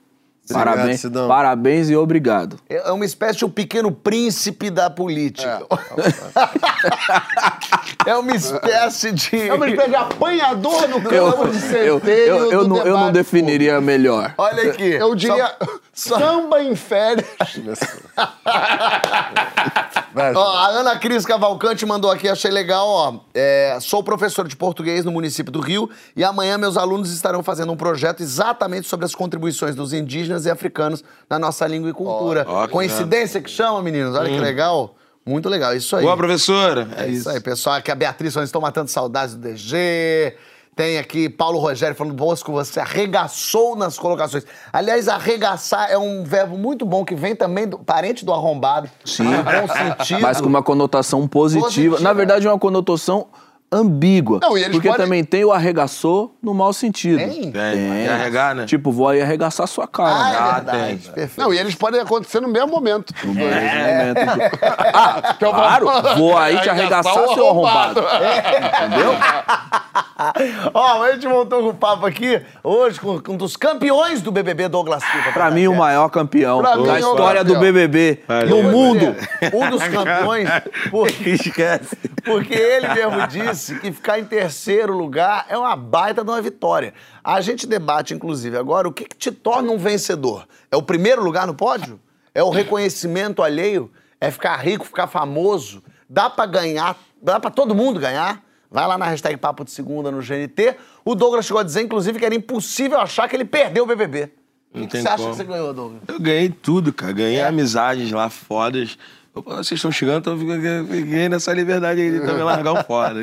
Obrigado, 0.49 0.65
Parabéns, 0.75 0.99
Sidão. 0.99 1.27
parabéns 1.29 1.89
e 1.89 1.95
obrigado. 1.95 2.59
É 2.69 2.91
uma 2.91 3.05
espécie 3.05 3.37
de 3.39 3.45
um 3.45 3.49
pequeno 3.49 3.91
príncipe 3.93 4.69
da 4.69 4.89
política. 4.89 5.61
É, 8.05 8.13
uma 8.19 8.35
espécie 8.35 9.13
de. 9.13 9.47
É 9.49 9.53
uma 9.53 9.69
espécie 9.69 9.89
de 9.91 9.95
apanhador 9.95 10.87
no 10.89 10.97
Eu, 10.97 11.31
campo 11.31 11.47
de 11.47 11.55
eu, 11.55 11.99
centeio 11.99 12.27
eu, 12.35 12.51
eu 12.51 12.61
do 12.63 12.67
não, 12.67 12.77
eu 12.85 12.97
não 12.97 13.09
definiria 13.11 13.79
melhor. 13.79 14.33
Olha 14.37 14.71
aqui. 14.71 14.83
Eu 14.91 15.15
diria 15.15 15.55
Só- 15.93 16.19
samba 16.19 16.61
em 16.61 16.75
férias. 16.75 17.25
Ó, 20.15 20.57
a 20.57 20.67
Ana 20.67 20.97
Cris 20.97 21.25
Cavalcante 21.25 21.85
mandou 21.85 22.11
aqui, 22.11 22.29
achei 22.29 22.51
legal, 22.51 22.87
ó. 22.87 23.19
É, 23.33 23.77
sou 23.81 24.03
professor 24.03 24.47
de 24.47 24.55
português 24.55 25.05
no 25.05 25.11
município 25.11 25.51
do 25.51 25.59
Rio 25.59 25.89
e 26.15 26.23
amanhã 26.23 26.57
meus 26.57 26.77
alunos 26.77 27.11
estarão 27.11 27.41
fazendo 27.41 27.71
um 27.71 27.77
projeto 27.77 28.21
exatamente 28.21 28.87
sobre 28.87 29.05
as 29.05 29.15
contribuições 29.15 29.75
dos 29.75 29.93
indígenas 29.93 30.45
e 30.45 30.51
africanos 30.51 31.03
na 31.29 31.39
nossa 31.39 31.65
língua 31.67 31.89
e 31.89 31.93
cultura. 31.93 32.45
Ó, 32.47 32.67
que 32.67 32.73
Coincidência 32.73 33.41
que 33.41 33.49
chama, 33.49 33.81
meninos? 33.81 34.15
Olha 34.15 34.29
que 34.29 34.39
legal. 34.39 34.95
Muito 35.25 35.47
legal, 35.47 35.73
isso 35.73 35.95
aí. 35.95 36.03
Boa, 36.03 36.17
professora. 36.17 36.87
É 36.97 37.07
isso 37.07 37.29
aí, 37.29 37.39
pessoal. 37.39 37.77
Aqui 37.77 37.89
a 37.89 37.95
Beatriz, 37.95 38.35
eles 38.35 38.49
estão 38.49 38.59
matando 38.59 38.89
saudades 38.89 39.35
do 39.35 39.41
DG. 39.41 40.35
Tem 40.75 40.97
aqui 40.97 41.29
Paulo 41.29 41.59
Rogério 41.59 41.95
falando, 41.95 42.15
Bosco, 42.15 42.51
você 42.51 42.79
arregaçou 42.79 43.75
nas 43.75 43.97
colocações. 43.97 44.43
Aliás, 44.71 45.07
arregaçar 45.07 45.91
é 45.91 45.97
um 45.97 46.23
verbo 46.23 46.57
muito 46.57 46.85
bom 46.85 47.05
que 47.05 47.13
vem 47.13 47.35
também 47.35 47.67
do 47.67 47.77
parente 47.77 48.25
do 48.25 48.33
arrombado. 48.33 48.89
Sim. 49.05 49.23
No 49.23 49.43
bom 49.43 49.67
sentido. 49.67 50.21
Mas 50.21 50.41
com 50.41 50.47
uma 50.47 50.63
conotação 50.63 51.27
positiva. 51.27 51.65
Positiva. 51.65 51.99
Na 51.99 52.13
verdade, 52.13 52.47
é 52.47 52.49
uma 52.49 52.59
conotação 52.59 53.27
ambígua. 53.73 54.39
Não, 54.41 54.57
e 54.57 54.61
eles 54.61 54.71
porque 54.73 54.87
podem- 54.87 55.05
também 55.05 55.23
tem 55.23 55.43
o 55.43 55.51
arregaçou 55.51 56.35
no 56.41 56.53
mau 56.53 56.71
sentido. 56.71 57.17
Tem? 57.17 57.51
Tem. 57.51 58.03
E 58.05 58.07
arregar, 58.07 58.53
né? 58.55 58.65
Tipo, 58.65 58.91
vou 58.91 59.07
aí 59.09 59.21
arregaçar 59.21 59.67
sua 59.67 59.87
cara. 59.87 60.09
Ah, 60.11 60.23
né? 60.23 60.31
é 60.33 60.37
Ah, 60.39 60.53
verdade. 60.55 60.87
tem. 60.87 60.97
Perfeito. 61.13 61.41
Não, 61.41 61.53
e 61.53 61.57
eles 61.57 61.75
podem 61.75 61.99
acontecer 61.99 62.39
no 62.39 62.47
mesmo 62.47 62.67
momento. 62.69 63.13
No 63.23 63.33
mesmo 63.33 63.49
momento. 63.51 64.63
Ah, 64.95 65.35
claro, 65.39 65.87
vou 66.17 66.37
aí 66.37 66.59
te 66.59 66.69
arregaçar, 66.69 67.13
seu 67.33 67.47
arrombado. 67.49 67.99
Entendeu? 67.99 69.13
Ó, 70.73 71.03
a 71.03 71.11
gente 71.13 71.27
voltou 71.27 71.61
com 71.63 71.69
o 71.69 71.73
papo 71.73 72.05
aqui 72.05 72.41
hoje 72.63 72.99
com, 72.99 73.19
um 73.29 73.35
dos 73.37 73.57
campeões 73.57 74.21
do 74.21 74.31
BBB, 74.31 74.67
Douglas 74.67 75.03
Silva. 75.03 75.31
Pra 75.31 75.49
mim, 75.51 75.67
o 75.67 75.75
maior 75.75 76.09
campeão 76.09 76.59
Pra 76.61 76.75
da 76.75 76.99
história 76.99 77.41
campeão. 77.43 77.55
do 77.55 77.59
BBB 77.59 78.19
Valeu. 78.27 78.63
no 78.63 78.71
mundo. 78.71 79.15
Um 79.53 79.69
dos 79.69 79.83
campeões, 79.87 80.47
porque, 80.91 81.29
Esquece. 81.31 81.97
porque 82.23 82.53
ele 82.53 82.87
mesmo 82.89 83.27
disse 83.27 83.62
que 83.79 83.91
ficar 83.91 84.19
em 84.19 84.25
terceiro 84.25 84.95
lugar 84.97 85.45
é 85.49 85.57
uma 85.57 85.75
baita 85.75 86.23
de 86.23 86.29
uma 86.29 86.41
vitória. 86.41 86.93
A 87.23 87.39
gente 87.41 87.65
debate, 87.67 88.13
inclusive, 88.13 88.57
agora 88.57 88.87
o 88.87 88.91
que, 88.93 89.05
que 89.05 89.15
te 89.15 89.31
torna 89.31 89.71
um 89.71 89.77
vencedor? 89.77 90.47
É 90.71 90.75
o 90.75 90.81
primeiro 90.81 91.23
lugar 91.23 91.47
no 91.47 91.53
pódio? 91.53 91.99
É 92.35 92.43
o 92.43 92.49
reconhecimento 92.49 93.41
alheio? 93.43 93.91
É 94.19 94.29
ficar 94.31 94.55
rico, 94.57 94.85
ficar 94.85 95.07
famoso? 95.07 95.83
Dá 96.09 96.29
pra 96.29 96.45
ganhar, 96.45 96.97
dá 97.21 97.39
pra 97.39 97.49
todo 97.51 97.73
mundo 97.75 97.99
ganhar? 97.99 98.43
Vai 98.71 98.87
lá 98.87 98.97
na 98.97 99.05
hashtag 99.05 99.37
Papo 99.37 99.63
de 99.63 99.71
Segunda 99.71 100.09
no 100.11 100.19
GNT. 100.19 100.75
O 101.05 101.13
Douglas 101.13 101.45
chegou 101.45 101.59
a 101.59 101.63
dizer, 101.63 101.81
inclusive, 101.83 102.17
que 102.17 102.25
era 102.25 102.33
impossível 102.33 102.99
achar 102.99 103.29
que 103.29 103.35
ele 103.35 103.45
perdeu 103.45 103.83
o 103.83 103.87
BBB. 103.87 104.31
O 104.73 104.79
Não 104.79 104.85
que 104.87 104.93
tem 104.93 105.01
você 105.03 105.07
acha 105.07 105.17
como. 105.17 105.29
que 105.29 105.37
você 105.37 105.43
ganhou, 105.43 105.71
Douglas? 105.73 106.01
Eu 106.07 106.19
ganhei 106.19 106.49
tudo, 106.49 106.91
cara. 106.91 107.11
Ganhei 107.13 107.37
É. 107.39 107.45
amizades 107.47 108.11
lá 108.11 108.29
fodas. 108.31 108.97
Opa, 109.33 109.55
Vocês 109.57 109.79
estão 109.79 109.91
chegando, 109.91 110.19
então 110.19 110.33
eu 110.33 110.85
fiquei- 110.87 111.27
nessa 111.29 111.51
liberdade 111.53 112.01
aí 112.01 112.11
de 112.11 112.19
também 112.19 112.43
largar 112.43 112.73
o 112.73 112.83
fora. 112.83 113.19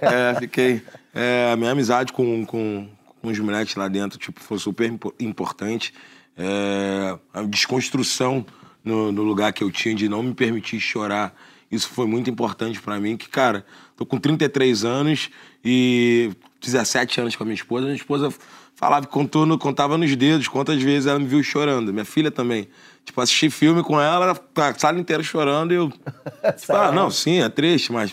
É, 0.00 0.34
fiquei. 0.40 0.82
é, 1.14 1.50
a 1.52 1.56
minha 1.56 1.70
amizade 1.70 2.12
com, 2.12 2.46
com, 2.46 2.88
com 3.20 3.28
os 3.28 3.38
moleques 3.38 3.74
lá 3.76 3.88
dentro 3.88 4.18
tipo, 4.18 4.40
foi 4.40 4.58
super 4.58 4.88
impo- 4.90 5.14
importante. 5.20 5.92
É, 6.36 7.18
a 7.34 7.42
desconstrução 7.42 8.46
no, 8.82 9.12
no 9.12 9.22
lugar 9.22 9.52
que 9.52 9.62
eu 9.62 9.70
tinha 9.70 9.94
de 9.94 10.08
não 10.08 10.22
me 10.22 10.32
permitir 10.32 10.80
chorar. 10.80 11.34
Isso 11.70 11.90
foi 11.90 12.06
muito 12.06 12.30
importante 12.30 12.80
pra 12.80 12.98
mim, 12.98 13.14
que, 13.18 13.28
cara, 13.28 13.66
tô 13.94 14.06
com 14.06 14.18
33 14.18 14.86
anos 14.86 15.28
e 15.62 16.30
17 16.62 17.20
anos 17.20 17.36
com 17.36 17.42
a 17.42 17.46
minha 17.46 17.54
esposa. 17.56 17.84
Minha 17.84 17.96
esposa 17.96 18.32
falava, 18.74 19.06
contou 19.06 19.58
contava 19.58 19.98
nos 19.98 20.16
dedos 20.16 20.48
quantas 20.48 20.80
vezes 20.82 21.06
ela 21.06 21.18
me 21.18 21.26
viu 21.26 21.42
chorando. 21.42 21.92
Minha 21.92 22.06
filha 22.06 22.30
também. 22.30 22.66
Tipo, 23.08 23.22
assisti 23.22 23.48
filme 23.48 23.82
com 23.82 23.98
ela, 23.98 24.38
a 24.56 24.74
sala 24.74 24.98
inteira 24.98 25.22
chorando 25.22 25.72
e 25.72 25.76
eu. 25.76 25.90
Tipo, 26.58 26.72
ah, 26.74 26.92
não, 26.92 27.10
sim, 27.10 27.40
é 27.40 27.48
triste, 27.48 27.90
mas. 27.90 28.12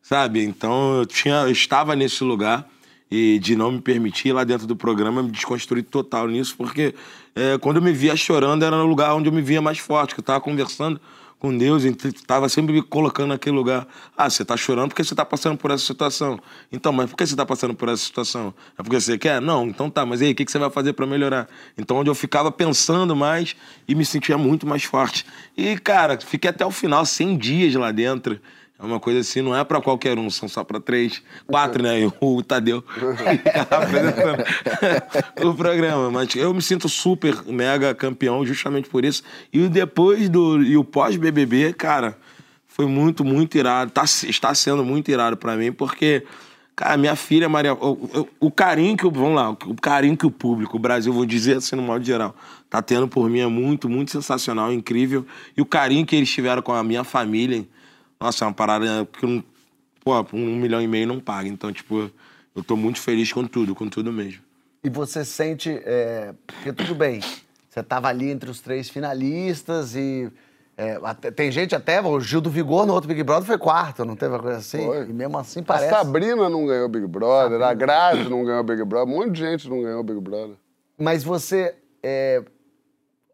sabe? 0.00 0.42
Então 0.42 0.98
eu, 0.98 1.06
tinha, 1.06 1.42
eu 1.42 1.50
estava 1.50 1.94
nesse 1.94 2.24
lugar 2.24 2.66
e 3.10 3.38
de 3.38 3.54
não 3.54 3.72
me 3.72 3.82
permitir 3.82 4.32
lá 4.32 4.42
dentro 4.42 4.66
do 4.66 4.74
programa 4.74 5.22
me 5.22 5.30
desconstruir 5.30 5.82
total 5.82 6.26
nisso, 6.26 6.54
porque 6.56 6.94
é, 7.34 7.58
quando 7.58 7.76
eu 7.76 7.82
me 7.82 7.92
via 7.92 8.16
chorando 8.16 8.64
era 8.64 8.76
no 8.78 8.86
lugar 8.86 9.14
onde 9.14 9.28
eu 9.28 9.32
me 9.32 9.42
via 9.42 9.60
mais 9.60 9.78
forte, 9.78 10.14
que 10.14 10.20
eu 10.20 10.22
estava 10.22 10.40
conversando 10.40 10.98
com 11.40 11.56
Deus, 11.56 11.84
estava 11.84 12.48
sempre 12.50 12.74
me 12.74 12.82
colocando 12.82 13.28
naquele 13.28 13.56
lugar. 13.56 13.88
Ah, 14.16 14.28
você 14.28 14.42
está 14.42 14.58
chorando 14.58 14.88
porque 14.88 15.02
você 15.02 15.14
está 15.14 15.24
passando 15.24 15.56
por 15.56 15.70
essa 15.70 15.82
situação. 15.82 16.38
Então, 16.70 16.92
mas 16.92 17.08
por 17.08 17.16
que 17.16 17.26
você 17.26 17.32
está 17.32 17.46
passando 17.46 17.74
por 17.74 17.88
essa 17.88 18.04
situação? 18.04 18.54
É 18.78 18.82
porque 18.82 19.00
você 19.00 19.16
quer? 19.16 19.40
Não, 19.40 19.66
então 19.66 19.88
tá, 19.88 20.04
mas 20.04 20.20
aí, 20.20 20.32
o 20.32 20.34
que, 20.34 20.44
que 20.44 20.52
você 20.52 20.58
vai 20.58 20.70
fazer 20.70 20.92
para 20.92 21.06
melhorar? 21.06 21.48
Então, 21.78 21.96
onde 21.96 22.10
eu 22.10 22.14
ficava 22.14 22.52
pensando 22.52 23.16
mais 23.16 23.56
e 23.88 23.94
me 23.94 24.04
sentia 24.04 24.36
muito 24.36 24.66
mais 24.66 24.84
forte. 24.84 25.24
E, 25.56 25.78
cara, 25.78 26.20
fiquei 26.20 26.50
até 26.50 26.64
o 26.64 26.70
final, 26.70 27.06
100 27.06 27.38
dias 27.38 27.74
lá 27.74 27.90
dentro. 27.90 28.38
É 28.82 28.86
uma 28.86 28.98
coisa 28.98 29.20
assim, 29.20 29.42
não 29.42 29.54
é 29.54 29.62
pra 29.62 29.78
qualquer 29.78 30.18
um, 30.18 30.30
são 30.30 30.48
só 30.48 30.64
pra 30.64 30.80
três, 30.80 31.22
quatro, 31.46 31.82
né? 31.82 32.10
O 32.18 32.42
Tadeu 32.42 32.82
apresentando 33.70 34.42
o 35.50 35.54
programa. 35.54 36.10
Mas 36.10 36.34
eu 36.34 36.54
me 36.54 36.62
sinto 36.62 36.88
super, 36.88 37.44
mega 37.46 37.94
campeão 37.94 38.44
justamente 38.46 38.88
por 38.88 39.04
isso. 39.04 39.22
E 39.52 39.68
depois 39.68 40.30
do. 40.30 40.62
E 40.62 40.78
o 40.78 40.84
pós-BBB, 40.84 41.74
cara, 41.74 42.16
foi 42.66 42.86
muito, 42.86 43.22
muito 43.22 43.58
irado. 43.58 43.90
Tá, 43.90 44.04
está 44.04 44.54
sendo 44.54 44.82
muito 44.82 45.10
irado 45.10 45.36
pra 45.36 45.56
mim, 45.56 45.72
porque. 45.72 46.24
Cara, 46.74 46.96
minha 46.96 47.14
filha 47.14 47.46
Maria, 47.46 47.74
o, 47.74 48.50
carinho 48.50 48.96
que 48.96 49.06
o, 49.06 49.10
vamos 49.10 49.34
lá, 49.34 49.50
o 49.50 49.74
carinho 49.74 50.16
que 50.16 50.24
o 50.24 50.30
público, 50.30 50.78
o 50.78 50.80
Brasil, 50.80 51.12
vou 51.12 51.26
dizer 51.26 51.58
assim 51.58 51.76
no 51.76 51.82
modo 51.82 52.02
geral, 52.02 52.34
tá 52.70 52.80
tendo 52.80 53.06
por 53.06 53.28
mim 53.28 53.40
é 53.40 53.46
muito, 53.46 53.86
muito 53.86 54.10
sensacional, 54.10 54.72
incrível. 54.72 55.26
E 55.54 55.60
o 55.60 55.66
carinho 55.66 56.06
que 56.06 56.16
eles 56.16 56.30
tiveram 56.30 56.62
com 56.62 56.72
a 56.72 56.82
minha 56.82 57.04
família, 57.04 57.66
nossa, 58.20 58.44
é 58.44 58.48
uma 58.48 58.54
parada 58.54 59.06
que 59.12 59.26
não, 59.26 59.42
pô, 60.04 60.12
um 60.34 60.56
milhão 60.56 60.80
e 60.80 60.86
meio 60.86 61.06
não 61.06 61.18
paga. 61.20 61.48
Então, 61.48 61.72
tipo, 61.72 62.10
eu 62.54 62.62
tô 62.62 62.76
muito 62.76 63.00
feliz 63.00 63.32
com 63.32 63.46
tudo, 63.46 63.74
com 63.74 63.88
tudo 63.88 64.12
mesmo. 64.12 64.42
E 64.84 64.90
você 64.90 65.24
sente. 65.24 65.80
É, 65.84 66.32
porque 66.46 66.72
tudo 66.72 66.94
bem, 66.94 67.20
você 67.68 67.80
estava 67.80 68.08
ali 68.08 68.30
entre 68.30 68.50
os 68.50 68.60
três 68.60 68.88
finalistas 68.88 69.94
e. 69.94 70.30
é, 70.76 70.98
até- 71.02 71.30
tem 71.30 71.50
gente 71.50 71.74
até, 71.74 72.00
o 72.00 72.18
Gil 72.20 72.40
do 72.40 72.50
Vigor 72.50 72.86
no 72.86 72.94
outro 72.94 73.08
Big 73.08 73.22
Brother 73.22 73.46
foi 73.46 73.58
quarto, 73.58 74.04
não 74.04 74.16
teve 74.16 74.32
uma 74.34 74.42
coisa 74.42 74.58
assim? 74.58 74.84
Foi. 74.84 75.08
E 75.08 75.12
mesmo 75.12 75.36
assim 75.38 75.60
A 75.60 75.64
parece. 75.64 75.90
Sabrina 75.90 76.48
não 76.48 76.66
ganhou 76.66 76.88
Big 76.88 77.06
Brother, 77.06 77.60
a 77.62 77.74
Grazi 77.74 78.28
não 78.28 78.44
ganhou 78.44 78.62
Big 78.64 78.82
Brother, 78.84 79.14
um 79.14 79.18
monte 79.18 79.32
de 79.32 79.40
gente 79.40 79.68
não 79.68 79.82
ganhou 79.82 80.02
Big 80.02 80.20
Brother. 80.20 80.56
Mas 80.98 81.22
você. 81.24 81.74
é, 82.02 82.42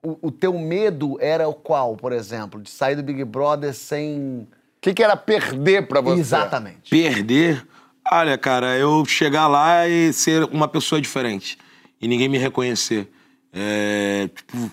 o, 0.04 0.28
o 0.28 0.30
teu 0.32 0.52
medo 0.58 1.16
era 1.20 1.48
o 1.48 1.54
qual, 1.54 1.96
por 1.96 2.12
exemplo? 2.12 2.60
De 2.60 2.70
sair 2.70 2.96
do 2.96 3.02
Big 3.02 3.24
Brother 3.24 3.72
sem. 3.74 4.46
O 4.86 4.88
que, 4.88 4.94
que 4.94 5.02
era 5.02 5.16
perder 5.16 5.88
pra 5.88 6.00
você? 6.00 6.20
Exatamente. 6.20 6.88
Perder, 6.88 7.66
olha, 8.08 8.38
cara, 8.38 8.76
eu 8.76 9.04
chegar 9.04 9.48
lá 9.48 9.88
e 9.88 10.12
ser 10.12 10.44
uma 10.44 10.68
pessoa 10.68 11.00
diferente. 11.00 11.58
E 12.00 12.06
ninguém 12.06 12.28
me 12.28 12.38
reconhecer. 12.38 13.08
É, 13.52 14.30
tipo, 14.32 14.70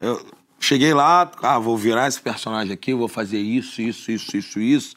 eu 0.00 0.24
cheguei 0.60 0.94
lá, 0.94 1.28
ah, 1.42 1.58
vou 1.58 1.76
virar 1.76 2.06
esse 2.06 2.20
personagem 2.20 2.72
aqui, 2.72 2.94
vou 2.94 3.08
fazer 3.08 3.40
isso, 3.40 3.82
isso, 3.82 4.12
isso, 4.12 4.36
isso, 4.36 4.60
isso. 4.60 4.96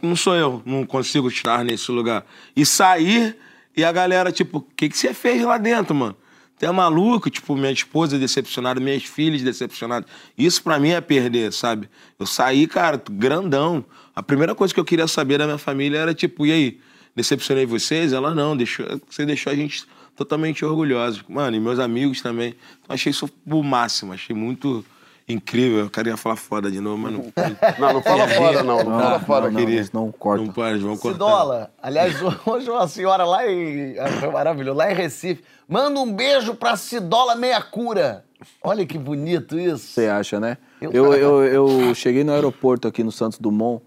Não 0.00 0.14
sou 0.14 0.36
eu, 0.36 0.62
não 0.64 0.86
consigo 0.86 1.26
estar 1.26 1.64
nesse 1.64 1.90
lugar. 1.90 2.24
E 2.54 2.64
sair 2.64 3.36
e 3.76 3.82
a 3.82 3.90
galera, 3.90 4.30
tipo, 4.30 4.58
o 4.58 4.66
que, 4.76 4.88
que 4.88 4.96
você 4.96 5.12
fez 5.12 5.42
lá 5.42 5.58
dentro, 5.58 5.92
mano? 5.92 6.16
Tu 6.58 6.66
é 6.66 6.72
maluco, 6.72 7.30
tipo, 7.30 7.54
minha 7.54 7.70
esposa 7.70 8.18
decepcionada, 8.18 8.80
minhas 8.80 9.04
filhas 9.04 9.42
decepcionadas. 9.42 10.10
Isso 10.36 10.62
pra 10.62 10.78
mim 10.78 10.90
é 10.90 11.00
perder, 11.00 11.52
sabe? 11.52 11.88
Eu 12.18 12.26
saí, 12.26 12.66
cara, 12.66 13.00
grandão. 13.10 13.84
A 14.14 14.22
primeira 14.22 14.54
coisa 14.54 14.74
que 14.74 14.80
eu 14.80 14.84
queria 14.84 15.06
saber 15.06 15.38
da 15.38 15.44
minha 15.44 15.58
família 15.58 15.98
era, 15.98 16.14
tipo, 16.14 16.44
e 16.44 16.52
aí, 16.52 16.80
decepcionei 17.14 17.64
vocês? 17.64 18.12
Ela, 18.12 18.34
não, 18.34 18.56
deixou, 18.56 18.86
você 19.08 19.24
deixou 19.24 19.52
a 19.52 19.56
gente 19.56 19.86
totalmente 20.16 20.64
orgulhosos. 20.64 21.22
Mano, 21.28 21.56
e 21.56 21.60
meus 21.60 21.78
amigos 21.78 22.20
também. 22.20 22.56
Então, 22.82 22.94
achei 22.94 23.10
isso 23.10 23.30
o 23.46 23.62
máximo, 23.62 24.12
achei 24.12 24.34
muito 24.34 24.84
incrível. 25.28 25.80
Eu 25.80 25.90
queria 25.90 26.16
falar 26.16 26.36
foda 26.36 26.70
de 26.70 26.80
novo, 26.80 26.98
mas 26.98 27.12
não 27.12 27.24
Não, 27.78 27.92
não 27.94 28.02
fala 28.02 28.28
fora, 28.28 28.62
não. 28.62 28.76
Não 28.84 28.98
fala 29.00 29.20
fora. 29.20 29.44
não, 29.46 29.50
não, 29.52 29.60
queria. 29.60 29.78
mas 29.80 29.92
não 29.92 30.10
corta. 30.12 30.44
Não 30.44 30.52
pode, 30.52 30.78
vamos 30.78 31.00
cortar. 31.00 31.14
Cidola, 31.14 31.70
aliás, 31.82 32.14
hoje 32.46 32.70
uma 32.70 32.88
senhora 32.88 33.24
lá 33.24 33.46
em. 33.50 33.98
ah, 33.98 34.08
Foi 34.20 34.30
maravilhoso, 34.30 34.76
lá 34.78 34.90
em 34.90 34.94
Recife. 34.94 35.42
Manda 35.68 36.00
um 36.00 36.12
beijo 36.12 36.54
pra 36.54 36.76
Cidola 36.76 37.34
Meia 37.34 37.60
Cura. 37.60 38.24
Olha 38.62 38.86
que 38.86 38.96
bonito 38.96 39.58
isso. 39.58 39.86
Você 39.88 40.06
acha, 40.06 40.38
né? 40.40 40.56
Eu- 40.80 40.92
Eu, 40.92 41.12
eu, 41.14 41.44
eu 41.44 41.94
cheguei 41.94 42.22
no 42.24 42.32
aeroporto 42.32 42.86
aqui 42.88 43.02
no 43.02 43.10
Santos 43.12 43.38
Dumont, 43.38 43.82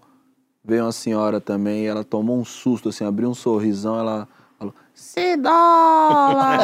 veio 0.64 0.84
uma 0.84 0.92
senhora 0.92 1.40
também, 1.40 1.84
e 1.84 1.86
ela 1.86 2.04
tomou 2.04 2.38
um 2.38 2.44
susto, 2.44 2.90
assim, 2.90 3.04
abriu 3.04 3.28
um 3.30 3.34
sorrisão, 3.34 3.98
ela 3.98 4.28
falou, 4.62 4.74
Cidola! 4.94 6.58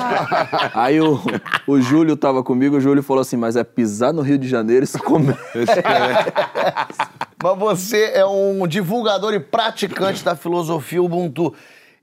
Aí 0.75 1.01
o, 1.01 1.21
o 1.67 1.81
Júlio 1.81 2.17
tava 2.17 2.43
comigo, 2.43 2.77
o 2.77 2.81
Júlio 2.81 3.03
falou 3.03 3.21
assim, 3.21 3.37
mas 3.37 3.57
é 3.57 3.65
pisar 3.65 4.13
no 4.13 4.23
Rio 4.23 4.39
de 4.39 4.49
Janeiro 4.49 4.85
isso 4.85 4.99
comer. 4.99 5.37
Mas 7.41 7.57
você 7.57 8.11
é 8.15 8.27
um 8.27 8.67
divulgador 8.67 9.33
e 9.33 9.39
praticante 9.39 10.25
da 10.25 10.35
filosofia 10.35 11.01
Ubuntu. 11.01 11.55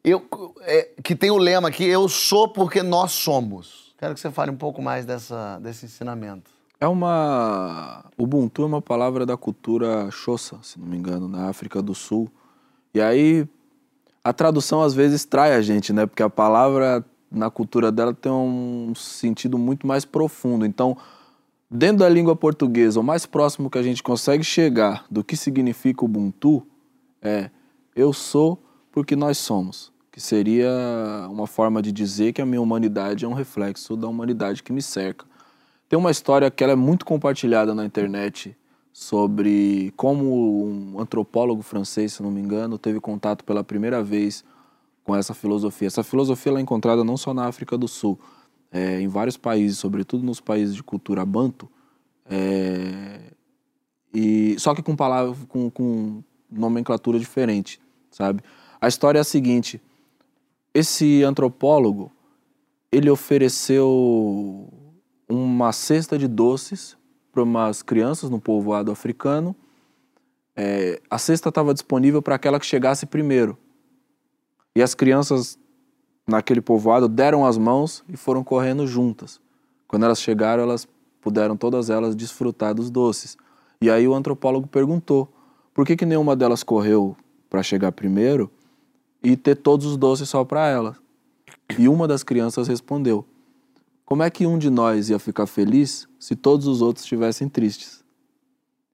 Eu, 0.02 0.26
é, 0.62 0.92
que 1.04 1.14
tem 1.14 1.30
o 1.30 1.38
lema 1.38 1.68
aqui, 1.68 1.84
eu 1.84 2.08
sou 2.08 2.48
porque 2.48 2.82
nós 2.82 3.12
somos. 3.12 3.94
Quero 3.98 4.14
que 4.14 4.20
você 4.22 4.32
fale 4.32 4.52
um 4.52 4.56
pouco 4.56 4.82
mais 4.82 5.06
dessa, 5.06 5.60
desse 5.60 5.88
ensinamento. 5.88 6.52
É 6.80 6.88
uma. 6.88 8.06
Ubuntu 8.18 8.62
é 8.62 8.66
uma 8.66 8.82
palavra 8.82 9.26
da 9.26 9.36
cultura 9.36 10.10
Xhosa, 10.10 10.58
se 10.62 10.80
não 10.80 10.88
me 10.88 10.96
engano, 10.96 11.28
na 11.28 11.50
África 11.50 11.82
do 11.82 11.94
Sul. 11.94 12.30
E 12.94 13.02
aí 13.02 13.46
a 14.26 14.34
tradução 14.34 14.82
às 14.82 14.96
vezes 14.96 15.24
trai 15.24 15.54
a 15.54 15.62
gente, 15.62 15.94
né? 15.94 16.08
Porque 16.08 16.24
a 16.24 16.30
palavra 16.30 17.06
na 17.32 17.52
cultura 17.52 17.92
dela 17.92 18.12
tem 18.12 18.32
um 18.32 18.92
sentido 18.96 19.56
muito 19.56 19.86
mais 19.86 20.04
profundo. 20.04 20.66
Então, 20.66 20.98
dentro 21.70 21.98
da 21.98 22.10
língua 22.10 22.36
portuguesa, 22.36 23.00
o 23.00 23.04
mais 23.04 23.28
próximo 23.28 23.70
que 23.70 23.78
a 23.78 23.84
gente 23.84 24.02
consegue 24.02 24.44
chegar 24.44 25.06
do 25.12 25.24
que 25.24 25.38
significa 25.38 26.04
Ubuntu 26.04 26.66
é 27.22 27.52
eu 27.96 28.12
sou 28.12 28.60
porque 28.92 29.16
nós 29.16 29.38
somos, 29.38 29.94
que 30.12 30.20
seria 30.20 30.72
uma 31.30 31.46
forma 31.46 31.80
de 31.80 31.92
dizer 31.92 32.34
que 32.34 32.42
a 32.42 32.48
minha 32.48 32.62
humanidade 32.62 33.26
é 33.26 33.28
um 33.28 33.34
reflexo 33.34 33.96
da 33.96 34.08
humanidade 34.08 34.64
que 34.64 34.74
me 34.74 34.82
cerca. 34.82 35.24
Tem 35.88 36.00
uma 36.00 36.10
história 36.10 36.50
que 36.50 36.64
ela 36.64 36.74
é 36.74 36.76
muito 36.76 37.06
compartilhada 37.06 37.76
na 37.76 37.86
internet 37.86 38.58
sobre 38.96 39.92
como 39.98 40.64
um 40.64 41.02
antropólogo 41.02 41.62
francês, 41.62 42.14
se 42.14 42.24
não 42.24 42.32
me 42.32 42.40
engano, 42.40 42.78
teve 42.78 43.02
contato 43.02 43.44
pela 43.44 43.62
primeira 43.62 44.02
vez 44.02 44.42
com 45.04 45.14
essa 45.14 45.34
filosofia. 45.34 45.90
Essa 45.90 46.02
filosofia 46.02 46.54
é 46.54 46.62
encontrada 46.62 47.04
não 47.04 47.18
só 47.18 47.34
na 47.34 47.46
África 47.46 47.78
do 47.78 47.90
Sul, 47.90 48.18
é, 48.72 49.02
em 49.02 49.10
vários 49.10 49.36
países, 49.36 49.80
sobretudo 49.80 50.24
nos 50.24 50.40
países 50.40 50.74
de 50.74 50.82
cultura 50.82 51.26
banto, 51.26 51.70
é, 52.26 53.34
e 54.14 54.56
só 54.58 54.74
que 54.74 54.82
com 54.82 54.96
palavras 54.96 55.38
com, 55.50 55.70
com 55.70 56.24
nomenclatura 56.50 57.20
diferente, 57.20 57.82
sabe? 58.10 58.42
A 58.80 58.88
história 58.88 59.20
é 59.20 59.22
a 59.22 59.26
seguinte: 59.26 59.82
esse 60.74 61.22
antropólogo 61.22 62.14
ele 62.90 63.10
ofereceu 63.10 64.70
uma 65.28 65.74
cesta 65.74 66.18
de 66.18 66.30
doces 66.30 66.96
para 67.36 67.44
umas 67.44 67.84
crianças 67.84 68.30
no 68.30 68.40
povoado 68.40 68.92
africano. 68.92 69.54
É, 70.56 71.02
a 71.10 71.18
cesta 71.18 71.50
estava 71.50 71.74
disponível 71.74 72.22
para 72.22 72.36
aquela 72.36 72.58
que 72.58 72.66
chegasse 72.66 73.06
primeiro. 73.06 73.58
E 74.74 74.82
as 74.82 74.96
crianças 74.96 75.60
naquele 76.26 76.62
povoado 76.62 77.10
deram 77.10 77.46
as 77.46 77.58
mãos 77.58 78.06
e 78.08 78.16
foram 78.16 78.42
correndo 78.42 78.88
juntas. 78.88 79.42
Quando 79.86 80.06
elas 80.06 80.22
chegaram, 80.22 80.64
elas 80.64 80.88
puderam 81.20 81.58
todas 81.58 81.90
elas 81.90 82.16
desfrutar 82.16 82.74
dos 82.74 82.90
doces. 82.90 83.38
E 83.82 83.90
aí 83.90 84.08
o 84.08 84.16
antropólogo 84.16 84.66
perguntou: 84.66 85.28
por 85.74 85.86
que, 85.86 85.98
que 85.98 86.06
nenhuma 86.06 86.38
delas 86.38 86.64
correu 86.64 87.18
para 87.50 87.62
chegar 87.62 87.92
primeiro 87.92 88.50
e 89.22 89.36
ter 89.36 89.56
todos 89.56 89.86
os 89.86 89.98
doces 89.98 90.30
só 90.30 90.46
para 90.46 90.68
elas? 90.68 90.96
E 91.78 91.90
uma 91.90 92.08
das 92.08 92.24
crianças 92.24 92.70
respondeu: 92.70 93.26
como 94.06 94.22
é 94.22 94.30
que 94.30 94.46
um 94.46 94.58
de 94.58 94.70
nós 94.70 95.10
ia 95.10 95.18
ficar 95.18 95.48
feliz 95.48 96.08
se 96.20 96.36
todos 96.36 96.68
os 96.68 96.82
outros 96.82 97.04
estivessem 97.04 97.50
tristes? 97.50 98.04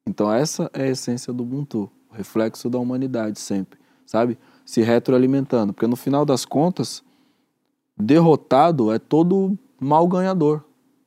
Então 0.08 0.32
essa 0.32 0.72
é 0.74 0.84
a 0.84 0.88
essência 0.88 1.34
do 1.34 1.44
Ubuntu, 1.44 1.92
o 2.10 2.16
reflexo 2.16 2.70
da 2.70 2.80
humanidade 2.80 3.40
sempre, 3.40 3.78
sabe? 4.06 4.38
Se 4.66 4.82
retroalimentando, 4.82 5.74
porque 5.74 5.88
no 5.88 5.98
final 5.98 6.26
das 6.26 6.46
contas, 6.46 7.04
derrotado 7.98 8.92
é 8.92 8.98
todo 8.98 9.58
mal 9.80 10.08
ganhador, 10.08 10.64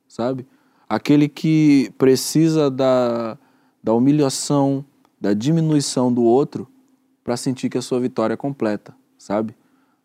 sabe? 0.07 0.45
Aquele 0.87 1.27
que 1.27 1.91
precisa 1.97 2.69
da, 2.69 3.37
da 3.83 3.93
humilhação, 3.93 4.85
da 5.19 5.33
diminuição 5.33 6.13
do 6.13 6.23
outro 6.23 6.67
para 7.23 7.35
sentir 7.35 7.69
que 7.69 7.77
a 7.77 7.81
sua 7.81 7.99
vitória 7.99 8.35
é 8.35 8.37
completa, 8.37 8.95
sabe? 9.17 9.55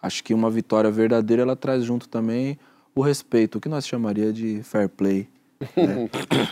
Acho 0.00 0.24
que 0.24 0.32
uma 0.32 0.50
vitória 0.50 0.90
verdadeira 0.90 1.42
ela 1.42 1.54
traz 1.54 1.84
junto 1.84 2.08
também 2.08 2.58
o 2.94 3.02
respeito, 3.02 3.58
o 3.58 3.60
que 3.60 3.68
nós 3.68 3.86
chamaria 3.86 4.32
de 4.32 4.62
fair 4.62 4.88
play. 4.88 5.28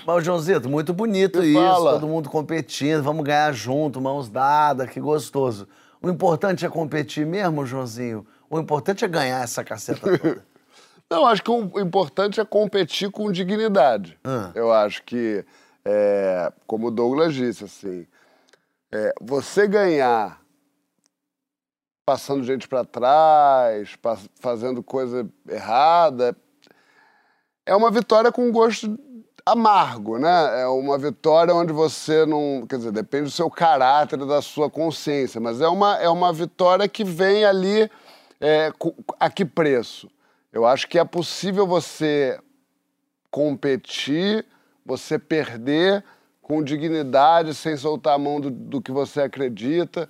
Mas, 0.07 0.24
Joãozito, 0.24 0.68
muito 0.68 0.93
bonito 0.93 1.43
isso. 1.43 1.59
fala. 1.59 1.93
Todo 1.93 2.07
mundo 2.07 2.28
competindo, 2.28 3.03
vamos 3.03 3.24
ganhar 3.24 3.53
junto, 3.53 4.01
mãos 4.01 4.28
dadas, 4.28 4.91
que 4.91 5.01
gostoso. 5.01 5.66
O 6.03 6.09
importante 6.09 6.64
é 6.64 6.68
competir 6.68 7.26
mesmo, 7.26 7.66
Joãozinho? 7.66 8.26
O 8.49 8.59
importante 8.59 9.05
é 9.05 9.09
ganhar 9.09 9.43
essa 9.43 9.64
caceta 9.64 10.18
toda. 10.18 10.45
Não, 11.11 11.24
acho 11.26 11.43
que 11.43 11.51
o 11.51 11.80
importante 11.80 12.39
é 12.39 12.45
competir 12.45 13.11
com 13.11 13.32
dignidade. 13.32 14.18
Ah. 14.22 14.51
Eu 14.55 14.70
acho 14.70 15.03
que, 15.05 15.43
é, 15.82 16.53
como 16.66 16.89
o 16.89 16.91
Douglas 16.91 17.34
disse, 17.34 17.64
assim, 17.64 18.07
é, 18.93 19.14
você 19.18 19.66
ganhar 19.66 20.39
passando 22.09 22.43
gente 22.43 22.67
pra 22.67 22.87
trás, 22.87 23.95
fazendo 24.41 24.83
coisa 24.83 25.29
errada, 25.47 26.35
é 27.67 27.77
uma 27.77 27.91
vitória 27.91 28.33
com 28.33 28.51
gosto 28.51 28.99
amargo, 29.45 30.17
né? 30.17 30.63
É 30.63 30.67
uma 30.69 30.97
vitória 30.97 31.55
onde 31.55 31.71
você 31.71 32.25
não. 32.25 32.67
Quer 32.67 32.79
dizer, 32.79 32.93
depende 32.93 33.25
do 33.25 33.31
seu 33.31 33.51
caráter 33.51 34.25
da 34.25 34.41
sua 34.41 34.71
consciência, 34.71 35.39
mas 35.39 35.61
é 35.61 35.69
uma, 35.69 35.99
é 35.99 36.09
uma 36.09 36.33
vitória 36.33 36.89
que 36.89 37.05
vem 37.05 37.45
ali 37.45 37.91
é, 38.41 38.73
a 39.21 39.29
que 39.29 39.45
preço? 39.45 40.09
Eu 40.51 40.65
acho 40.65 40.89
que 40.89 40.99
é 40.99 41.05
possível 41.05 41.67
você 41.67 42.41
competir, 43.31 44.47
você 44.83 45.19
perder 45.19 46.03
com 46.41 46.65
dignidade, 46.65 47.53
sem 47.53 47.77
soltar 47.77 48.15
a 48.15 48.19
mão 48.19 48.41
do, 48.41 48.51
do 48.51 48.81
que 48.81 48.93
você 48.93 49.21
acredita. 49.21 50.09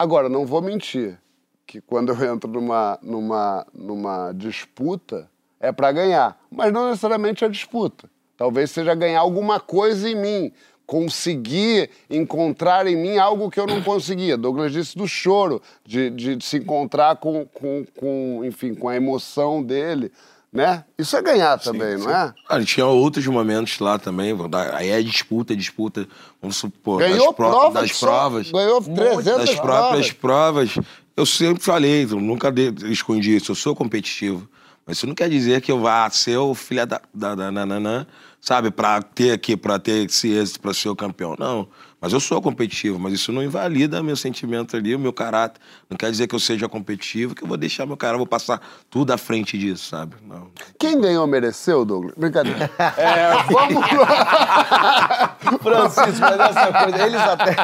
Agora, 0.00 0.30
não 0.30 0.46
vou 0.46 0.62
mentir, 0.62 1.18
que 1.66 1.78
quando 1.78 2.10
eu 2.10 2.34
entro 2.34 2.50
numa, 2.50 2.98
numa, 3.02 3.66
numa 3.74 4.32
disputa, 4.32 5.28
é 5.60 5.70
para 5.70 5.92
ganhar, 5.92 6.40
mas 6.50 6.72
não 6.72 6.88
necessariamente 6.88 7.44
a 7.44 7.48
disputa. 7.48 8.08
Talvez 8.34 8.70
seja 8.70 8.94
ganhar 8.94 9.20
alguma 9.20 9.60
coisa 9.60 10.08
em 10.08 10.14
mim, 10.14 10.52
conseguir 10.86 11.90
encontrar 12.08 12.86
em 12.86 12.96
mim 12.96 13.18
algo 13.18 13.50
que 13.50 13.60
eu 13.60 13.66
não 13.66 13.82
conseguia. 13.82 14.38
Douglas 14.38 14.72
disse 14.72 14.96
do 14.96 15.06
choro, 15.06 15.60
de, 15.84 16.08
de 16.08 16.42
se 16.42 16.56
encontrar 16.56 17.16
com, 17.16 17.44
com, 17.44 17.84
com, 17.94 18.42
enfim, 18.42 18.74
com 18.74 18.88
a 18.88 18.96
emoção 18.96 19.62
dele, 19.62 20.10
né? 20.52 20.84
Isso 20.98 21.16
é 21.16 21.22
ganhar 21.22 21.58
também, 21.58 21.96
não 21.96 22.10
é? 22.10 22.32
Cara, 22.48 22.64
tinha 22.64 22.86
outros 22.86 23.26
momentos 23.26 23.78
lá 23.78 23.98
também. 23.98 24.34
Aí 24.74 24.88
é 24.88 25.00
disputa, 25.02 25.54
disputa. 25.54 26.06
Vamos 26.40 26.56
supor, 26.56 26.98
Ganhou 27.00 27.28
das, 27.28 27.36
pro- 27.36 27.50
prova 27.50 27.80
das 27.80 27.92
provas. 27.98 28.50
ganhou 28.50 28.80
300 28.82 29.24
das 29.24 29.54
próprias 29.60 30.12
provas. 30.12 30.72
provas. 30.74 30.86
Eu 31.16 31.26
sempre 31.26 31.62
falei, 31.62 32.04
eu 32.04 32.20
nunca 32.20 32.50
de- 32.50 32.72
escondi 32.90 33.36
isso, 33.36 33.52
eu 33.52 33.56
sou 33.56 33.76
competitivo. 33.76 34.48
Mas 34.86 34.96
isso 34.96 35.06
não 35.06 35.14
quer 35.14 35.28
dizer 35.28 35.60
que 35.60 35.70
eu 35.70 35.78
vá 35.80 36.08
ser 36.10 36.36
o 36.38 36.54
filho 36.54 36.84
da, 36.86 37.00
da, 37.14 37.34
da 37.34 37.52
nananã, 37.52 38.06
sabe, 38.40 38.70
pra 38.70 39.00
ter 39.02 39.30
aqui, 39.32 39.56
pra 39.56 39.78
ter 39.78 40.06
esse 40.08 40.32
êxito, 40.32 40.58
pra 40.60 40.72
ser 40.74 40.88
o 40.88 40.96
campeão. 40.96 41.36
Não. 41.38 41.68
Mas 42.00 42.12
eu 42.14 42.20
sou 42.20 42.40
competitivo, 42.40 42.98
mas 42.98 43.12
isso 43.12 43.30
não 43.30 43.42
invalida 43.42 44.02
meu 44.02 44.16
sentimento 44.16 44.76
ali, 44.76 44.94
o 44.94 44.98
meu 44.98 45.12
caráter. 45.12 45.60
Não 45.88 45.96
quer 45.98 46.10
dizer 46.10 46.26
que 46.26 46.34
eu 46.34 46.40
seja 46.40 46.68
competitivo, 46.68 47.34
que 47.34 47.42
eu 47.44 47.48
vou 47.48 47.56
deixar 47.56 47.84
meu 47.84 47.96
cara, 47.96 48.16
vou 48.16 48.26
passar 48.26 48.60
tudo 48.88 49.12
à 49.12 49.18
frente 49.18 49.58
disso, 49.58 49.88
sabe? 49.90 50.16
Não. 50.26 50.48
Quem 50.78 50.98
ganhou 51.00 51.26
mereceu, 51.26 51.84
Douglas? 51.84 52.14
Brincadeira. 52.16 52.70
É, 52.96 53.30
vamos 53.50 53.84
Francisco, 55.62 56.20
mas 56.20 56.40
essa 56.40 56.72
coisa, 56.84 57.06
eles 57.06 57.20
até. 57.20 57.56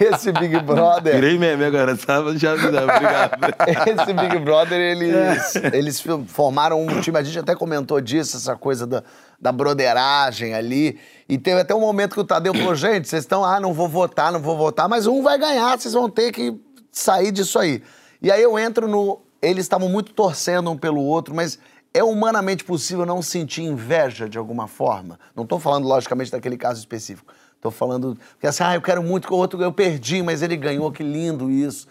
Nesse 0.00 0.32
Big 0.32 0.58
Brother. 0.60 1.14
Virei 1.14 1.38
meme 1.38 1.64
agora, 1.64 1.96
sabe? 1.96 2.36
Já 2.38 2.56
me 2.56 2.70
dá, 2.70 2.82
obrigado. 2.84 3.38
Esse 4.00 4.12
Big 4.12 4.38
Brother, 4.40 4.80
eles, 4.80 5.54
eles 5.72 6.00
fi- 6.00 6.24
formaram 6.28 6.82
um 6.84 7.00
time, 7.00 7.18
a 7.18 7.22
gente 7.22 7.38
até 7.38 7.54
comentou 7.54 8.00
disso, 8.00 8.36
essa 8.36 8.56
coisa 8.56 8.86
da, 8.86 9.02
da 9.40 9.52
broderagem 9.52 10.54
ali. 10.54 10.98
E 11.28 11.38
teve 11.38 11.60
até 11.60 11.74
um 11.74 11.80
momento 11.80 12.14
que 12.14 12.20
o 12.20 12.24
Tadeu 12.24 12.54
falou: 12.54 12.74
gente, 12.76 13.08
vocês 13.08 13.24
estão, 13.24 13.44
ah, 13.44 13.60
não 13.60 13.72
vou 13.72 13.88
votar, 13.88 14.32
não 14.32 14.40
vou 14.40 14.56
votar, 14.56 14.88
mas 14.88 15.06
um 15.06 15.22
vai 15.22 15.38
ganhar, 15.38 15.78
vocês 15.78 15.94
vão 15.94 16.08
ter 16.08 16.32
que 16.32 16.58
sair 16.90 17.30
disso 17.30 17.58
aí. 17.58 17.82
E 18.22 18.30
aí 18.30 18.42
eu 18.42 18.58
entro 18.58 18.88
no. 18.88 19.20
Eles 19.40 19.64
estavam 19.64 19.88
muito 19.88 20.12
torcendo 20.12 20.70
um 20.70 20.76
pelo 20.76 21.02
outro, 21.02 21.34
mas 21.34 21.58
é 21.92 22.02
humanamente 22.02 22.64
possível 22.64 23.04
não 23.04 23.22
sentir 23.22 23.62
inveja 23.62 24.28
de 24.28 24.38
alguma 24.38 24.66
forma? 24.66 25.18
Não 25.34 25.44
estou 25.44 25.58
falando, 25.58 25.86
logicamente, 25.86 26.30
daquele 26.30 26.56
caso 26.56 26.80
específico. 26.80 27.32
Estou 27.54 27.70
falando. 27.70 28.18
Porque 28.32 28.46
assim, 28.46 28.64
ah, 28.64 28.74
eu 28.74 28.82
quero 28.82 29.02
muito 29.02 29.28
que 29.28 29.34
o 29.34 29.36
outro 29.36 29.62
eu 29.62 29.72
perdi, 29.72 30.22
mas 30.22 30.42
ele 30.42 30.56
ganhou, 30.56 30.90
que 30.90 31.02
lindo 31.02 31.50
isso 31.50 31.86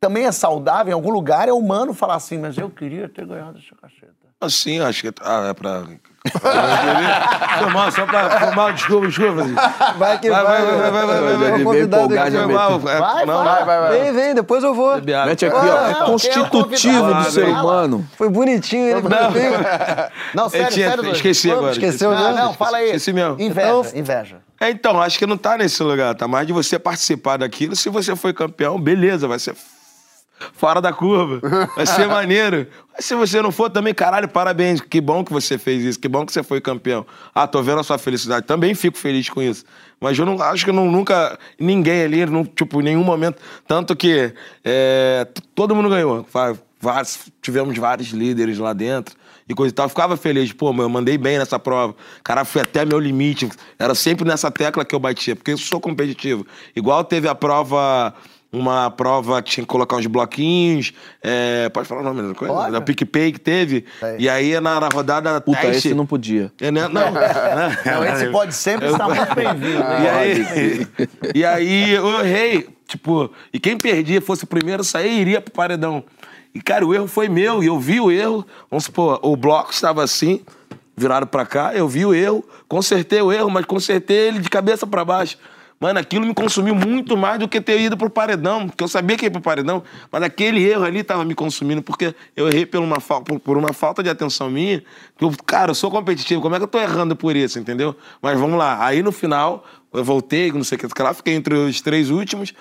também 0.00 0.24
é 0.24 0.32
saudável, 0.32 0.90
em 0.90 0.94
algum 0.94 1.10
lugar 1.10 1.46
é 1.46 1.52
humano 1.52 1.92
falar 1.92 2.14
assim, 2.14 2.38
mas 2.38 2.56
eu 2.56 2.70
queria 2.70 3.06
ter 3.08 3.26
ganhado 3.26 3.58
essa 3.58 3.76
cacheta. 3.76 4.14
Assim, 4.40 4.80
acho 4.80 5.02
que. 5.02 5.12
Ah, 5.20 5.48
é 5.48 5.54
pra. 5.54 5.86
Foi 7.58 7.70
mal, 7.72 7.90
só 7.90 8.04
pra. 8.04 8.38
Foi 8.40 8.54
mal, 8.54 8.72
desculpa, 8.72 9.06
desculpa. 9.06 9.42
Vai 9.96 10.18
que 10.18 10.30
Vai, 10.30 10.42
vai. 10.44 10.62
vai, 10.62 10.76
vai, 10.76 10.90
vai, 10.90 11.06
vai, 11.06 11.20
vai, 11.20 11.50
vai. 11.50 11.60
Empolgado, 11.82 12.36
Foi 12.36 12.46
mal. 12.54 12.78
Vai, 12.78 13.24
não, 13.26 13.44
vai, 13.44 13.64
vai, 13.64 13.80
vai. 13.80 14.00
Vem, 14.00 14.12
vem, 14.12 14.34
depois 14.34 14.62
eu 14.62 14.74
vou. 14.74 15.00
Mete 15.00 15.46
aqui, 15.46 15.56
Ah, 15.56 15.60
ó. 15.60 15.64
não, 15.92 16.02
É 16.02 16.06
constitutivo 16.06 17.14
do 17.14 17.24
ser 17.30 17.44
humano. 17.48 18.06
Foi 18.18 18.28
bonitinho 18.28 18.86
ele. 18.98 19.02
Não, 20.34 20.48
sério, 20.50 20.68
tinha- 20.68 20.86
sério. 20.88 20.96
Douglas. 20.96 21.16
esqueci 21.16 21.50
agora. 21.50 21.72
Esqueceu, 21.72 22.10
Não, 22.12 22.34
né? 22.34 22.42
não, 22.42 22.52
fala 22.54 22.78
aí. 22.78 22.86
Esqueci 22.86 23.12
mesmo. 23.12 23.40
Inveja, 23.40 23.98
inveja. 23.98 24.36
É, 24.60 24.68
então, 24.70 25.00
acho 25.00 25.18
que 25.18 25.26
não 25.26 25.38
tá 25.38 25.56
nesse 25.56 25.82
lugar. 25.82 26.14
Tá 26.14 26.28
mais 26.28 26.46
de 26.46 26.52
você 26.52 26.78
participar 26.78 27.38
daquilo. 27.38 27.74
Se 27.74 27.88
você 27.88 28.14
foi 28.14 28.34
campeão, 28.34 28.78
beleza, 28.78 29.26
vai 29.26 29.38
ser 29.38 29.54
fora 30.54 30.80
da 30.80 30.92
curva. 30.92 31.40
Vai 31.76 31.86
ser 31.86 32.06
maneiro. 32.08 32.66
Mas 32.94 33.04
se 33.04 33.14
você 33.14 33.40
não 33.40 33.50
for 33.52 33.70
também, 33.70 33.94
caralho, 33.94 34.28
parabéns. 34.28 34.80
Que 34.80 35.00
bom 35.00 35.24
que 35.24 35.32
você 35.32 35.56
fez 35.58 35.84
isso. 35.84 35.98
Que 35.98 36.08
bom 36.08 36.24
que 36.26 36.32
você 36.32 36.42
foi 36.42 36.60
campeão. 36.60 37.06
Ah, 37.34 37.46
tô 37.46 37.62
vendo 37.62 37.80
a 37.80 37.82
sua 37.84 37.98
felicidade. 37.98 38.46
Também 38.46 38.74
fico 38.74 38.96
feliz 38.98 39.28
com 39.28 39.40
isso. 39.42 39.64
Mas 40.00 40.18
eu 40.18 40.24
não 40.26 40.40
acho 40.42 40.64
que 40.64 40.70
eu 40.70 40.74
não, 40.74 40.90
nunca. 40.90 41.38
Ninguém 41.58 42.02
ali, 42.04 42.26
não, 42.26 42.44
tipo, 42.44 42.80
em 42.80 42.84
nenhum 42.84 43.04
momento. 43.04 43.38
Tanto 43.66 43.94
que 43.96 44.32
é, 44.64 45.26
todo 45.54 45.74
mundo 45.74 45.88
ganhou. 45.88 46.26
Vários- 46.82 47.18
tivemos 47.42 47.76
vários 47.76 48.08
líderes 48.08 48.56
lá 48.58 48.72
dentro 48.72 49.14
e 49.46 49.54
coisa 49.54 49.70
e 49.70 49.74
tal. 49.74 49.84
Eu 49.84 49.90
ficava 49.90 50.16
feliz, 50.16 50.50
pô, 50.52 50.70
eu 50.72 50.88
mandei 50.88 51.18
bem 51.18 51.38
nessa 51.38 51.58
prova. 51.58 51.94
Cara, 52.24 52.42
fui 52.44 52.62
até 52.62 52.86
meu 52.86 52.98
limite. 52.98 53.48
Era 53.78 53.94
sempre 53.94 54.26
nessa 54.26 54.50
tecla 54.50 54.82
que 54.84 54.94
eu 54.94 54.98
batia, 54.98 55.36
porque 55.36 55.52
eu 55.52 55.58
sou 55.58 55.78
competitivo. 55.78 56.46
Igual 56.74 57.04
teve 57.04 57.28
a 57.28 57.34
prova. 57.34 58.14
Uma 58.52 58.90
prova 58.90 59.40
que 59.40 59.50
tinha 59.52 59.64
que 59.64 59.68
colocar 59.68 59.94
uns 59.96 60.06
bloquinhos. 60.06 60.92
é, 61.22 61.68
pode 61.68 61.86
falar 61.86 62.00
o 62.00 62.04
nome 62.04 62.22
da 62.28 62.34
coisa? 62.34 62.52
Pode. 62.52 62.72
Da 62.72 62.80
PicPay 62.80 63.30
que 63.32 63.38
teve. 63.38 63.84
E 64.18 64.28
aí 64.28 64.58
na, 64.60 64.80
na 64.80 64.88
rodada. 64.88 65.40
Puta, 65.40 65.60
teste- 65.60 65.88
esse 65.88 65.94
não 65.94 66.04
podia. 66.04 66.50
É, 66.60 66.70
né? 66.70 66.88
Não. 66.88 67.10
Não, 67.86 68.04
esse 68.04 68.26
pode 68.30 68.52
sempre 68.54 68.88
estar 68.90 69.06
muito 69.08 69.32
bem-vindo. 69.36 69.78
E 69.78 70.02
né? 70.02 70.10
aí, 70.10 70.86
e 71.34 71.44
aí 71.44 71.90
eu 71.92 72.20
errei. 72.24 72.68
Tipo, 72.88 73.30
e 73.52 73.60
quem 73.60 73.78
perdia 73.78 74.20
fosse 74.20 74.42
o 74.42 74.46
primeiro 74.48 74.82
sair, 74.82 75.20
iria 75.20 75.40
pro 75.40 75.52
paredão. 75.52 76.02
E, 76.52 76.60
cara, 76.60 76.84
o 76.84 76.92
erro 76.92 77.06
foi 77.06 77.28
meu, 77.28 77.62
e 77.62 77.66
eu 77.66 77.78
vi 77.78 78.00
o 78.00 78.10
erro. 78.10 78.44
Vamos 78.68 78.86
supor, 78.86 79.20
o 79.22 79.36
bloco 79.36 79.70
estava 79.70 80.02
assim, 80.02 80.40
virado 80.96 81.24
pra 81.28 81.46
cá, 81.46 81.72
eu 81.72 81.86
vi 81.86 82.04
o 82.04 82.12
erro, 82.12 82.44
consertei 82.66 83.22
o 83.22 83.32
erro, 83.32 83.48
mas 83.48 83.64
consertei 83.64 84.16
ele 84.26 84.40
de 84.40 84.50
cabeça 84.50 84.88
pra 84.88 85.04
baixo. 85.04 85.38
Mano, 85.80 85.98
aquilo 85.98 86.26
me 86.26 86.34
consumiu 86.34 86.74
muito 86.74 87.16
mais 87.16 87.38
do 87.38 87.48
que 87.48 87.58
ter 87.58 87.80
ido 87.80 87.96
pro 87.96 88.10
paredão, 88.10 88.68
porque 88.68 88.84
eu 88.84 88.88
sabia 88.88 89.16
que 89.16 89.24
ia 89.24 89.30
pro 89.30 89.40
paredão, 89.40 89.82
mas 90.12 90.22
aquele 90.22 90.62
erro 90.62 90.84
ali 90.84 91.02
tava 91.02 91.24
me 91.24 91.34
consumindo, 91.34 91.80
porque 91.80 92.14
eu 92.36 92.48
errei 92.48 92.66
por 92.66 92.80
uma, 92.80 92.98
por, 93.00 93.40
por 93.40 93.56
uma 93.56 93.72
falta 93.72 94.02
de 94.02 94.10
atenção 94.10 94.50
minha. 94.50 94.84
Eu, 95.18 95.32
cara, 95.46 95.70
eu 95.70 95.74
sou 95.74 95.90
competitivo, 95.90 96.42
como 96.42 96.54
é 96.54 96.58
que 96.58 96.64
eu 96.64 96.68
tô 96.68 96.78
errando 96.78 97.16
por 97.16 97.34
isso, 97.34 97.58
entendeu? 97.58 97.96
Mas 98.20 98.38
vamos 98.38 98.58
lá, 98.58 98.84
aí 98.84 99.02
no 99.02 99.10
final, 99.10 99.64
eu 99.90 100.04
voltei, 100.04 100.52
não 100.52 100.62
sei 100.62 100.76
o 100.76 100.86
que 100.86 101.02
lá, 101.02 101.14
fiquei 101.14 101.34
entre 101.34 101.54
os 101.54 101.80
três 101.80 102.10
últimos, 102.10 102.52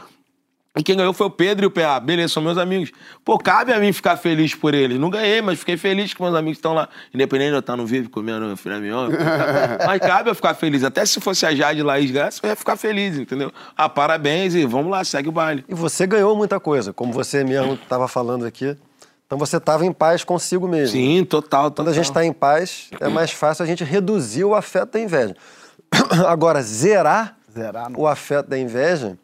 e 0.78 0.84
quem 0.84 0.96
ganhou 0.96 1.14
foi 1.14 1.26
o 1.26 1.32
Pedro 1.32 1.66
e 1.66 1.68
o 1.68 1.72
PA. 1.72 2.00
Beleza, 2.00 2.34
são 2.34 2.44
meus 2.44 2.58
amigos. 2.58 2.92
Pô, 3.26 3.40
cabe 3.40 3.74
a 3.74 3.80
mim 3.80 3.92
ficar 3.92 4.18
feliz 4.18 4.54
por 4.54 4.76
eles. 4.76 5.00
Não 5.00 5.10
ganhei, 5.10 5.42
mas 5.42 5.60
fiquei 5.60 5.78
feliz 5.78 6.14
que 6.14 6.22
meus 6.22 6.36
amigos 6.36 6.60
estão 6.60 6.74
lá. 6.74 6.88
Independente 7.14 7.50
de 7.50 7.56
eu 7.56 7.60
estar 7.60 7.76
no 7.76 7.88
vivo 7.88 8.10
comendo 8.10 8.56
filé 8.56 8.80
mignon. 8.80 9.10
mas 9.86 10.00
cabe 10.00 10.30
eu 10.30 10.36
ficar 10.36 10.54
feliz. 10.54 10.84
Até 10.84 11.06
se 11.06 11.20
fosse 11.20 11.46
a 11.46 11.56
Jade 11.56 11.82
Laís 11.82 12.12
Graça, 12.12 12.40
eu 12.44 12.50
ia 12.50 12.56
ficar 12.56 12.78
feliz, 12.78 13.18
entendeu? 13.18 13.52
Ah, 13.76 13.90
parabéns 13.90 14.54
e 14.54 14.64
vamos 14.66 14.92
lá, 14.92 15.04
segue 15.04 15.28
o 15.28 15.32
baile. 15.32 15.66
E 15.68 15.74
você 15.74 16.06
ganhou 16.06 16.36
muita 16.36 16.60
coisa, 16.60 16.94
como 16.94 17.12
você 17.12 17.44
mesmo 17.44 17.74
estava 17.74 18.08
falando 18.08 18.46
aqui. 18.46 18.78
Então 19.26 19.38
você 19.40 19.58
estava 19.58 19.86
em 19.86 19.92
paz 19.92 20.24
consigo 20.24 20.68
mesmo. 20.68 20.96
Sim, 20.96 21.26
total, 21.26 21.72
total. 21.72 21.84
Quando 21.84 21.90
a 21.90 21.94
gente 21.94 22.06
está 22.06 22.24
em 22.24 22.34
paz, 22.34 22.90
é 23.00 23.10
mais 23.10 23.32
fácil 23.32 23.64
a 23.64 23.66
gente 23.66 23.84
reduzir 23.84 24.44
o 24.44 24.54
afeto 24.54 24.94
da 24.94 25.00
inveja. 25.00 25.36
Agora, 26.28 26.62
zerar, 26.62 27.36
Zerar 27.52 27.92
o 27.98 28.08
afeto 28.08 28.48
da 28.48 28.58
inveja, 28.58 29.18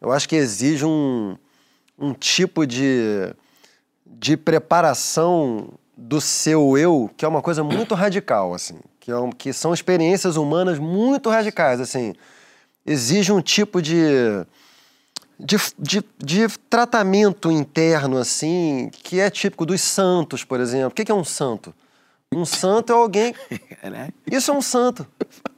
eu 0.00 0.12
acho 0.12 0.28
que 0.28 0.36
exige 0.36 0.84
um, 0.84 1.36
um 1.98 2.12
tipo 2.12 2.66
de, 2.66 3.34
de 4.06 4.36
preparação 4.36 5.70
do 5.96 6.20
seu 6.20 6.78
eu, 6.78 7.10
que 7.16 7.24
é 7.24 7.28
uma 7.28 7.42
coisa 7.42 7.64
muito 7.64 7.94
radical, 7.94 8.54
assim. 8.54 8.78
Que, 9.00 9.10
é 9.10 9.16
um- 9.16 9.30
que 9.32 9.52
são 9.52 9.74
experiências 9.74 10.36
humanas 10.36 10.78
muito 10.78 11.28
radicais, 11.28 11.80
assim. 11.80 12.14
Exige 12.86 13.32
um 13.32 13.40
tipo 13.42 13.82
de, 13.82 13.96
de, 15.38 15.56
de, 15.78 16.04
de 16.18 16.48
tratamento 16.70 17.50
interno, 17.50 18.16
assim, 18.18 18.90
que 19.02 19.18
é 19.20 19.28
típico 19.28 19.66
dos 19.66 19.80
santos, 19.80 20.44
por 20.44 20.60
exemplo. 20.60 20.88
O 20.88 20.90
que 20.92 21.10
é 21.10 21.14
um 21.14 21.24
santo? 21.24 21.74
Um 22.32 22.44
santo 22.44 22.92
é 22.92 22.96
alguém 22.96 23.34
isso 24.30 24.50
é 24.50 24.54
um 24.54 24.62
santo. 24.62 25.06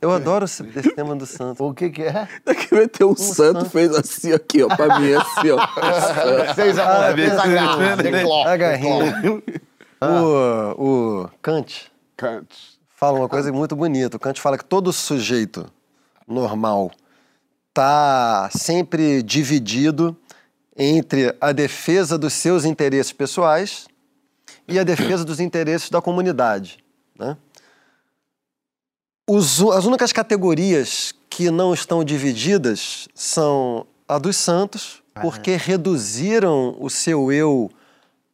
Eu 0.01 0.11
adoro 0.11 0.45
esse, 0.45 0.63
esse 0.77 0.95
tema 0.95 1.15
do 1.15 1.27
santo. 1.27 1.65
O 1.65 1.75
que 1.75 1.91
que 1.91 2.03
é? 2.03 2.29
Daqui 2.45 2.75
meteu 2.75 3.11
um 3.11 3.17
santo, 3.17 3.69
fez 3.69 3.95
assim 3.95 4.33
aqui, 4.33 4.63
ó, 4.63 4.69
pra 4.75 4.99
mim, 4.99 5.13
assim, 5.13 5.51
ó. 5.51 5.59
Fez 6.55 6.79
a, 6.79 7.15
fez 7.15 7.39
a 7.39 7.47
garra. 7.47 7.97
decló, 7.97 8.47
A 8.47 8.57
garrinha. 8.57 9.43
O, 10.01 11.23
o 11.25 11.31
Kant 11.43 11.91
Kant. 12.17 12.49
fala 12.89 13.19
uma 13.19 13.29
coisa 13.29 13.53
muito 13.53 13.77
bonita. 13.77 14.17
O 14.17 14.21
Kant 14.21 14.41
fala 14.41 14.57
que 14.57 14.65
todo 14.65 14.93
sujeito 14.93 15.67
normal 16.27 16.91
tá 17.73 18.49
sempre 18.53 19.23
dividido 19.23 20.17
entre 20.77 21.37
a 21.41 21.53
defesa 21.53 22.17
dos 22.17 22.33
seus 22.33 22.65
interesses 22.65 23.13
pessoais 23.13 23.87
e 24.67 24.79
a 24.79 24.85
defesa 24.85 25.25
dos 25.25 25.41
interesses 25.41 25.91
da 25.91 26.01
comunidade. 26.01 26.83
Né? 27.19 27.37
Os 29.33 29.63
as 29.63 29.85
únicas 29.85 30.13
categorias 30.13 31.15
que 31.29 31.53
não 31.53 31.73
estão 31.73 32.03
divididas 32.03 33.07
são 33.15 33.87
a 34.09 34.19
dos 34.19 34.37
santos, 34.37 35.05
porque 35.23 35.55
reduziram 35.55 36.77
o 36.81 36.91
seu 36.91 37.31
eu 37.31 37.71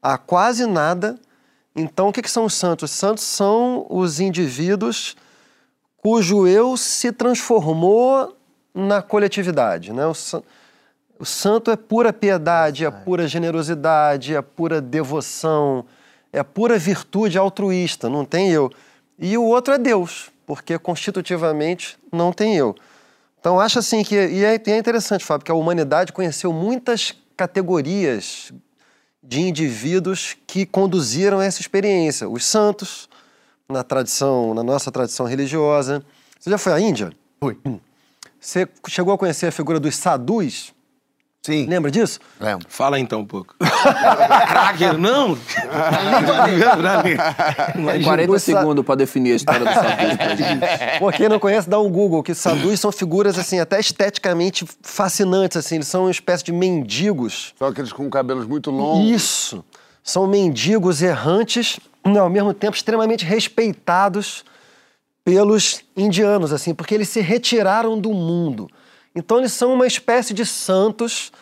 a 0.01 0.17
quase 0.17 0.65
nada. 0.65 1.19
Então, 1.77 2.09
o 2.09 2.13
que, 2.15 2.23
que 2.23 2.31
são 2.31 2.47
os 2.47 2.55
santos? 2.55 2.91
Os 2.91 2.97
santos 2.97 3.25
são 3.25 3.87
os 3.91 4.21
indivíduos 4.21 5.15
cujo 5.99 6.47
eu 6.47 6.79
se 6.79 7.13
transformou 7.13 8.35
na 8.75 9.03
coletividade. 9.03 9.93
Né? 9.93 10.07
O, 10.07 10.15
o 11.19 11.27
santo 11.27 11.71
é 11.71 11.77
pura 11.77 12.11
piedade, 12.11 12.87
é 12.87 12.91
pura 12.91 13.29
generosidade, 13.29 14.35
é 14.35 14.41
pura 14.41 14.81
devoção, 14.81 15.85
é 16.33 16.43
pura 16.43 16.79
virtude 16.79 17.37
altruísta, 17.37 18.09
não 18.09 18.25
tem 18.25 18.51
eu. 18.51 18.73
E 19.19 19.37
o 19.37 19.45
outro 19.45 19.75
é 19.75 19.79
Deus, 19.79 20.31
porque 20.47 20.79
constitutivamente 20.79 21.99
não 22.13 22.33
tem 22.33 22.57
eu. 22.57 22.75
Então, 23.39 23.61
acho 23.61 23.79
assim 23.79 24.03
que. 24.03 24.15
E 24.15 24.45
é, 24.45 24.61
e 24.65 24.71
é 24.71 24.79
interessante, 24.79 25.25
Fábio, 25.25 25.45
que 25.45 25.51
a 25.51 25.55
humanidade 25.55 26.13
conheceu 26.13 26.53
muitas 26.53 27.15
categorias 27.37 28.53
de 29.23 29.41
indivíduos 29.41 30.37
que 30.47 30.65
conduziram 30.65 31.41
essa 31.41 31.61
experiência. 31.61 32.29
Os 32.29 32.45
santos, 32.45 33.09
na 33.69 33.83
tradição, 33.83 34.55
na 34.55 34.63
nossa 34.63 34.91
tradição 34.91 35.27
religiosa. 35.27 36.05
Você 36.39 36.51
já 36.51 36.59
foi 36.59 36.73
à 36.73 36.81
Índia? 36.81 37.13
Fui. 37.41 37.59
Você 38.39 38.69
chegou 38.89 39.13
a 39.13 39.19
conhecer 39.19 39.47
a 39.47 39.53
figura 39.53 39.81
dos 39.81 39.97
sadhus? 39.97 40.73
Sim, 41.47 41.65
Lembra 41.67 41.93
disso? 41.93 42.19
lembro. 42.41 42.67
Fala 42.69 42.99
então 42.99 43.21
um 43.21 43.25
pouco. 43.25 43.55
Cracker, 43.63 44.99
não! 44.99 45.37
Tem 47.93 48.03
40 48.03 48.33
Os 48.33 48.43
sa- 48.43 48.59
segundos 48.59 48.85
pra 48.85 48.95
definir 48.97 49.33
a 49.33 49.37
história 49.37 49.61
do 49.65 49.73
Sadhu 49.73 50.17
pra 50.17 50.35
gente. 50.35 50.61
Pô, 50.99 51.11
quem 51.13 51.29
não 51.29 51.39
conhece, 51.39 51.71
dá 51.71 51.79
um 51.79 51.89
Google, 51.89 52.23
que 52.23 52.35
sadhus 52.35 52.81
são 52.81 52.91
figuras, 52.91 53.39
assim, 53.39 53.61
até 53.61 53.79
esteticamente 53.79 54.67
fascinantes, 54.83 55.57
assim. 55.57 55.77
Eles 55.77 55.87
são 55.89 56.03
uma 56.05 56.11
espécie 56.11 56.43
de 56.45 56.53
mendigos. 56.53 57.55
São 57.57 57.69
aqueles 57.69 57.93
com 57.93 58.11
cabelos 58.11 58.45
muito 58.47 58.71
longos. 58.73 59.09
Isso! 59.09 59.65
São 60.03 60.27
mendigos 60.27 61.03
errantes, 61.03 61.79
e, 62.05 62.19
ao 62.19 62.29
mesmo 62.29 62.53
tempo 62.55 62.77
extremamente 62.77 63.25
respeitados 63.25 64.45
pelos 65.25 65.81
indianos, 65.97 66.53
assim, 66.53 66.75
porque 66.75 66.95
eles 66.95 67.09
se 67.09 67.21
retiraram 67.21 67.99
do 67.99 68.11
mundo. 68.13 68.69
Então 69.17 69.39
eles 69.39 69.53
são 69.53 69.73
uma 69.73 69.87
espécie 69.87 70.33
de 70.35 70.45
santos 70.47 71.33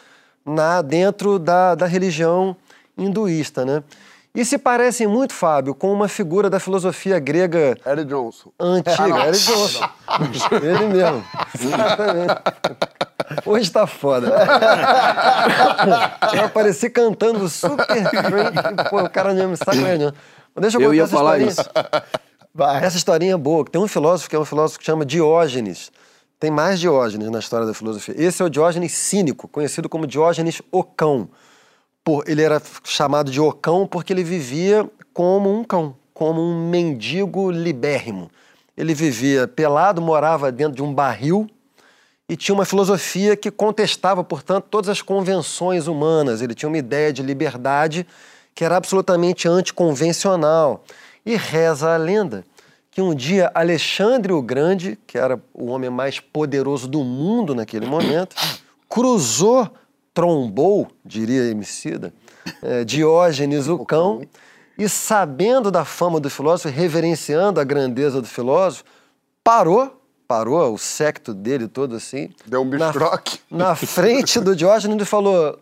na, 0.47 0.81
dentro 0.81 1.39
da, 1.39 1.75
da 1.75 1.87
religião 1.87 2.57
hinduísta, 2.97 3.65
né? 3.65 3.83
E 4.37 4.45
se 4.45 4.59
parecem 4.59 5.07
muito, 5.07 5.33
Fábio, 5.33 5.75
com 5.75 5.93
uma 5.93 6.09
figura 6.09 6.49
da 6.51 6.59
filosofia 6.59 7.19
grega 7.21 7.77
Eric 7.87 8.05
Johnson. 8.07 8.51
antiga. 8.59 9.19
Era 9.21 9.33
Johnson. 9.33 9.89
Ele 10.61 10.87
mesmo. 10.87 11.25
Exatamente. 11.61 12.35
Hoje 13.47 13.71
tá 13.71 13.87
foda. 13.87 14.33
Eu 16.35 16.45
apareci 16.47 16.91
cantando 16.91 17.49
super. 17.49 17.87
Pô, 18.91 19.03
o 19.03 19.11
cara 19.11 19.33
não 19.35 19.49
me 19.51 19.57
sacanagem. 19.57 20.13
Mas 20.55 20.63
Deixa 20.63 20.79
eu, 20.79 20.83
Eu 20.83 20.87
contar 20.89 20.97
ia 20.97 21.03
essa 21.05 21.17
falar 21.17 21.39
historinha. 21.41 21.51
isso. 21.51 21.71
Vai. 22.53 22.85
Essa 22.85 22.97
historinha 22.97 23.35
é 23.35 23.37
boa. 23.37 23.65
Tem 23.65 23.81
um 23.81 23.89
filósofo 23.89 24.29
que 24.31 24.37
é 24.37 24.39
um 24.39 24.45
filósofo 24.45 24.79
que 24.81 24.85
chama 24.85 25.05
Diógenes. 25.05 25.91
Tem 26.39 26.51
mais 26.51 26.81
Diógenes 26.81 27.31
na 27.31 27.39
história 27.39 27.67
da 27.67 27.75
filosofia. 27.75 28.15
Esse 28.19 28.43
é 28.43 28.45
o 28.45 28.51
Diógenes 28.51 28.93
cínico, 28.93 29.49
conhecido 29.49 29.89
como 29.89 30.07
Diógenes 30.07 30.61
o 30.71 30.83
cão. 30.83 31.29
Por, 32.03 32.29
ele 32.29 32.43
era 32.43 32.61
chamado 32.85 33.31
de 33.31 33.41
ocão 33.41 33.87
porque 33.87 34.13
ele 34.13 34.25
vivia 34.25 34.89
como 35.13 35.53
um 35.53 35.65
cão, 35.65 35.97
como 36.13 36.43
um 36.43 36.69
mendigo 36.69 37.51
libérrimo. 37.51 38.31
Ele 38.77 38.95
vivia 38.95 39.47
pelado, 39.47 40.03
morava 40.03 40.51
dentro 40.51 40.75
de 40.75 40.83
um 40.83 40.93
barril 40.93 41.49
e 42.29 42.37
tinha 42.37 42.55
uma 42.55 42.65
filosofia 42.65 43.37
que 43.37 43.51
contestava, 43.51 44.25
portanto, 44.25 44.67
todas 44.71 44.89
as 44.89 45.01
convenções 45.01 45.87
humanas. 45.87 46.43
Ele 46.43 46.55
tinha 46.55 46.69
uma 46.69 46.79
ideia 46.79 47.13
de 47.13 47.23
liberdade 47.23 48.07
que 48.55 48.65
era 48.65 48.77
absolutamente 48.77 49.49
anticonvencional. 49.49 50.85
E 51.25 51.37
reza 51.37 51.95
a 51.95 51.97
lenda 51.97 52.45
que 52.95 53.03
um 53.03 53.13
dia 53.13 53.51
Alexandre 53.53 54.33
o 54.33 54.41
Grande, 54.41 54.97
que 55.05 55.19
era 55.19 55.41
o 55.53 55.67
homem 55.67 55.91
mais 55.91 56.21
poderoso 56.21 56.87
do 56.87 57.03
mundo 57.03 57.53
naquele 57.53 57.87
momento, 57.87 58.37
cruzou, 58.89 59.69
trombou, 60.15 60.87
diria 61.05 61.43
Emicida, 61.51 62.15
eh, 62.63 62.85
Diógenes 62.85 63.67
o 63.67 63.85
cão, 63.85 64.23
e 64.79 64.89
sabendo 64.89 65.73
da 65.73 65.85
fama 65.85 66.21
do 66.21 66.31
filósofo, 66.31 66.73
reverenciando 66.73 67.59
a 67.59 67.65
grandeza 67.65 68.21
do 68.21 68.29
filósofo, 68.29 68.85
parou, 69.43 70.01
parou 70.29 70.73
o 70.73 70.79
secto 70.79 71.35
dele 71.35 71.67
todo 71.67 71.97
assim. 71.97 72.31
Deu 72.47 72.63
um 72.63 72.65
na- 72.65 72.93
bistroque. 72.93 73.41
Na, 73.51 73.75
frente 73.75 74.39
do 74.39 74.55
Diógenes 74.55 75.03
e 75.03 75.05
falou: 75.05 75.59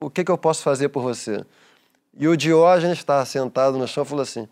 O 0.00 0.10
que, 0.10 0.24
que 0.24 0.32
eu 0.32 0.38
posso 0.38 0.64
fazer 0.64 0.88
por 0.88 1.00
você? 1.00 1.44
E 2.18 2.26
o 2.26 2.36
Diógenes 2.36 2.98
estava 2.98 3.24
sentado 3.24 3.78
no 3.78 3.86
chão 3.86 4.02
e 4.02 4.06
falou 4.06 4.22
assim: 4.22 4.48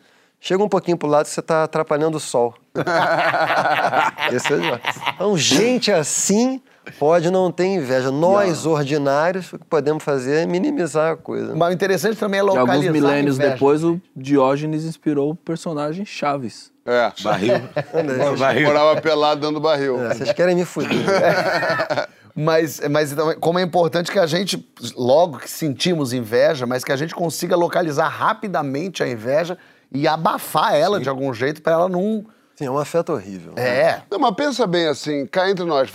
Chega 0.47 0.62
um 0.62 0.68
pouquinho 0.68 0.99
pro 0.99 1.09
lado 1.09 1.24
que 1.24 1.30
você 1.30 1.40
está 1.40 1.64
atrapalhando 1.64 2.18
o 2.18 2.20
sol. 2.20 2.55
Esse 4.30 4.53
é. 4.53 4.80
Então, 5.14 5.38
gente 5.38 5.90
assim 5.90 6.61
pode 6.99 7.30
não 7.30 7.51
ter 7.51 7.64
inveja. 7.64 8.11
Nós, 8.11 8.66
ordinários, 8.66 9.51
o 9.55 9.59
que 9.59 9.64
podemos 9.64 10.05
fazer 10.05 10.42
é 10.42 10.47
minimizar 10.47 11.12
a 11.12 11.16
coisa. 11.16 11.55
Mas 11.55 11.70
o 11.70 11.72
interessante 11.72 12.18
também 12.18 12.40
é 12.40 12.42
E 12.42 12.47
localizar 12.47 12.74
alguns 12.74 12.88
a 12.88 12.92
milênios 12.92 13.38
depois, 13.38 13.82
o 13.82 13.99
Diógenes 14.14 14.84
inspirou 14.84 15.30
o 15.30 15.34
personagem 15.34 16.05
Chaves. 16.05 16.70
É. 16.84 17.11
Barril. 17.22 17.55
Barril. 18.38 18.66
Morava 18.66 19.01
pelado 19.01 19.40
dando 19.40 19.59
barril. 19.59 19.99
É, 20.05 20.12
Vocês 20.12 20.30
querem 20.34 20.55
me 20.55 20.66
fuder. 20.66 20.90
Mas, 22.36 22.80
mas 22.90 23.12
então, 23.12 23.32
como 23.38 23.61
é 23.61 23.62
importante 23.62 24.11
que 24.11 24.18
a 24.18 24.26
gente, 24.26 24.68
logo 24.97 25.38
que 25.38 25.49
sentimos 25.49 26.12
inveja, 26.12 26.66
mas 26.66 26.82
que 26.82 26.90
a 26.90 26.97
gente 26.97 27.14
consiga 27.14 27.55
localizar 27.55 28.09
rapidamente 28.09 29.05
a 29.05 29.09
inveja 29.09 29.57
e 29.95 30.09
abafar 30.09 30.74
ela 30.74 31.01
de 31.01 31.09
algum 31.09 31.32
jeito 31.32 31.62
para 31.62 31.74
ela 31.74 31.88
não. 31.88 32.26
Sim, 32.57 32.66
é 32.66 32.70
um 32.70 32.78
afeto 32.78 33.12
horrível. 33.12 33.55
É. 33.57 34.03
Não, 34.11 34.18
mas 34.18 34.34
pensa 34.34 34.66
bem 34.66 34.86
assim, 34.86 35.26
cá 35.26 35.51
entre 35.51 35.64
nós, 35.64 35.90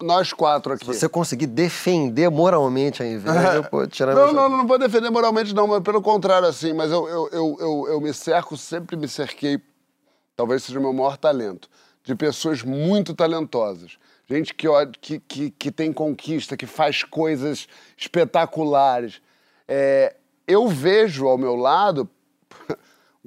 nós 0.00 0.32
quatro 0.32 0.72
aqui. 0.72 0.86
Se 0.86 0.94
você 0.94 1.08
conseguir 1.08 1.46
defender 1.46 2.30
moralmente 2.30 3.02
a 3.02 3.06
inveja, 3.06 3.54
eu 3.54 3.66
vou 3.70 3.86
tirar 3.88 4.14
Não, 4.14 4.32
não, 4.32 4.48
não 4.48 4.66
vou 4.66 4.78
defender 4.78 5.10
moralmente, 5.10 5.54
não, 5.54 5.66
mas 5.66 5.82
pelo 5.82 6.00
contrário, 6.00 6.48
assim, 6.48 6.72
mas 6.72 6.90
eu, 6.90 7.06
eu, 7.08 7.28
eu, 7.30 7.56
eu, 7.60 7.88
eu 7.88 8.00
me 8.00 8.12
cerco, 8.14 8.56
sempre 8.56 8.96
me 8.96 9.08
cerquei, 9.08 9.60
talvez 10.34 10.62
seja 10.62 10.78
o 10.78 10.82
meu 10.82 10.94
maior 10.94 11.16
talento, 11.18 11.68
de 12.04 12.14
pessoas 12.14 12.62
muito 12.62 13.14
talentosas. 13.14 13.98
Gente 14.30 14.54
que, 14.54 14.68
ó, 14.68 14.86
que, 14.86 15.20
que, 15.20 15.50
que 15.50 15.70
tem 15.70 15.92
conquista, 15.92 16.56
que 16.56 16.66
faz 16.66 17.02
coisas 17.02 17.66
espetaculares. 17.96 19.22
É, 19.66 20.16
eu 20.46 20.68
vejo 20.68 21.26
ao 21.26 21.36
meu 21.36 21.54
lado 21.54 22.08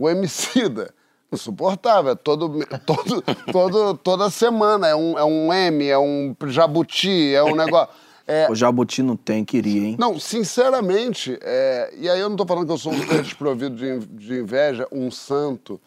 o 0.01 0.09
Emicida. 0.09 0.93
Insuportável, 1.33 2.11
é 2.11 2.15
todo, 2.15 2.59
todo, 2.85 3.23
todo, 3.53 3.97
toda 3.97 4.29
semana 4.29 4.89
é 4.89 4.95
um, 4.95 5.17
é 5.17 5.23
um 5.23 5.53
M, 5.53 5.87
é 5.87 5.97
um 5.97 6.35
jabuti, 6.47 7.33
é 7.33 7.41
um 7.41 7.55
negócio. 7.55 7.95
É, 8.27 8.49
O 8.49 8.55
Jabuti 8.55 9.01
não 9.01 9.15
tem, 9.15 9.45
queria, 9.45 9.87
hein? 9.87 9.95
não, 9.97 10.19
sinceramente, 10.19 11.37
é, 11.41 11.93
e 11.97 12.09
aí 12.09 12.19
eu 12.19 12.29
não 12.29 12.35
tô 12.35 12.45
falando 12.45 12.65
que 12.65 12.71
eu 12.71 12.77
sou 12.77 12.91
um 12.91 13.07
ser 13.07 13.21
desprovido 13.23 13.75
de, 13.75 13.99
de 14.07 14.41
inveja, 14.41 14.87
um 14.91 15.09
santo, 15.09 15.79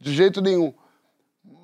de 0.00 0.12
jeito 0.12 0.40
nenhum. 0.40 0.72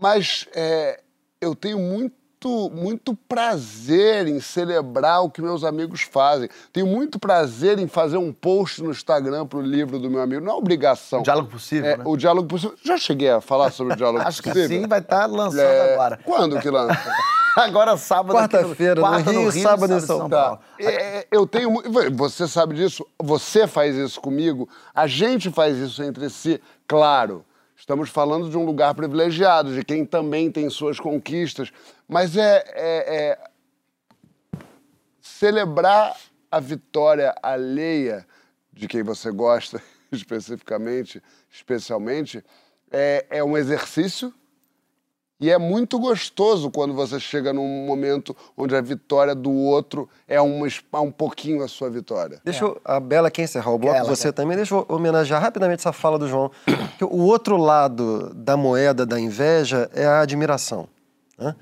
Mas 0.01 0.47
é, 0.55 1.01
eu 1.41 1.55
tenho 1.55 1.79
muito, 1.79 2.15
muito 2.49 3.15
prazer 3.29 4.27
em 4.27 4.41
celebrar 4.41 5.23
o 5.23 5.31
que 5.31 5.41
meus 5.43 5.65
amigos 5.65 6.03
fazem. 6.03 6.49
Tenho 6.73 6.87
muito 6.87 7.19
prazer 7.19 7.79
em 7.79 7.87
fazer 7.87 8.17
um 8.17 8.33
post 8.33 8.83
no 8.83 8.91
Instagram 8.91 9.47
pro 9.47 9.61
livro 9.61 9.99
do 9.99 10.11
meu 10.11 10.21
amigo. 10.21 10.45
Não 10.45 10.53
é 10.53 10.57
obrigação. 10.57 11.23
Diálogo 11.23 11.49
possível, 11.51 11.91
É, 11.91 11.97
né? 11.97 12.05
O 12.07 12.17
diálogo 12.17 12.49
possível. 12.49 12.77
Já 12.83 12.97
cheguei 12.97 13.31
a 13.31 13.41
falar 13.41 13.71
sobre 13.71 13.95
o 13.95 13.97
diálogo 13.97 14.23
Acho 14.27 14.43
que 14.43 14.49
possível? 14.51 14.81
sim, 14.81 14.87
vai 14.87 15.01
estar 15.01 15.27
lançando 15.27 15.61
É, 15.61 15.95
agora. 15.95 16.21
Quando 16.25 16.61
que 16.61 16.71
lança? 16.71 16.99
Agora 17.57 17.97
sábado 17.97 18.37
Quarta-feira, 18.37 18.97
no 18.97 19.01
quarta 19.03 19.31
Rio, 19.31 19.53
sábado 19.53 19.95
em 19.95 20.01
São 20.01 20.29
Tá. 20.29 20.59
É, 20.77 21.25
eu 21.31 21.47
tenho. 21.47 21.73
Você 22.15 22.49
sabe 22.49 22.75
disso, 22.75 23.07
você 23.17 23.69
faz 23.69 23.95
isso 23.95 24.21
comigo, 24.21 24.69
a 24.93 25.07
gente 25.07 25.53
faz 25.53 25.77
isso 25.77 26.03
entre 26.03 26.29
si, 26.31 26.61
claro. 26.89 27.45
Estamos 27.85 28.09
falando 28.09 28.49
de 28.49 28.57
um 28.57 28.65
lugar 28.65 28.95
privilegiado, 28.95 29.75
de 29.75 29.85
quem 29.85 30.07
também 30.07 30.51
tem 30.51 30.71
suas 30.71 30.99
conquistas. 30.99 31.71
Mas 32.09 32.35
é, 32.35 32.65
é- 32.69 33.15
é 33.15 33.39
celebrar 35.21 36.17
a 36.51 36.61
vitória 36.61 37.35
alheia 37.43 38.27
de 38.73 38.89
quem 38.89 39.03
você 39.03 39.31
gosta, 39.31 39.83
especificamente, 40.11 41.23
especialmente, 41.51 42.43
é, 42.91 43.27
é 43.29 43.45
um 43.45 43.55
exercício 43.55 44.33
e 45.45 45.51
é 45.51 45.59
muito 45.59 45.99
gostoso 45.99 46.71
quando 46.71 46.95
você 46.95 47.21
chega 47.21 47.53
num 47.53 47.85
momento 47.87 48.35
onde 48.57 48.75
a 48.75 48.81
vitória 48.81 49.35
do 49.35 49.51
outro 49.53 50.09
é 50.27 50.41
uma, 50.41 50.67
es- 50.67 50.83
um 50.95 51.11
pouquinho 51.11 51.63
a 51.63 51.69
sua 51.69 51.91
vitória. 51.91 52.41
Deixa 52.45 52.65
eu, 52.65 52.81
a 52.85 52.99
Bela 52.99 53.31
quer 53.31 53.43
encerrar 53.43 53.71
o 53.73 53.79
bloco, 53.79 53.97
Ela 53.97 54.09
você 54.09 54.33
também. 54.33 54.57
Deixa 54.57 54.75
eu 54.75 54.87
homenagear 54.89 55.41
rapidamente 55.43 55.81
essa 55.81 55.93
fala 55.93 56.19
do 56.19 56.27
João. 56.29 56.51
Que 56.99 57.05
o 57.05 57.19
outro 57.23 57.57
lado 57.57 58.33
da 58.35 58.57
moeda 58.57 59.05
da 59.05 59.19
inveja 59.19 59.91
é 59.95 60.07
a 60.07 60.21
admiração. 60.21 60.89
né? 61.39 61.55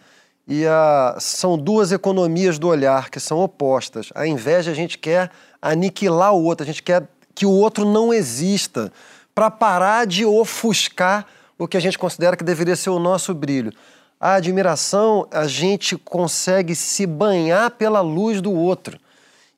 E 0.47 0.67
a, 0.67 1.17
são 1.21 1.57
duas 1.57 1.93
economias 1.93 2.59
do 2.59 2.69
olhar 2.69 3.09
que 3.11 3.19
são 3.21 3.39
opostas. 3.41 4.11
A 4.15 4.27
inveja 4.27 4.71
a 4.71 4.75
gente 4.75 4.99
quer 4.99 5.31
aniquilar 5.61 6.35
o 6.35 6.43
outro, 6.45 6.65
a 6.65 6.67
gente 6.67 6.83
quer 6.83 7.07
que 7.35 7.47
o 7.47 7.51
outro 7.51 7.85
não 7.85 8.13
exista 8.13 8.93
para 9.35 9.51
parar 9.51 10.07
de 10.07 10.25
ofuscar 10.27 11.27
o 11.63 11.69
que 11.69 11.77
a 11.77 11.81
gente 11.81 11.99
considera 11.99 12.37
que 12.37 12.43
deveria 12.43 12.75
ser 12.75 12.91
o 12.91 12.99
nosso 12.99 13.33
brilho. 13.33 13.73
A 14.21 14.35
admiração, 14.35 15.27
a 15.31 15.47
gente 15.47 15.97
consegue 15.97 16.75
se 16.75 17.07
banhar 17.07 17.71
pela 17.73 18.01
luz 18.01 18.41
do 18.41 18.53
outro 18.53 18.99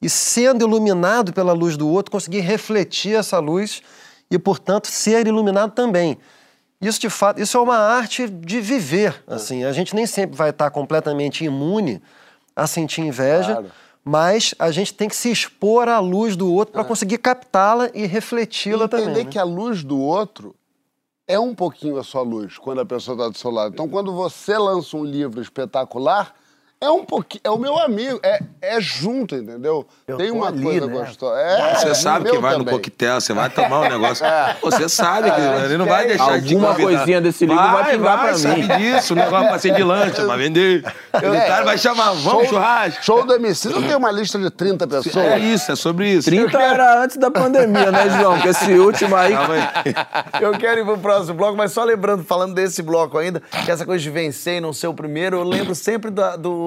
e 0.02 0.08
sendo 0.10 0.64
iluminado 0.66 1.32
pela 1.32 1.52
luz 1.52 1.76
do 1.76 1.88
outro, 1.88 2.12
conseguir 2.12 2.40
refletir 2.40 3.14
essa 3.16 3.38
luz 3.38 3.82
e, 4.30 4.38
portanto, 4.38 4.86
ser 4.88 5.26
iluminado 5.26 5.72
também. 5.72 6.18
Isso, 6.80 7.00
de 7.00 7.08
fato, 7.08 7.40
isso 7.40 7.56
é 7.56 7.60
uma 7.60 7.76
arte 7.78 8.28
de 8.28 8.60
viver. 8.60 9.22
Assim, 9.26 9.64
a 9.64 9.72
gente 9.72 9.94
nem 9.94 10.06
sempre 10.06 10.36
vai 10.36 10.50
estar 10.50 10.70
completamente 10.70 11.42
imune 11.44 12.02
a 12.54 12.66
sentir 12.66 13.00
inveja, 13.00 13.52
Claro. 13.52 13.70
mas 14.04 14.54
a 14.58 14.70
gente 14.70 14.92
tem 14.92 15.08
que 15.08 15.16
se 15.16 15.30
expor 15.30 15.88
à 15.88 15.98
luz 16.00 16.36
do 16.36 16.52
outro 16.52 16.74
para 16.74 16.84
conseguir 16.84 17.16
captá-la 17.18 17.88
e 17.94 18.04
refleti-la 18.06 18.84
entender 18.84 19.04
também. 19.06 19.24
né? 19.24 19.30
que 19.30 19.38
a 19.38 19.44
luz 19.44 19.82
do 19.82 19.98
outro 19.98 20.54
é 21.26 21.38
um 21.38 21.54
pouquinho 21.54 21.98
a 21.98 22.04
sua 22.04 22.22
luz 22.22 22.58
quando 22.58 22.80
a 22.80 22.86
pessoa 22.86 23.14
está 23.14 23.28
do 23.28 23.38
seu 23.38 23.50
lado. 23.50 23.72
Então, 23.72 23.88
quando 23.88 24.12
você 24.12 24.56
lança 24.58 24.96
um 24.96 25.04
livro 25.04 25.40
espetacular, 25.40 26.34
é 26.80 26.90
um 26.90 27.02
pouquinho, 27.04 27.40
é 27.44 27.50
o 27.50 27.56
meu 27.58 27.78
amigo, 27.78 28.20
é, 28.22 28.38
é 28.60 28.78
junto, 28.80 29.34
entendeu? 29.34 29.86
Eu 30.06 30.18
Tem 30.18 30.30
uma 30.30 30.48
ali, 30.48 30.62
coisa 30.62 30.86
né? 30.86 30.92
gostosa. 30.92 31.40
É, 31.40 31.74
Você 31.76 31.88
é 31.88 31.94
sabe 31.94 32.30
que 32.30 32.36
vai 32.38 32.52
no 32.52 32.58
também. 32.58 32.74
coquetel, 32.74 33.20
você 33.20 33.32
vai 33.32 33.48
tomar 33.48 33.80
um 33.80 33.88
negócio. 33.88 34.24
Você 34.62 34.88
sabe 34.88 35.30
que 35.30 35.40
ele 35.64 35.78
não 35.78 35.86
vai 35.86 36.06
deixar 36.06 36.38
de 36.40 36.48
te 36.48 36.54
Alguma 36.54 36.74
coisinha 36.74 37.20
desse 37.20 37.46
livro 37.46 37.62
vai 37.62 37.90
pingar 37.92 38.18
pra 38.20 38.34
sabe 38.34 38.62
mim. 38.62 38.68
disso, 38.76 39.14
o 39.14 39.16
negócio 39.16 39.48
pra 39.48 39.58
ser 39.58 39.74
de 39.74 39.82
lancha, 39.82 40.24
pra 40.24 40.36
vender. 40.36 40.84
O 41.14 41.20
cara 41.48 41.64
vai 41.64 41.78
chamar, 41.78 42.12
vamos 42.12 42.48
churrasco. 42.48 43.02
Show 43.04 43.24
do 43.24 43.34
MC 43.34 43.68
não 43.70 43.82
tem 43.82 43.96
uma 43.96 44.10
lista 44.10 44.38
de 44.38 44.50
30 44.50 44.86
pessoas. 44.86 45.16
É 45.16 45.38
isso, 45.38 45.72
é 45.72 45.76
sobre 45.76 46.08
isso. 46.10 46.28
30 46.28 46.60
era 46.60 47.02
antes 47.02 47.16
da 47.16 47.30
pandemia, 47.30 47.90
né, 47.90 48.10
João? 48.20 48.34
Porque 48.34 48.48
esse 48.48 48.72
último 48.74 49.16
aí. 49.16 49.32
Calma 49.32 49.54
aí. 49.54 49.94
Eu 50.42 50.52
quero 50.58 50.80
ir 50.80 50.84
pro 50.84 50.98
próximo 50.98 51.34
bloco, 51.34 51.56
mas 51.56 51.72
só 51.72 51.82
lembrando, 51.84 52.24
falando 52.24 52.54
desse 52.54 52.82
bloco 52.82 53.16
ainda, 53.16 53.40
que 53.64 53.70
essa 53.70 53.86
coisa 53.86 54.02
de 54.02 54.10
vencer 54.10 54.56
e 54.56 54.60
não 54.60 54.72
ser 54.72 54.88
o 54.88 54.94
primeiro, 54.94 55.36
eu 55.38 55.44
lembro 55.44 55.74
sempre 55.74 56.10
da- 56.10 56.36
do, 56.36 56.63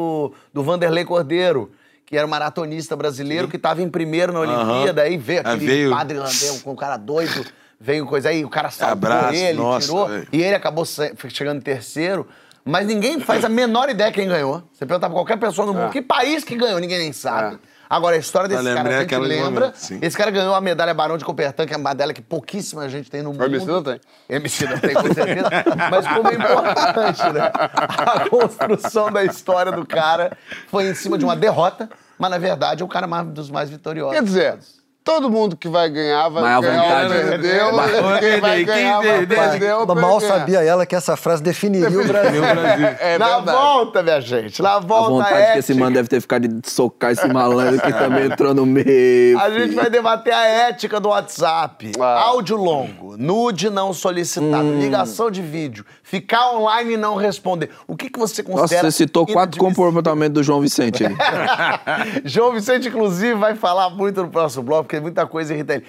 do 0.53 0.63
Vanderlei 0.63 1.03
Cordeiro, 1.05 1.71
que 2.05 2.15
era 2.17 2.25
um 2.25 2.29
maratonista 2.29 2.95
brasileiro 2.95 3.47
que 3.47 3.57
estava 3.57 3.81
em 3.81 3.89
primeiro 3.89 4.31
na 4.31 4.39
Olimpíada, 4.39 5.01
aí 5.01 5.17
veio 5.17 5.41
Ah, 5.43 5.51
aquele 5.53 5.65
veio. 5.65 5.89
padre 5.91 6.17
irlandês 6.17 6.61
com 6.63 6.71
um 6.71 6.75
cara 6.75 6.95
doido, 6.97 7.45
veio 7.79 8.05
coisa 8.05 8.29
aí, 8.29 8.45
o 8.45 8.49
cara 8.49 8.69
salvou 8.71 8.93
Abraço, 8.93 9.33
ele, 9.35 9.57
nossa, 9.57 9.87
tirou, 9.87 10.07
velho. 10.07 10.27
e 10.31 10.41
ele 10.41 10.55
acabou 10.55 10.85
chegando 11.29 11.57
em 11.57 11.61
terceiro. 11.61 12.27
Mas 12.69 12.85
ninguém 12.85 13.19
faz 13.21 13.45
a 13.45 13.49
menor 13.49 13.89
ideia 13.89 14.11
quem 14.11 14.27
ganhou. 14.27 14.61
Você 14.73 14.85
perguntar 14.85 15.07
pra 15.07 15.15
qualquer 15.15 15.37
pessoa 15.37 15.65
no 15.65 15.73
mundo, 15.73 15.89
que 15.89 16.01
país 16.01 16.43
que 16.43 16.53
ganhou, 16.55 16.79
ninguém 16.79 16.99
nem 16.99 17.13
sabe. 17.13 17.57
Agora, 17.89 18.15
a 18.15 18.19
história 18.19 18.49
desse 18.49 18.67
Eu 18.67 18.75
cara, 18.75 18.97
a 18.97 19.01
gente 19.01 19.15
lembra. 19.17 19.65
momento. 19.67 20.05
Esse 20.05 20.17
cara 20.17 20.29
ganhou 20.29 20.53
a 20.53 20.61
medalha 20.61 20.93
Barão 20.93 21.17
de 21.17 21.23
Coubertin, 21.23 21.65
que 21.65 21.73
é 21.73 21.77
uma 21.77 21.89
medalha 21.89 22.13
que 22.13 22.21
pouquíssima 22.21 22.89
gente 22.89 23.09
tem 23.09 23.21
no 23.21 23.31
mundo. 23.31 23.45
MC 23.45 23.65
não 23.65 23.83
tem. 23.83 24.01
MC 24.29 24.65
não 24.65 24.79
tem, 24.79 24.93
com 24.93 25.13
certeza. 25.13 25.49
Mas 25.89 26.07
como 26.07 26.27
é 26.29 26.33
importante, 26.33 27.33
né? 27.33 27.51
A 27.53 28.29
construção 28.29 29.11
da 29.11 29.23
história 29.23 29.71
do 29.71 29.85
cara 29.85 30.37
foi 30.67 30.89
em 30.89 30.95
cima 30.95 31.17
de 31.17 31.23
uma 31.23 31.35
derrota, 31.35 31.89
mas 32.17 32.31
na 32.31 32.37
verdade 32.37 32.81
é 32.81 32.85
o 32.85 32.87
cara 32.87 33.07
mais, 33.07 33.27
dos 33.27 33.49
mais 33.49 33.69
vitoriosos. 33.69 34.15
Quer 34.15 34.23
dizer, 34.23 34.59
todo 35.07 35.29
mundo 35.29 35.55
que 35.55 35.69
vai 35.69 35.89
ganhar 35.89 36.27
vai 36.27 36.43
Mas 36.43 36.57
a 36.57 36.59
ganhar 36.61 36.81
vontade- 36.83 37.05
ou 37.13 37.29
perdeu. 37.29 37.73
Mas- 37.73 38.19
Quem 38.19 38.41
vai 38.41 38.55
Quem 38.57 38.65
ganhar 38.65 38.97
vai 38.97 39.03
perdeu, 39.25 39.37
perder 39.37 39.73
ou 39.75 39.87
Mas 39.87 40.01
mal 40.01 40.19
ganhar. 40.19 40.33
sabia 40.33 40.63
ela 40.65 40.85
que 40.85 40.93
essa 40.95 41.15
frase 41.15 41.41
definiria 41.41 41.87
o 42.01 42.05
Brasil. 42.05 42.43
É 42.99 43.17
Na 43.17 43.37
verdade. 43.37 43.57
volta, 43.57 44.03
minha 44.03 44.19
gente, 44.19 44.61
na 44.61 44.75
A 44.75 44.79
volta 44.81 45.09
vontade 45.11 45.33
ética, 45.35 45.53
que 45.53 45.59
esse 45.59 45.73
mano 45.73 45.95
deve 45.95 46.09
ter 46.09 46.19
ficado 46.19 46.45
de 46.45 46.69
socar 46.69 47.11
esse 47.11 47.25
malandro 47.29 47.79
que 47.81 47.93
também 47.93 48.25
entrou 48.25 48.53
no 48.53 48.65
meio. 48.65 49.39
A 49.39 49.49
gente 49.49 49.73
vai 49.75 49.89
debater 49.89 50.33
a 50.33 50.45
ética 50.45 50.99
do 50.99 51.07
WhatsApp. 51.07 51.93
Ah. 51.99 52.19
Áudio 52.27 52.57
longo, 52.57 53.15
nude 53.17 53.69
não 53.69 53.93
solicitado, 53.93 54.65
Hum. 54.65 54.79
ligação 54.79 55.31
de 55.31 55.41
vídeo, 55.41 55.85
ficar 56.03 56.51
online 56.51 56.95
e 56.95 56.97
não 56.97 57.15
responder. 57.15 57.69
O 57.87 57.95
que, 57.95 58.09
que 58.09 58.19
você 58.19 58.41
Nossa, 58.43 58.61
considera... 58.61 58.91
você 58.91 58.97
citou 58.97 59.25
quatro 59.25 59.57
comportamentos 59.57 60.33
do 60.33 60.43
João 60.43 60.59
Vicente 60.59 61.05
aí. 61.05 61.15
João 62.25 62.51
Vicente, 62.51 62.89
inclusive, 62.89 63.33
vai 63.35 63.55
falar 63.55 63.89
muito 63.89 64.21
no 64.21 64.29
próximo 64.29 64.63
bloco, 64.63 64.83
porque 64.83 64.96
muita 65.01 65.27
coisa 65.27 65.53
irrita 65.53 65.75
ele. 65.75 65.85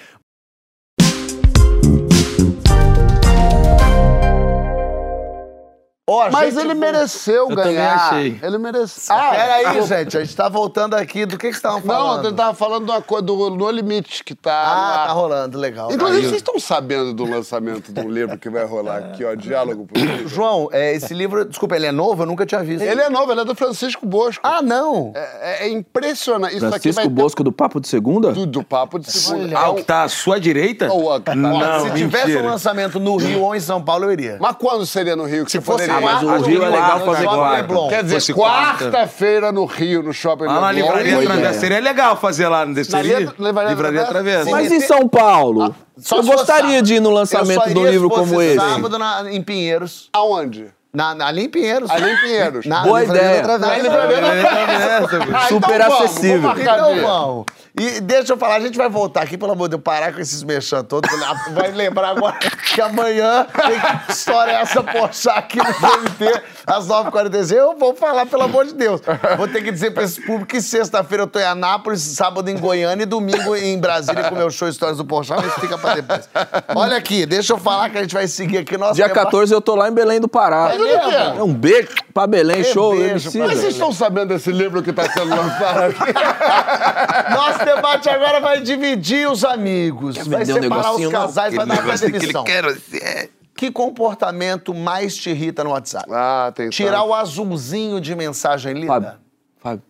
Ó, 6.09 6.31
Mas 6.31 6.55
gente, 6.55 6.65
ele 6.65 6.75
mereceu 6.75 7.51
Eu 7.51 7.57
também 7.57 7.75
ganhar. 7.75 7.95
achei. 7.97 8.41
Ele 8.43 8.59
mereceu. 8.59 9.15
Ah, 9.15 9.31
peraí, 9.31 9.83
gente, 9.87 10.17
a 10.17 10.21
gente 10.25 10.35
tá 10.35 10.49
voltando 10.49 10.95
aqui. 10.95 11.27
Do 11.27 11.33
que 11.37 11.49
que 11.49 11.53
vocês 11.53 11.57
estavam 11.57 11.81
Não, 11.81 11.87
falando? 11.87 12.25
eu 12.25 12.33
tava 12.33 12.55
falando 12.55 12.87
de 12.87 12.91
uma 12.91 13.03
coisa 13.03 13.27
do 13.27 13.51
No 13.51 13.71
Limite, 13.71 14.25
que 14.25 14.35
tá. 14.35 14.53
Ah, 14.53 14.73
lá. 15.01 15.07
tá 15.07 15.13
rolando, 15.13 15.59
legal. 15.59 15.93
Inclusive, 15.93 16.19
Aí, 16.21 16.25
vocês 16.25 16.37
estão 16.37 16.59
sabendo 16.59 17.13
do 17.13 17.25
lançamento 17.25 17.93
de 17.93 18.01
um 18.01 18.09
livro 18.11 18.39
que 18.39 18.49
vai 18.49 18.65
rolar 18.65 18.97
aqui, 18.99 19.25
ó, 19.25 19.35
Diálogo 19.35 19.87
Político? 19.87 20.29
João, 20.29 20.69
é, 20.73 20.95
esse 20.95 21.13
livro, 21.13 21.45
desculpa, 21.45 21.77
ele 21.77 21.87
é 21.87 21.93
novo? 21.93 22.23
Eu 22.23 22.27
nunca 22.27 22.47
tinha 22.47 22.63
visto. 22.65 22.83
Ele 22.83 23.01
é 23.03 23.11
novo, 23.11 23.31
ele 23.31 23.43
é 23.43 23.45
do 23.45 23.55
Francisco 23.55 24.07
Bosco. 24.07 24.41
Ah, 24.47 24.63
não! 24.63 25.13
É, 25.15 25.67
é 25.67 25.69
impressionante. 25.69 26.57
Isso 26.57 26.65
aqui 26.67 26.81
Francisco 26.81 27.03
ter 27.03 27.09
Bosco 27.09 27.45
do 27.45 27.53
Papo 27.53 27.81
de 27.81 27.89
Segunda? 27.89 28.33
tudo 28.33 28.47
do 28.47 28.65
papo 28.65 28.99
de 28.99 29.11
segunda. 29.13 29.59
Ah, 29.59 29.71
o 29.71 29.75
que 29.75 29.83
tá 29.83 30.05
à 30.05 30.09
sua 30.09 30.41
direita? 30.41 30.87
A- 30.87 31.35
Não, 31.35 31.81
Se 31.85 31.91
tivesse 31.95 32.25
um 32.25 32.29
mentira. 32.29 32.43
lançamento 32.51 32.99
no 32.99 33.17
Rio 33.17 33.43
ou 33.43 33.55
em 33.55 33.61
São 33.61 33.83
Paulo, 33.83 34.05
eu 34.07 34.13
iria. 34.13 34.39
Mas 34.41 34.57
quando 34.59 34.87
seria 34.87 35.15
no 35.15 35.25
Rio 35.27 35.45
que 35.45 35.51
Se 35.51 35.59
você 35.59 35.65
fosse 35.65 35.87
poderia? 35.87 35.98
Ah, 35.99 36.21
mas 36.23 36.43
o 36.43 36.45
Rio 36.47 36.63
é 36.65 36.69
legal 36.69 37.01
fazer 37.05 37.25
quarta. 37.25 37.75
Quer 37.89 38.05
dizer, 38.05 38.35
quarta-feira 38.35 39.53
no 39.53 39.65
Rio, 39.65 40.03
no 40.03 40.13
Shopping 40.13 40.45
Lá 40.45 40.61
na 40.61 40.73
livraria 40.73 41.21
Travessa. 41.23 41.61
Seria 41.61 41.81
legal 41.81 42.17
fazer 42.17 42.49
lá 42.49 42.65
no 42.65 42.73
livra- 42.73 43.35
livraria 43.69 44.05
Travessa? 44.07 44.51
Mas 44.51 44.73
em 44.73 44.81
São 44.81 45.09
Paulo? 45.09 45.75
Só 45.99 46.19
eu 46.19 46.23
gostaria 46.25 46.81
de 46.81 46.95
ir 46.95 47.01
no 47.01 47.11
lançamento 47.11 47.69
de 47.69 47.79
um 47.79 47.87
livro 47.87 48.09
como 48.09 48.41
esse. 48.41 48.57
sábado 48.57 48.99
em 49.31 49.43
Pinheiros. 49.43 50.09
Aonde? 50.13 50.67
Na, 50.95 51.15
na- 51.15 51.27
ali 51.27 51.45
em 51.45 51.49
Pinheiros. 51.51 51.91
Ali 51.91 52.11
em 52.11 52.17
Pinheiros. 52.17 52.67
Na 52.67 52.83
Boa 52.83 53.05
ideia. 53.05 53.43
Na 53.59 53.79
livraria 53.79 54.19
Travessa. 54.19 55.19
Ah, 55.35 55.49
Super 55.49 55.83
acessível. 55.83 56.51
Então 56.57 57.01
vamos. 57.03 57.45
E 57.79 58.01
deixa 58.01 58.33
eu 58.33 58.37
falar, 58.37 58.57
a 58.57 58.61
gente 58.61 58.77
vai 58.77 58.89
voltar 58.89 59.23
aqui, 59.23 59.39
pelo 59.39 59.53
amor 59.53 59.69
de 59.69 59.77
Deus, 59.77 59.83
parar 59.83 60.13
com 60.13 60.21
esses 60.21 60.43
mexãs 60.43 60.83
todos. 60.83 61.09
Vai 61.53 61.71
lembrar 61.71 62.11
agora 62.11 62.37
que 62.39 62.81
amanhã 62.81 63.47
tem 63.47 64.07
que 64.07 64.13
história 64.13 64.53
é 64.53 64.63
essa 64.63 64.83
postar 64.83 65.37
aqui 65.37 65.59
no 65.59 65.65
GMT 65.65 66.43
às 66.69 66.87
9h45. 66.87 67.53
Eu 67.53 67.77
vou 67.79 67.95
falar, 67.95 68.27
pelo 68.27 68.43
amor 68.43 68.67
de 68.67 68.75
Deus. 68.75 69.01
Vou 69.37 69.49
ter 69.49 69.63
que 69.63 69.71
dizer 69.73 69.91
pra 69.93 70.03
esse 70.05 70.21
público 70.21 70.47
que 70.47 70.61
sexta-feira 70.61 71.25
eu 71.25 71.27
tô 71.27 71.39
em 71.39 71.45
Anápolis, 71.45 72.01
sábado 72.03 72.49
em 72.51 72.57
Goiânia 72.57 73.03
e 73.03 73.07
domingo 73.07 73.57
em 73.57 73.79
Brasília 73.79 74.25
com 74.29 74.35
o 74.35 74.39
meu 74.39 74.51
show 74.51 74.69
Histórias 74.69 74.99
do 74.99 75.05
Porchat, 75.05 75.43
mas 75.45 75.55
fica 75.55 75.77
pra 75.79 75.95
depois. 75.95 76.29
Olha 76.75 76.97
aqui, 76.97 77.25
deixa 77.27 77.53
eu 77.55 77.59
falar 77.59 77.91
que 77.91 77.99
a 77.99 78.03
gente 78.03 78.15
vai 78.15 78.27
seguir 78.29 78.59
aqui. 78.59 78.77
Nosso 78.77 78.95
Dia 78.95 79.09
debate- 79.09 79.25
14 79.25 79.53
eu 79.53 79.61
tô 79.61 79.75
lá 79.75 79.89
em 79.89 79.93
Belém 79.93 80.21
do 80.21 80.29
Pará. 80.29 80.71
É 80.75 80.79
mesmo? 80.79 81.11
É 81.39 81.43
um 81.43 81.53
beijo 81.55 81.89
pra 82.13 82.27
Belém, 82.27 82.61
É 82.61 82.65
show, 82.65 82.93
beijo 82.93 83.11
MC. 83.29 83.39
pra 83.39 83.47
Mas 83.49 83.59
vocês 83.59 83.73
estão 83.73 83.93
sabendo 83.93 84.29
desse 84.35 84.51
livro 84.53 84.83
que 84.83 84.91
está 84.91 85.09
sendo 85.11 85.31
lançado 85.31 85.79
aqui? 85.85 85.99
Nosso 87.35 87.65
debate 87.65 88.09
agora 88.09 88.41
vai 88.41 88.61
dividir 88.61 89.29
os 89.31 89.45
amigos. 89.45 90.17
vai 90.27 90.45
vender 90.45 90.61
um 90.61 90.63
separar 90.63 90.93
os 90.95 91.01
não? 91.03 91.11
casais, 91.11 91.55
vai 91.55 91.67
dar 91.67 91.75
uma 91.75 91.83
negócio 91.83 92.11
que 92.11 92.17
ele 92.17 92.33
quer, 92.45 92.65
assim, 92.65 93.29
Que 93.59 93.73
comportamento 93.73 94.73
mais 94.73 95.17
te 95.17 95.31
irrita 95.31 95.65
no 95.65 95.71
WhatsApp? 95.71 96.07
Ah, 96.13 96.53
tem 96.55 96.71
Tirar 96.71 96.99
tanto. 97.01 97.09
o 97.09 97.15
azulzinho 97.15 98.01
de 98.01 98.15
mensagem 98.15 98.73
Fábio, 98.87 99.09
linda? 99.09 99.21
Fábio. 99.59 99.83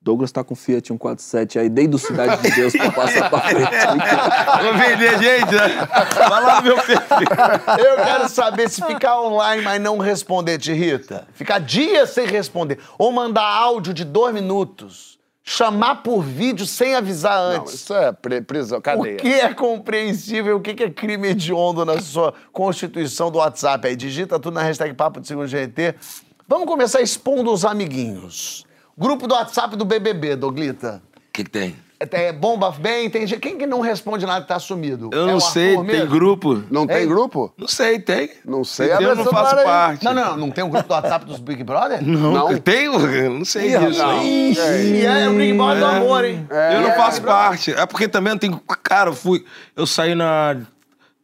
Douglas 0.00 0.32
tá 0.32 0.42
com 0.42 0.54
Fiat 0.54 0.88
147 0.88 1.58
aí, 1.58 1.68
desde 1.68 1.94
o 1.94 1.98
Cidade 1.98 2.40
de 2.40 2.50
Deus 2.52 2.72
pra 2.72 2.90
passar 2.90 3.28
pra 3.28 3.40
frente. 3.40 3.68
Vou 4.64 4.72
vender, 4.72 5.18
gente. 5.22 5.54
né? 5.54 5.88
Vai 6.26 6.42
lá 6.42 6.56
no 6.56 6.62
meu 6.62 6.76
perfil. 6.76 7.28
Eu 7.78 7.96
quero 8.02 8.26
saber 8.30 8.70
se 8.70 8.82
ficar 8.82 9.20
online, 9.20 9.60
mas 9.60 9.78
não 9.78 9.98
responder 9.98 10.56
te 10.56 10.72
irrita. 10.72 11.28
Ficar 11.34 11.58
dias 11.58 12.08
sem 12.08 12.26
responder. 12.26 12.78
Ou 12.96 13.12
mandar 13.12 13.44
áudio 13.44 13.92
de 13.92 14.06
dois 14.06 14.32
minutos. 14.32 15.19
Chamar 15.44 15.96
por 16.02 16.22
vídeo 16.22 16.66
sem 16.66 16.94
avisar 16.94 17.52
Não, 17.54 17.62
antes. 17.62 17.74
isso 17.74 17.94
é 17.94 18.12
pre- 18.12 18.40
prisão, 18.42 18.78
O 18.78 18.82
cadeia. 18.82 19.16
que 19.16 19.28
é 19.28 19.52
compreensível, 19.54 20.56
o 20.56 20.60
que 20.60 20.74
que 20.74 20.84
é 20.84 20.90
crime 20.90 21.28
hediondo 21.28 21.84
na 21.84 22.00
sua 22.00 22.34
constituição 22.52 23.30
do 23.30 23.38
WhatsApp 23.38 23.88
aí? 23.88 23.96
Digita 23.96 24.38
tudo 24.38 24.54
na 24.54 24.62
hashtag 24.62 24.94
Papo 24.94 25.20
de 25.20 25.26
Segundo 25.26 25.46
GT. 25.48 25.94
Vamos 26.46 26.66
começar 26.66 27.00
expondo 27.00 27.52
os 27.52 27.64
amiguinhos. 27.64 28.64
Grupo 28.96 29.26
do 29.26 29.34
WhatsApp 29.34 29.76
do 29.76 29.84
BBB, 29.84 30.36
Doglita. 30.36 31.02
O 31.16 31.20
que, 31.32 31.44
que 31.44 31.50
tem? 31.50 31.76
É, 32.00 32.28
é 32.28 32.32
bomba 32.32 32.70
bem, 32.70 33.10
tem 33.10 33.26
gente... 33.26 33.38
Quem 33.40 33.58
que 33.58 33.66
não 33.66 33.80
responde 33.80 34.24
nada 34.24 34.40
que 34.40 34.48
tá 34.48 34.58
sumido? 34.58 35.10
Eu 35.12 35.28
É 35.28 35.32
não 35.32 35.38
sei, 35.40 35.74
tem 35.76 35.84
mesmo? 35.84 36.06
grupo? 36.08 36.62
Não 36.70 36.86
tem 36.86 37.06
grupo? 37.06 37.52
Não 37.58 37.68
sei, 37.68 37.98
tem. 37.98 38.30
Não 38.44 38.64
sei. 38.64 38.90
Eu 38.90 39.14
não 39.14 39.24
faço 39.26 39.54
parte. 39.62 40.02
Não, 40.04 40.14
não, 40.14 40.24
não, 40.30 40.36
não 40.38 40.50
tem 40.50 40.64
um 40.64 40.70
grupo 40.70 40.88
do 40.88 40.94
WhatsApp 40.94 41.26
dos 41.26 41.38
Big 41.38 41.62
Brother? 41.62 42.02
Não, 42.02 42.32
Não. 42.32 42.58
tem? 42.58 42.84
Eu 42.86 43.30
não 43.30 43.44
sei 43.44 43.76
disso. 43.78 44.02
E 44.22 45.04
é 45.04 45.28
o 45.28 45.34
Big 45.34 45.52
Brother 45.52 45.78
do 45.78 45.84
amor, 45.86 46.24
hein? 46.24 46.46
eu 46.50 46.80
não 46.80 46.88
É, 46.90 46.96
faço 46.96 47.20
parte. 47.22 47.72
É 47.72 47.84
porque 47.84 48.08
também 48.08 48.32
não 48.32 48.38
tem. 48.38 48.60
Cara, 48.82 49.10
eu 49.10 49.14
fui. 49.14 49.44
Eu 49.76 49.86
saí 49.86 50.14
na 50.14 50.56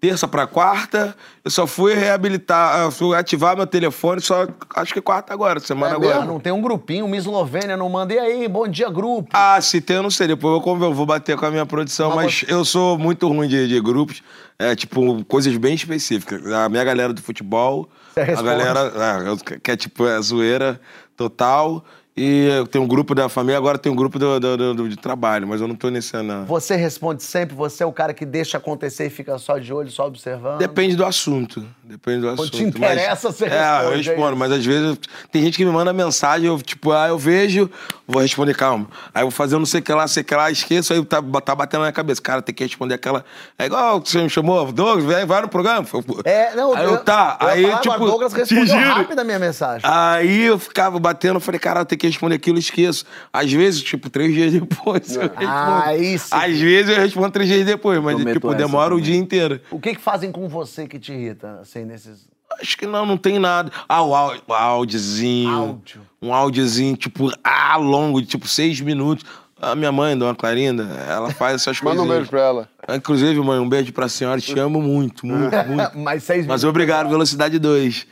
terça 0.06 0.28
pra 0.28 0.46
quarta, 0.46 1.16
eu 1.44 1.50
só 1.50 1.66
fui 1.66 1.92
reabilitar, 1.92 2.88
fui 2.92 3.16
ativar 3.16 3.56
meu 3.56 3.66
telefone, 3.66 4.20
só 4.20 4.46
acho 4.76 4.94
que 4.94 5.00
quarta 5.00 5.34
agora, 5.34 5.58
semana 5.58 5.94
É 5.94 5.96
agora. 5.96 6.24
Não 6.24 6.38
tem 6.38 6.52
um 6.52 6.62
grupinho, 6.62 7.06
uma 7.06 7.16
Eslovênia, 7.16 7.76
não 7.76 7.88
mandei 7.88 8.16
aí, 8.16 8.46
bom 8.46 8.68
dia, 8.68 8.88
grupo. 8.88 9.30
Ah, 9.32 9.60
se 9.60 9.80
tem, 9.80 9.96
eu 9.96 10.04
não 10.04 10.10
sei. 10.10 10.28
Depois 10.28 10.64
eu, 10.64 10.84
eu 10.84 10.94
vou 10.94 11.04
bater 11.04 11.36
com 11.36 11.44
a 11.44 11.50
minha 11.50 11.66
produção, 11.66 12.14
Mas 12.14 12.26
mas 12.26 12.44
eu 12.48 12.64
sou 12.64 12.96
muito 12.96 13.26
ruim 13.26 13.48
de, 13.48 13.66
de 13.66 13.80
grupos. 13.80 14.22
É, 14.58 14.76
tipo, 14.76 15.24
coisas 15.24 15.56
bem 15.56 15.74
específicas. 15.74 16.46
A 16.52 16.68
minha 16.68 16.84
galera 16.84 17.12
do 17.12 17.20
futebol, 17.20 17.88
Você 18.14 18.20
a 18.20 18.42
galera 18.42 18.92
é, 18.96 19.58
que 19.58 19.70
é 19.72 19.76
tipo 19.76 20.06
é, 20.06 20.20
zoeira 20.22 20.80
total. 21.16 21.84
E 22.18 22.46
eu 22.48 22.66
tenho 22.66 22.82
um 22.84 22.88
grupo 22.88 23.14
da 23.14 23.28
família, 23.28 23.58
agora 23.58 23.76
tem 23.76 23.92
um 23.92 23.94
grupo 23.94 24.18
do, 24.18 24.40
do, 24.40 24.74
do- 24.74 24.88
de 24.88 24.96
trabalho, 24.96 25.46
mas 25.46 25.60
eu 25.60 25.68
não 25.68 25.74
tô 25.74 25.90
nesse. 25.90 26.16
Não. 26.22 26.46
Você 26.46 26.74
responde 26.74 27.22
sempre, 27.22 27.54
você 27.54 27.82
é 27.82 27.86
o 27.86 27.92
cara 27.92 28.14
que 28.14 28.24
deixa 28.24 28.56
acontecer 28.56 29.06
e 29.06 29.10
fica 29.10 29.36
só 29.36 29.58
de 29.58 29.70
olho, 29.70 29.90
só 29.90 30.06
observando. 30.06 30.58
Depende 30.58 30.96
do 30.96 31.04
assunto. 31.04 31.66
Depende 31.84 32.22
do 32.22 32.30
assunto. 32.30 32.50
te 32.50 32.62
interessa, 32.64 33.28
mas, 33.28 33.36
você 33.36 33.44
É, 33.44 33.48
responde, 33.50 33.84
eu 33.84 33.92
é 33.92 33.96
respondo, 33.96 34.28
isso. 34.30 34.36
mas 34.36 34.52
às 34.52 34.64
vezes 34.64 34.98
tem 35.30 35.42
gente 35.42 35.58
que 35.58 35.64
me 35.64 35.70
manda 35.70 35.92
mensagem, 35.92 36.46
eu, 36.48 36.58
tipo, 36.62 36.90
ah, 36.90 37.06
eu 37.08 37.18
vejo, 37.18 37.70
vou 38.08 38.22
responder, 38.22 38.54
calma. 38.54 38.86
Aí 39.14 39.20
eu 39.22 39.26
vou 39.26 39.30
fazer 39.30 39.58
não 39.58 39.66
sei 39.66 39.80
o 39.80 39.82
que 39.82 39.92
lá, 39.92 40.08
sei 40.08 40.22
o 40.22 40.24
que 40.24 40.34
lá, 40.34 40.50
esqueço, 40.50 40.94
aí 40.94 41.04
tá, 41.04 41.22
tá 41.44 41.54
batendo 41.54 41.80
na 41.80 41.86
minha 41.86 41.92
cabeça. 41.92 42.22
Cara, 42.22 42.40
tem 42.40 42.54
que 42.54 42.64
responder 42.64 42.94
aquela. 42.94 43.26
É 43.58 43.66
igual 43.66 44.00
você 44.02 44.22
me 44.22 44.30
chamou, 44.30 44.72
Douglas, 44.72 45.04
vem, 45.04 45.26
vai 45.26 45.42
no 45.42 45.48
programa. 45.48 45.86
É, 46.24 46.54
não, 46.54 46.74
aí 46.74 46.84
eu, 46.86 46.96
tá, 47.04 47.36
eu 47.42 47.46
aí 47.46 47.62
falar, 47.66 47.80
tipo. 47.80 47.98
Douglas 48.06 48.32
respondeu 48.32 48.74
rápido 48.78 49.18
a 49.18 49.24
minha 49.24 49.38
mensagem. 49.38 49.82
Aí 49.84 50.44
eu 50.44 50.58
ficava 50.58 50.98
batendo, 50.98 51.36
eu 51.36 51.40
falei, 51.40 51.60
cara, 51.60 51.80
eu 51.80 51.84
tenho 51.84 52.05
que 52.06 52.12
responder 52.14 52.36
aquilo, 52.36 52.56
eu 52.56 52.60
esqueço. 52.60 53.04
Às 53.32 53.52
vezes, 53.52 53.82
tipo, 53.82 54.08
três 54.10 54.32
dias 54.32 54.52
depois 54.52 55.16
eu 55.16 55.22
respondo. 55.22 55.82
Aí 55.84 56.18
sim. 56.18 56.28
Às 56.34 56.58
vezes 56.58 56.96
eu 56.96 57.02
respondo 57.02 57.30
três 57.30 57.48
dias 57.48 57.66
depois, 57.66 58.00
mas, 58.02 58.18
Eu 58.18 58.24
meto 58.24 58.34
tipo, 58.34 58.54
demora 58.54 58.94
o 58.94 58.98
também. 58.98 59.12
dia 59.12 59.16
inteiro. 59.20 59.60
O 59.70 59.80
que 59.80 59.94
que 59.94 60.00
fazem 60.00 60.30
com 60.32 60.48
você 60.48 60.86
que 60.86 60.98
te 60.98 61.12
irrita, 61.12 61.60
assim, 61.60 61.84
nesses... 61.84 62.28
Acho 62.60 62.78
que 62.78 62.86
não, 62.86 63.04
não 63.04 63.18
tem 63.18 63.38
nada. 63.38 63.70
Ah, 63.88 64.02
o 64.02 64.14
áudio, 64.14 64.42
o 64.46 64.52
áudiozinho. 64.54 65.50
Áudio. 65.50 66.00
Um 66.22 66.32
áudiozinho, 66.32 66.96
tipo, 66.96 67.30
ah, 67.44 67.76
longo, 67.76 68.20
de 68.22 68.26
tipo 68.28 68.48
seis 68.48 68.80
minutos. 68.80 69.24
A 69.60 69.74
minha 69.74 69.90
mãe, 69.90 70.16
Dona 70.16 70.34
Clarinda, 70.34 70.82
ela 71.08 71.30
faz 71.30 71.54
essas 71.54 71.80
coisas. 71.80 71.98
Manda 72.04 72.12
um 72.12 72.14
beijo 72.14 72.28
pra 72.28 72.40
ela. 72.40 72.68
Inclusive, 72.94 73.40
mãe, 73.40 73.58
um 73.58 73.68
beijo 73.68 73.90
pra 73.90 74.06
senhora. 74.06 74.38
Te 74.38 74.58
amo 74.58 74.82
muito, 74.82 75.26
muito, 75.26 75.56
muito. 75.66 75.98
Mais 75.98 76.22
seis 76.22 76.46
Mas 76.46 76.62
obrigado, 76.62 77.08
velocidade 77.08 77.58
2. 77.58 78.06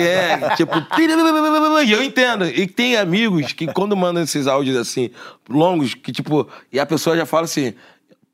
É, 0.00 0.56
tipo. 0.56 0.72
E 0.98 1.92
eu 1.92 2.02
entendo. 2.02 2.46
E 2.46 2.66
tem 2.66 2.96
amigos 2.96 3.52
que, 3.52 3.66
quando 3.66 3.94
mandam 3.94 4.22
esses 4.22 4.46
áudios 4.46 4.76
assim, 4.76 5.10
longos, 5.48 5.94
que 5.94 6.10
tipo. 6.10 6.48
E 6.72 6.80
a 6.80 6.86
pessoa 6.86 7.14
já 7.16 7.26
fala 7.26 7.44
assim. 7.44 7.74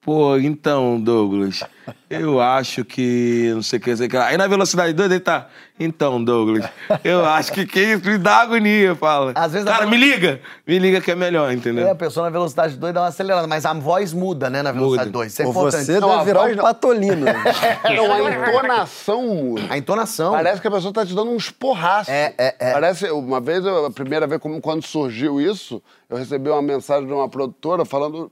Pô, 0.05 0.37
então, 0.37 1.01
Douglas, 1.01 1.65
eu 2.11 2.39
acho 2.39 2.85
que. 2.85 3.51
Não 3.55 3.63
sei 3.63 3.79
o 3.79 3.83
que, 3.83 3.91
não 3.91 3.97
sei 3.97 4.07
o 4.07 4.11
que. 4.11 4.17
lá." 4.19 4.27
Aí 4.27 4.37
na 4.37 4.47
velocidade 4.47 4.93
2 4.93 5.11
ele 5.11 5.19
tá. 5.21 5.49
Então, 5.81 6.23
Douglas, 6.23 6.69
eu 7.03 7.25
acho 7.25 7.51
que 7.53 7.67
que 7.67 7.81
isso 7.81 8.07
me 8.09 8.19
dá 8.19 8.43
agonia, 8.43 8.95
fala. 8.95 9.33
Às 9.35 9.53
vezes 9.55 9.67
Cara, 9.67 9.87
me 9.87 9.97
liga! 9.97 10.41
Me 10.67 10.79
liga 10.79 11.01
que 11.01 11.11
é 11.11 11.17
melhor, 11.17 11.51
É, 11.51 11.55
entendeu? 11.55 11.91
a 11.91 11.95
pessoa 11.97 12.25
na 12.27 12.31
velocidade 12.31 12.77
2 12.77 12.95
dá 12.95 13.01
uma 13.01 13.09
acelerada, 13.09 13.47
mas 13.49 13.65
a 13.65 13.73
voz 13.73 14.13
muda, 14.13 14.49
né, 14.51 14.63
na 14.63 14.71
velocidade 14.71 15.09
Muda. 15.09 15.19
2. 15.21 15.33
Isso 15.33 15.43
é 15.43 15.45
Ou 15.47 15.51
importante. 15.51 15.85
você 15.87 15.99
Não, 16.01 16.11
deve 16.11 16.25
virar 16.27 16.41
voz 16.43 16.59
um 16.59 16.61
patolino. 16.61 17.27
Não, 17.97 18.13
a 18.15 18.49
entonação 18.49 19.23
muda. 19.27 19.63
A 19.71 19.79
entonação. 19.79 20.33
Parece 20.33 20.61
que 20.61 20.69
a 20.69 20.71
pessoa 20.71 20.93
tá 20.93 21.05
te 21.07 21.15
dando 21.15 21.31
uns 21.33 21.51
porraços. 21.51 22.13
É, 22.13 22.35
é, 22.39 22.55
é. 22.59 22.73
Parece, 22.73 23.11
uma 23.11 23.41
vez, 23.41 23.67
a 23.67 23.91
primeira 23.91 24.27
vez, 24.27 24.41
como 24.41 24.61
quando 24.61 24.85
surgiu 24.85 25.41
isso, 25.41 25.83
eu 26.09 26.17
recebi 26.17 26.51
uma 26.51 26.63
mensagem 26.63 27.07
de 27.07 27.13
uma 27.13 27.29
produtora 27.29 27.85
falando. 27.85 28.31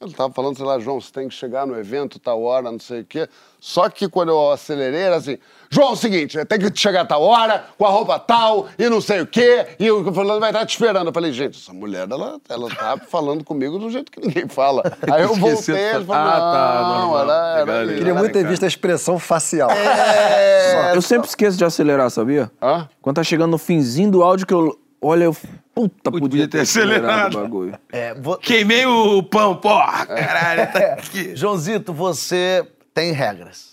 Ele 0.00 0.14
tava 0.14 0.32
falando, 0.32 0.56
sei 0.56 0.64
lá, 0.64 0.78
João, 0.78 0.98
você 0.98 1.12
tem 1.12 1.28
que 1.28 1.34
chegar 1.34 1.66
no 1.66 1.78
evento, 1.78 2.18
tal 2.18 2.42
hora, 2.42 2.72
não 2.72 2.78
sei 2.78 3.02
o 3.02 3.04
quê. 3.04 3.28
Só 3.60 3.86
que 3.90 4.08
quando 4.08 4.30
eu 4.30 4.50
acelerei, 4.50 5.02
era 5.02 5.16
assim: 5.16 5.36
João, 5.68 5.90
é 5.90 5.92
o 5.92 5.96
seguinte, 5.96 6.42
tem 6.46 6.58
que 6.58 6.74
chegar 6.74 7.02
a 7.02 7.04
tal 7.04 7.20
hora, 7.22 7.66
com 7.76 7.84
a 7.84 7.90
roupa 7.90 8.18
tal, 8.18 8.66
e 8.78 8.88
não 8.88 9.02
sei 9.02 9.20
o 9.20 9.26
quê, 9.26 9.66
e 9.78 9.90
o 9.90 10.10
fulano 10.10 10.40
vai 10.40 10.48
estar 10.52 10.64
te 10.64 10.70
esperando. 10.70 11.08
Eu 11.08 11.12
falei, 11.12 11.30
gente, 11.34 11.58
essa 11.58 11.74
mulher, 11.74 12.08
ela, 12.10 12.40
ela 12.48 12.70
tá 12.70 12.96
falando 13.10 13.44
comigo 13.44 13.78
do 13.78 13.90
jeito 13.90 14.10
que 14.10 14.20
ninguém 14.20 14.48
fala. 14.48 14.82
Aí 15.12 15.20
eu 15.22 15.34
voltei, 15.34 15.74
ele 15.76 16.04
falou. 16.06 16.22
Ah, 16.22 16.40
tá, 16.40 16.98
não, 16.98 17.20
era, 17.20 17.32
era, 17.32 17.64
Legal, 17.64 17.84
isso. 17.84 17.98
Queria 17.98 18.14
muito 18.14 18.32
ter 18.32 18.46
visto 18.46 18.64
a 18.64 18.68
expressão 18.68 19.18
facial. 19.18 19.70
É, 19.70 20.96
Eu 20.96 21.02
sempre 21.02 21.28
esqueço 21.28 21.58
de 21.58 21.64
acelerar, 21.66 22.08
sabia? 22.10 22.50
Hã? 22.62 22.88
Quando 23.02 23.16
tá 23.16 23.22
chegando 23.22 23.50
no 23.50 23.58
finzinho 23.58 24.10
do 24.10 24.22
áudio 24.22 24.46
que 24.46 24.54
eu 24.54 24.78
olho, 25.00 25.24
eu. 25.24 25.36
Puta, 25.74 26.10
podia, 26.10 26.46
ter 26.48 26.60
acelerado, 26.60 27.04
acelerado. 27.06 27.38
o 27.38 27.42
bagulho. 27.42 27.78
é, 27.90 28.14
vo- 28.14 28.36
Queimei 28.38 28.84
o 28.86 29.22
pão, 29.22 29.56
porra! 29.56 30.04
Caralho, 30.04 30.72
tá 30.72 30.78
aqui. 30.94 31.34
Joãozito, 31.36 31.92
você 31.92 32.66
tem 32.92 33.12
regras. 33.12 33.70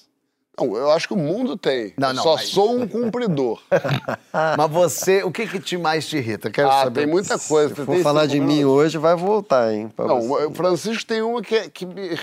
Não, 0.59 0.75
eu 0.75 0.89
acho 0.91 1.07
que 1.07 1.13
o 1.13 1.17
mundo 1.17 1.55
tem. 1.55 1.93
Não, 1.97 2.13
não, 2.13 2.23
Só 2.23 2.36
mas- 2.36 2.47
sou 2.47 2.80
um 2.80 2.88
cumpridor. 2.88 3.61
Mas 4.57 4.71
você, 4.71 5.23
o 5.23 5.32
que 5.32 5.45
que 5.45 5.59
te 5.59 5.78
mais 5.78 6.07
te 6.07 6.17
irrita? 6.17 6.49
Quero 6.49 6.69
ah, 6.69 6.84
saber. 6.84 7.01
tem 7.01 7.09
muita 7.09 7.38
coisa. 7.38 7.75
Se 7.75 7.86
for 7.86 7.97
falar 7.99 8.25
de 8.25 8.39
mim 8.39 8.63
hoje, 8.63 8.97
vai 8.97 9.15
voltar, 9.15 9.71
hein? 9.73 9.91
Não, 9.97 10.21
você. 10.21 10.45
o 10.45 10.51
Francisco 10.51 11.05
tem 11.05 11.21
uma 11.21 11.41
que, 11.41 11.69
que 11.69 11.86
me, 11.86 12.17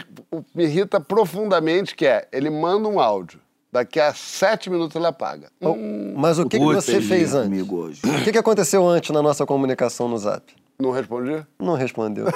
me 0.55 0.64
irrita 0.64 1.00
profundamente, 1.00 1.94
que 1.94 2.07
é, 2.07 2.26
ele 2.32 2.50
manda 2.50 2.88
um 2.88 2.98
áudio. 2.98 3.40
Daqui 3.75 3.99
a 3.99 4.14
sete 4.14 4.70
minutos 4.70 4.95
ele 4.95 5.05
apaga. 5.05 5.49
Hum, 5.61 6.14
Mas 6.16 6.39
o 6.39 6.49
que, 6.49 6.61
que 6.61 6.64
você 6.64 7.01
fez 7.01 7.35
antes? 7.35 7.49
Comigo 7.49 7.77
hoje. 7.77 8.01
O 8.05 8.22
que, 8.22 8.31
que 8.31 8.39
aconteceu 8.39 8.87
antes 8.87 9.11
na 9.11 9.20
nossa 9.20 9.45
comunicação 9.45 10.07
no 10.09 10.16
Zap? 10.16 10.45
não 10.79 10.93
respondi? 10.93 11.45
Não 11.59 11.75
respondeu. 11.75 12.27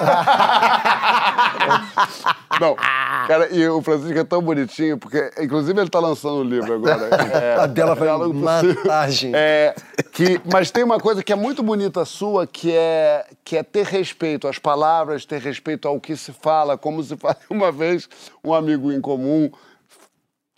Não. 2.60 2.74
Cara, 2.74 3.48
e 3.52 3.68
o 3.68 3.80
Francisco 3.82 4.18
é 4.18 4.24
tão 4.24 4.42
bonitinho, 4.42 4.98
porque, 4.98 5.30
inclusive, 5.38 5.78
ele 5.78 5.88
tá 5.88 6.00
lançando 6.00 6.36
um 6.36 6.42
livro 6.42 6.74
agora. 6.74 7.08
É, 7.32 7.54
A 7.62 7.66
dela 7.66 7.94
Possível. 7.94 8.34
matar, 8.34 9.08
gente. 9.10 9.36
É, 9.36 9.74
que, 10.12 10.40
mas 10.50 10.70
tem 10.70 10.82
uma 10.82 10.98
coisa 10.98 11.22
que 11.22 11.32
é 11.32 11.36
muito 11.36 11.62
bonita 11.62 12.04
sua, 12.04 12.46
que 12.46 12.72
é, 12.74 13.26
que 13.44 13.56
é 13.56 13.62
ter 13.62 13.86
respeito 13.86 14.48
às 14.48 14.58
palavras, 14.58 15.24
ter 15.24 15.40
respeito 15.40 15.86
ao 15.86 16.00
que 16.00 16.16
se 16.16 16.32
fala, 16.32 16.76
como 16.76 17.02
se 17.02 17.16
fala. 17.16 17.36
Uma 17.50 17.70
vez, 17.70 18.08
um 18.42 18.52
amigo 18.52 18.90
em 18.90 19.00
comum 19.00 19.50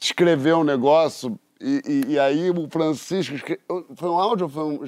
escreveu 0.00 0.58
um 0.58 0.64
negócio 0.64 1.38
e, 1.60 1.82
e- 2.08 2.12
e 2.14 2.18
aí 2.18 2.50
o 2.50 2.66
Francisco... 2.70 3.34
escre- 3.34 3.60
Foi 3.96 4.08
um 4.08 4.18
áudio 4.18 4.46
ou 4.46 4.50
foi 4.50 4.64
um... 4.64 4.80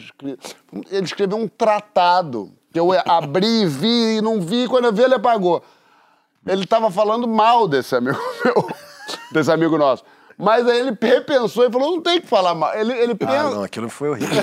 Ele 0.90 1.04
escreveu 1.04 1.36
um 1.38 1.46
tratado 1.46 2.52
que 2.72 2.80
eu 2.80 2.88
abri 3.06 3.62
e 3.62 3.66
vi 3.66 4.16
e 4.16 4.20
não 4.22 4.40
vi, 4.40 4.66
quando 4.68 4.86
eu 4.86 4.92
vi 4.92 5.02
ele 5.02 5.14
apagou. 5.14 5.62
Ele 6.46 6.64
estava 6.64 6.90
falando 6.90 7.28
mal 7.28 7.68
desse 7.68 7.94
amigo 7.94 8.18
meu, 8.44 8.66
desse 9.32 9.52
amigo 9.52 9.76
nosso. 9.76 10.02
Mas 10.38 10.66
aí 10.66 10.80
ele 10.80 10.96
repensou 11.00 11.64
e 11.66 11.70
falou, 11.70 11.90
não 11.92 12.00
tem 12.02 12.20
que 12.20 12.26
falar 12.26 12.54
mal. 12.54 12.74
Ele, 12.74 12.92
ele 12.94 13.12
Ah, 13.12 13.16
pensa... 13.16 13.50
não, 13.50 13.62
aquilo 13.62 13.88
foi 13.90 14.08
horrível. 14.10 14.42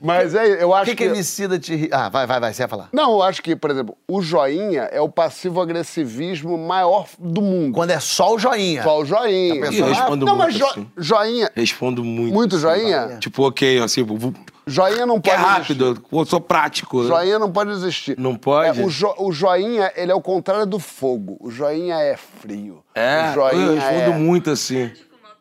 Mas 0.00 0.34
é, 0.34 0.62
eu 0.62 0.70
O 0.70 0.74
acho 0.74 0.90
que 0.90 0.96
que 0.96 1.04
emicida 1.04 1.58
te? 1.58 1.88
Ah, 1.92 2.08
vai, 2.08 2.26
vai, 2.26 2.40
vai, 2.40 2.52
você 2.52 2.62
ia 2.62 2.68
falar. 2.68 2.88
Não, 2.92 3.12
eu 3.12 3.22
acho 3.22 3.42
que, 3.42 3.54
por 3.54 3.70
exemplo, 3.70 3.96
o 4.08 4.22
joinha 4.22 4.82
é 4.92 5.00
o 5.00 5.08
passivo-agressivismo 5.08 6.56
maior 6.56 7.06
do 7.18 7.42
mundo. 7.42 7.74
Quando 7.74 7.90
é 7.90 8.00
só 8.00 8.34
o 8.34 8.38
joinha. 8.38 8.82
Só 8.82 8.98
o 9.00 9.04
joinha. 9.04 9.54
A 9.54 9.68
pessoa- 9.68 9.88
Eu 9.88 9.94
respondo 9.94 10.26
não, 10.26 10.36
mas 10.36 10.54
muito 10.54 10.58
jo- 10.64 10.70
assim. 10.70 10.86
joinha. 10.96 11.50
Respondo 11.54 12.04
muito. 12.04 12.32
Muito 12.34 12.56
assim. 12.56 12.62
joinha? 12.62 13.16
Tipo, 13.20 13.46
ok, 13.48 13.78
assim, 13.82 14.02
vou- 14.02 14.32
Joinha 14.70 15.06
não 15.06 15.18
que 15.18 15.30
é 15.30 15.34
pode 15.34 15.46
rápido, 15.48 16.02
eu 16.12 16.26
sou 16.26 16.42
prático. 16.42 16.98
existir. 16.98 17.14
Joinha 17.16 17.38
não 17.38 17.50
pode 17.50 17.70
existir. 17.70 18.18
Não 18.18 18.36
pode? 18.36 18.78
É, 18.78 18.84
o, 18.84 18.90
jo- 18.90 19.14
o 19.16 19.32
joinha, 19.32 19.90
ele 19.96 20.12
é 20.12 20.14
o 20.14 20.20
contrário 20.20 20.66
do 20.66 20.78
fogo. 20.78 21.38
O 21.40 21.50
joinha 21.50 21.94
é 21.96 22.18
frio. 22.18 22.84
É, 22.94 23.30
o 23.30 23.32
joinha 23.32 23.66
eu 23.66 23.74
respondo 23.76 24.10
é... 24.12 24.18
muito 24.18 24.50
assim. 24.50 24.90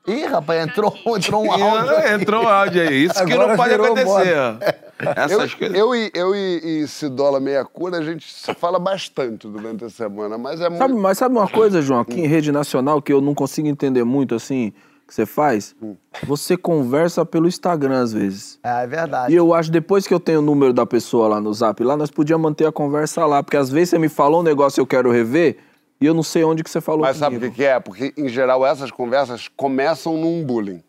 Ih, 0.07 0.25
rapaz, 0.25 0.65
entrou, 0.65 0.93
entrou 1.05 1.43
um 1.45 1.51
áudio. 1.51 2.13
Entrou 2.13 2.43
um 2.43 2.47
áudio 2.47 2.81
aí. 2.81 3.03
Isso 3.03 3.25
que 3.25 3.33
Agora 3.33 3.49
não 3.49 3.55
pode 3.57 3.73
acontecer. 3.73 4.37
ó. 4.37 4.55
Eu, 4.99 5.11
Essas 5.15 5.53
coisas. 5.53 5.77
eu, 5.77 5.93
e, 5.93 6.11
eu 6.13 6.33
e, 6.33 6.81
e 6.83 6.87
Cidola 6.87 7.39
Meia 7.39 7.63
Cura, 7.65 7.97
a 7.97 8.03
gente 8.03 8.33
se 8.33 8.53
fala 8.55 8.79
bastante 8.79 9.47
durante 9.47 9.85
a 9.85 9.89
semana, 9.89 10.37
mas 10.37 10.59
é 10.59 10.63
Sabe, 10.63 10.79
muito... 10.79 10.97
mas 10.97 11.17
sabe 11.17 11.35
uma 11.35 11.47
coisa, 11.47 11.81
João, 11.81 11.99
aqui 11.99 12.19
em 12.19 12.25
rede 12.25 12.51
nacional 12.51 13.01
que 13.01 13.13
eu 13.13 13.21
não 13.21 13.35
consigo 13.35 13.67
entender 13.67 14.03
muito, 14.03 14.33
assim, 14.33 14.73
que 15.07 15.13
você 15.13 15.25
faz, 15.25 15.75
você 16.23 16.57
conversa 16.57 17.25
pelo 17.25 17.47
Instagram 17.47 18.01
às 18.01 18.11
vezes. 18.11 18.59
É, 18.63 18.83
é 18.83 18.87
verdade. 18.87 19.31
E 19.31 19.35
eu 19.35 19.53
acho, 19.53 19.69
depois 19.71 20.07
que 20.07 20.13
eu 20.13 20.19
tenho 20.19 20.39
o 20.39 20.41
número 20.41 20.73
da 20.73 20.85
pessoa 20.85 21.27
lá 21.27 21.39
no 21.41 21.53
zap, 21.53 21.83
lá 21.83 21.95
nós 21.95 22.09
podíamos 22.09 22.43
manter 22.43 22.65
a 22.65 22.71
conversa 22.71 23.25
lá. 23.25 23.43
Porque 23.43 23.57
às 23.57 23.69
vezes 23.69 23.89
você 23.89 23.99
me 23.99 24.09
falou 24.09 24.39
um 24.39 24.43
negócio 24.43 24.79
e 24.79 24.81
eu 24.81 24.87
quero 24.87 25.11
rever, 25.11 25.57
e 25.99 26.05
eu 26.05 26.13
não 26.13 26.23
sei 26.23 26.43
onde 26.43 26.63
que 26.63 26.69
você 26.69 26.79
falou 26.81 27.01
Mas 27.01 27.17
sabe 27.17 27.37
o 27.37 27.39
que, 27.39 27.51
que 27.51 27.63
é? 27.63 27.79
Porque, 27.79 28.13
em 28.17 28.29
geral, 28.29 28.65
essas 28.65 28.91
conversas 28.91 29.47
começam 29.47 30.17
num 30.17 30.43
bullying. 30.43 30.83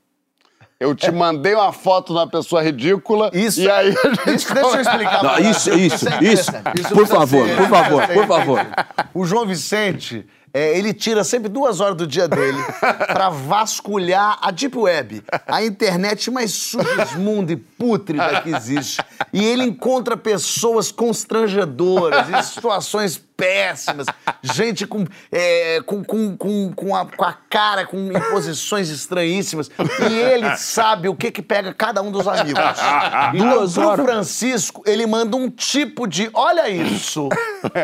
Eu 0.81 0.95
te 0.95 1.11
mandei 1.11 1.55
uma 1.55 1.73
foto 1.73 2.13
de 2.13 2.19
uma 2.21 2.29
pessoa 2.29 2.63
ridícula 2.63 3.31
Isso- 3.35 3.61
e 3.63 3.69
aí 3.71 3.89
a 3.97 4.31
gente 4.31 4.37
Isso, 4.45 4.55
deixa 4.55 4.77
eu 4.77 4.81
explicar. 4.81 5.23
Não, 5.25 5.39
isso, 5.41 5.71
você. 5.71 5.75
isso, 5.77 6.09
é 6.09 6.19
isso. 6.25 6.51
Isso 6.79 6.95
Por 6.95 7.07
favor, 7.07 7.49
ser- 7.49 7.57
por 7.57 7.69
favor, 7.69 8.07
por 8.09 8.27
favor. 8.29 8.67
O 9.13 9.25
João 9.25 9.45
Vicente, 9.45 10.25
é, 10.55 10.79
ele 10.79 10.95
tira 10.95 11.25
sempre 11.25 11.49
duas 11.49 11.81
horas 11.81 11.97
do 11.97 12.07
dia 12.07 12.29
dele 12.29 12.59
pra 13.13 13.29
vasculhar 13.29 14.39
a 14.41 14.53
Deep 14.53 14.79
Web, 14.79 15.25
a 15.49 15.65
internet 15.65 16.31
mais 16.31 16.53
submundo 16.53 17.51
e 17.51 17.57
pútrida 17.57 18.41
que 18.43 18.51
existe. 18.55 19.03
E 19.33 19.45
ele 19.45 19.65
encontra 19.65 20.17
pessoas 20.17 20.93
constrangedoras, 20.93 22.29
em 22.31 22.41
situações 22.43 23.21
péssimas, 23.39 24.07
gente 24.43 24.85
com, 24.85 25.07
é, 25.31 25.81
com, 25.87 26.03
com, 26.03 26.37
com, 26.37 26.73
com, 26.73 26.97
a, 26.97 27.07
com 27.07 27.25
a 27.25 27.33
cara 27.49 27.87
com 27.87 27.97
em 27.97 28.21
posições 28.33 28.89
estranhíssimas. 28.91 29.71
E 30.11 30.13
ele 30.13 30.57
sabe 30.57 31.09
o 31.09 31.15
que 31.15 31.31
que 31.31 31.41
pega 31.41 31.73
cada 31.73 32.03
um 32.03 32.11
dos 32.11 32.27
amigos. 32.27 32.61
Duas 33.39 33.75
pro 33.75 33.87
horas. 33.87 34.05
Francisco, 34.05 34.83
ele 34.85 35.07
manda 35.07 35.37
um 35.37 35.49
tipo 35.49 36.09
de. 36.09 36.29
Olha 36.35 36.69
isso! 36.69 37.29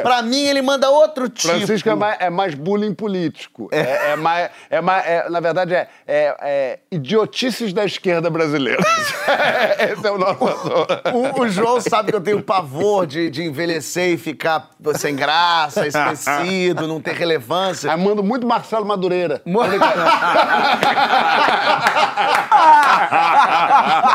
Pra 0.03 0.23
mim, 0.23 0.43
ele 0.43 0.61
manda 0.61 0.91
outro 0.91 1.29
tipo. 1.29 1.55
Francisco 1.55 1.89
é 1.89 1.95
mais, 1.95 2.17
é 2.19 2.31
mais 2.31 2.55
bullying 2.55 2.93
político. 2.95 3.69
É, 3.71 4.13
é 4.13 4.17
mais, 4.17 4.51
é 4.69 4.81
mais 4.81 5.07
é, 5.07 5.29
na 5.31 5.39
verdade, 5.39 5.75
é, 5.75 5.89
é- 6.07 6.37
é 6.41 6.79
idiotices 6.91 7.73
da 7.73 7.85
esquerda 7.85 8.29
brasileira. 8.29 8.83
Esse 9.79 10.05
é 10.07 10.11
o 10.11 10.19
nosso 10.19 10.45
assunto. 10.45 10.87
O, 11.13 11.43
o 11.43 11.49
João 11.49 11.81
sabe 11.81 12.11
que 12.11 12.17
eu 12.17 12.21
tenho 12.21 12.43
pavor 12.43 13.07
de, 13.07 13.31
de 13.31 13.43
envelhecer 13.45 14.15
e 14.15 14.17
ficar 14.19 14.71
sem 14.97 15.15
graça, 15.15 15.43
esquecido, 15.86 16.86
não 16.86 17.01
ter 17.01 17.14
relevância. 17.14 17.90
Aí 17.90 17.99
mando 17.99 18.22
muito 18.22 18.47
Marcelo 18.47 18.84
Madureira. 18.86 19.40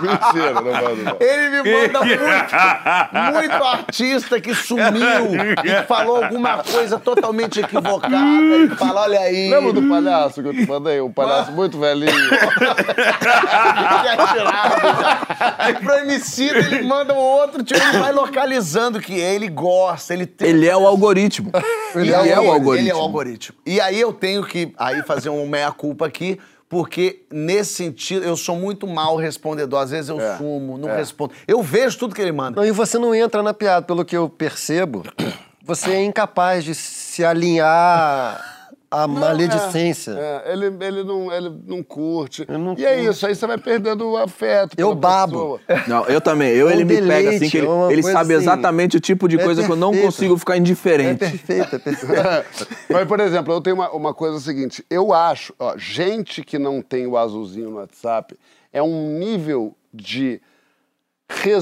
Mentira, 0.02 0.54
não 0.54 0.64
mando 0.64 1.04
não. 1.04 1.18
Ele 1.20 1.50
me 1.50 1.58
manda 1.72 2.00
muito, 2.06 2.22
muito 3.34 3.64
artista 3.64 4.40
que 4.40 4.54
sumiu 4.54 5.36
e 5.36 5.56
que 5.56 5.84
falou 5.88 6.24
alguma 6.24 6.64
coisa 6.64 7.00
totalmente 7.00 7.60
equivocada. 7.60 8.16
E 8.16 8.70
fala, 8.76 9.02
olha 9.02 9.20
aí. 9.20 9.50
Lembra 9.50 9.74
do 9.74 9.84
palhaço 9.84 10.42
que 10.42 10.48
eu 10.48 10.54
te 10.54 10.68
mandei? 10.68 11.02
Um 11.02 11.12
palhaço 11.12 11.52
muito 11.52 11.80
velhinho. 11.80 12.10
Aí 15.58 15.74
pro 15.74 15.94
MC 16.00 16.44
ele 16.50 16.82
manda 16.84 17.14
um 17.14 17.18
outro, 17.18 17.64
tipo, 17.64 17.80
ele 17.80 18.00
vai 18.00 18.12
localizando 18.12 19.00
que 19.00 19.14
ele 19.14 19.48
gosta, 19.48 20.14
ele 20.14 20.26
tem. 20.26 20.50
Ele 20.50 20.68
é 20.68 20.76
o 20.76 20.88
algoritmo. 20.88 21.19
Ele, 21.96 22.10
E 22.10 22.14
é 22.14 22.18
aí, 22.18 22.30
o 22.34 22.52
algoritmo. 22.52 22.76
Ele 22.76 22.90
é 22.90 22.96
o 22.96 23.00
algoritmo. 23.00 23.58
E 23.66 23.82
aí 23.82 24.00
eu 24.00 24.14
tenho 24.14 24.44
que 24.44 24.74
aí 24.78 25.02
fazer 25.04 25.30
um 25.30 25.48
meia-culpa 25.48 26.06
aqui, 26.06 26.40
porque 26.68 27.24
nesse 27.32 27.74
sentido 27.74 28.24
eu 28.24 28.38
sou 28.38 28.56
muito 28.56 28.86
mal 28.86 29.16
respondedor. 29.16 29.82
Às 29.82 29.90
vezes 29.92 30.10
eu 30.10 30.20
É, 30.22 30.38
sumo, 30.38 30.78
não 30.78 30.88
respondo. 30.96 31.34
Eu 31.48 31.64
vejo 31.64 31.98
tudo 31.98 32.14
que 32.14 32.22
ele 32.22 32.32
manda. 32.32 32.62
Não, 32.62 32.68
e 32.68 32.72
você 32.72 32.98
não 33.00 33.14
entra 33.16 33.42
na 33.42 33.54
piada, 33.54 33.86
pelo 33.86 34.06
que 34.06 34.16
eu 34.16 34.30
percebo. 34.30 35.04
Você 35.64 35.92
é 35.92 36.04
incapaz 36.04 36.64
de 36.64 36.74
se 36.76 37.24
alinhar 37.26 38.59
à 38.92 39.08
maledicência. 39.08 40.12
É, 40.18 40.52
ele, 40.54 40.66
ele, 40.80 41.04
não, 41.04 41.32
ele 41.32 41.50
não 41.66 41.84
curte. 41.84 42.46
não 42.50 42.76
e 42.78 42.86
é 42.86 43.02
isso, 43.04 43.26
aí 43.28 43.36
você 43.36 43.46
vai 43.46 43.58
perdendo 43.58 44.10
o 44.10 44.18
afeto. 44.18 44.74
Eu 44.78 44.96
babo. 44.96 45.60
pessoa. 45.66 45.84
Não, 45.88 46.06
eu 46.06 46.20
também. 46.20 46.50
Eu, 46.52 46.68
É 46.70 46.72
um 46.72 46.74
ele 46.76 46.86
me 46.86 46.96
pega 47.02 47.30
assim, 47.30 47.40
deleite, 47.40 47.50
que 47.52 47.58
ele, 47.58 47.68
é 47.68 47.92
ele 47.94 48.04
sabe 48.04 48.34
assim, 48.34 48.44
exatamente 48.44 48.98
o 48.98 49.00
tipo 49.00 49.28
de 49.28 49.40
é 49.40 49.44
coisa 49.44 49.64
que 49.64 49.72
eu 49.72 49.76
não 49.76 49.92
perfeito. 49.92 50.12
consigo 50.14 50.38
ficar 50.38 50.56
É 50.56 50.58
indiferente. 50.58 51.20
perfeito, 51.20 51.76
é 51.76 51.80
perfeito. 51.80 52.68
Mas, 52.90 53.08
por 53.08 53.20
exemplo, 53.20 53.54
eu 53.54 53.62
tenho 53.62 53.76
uma, 53.76 53.92
uma 53.92 54.14
coisa 54.14 54.40
seguinte. 54.40 54.84
Eu 54.90 55.14
acho, 55.14 55.54
ó, 55.60 55.78
gente 55.78 56.44
que 56.44 56.58
não 56.58 56.82
tem 56.82 57.06
o 57.06 57.18
azulzinho 57.18 57.70
no 57.70 57.78
WhatsApp 57.78 58.36
é 58.74 58.82
um 58.82 59.18
nível 59.20 59.76
de 59.94 60.42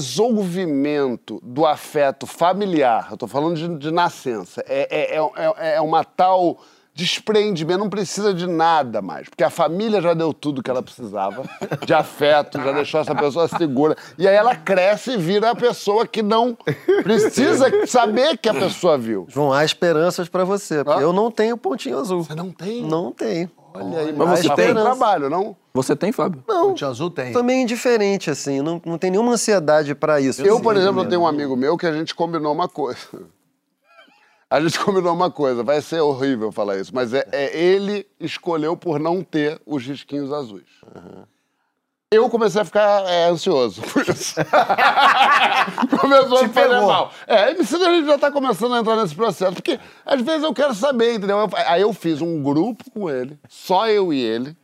resolvimento 0.08 1.40
do 1.42 1.66
afeto 1.66 2.26
familiar. 2.26 3.08
Eu 3.10 3.16
tô 3.16 3.26
falando 3.28 3.56
de, 3.56 3.68
de 3.78 3.90
nascença. 3.90 4.64
É, 4.66 4.88
é, 4.90 5.16
é, 5.16 5.20
é- 5.58 5.74
é 5.76 5.80
uma 5.80 6.02
tal 6.04 6.58
desprendimento, 6.98 7.78
não 7.78 7.88
precisa 7.88 8.34
de 8.34 8.44
nada 8.46 9.00
mais. 9.00 9.28
Porque 9.28 9.44
a 9.44 9.50
família 9.50 10.00
já 10.02 10.12
deu 10.14 10.34
tudo 10.34 10.60
que 10.62 10.68
ela 10.70 10.82
precisava 10.82 11.44
de 11.86 11.94
afeto, 11.94 12.60
já 12.60 12.72
deixou 12.72 13.00
essa 13.00 13.14
pessoa 13.14 13.46
segura. 13.46 13.96
E 14.18 14.26
aí 14.26 14.34
ela 14.34 14.56
cresce 14.56 15.12
e 15.12 15.16
vira 15.16 15.50
a 15.50 15.54
pessoa 15.54 16.06
que 16.06 16.22
não 16.22 16.58
precisa 17.04 17.86
saber 17.86 18.36
que 18.36 18.48
a 18.48 18.54
pessoa 18.54 18.98
viu. 18.98 19.26
João, 19.28 19.52
há 19.52 19.64
esperanças 19.64 20.28
pra 20.28 20.42
você. 20.44 20.82
porque 20.82 20.98
Ah. 20.98 21.02
Eu 21.02 21.12
não 21.12 21.30
tenho 21.30 21.56
pontinho 21.56 21.98
azul. 21.98 22.24
Você 22.24 22.34
não 22.34 22.50
tem? 22.50 22.82
Não 22.82 23.12
tenho. 23.12 23.48
Olha 23.72 23.98
aí, 24.00 24.12
Mas 24.12 24.40
você 24.40 24.50
há 24.50 24.54
tem? 24.56 24.74
trabalho, 24.74 25.30
não? 25.30 25.54
Você 25.74 25.94
tem, 25.94 26.10
Fábio? 26.10 26.42
Não, 26.48 26.72
O 26.72 26.74
Tio 26.74 26.88
Azul 26.88 27.10
tem. 27.10 27.32
também 27.32 27.62
indiferente, 27.62 28.28
assim. 28.28 28.60
Não, 28.60 28.82
não 28.84 28.98
tem 28.98 29.10
nenhuma 29.12 29.32
ansiedade 29.32 29.94
pra 29.94 30.20
isso. 30.20 30.42
Eu, 30.44 30.54
assim, 30.54 30.62
por 30.62 30.76
exemplo, 30.76 31.02
eu 31.02 31.08
tenho 31.08 31.20
um 31.20 31.26
amigo 31.26 31.54
meu 31.54 31.76
que 31.76 31.86
a 31.86 31.92
gente 31.92 32.12
combinou 32.14 32.52
uma 32.52 32.66
coisa. 32.66 32.98
A 34.50 34.60
gente 34.60 34.78
combinou 34.80 35.12
uma 35.14 35.30
coisa, 35.30 35.62
vai 35.62 35.80
ser 35.82 36.00
horrível 36.00 36.50
falar 36.50 36.76
isso, 36.78 36.94
mas 36.94 37.12
é, 37.12 37.26
é 37.32 37.56
ele 37.56 38.06
escolheu 38.18 38.76
por 38.76 38.98
não 38.98 39.22
ter 39.22 39.60
os 39.66 39.84
risquinhos 39.84 40.32
azuis. 40.32 40.66
Eu 42.10 42.30
comecei 42.30 42.62
a 42.62 42.64
ficar 42.64 43.04
é, 43.06 43.28
ansioso 43.28 43.82
por 43.82 44.08
isso. 44.08 44.34
Começou 46.00 46.38
a 46.38 46.40
Te 46.40 46.46
me 46.48 46.52
fazer 46.54 46.80
mal. 46.80 47.12
É, 47.26 47.62
se 47.62 47.76
a 47.76 47.94
gente 47.94 48.06
já 48.06 48.16
tá 48.18 48.32
começando 48.32 48.74
a 48.74 48.78
entrar 48.78 48.96
nesse 48.96 49.14
processo, 49.14 49.52
porque 49.52 49.78
às 50.06 50.22
vezes 50.22 50.42
eu 50.42 50.54
quero 50.54 50.74
saber, 50.74 51.14
entendeu? 51.16 51.36
Eu- 51.36 51.50
Aí 51.66 51.82
eu 51.82 51.92
fiz 51.92 52.22
um 52.22 52.42
grupo 52.42 52.90
com 52.92 53.10
ele, 53.10 53.38
só 53.46 53.86
eu 53.88 54.10
e 54.10 54.18
ele, 54.20 54.56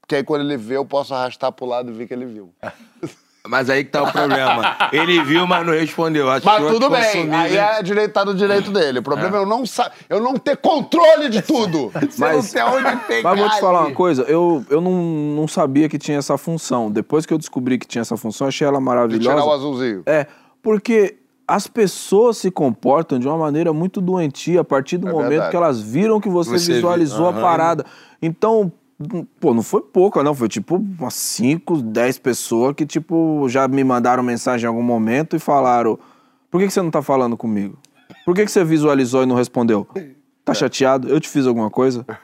porque 0.00 0.16
aí 0.16 0.24
quando 0.24 0.40
ele 0.42 0.56
vê, 0.56 0.76
eu 0.76 0.84
posso 0.84 1.14
arrastar 1.14 1.52
pro 1.52 1.66
lado 1.66 1.88
e 1.88 1.94
ver 1.94 2.08
que 2.08 2.14
ele 2.14 2.26
viu. 2.26 2.52
Mas 3.48 3.70
aí 3.70 3.82
que 3.82 3.90
tá 3.90 4.02
o 4.02 4.12
problema. 4.12 4.76
Ele 4.92 5.22
viu, 5.24 5.46
mas 5.46 5.66
não 5.66 5.72
respondeu. 5.72 6.30
Achou 6.30 6.52
Mas 6.52 6.70
tudo 6.70 6.90
bem, 6.90 7.34
aí 7.34 7.56
é 7.56 7.82
direito, 7.82 8.12
tá 8.12 8.24
no 8.24 8.34
direito 8.34 8.70
dele. 8.70 8.98
O 8.98 9.02
problema 9.02 9.38
é, 9.38 9.40
eu, 9.40 9.46
não 9.46 9.64
sa 9.64 9.90
eu 10.08 10.20
não 10.20 10.34
ter 10.34 10.56
controle 10.58 11.28
de 11.30 11.40
tudo. 11.40 11.90
Mas, 12.18 12.52
tem 12.52 12.62
onde 12.62 12.96
pegar 13.06 13.30
mas 13.30 13.38
vou 13.40 13.48
te 13.48 13.60
falar 13.60 13.80
uma 13.86 13.92
coisa, 13.94 14.22
eu, 14.22 14.64
eu 14.68 14.80
não, 14.80 14.92
não 14.92 15.48
sabia 15.48 15.88
que 15.88 15.98
tinha 15.98 16.18
essa 16.18 16.36
função. 16.36 16.90
Depois 16.90 17.24
que 17.24 17.32
eu 17.32 17.38
descobri 17.38 17.78
que 17.78 17.86
tinha 17.86 18.02
essa 18.02 18.16
função, 18.16 18.46
achei 18.48 18.66
ela 18.66 18.78
De 18.78 18.84
maravilhosa. 18.84 19.36
tirar 19.36 19.44
o 19.44 19.52
azulzinho. 19.52 20.02
É, 20.04 20.26
porque 20.62 21.16
as 21.46 21.66
pessoas 21.66 22.36
se 22.36 22.50
comportam 22.50 23.18
de 23.18 23.26
uma 23.26 23.38
maneira 23.38 23.72
muito 23.72 24.00
doentia 24.00 24.60
a 24.60 24.64
partir 24.64 24.98
do 24.98 25.08
É 25.08 25.12
momento 25.12 25.28
verdade. 25.30 25.50
que 25.50 25.56
elas 25.56 25.80
viram 25.80 26.20
que 26.20 26.28
você, 26.28 26.58
Você 26.58 26.74
visualizou 26.74 27.32
viu, 27.32 27.38
a 27.38 27.42
parada. 27.42 27.86
Então, 28.20 28.70
pô, 29.40 29.54
não 29.54 29.62
foi 29.62 29.80
pouca, 29.82 30.22
não. 30.22 30.34
Foi 30.34 30.48
tipo 30.48 30.76
umas 30.76 31.14
5, 31.14 31.82
10 31.82 32.18
pessoas 32.18 32.74
que, 32.74 32.84
tipo, 32.86 33.48
já 33.48 33.66
me 33.68 33.82
mandaram 33.84 34.22
mensagem 34.22 34.64
em 34.64 34.68
algum 34.68 34.82
momento 34.82 35.36
e 35.36 35.38
falaram: 35.38 35.98
por 36.50 36.60
que, 36.60 36.66
que 36.66 36.72
você 36.72 36.82
não 36.82 36.90
tá 36.90 37.02
falando 37.02 37.36
comigo? 37.36 37.78
Por 38.24 38.34
que, 38.34 38.44
que 38.44 38.50
você 38.50 38.64
visualizou 38.64 39.22
e 39.22 39.26
não 39.26 39.36
respondeu? 39.36 39.86
Tá 40.44 40.54
chateado? 40.54 41.08
Eu 41.08 41.20
te 41.20 41.28
fiz 41.28 41.46
alguma 41.46 41.70
coisa? 41.70 42.04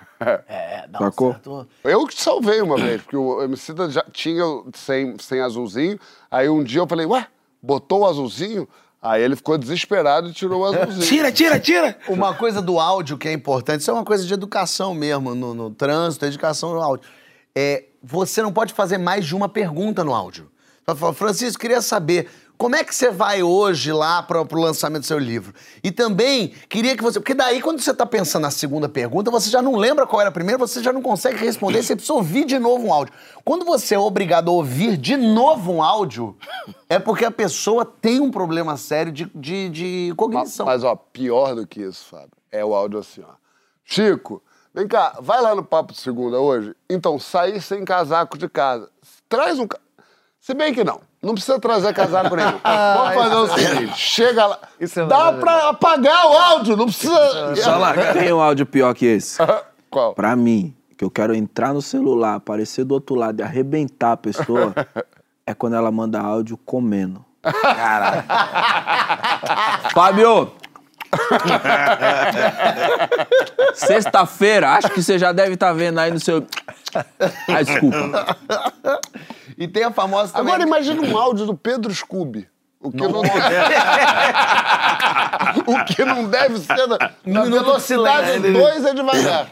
É, 0.49 0.87
Sacou? 0.97 1.33
certo. 1.33 1.67
Eu 1.83 2.07
que 2.07 2.19
salvei 2.23 2.63
uma 2.63 2.79
vez, 2.79 3.03
porque 3.03 3.17
o 3.17 3.43
MC 3.43 3.75
já 3.91 4.03
tinha 4.11 4.47
o- 4.47 4.71
sem, 4.73 5.17
sem 5.19 5.41
azulzinho. 5.41 5.99
Aí 6.31 6.49
um 6.49 6.63
dia 6.65 6.81
eu 6.81 6.87
falei, 6.87 7.05
ué, 7.05 7.27
botou 7.61 8.01
o 8.03 8.07
azulzinho? 8.07 8.67
Aí 9.05 9.23
ele 9.23 9.37
ficou 9.37 9.59
desesperado 9.59 10.31
e 10.31 10.33
tirou 10.33 10.63
o 10.63 10.65
azulzinho. 10.65 11.07
Tira, 11.07 11.31
tira, 11.31 11.61
tira! 11.61 11.99
Uma 12.09 12.33
coisa 12.33 12.63
do 12.63 12.81
áudio 12.81 13.19
que 13.19 13.29
é 13.29 13.35
importante, 13.35 13.83
isso 13.83 13.91
é 13.91 13.95
uma 13.95 14.05
coisa 14.05 14.25
de 14.25 14.33
educação 14.33 14.95
mesmo, 14.95 15.35
no, 15.35 15.53
no 15.53 15.71
trânsito, 15.71 16.25
educação 16.25 16.73
no 16.73 16.81
áudio. 16.81 17.07
É, 17.55 17.85
você 18.03 18.41
não 18.41 18.51
pode 18.51 18.73
fazer 18.73 18.97
mais 18.97 19.27
de 19.27 19.37
uma 19.37 19.47
pergunta 19.47 20.03
no 20.03 20.15
áudio. 20.15 20.51
Você 20.87 20.99
fala, 20.99 21.13
Francisco, 21.13 21.61
queria 21.61 21.83
saber 21.83 22.31
como 22.57 22.77
é 22.77 22.85
que 22.85 22.95
você 22.95 23.11
vai 23.11 23.43
hoje 23.43 23.93
lá 23.93 24.23
para 24.23 24.41
o 24.41 24.61
lançamento 24.61 25.03
do 25.03 25.07
seu 25.07 25.19
livro? 25.19 25.53
E 25.83 25.91
também 25.91 26.49
queria 26.69 26.97
que 26.97 27.03
você. 27.03 27.19
Porque 27.19 27.35
daí, 27.35 27.61
quando 27.61 27.81
você 27.81 27.91
está 27.91 28.07
pensando 28.07 28.43
na 28.43 28.51
segunda 28.51 28.89
pergunta, 28.89 29.31
você 29.31 29.51
já 29.51 29.61
não 29.61 29.75
lembra 29.75 30.07
qual 30.07 30.21
era 30.21 30.31
a 30.31 30.33
primeira, 30.33 30.59
você 30.59 30.83
já 30.83 30.93
não 30.93 31.03
consegue 31.03 31.37
responder, 31.37 31.83
você 31.83 31.97
precisa 31.97 32.15
ouvir 32.15 32.45
de 32.45 32.59
novo 32.59 32.87
um 32.87 32.93
áudio. 32.93 33.13
Quando 33.45 33.65
você 33.65 33.97
é 33.97 33.99
obrigado 33.99 34.51
a 34.51 34.53
ouvir 34.53 34.97
de 34.97 35.17
novo 35.17 35.73
um 35.73 35.83
áudio, 35.83 36.37
é 36.89 36.99
porque 36.99 37.25
a 37.25 37.31
pessoa 37.31 37.85
tem 37.85 38.21
um 38.21 38.31
problema 38.31 38.77
sério 38.77 39.11
de, 39.11 39.31
de, 39.35 39.69
de 39.69 40.15
cognição. 40.17 40.67
Mas, 40.67 40.85
ó, 40.85 40.95
pior 40.95 41.55
do 41.55 41.67
que 41.67 41.83
isso, 41.83 42.07
Fábio, 42.09 42.31
é 42.53 42.65
o 42.65 42.75
áudio 42.75 43.01
assim, 43.01 43.23
ó. 43.23 43.35
Chico, 43.85 44.43
vem 44.73 44.87
cá, 44.87 45.19
vai 45.21 45.43
lá 45.43 45.55
no 45.55 45.65
Papo 45.65 45.93
de 45.93 46.01
Segunda 46.01 46.39
hoje? 46.39 46.75
Então, 46.89 47.19
sair 47.19 47.61
sem 47.61 47.85
casaco 47.85 48.39
de 48.39 48.49
casa. 48.49 48.89
Traz 49.29 49.59
um... 49.59 49.67
Se 50.41 50.55
bem 50.55 50.73
que 50.73 50.85
não, 50.85 51.01
não 51.25 51.35
precisa 51.35 51.59
trazer 51.59 51.93
casaco 51.95 52.37
nenhum. 52.37 52.59
Vamos 52.63 53.15
fazer 53.15 53.35
o 53.35 53.49
seguinte, 53.49 53.99
chega 53.99 54.47
lá... 54.47 54.59
Isso 54.79 55.01
é 55.01 55.07
Dá 55.07 55.33
pra 55.33 55.71
apagar 55.71 56.27
o 56.27 56.33
áudio, 56.33 56.77
não 56.77 56.87
precisa... 56.87 57.57
Só 57.57 57.77
lá, 57.77 57.95
tem 58.13 58.33
um 58.33 58.41
áudio 58.41 58.67
pior 58.67 58.95
que 58.95 59.07
esse. 59.07 59.39
Qual? 59.91 60.15
Pra 60.15 60.37
mim, 60.37 60.75
que 60.97 61.05
eu 61.05 61.11
quero 61.11 61.35
entrar 61.35 61.73
no 61.73 61.83
celular, 61.83 62.35
aparecer 62.35 62.85
do 62.85 62.95
outro 62.95 63.15
lado 63.15 63.41
e 63.41 63.43
arrebentar 63.43 64.13
a 64.13 64.17
pessoa, 64.17 64.75
é 65.47 65.55
quando 65.55 65.77
ela 65.77 65.91
manda 65.91 66.21
áudio 66.21 66.57
comendo. 66.57 67.25
Caralho. 67.43 68.25
Fábio! 69.93 70.53
Sexta-feira, 73.75 74.71
acho 74.71 74.89
que 74.91 75.03
você 75.03 75.19
já 75.19 75.33
deve 75.33 75.55
estar 75.55 75.73
vendo 75.73 75.99
aí 75.99 76.11
no 76.11 76.19
seu. 76.19 76.47
Ah, 77.49 77.63
desculpa. 77.63 78.27
E 79.57 79.69
tem 79.69 79.85
a 79.85 79.91
famosa 79.91 80.33
também. 80.33 80.53
Agora 80.53 80.67
imagina 80.67 81.01
um 81.03 81.17
áudio 81.17 81.47
do 81.47 81.55
Pedro 81.55 81.95
Scooby. 81.95 82.49
O 82.81 82.91
que 82.91 82.99
não, 82.99 83.23
o 85.67 85.85
que 85.87 86.05
não 86.05 86.27
deve 86.27 86.59
ser 86.59 86.87
na, 86.87 86.99
na 87.25 87.45
velocidade 87.45 88.33
silêncio. 88.33 88.53
2 88.61 88.85
é 88.85 88.95
devagar. 88.95 89.49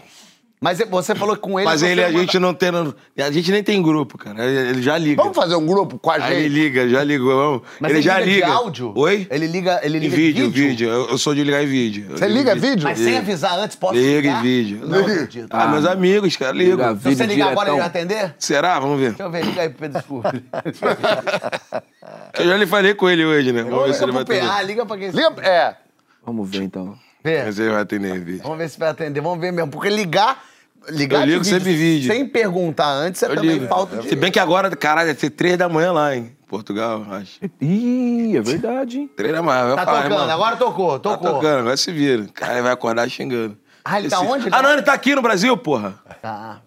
Mas 0.62 0.78
você 0.89 1.12
falou 1.16 1.34
que 1.34 1.43
com 1.43 1.59
ele. 1.59 1.68
Mas 1.68 1.82
ele, 1.82 2.01
a 2.05 2.06
manda- 2.06 2.20
gente 2.20 2.39
não 2.39 2.55
tem. 2.55 2.70
A 3.18 3.30
gente 3.32 3.51
nem 3.51 3.64
tem 3.64 3.82
grupo, 3.82 4.16
cara. 4.16 4.44
Ele, 4.47 4.70
ele 4.70 4.82
já 4.82 4.97
liga. 4.97 5.20
Vamos 5.20 5.36
fazer 5.36 5.56
um 5.56 5.66
grupo 5.66 5.98
com 5.98 6.09
a 6.09 6.14
Aí 6.14 6.34
ele 6.36 6.43
gente? 6.44 6.52
liga, 6.52 6.89
já 6.89 7.02
ligou. 7.02 7.34
Vamos. 7.36 7.62
Mas 7.80 7.90
ele, 7.90 8.01
já 8.02 8.20
liga 8.20 8.30
liga. 8.32 8.47
de 8.47 8.52
áudio? 8.52 8.93
Oi? 8.97 9.26
Ele 9.28 9.47
liga, 9.48 9.80
ele 9.82 9.98
Em 9.98 10.01
liga 10.02 10.16
vídeo, 10.16 10.44
de 10.44 10.51
vídeo. 10.52 10.68
vídeo. 10.70 10.89
Eu, 10.89 11.09
eu 11.09 11.18
sou 11.18 11.34
de 11.34 11.43
ligar 11.43 11.64
em 11.64 11.66
vídeo. 11.66 12.06
Você 12.10 12.28
liga 12.28 12.52
em 12.55 12.59
vídeo? 12.60 12.84
Mas 12.84 12.97
sem 12.98 13.18
avisar 13.18 13.59
antes, 13.59 13.74
posso 13.76 13.94
Liga 13.94 14.20
ligar? 14.20 14.39
em 14.39 14.43
vídeo. 14.43 14.80
Não 14.86 15.01
acredito. 15.01 15.48
Ah, 15.51 15.66
meus 15.66 15.84
amigos, 15.84 16.36
cara, 16.36 16.52
ligam. 16.52 16.76
Liga 16.76 16.94
Se 16.94 17.02
você 17.02 17.09
vídeo 17.10 17.26
ligar 17.26 17.51
agora, 17.51 17.68
ele 17.70 17.78
vai 17.78 17.86
atender? 17.89 18.34
Será? 18.39 18.78
Vamos 18.78 19.01
ver. 19.01 19.09
Deixa 19.09 19.22
eu 19.24 19.30
ver, 19.32 19.44
liga 19.44 19.62
aí 19.62 19.68
pro 19.68 19.78
Pedro 19.80 20.01
Scooby. 20.01 20.44
Eu 22.39 22.47
já 22.47 22.56
lhe 22.56 22.66
falei 22.66 22.94
com 22.94 23.10
ele 23.10 23.24
hoje, 23.24 23.51
né? 23.52 23.62
Vamos 23.64 23.86
ver 23.86 23.94
se 23.94 24.01
liga 24.01 24.05
ele 24.05 24.12
vai 24.12 24.24
pro 24.24 24.34
atender. 24.36 24.48
PA, 24.48 24.62
liga 24.62 24.86
pra 24.86 24.97
quem 24.97 25.10
Liga, 25.10 25.34
é. 25.43 25.74
Vamos 26.24 26.48
ver 26.48 26.62
então. 26.62 26.97
Vê. 27.24 27.43
Mas 27.44 27.59
ele 27.59 27.70
vai 27.70 27.82
atender 27.82 28.14
em 28.16 28.20
vídeo. 28.20 28.43
Vamos 28.43 28.59
ver 28.59 28.68
se 28.68 28.78
vai 28.78 28.89
atender, 28.90 29.20
vamos 29.20 29.40
ver 29.40 29.52
mesmo. 29.52 29.70
Porque 29.70 29.89
ligar. 29.90 30.43
Ligar 30.88 31.20
Eu 31.20 31.26
de 31.26 31.32
ligo 31.32 31.44
sempre 31.44 31.74
vídeo. 31.74 32.12
Sem 32.12 32.26
perguntar 32.28 32.88
antes 32.90 33.22
é 33.22 33.26
Eu 33.26 33.34
também 33.36 33.52
ligo. 33.54 33.66
falta 33.68 33.96
de. 33.98 34.09
Se 34.09 34.16
bem 34.16 34.30
que 34.32 34.38
agora, 34.40 34.74
caralho, 34.74 35.09
deve 35.09 35.20
ser 35.20 35.30
três 35.30 35.56
da 35.56 35.68
manhã 35.68 35.92
lá, 35.92 36.14
hein? 36.16 36.36
Portugal, 36.48 37.06
acho. 37.10 37.38
Ih, 37.60 38.36
é 38.36 38.40
verdade, 38.40 38.98
hein? 38.98 39.10
Três 39.16 39.32
da 39.32 39.40
manhã. 39.42 39.66
Meu 39.68 39.76
Tá 39.76 39.86
pai, 39.86 40.02
tocando, 40.02 40.18
mano. 40.18 40.30
agora 40.32 40.56
tocou, 40.56 40.98
Tá 40.98 41.10
tocou. 41.10 41.34
tocando, 41.34 41.59
agora 41.60 41.76
se 41.76 41.90
vira. 41.92 42.26
Cara, 42.34 42.54
ele 42.54 42.62
vai 42.62 42.72
acordar 42.72 43.09
xingando. 43.09 43.56
Ah, 43.84 43.98
ele 43.98 44.09
tá 44.09 44.16
Esse- 44.22 44.26
onde? 44.26 44.48
Ah, 44.52 44.62
não, 44.62 44.70
ele 44.72 44.82
tá 44.82 44.92
aqui 44.92 45.14
no 45.14 45.22
Brasil, 45.22 45.56
porra. 45.56 45.94
Tá. 46.20 46.60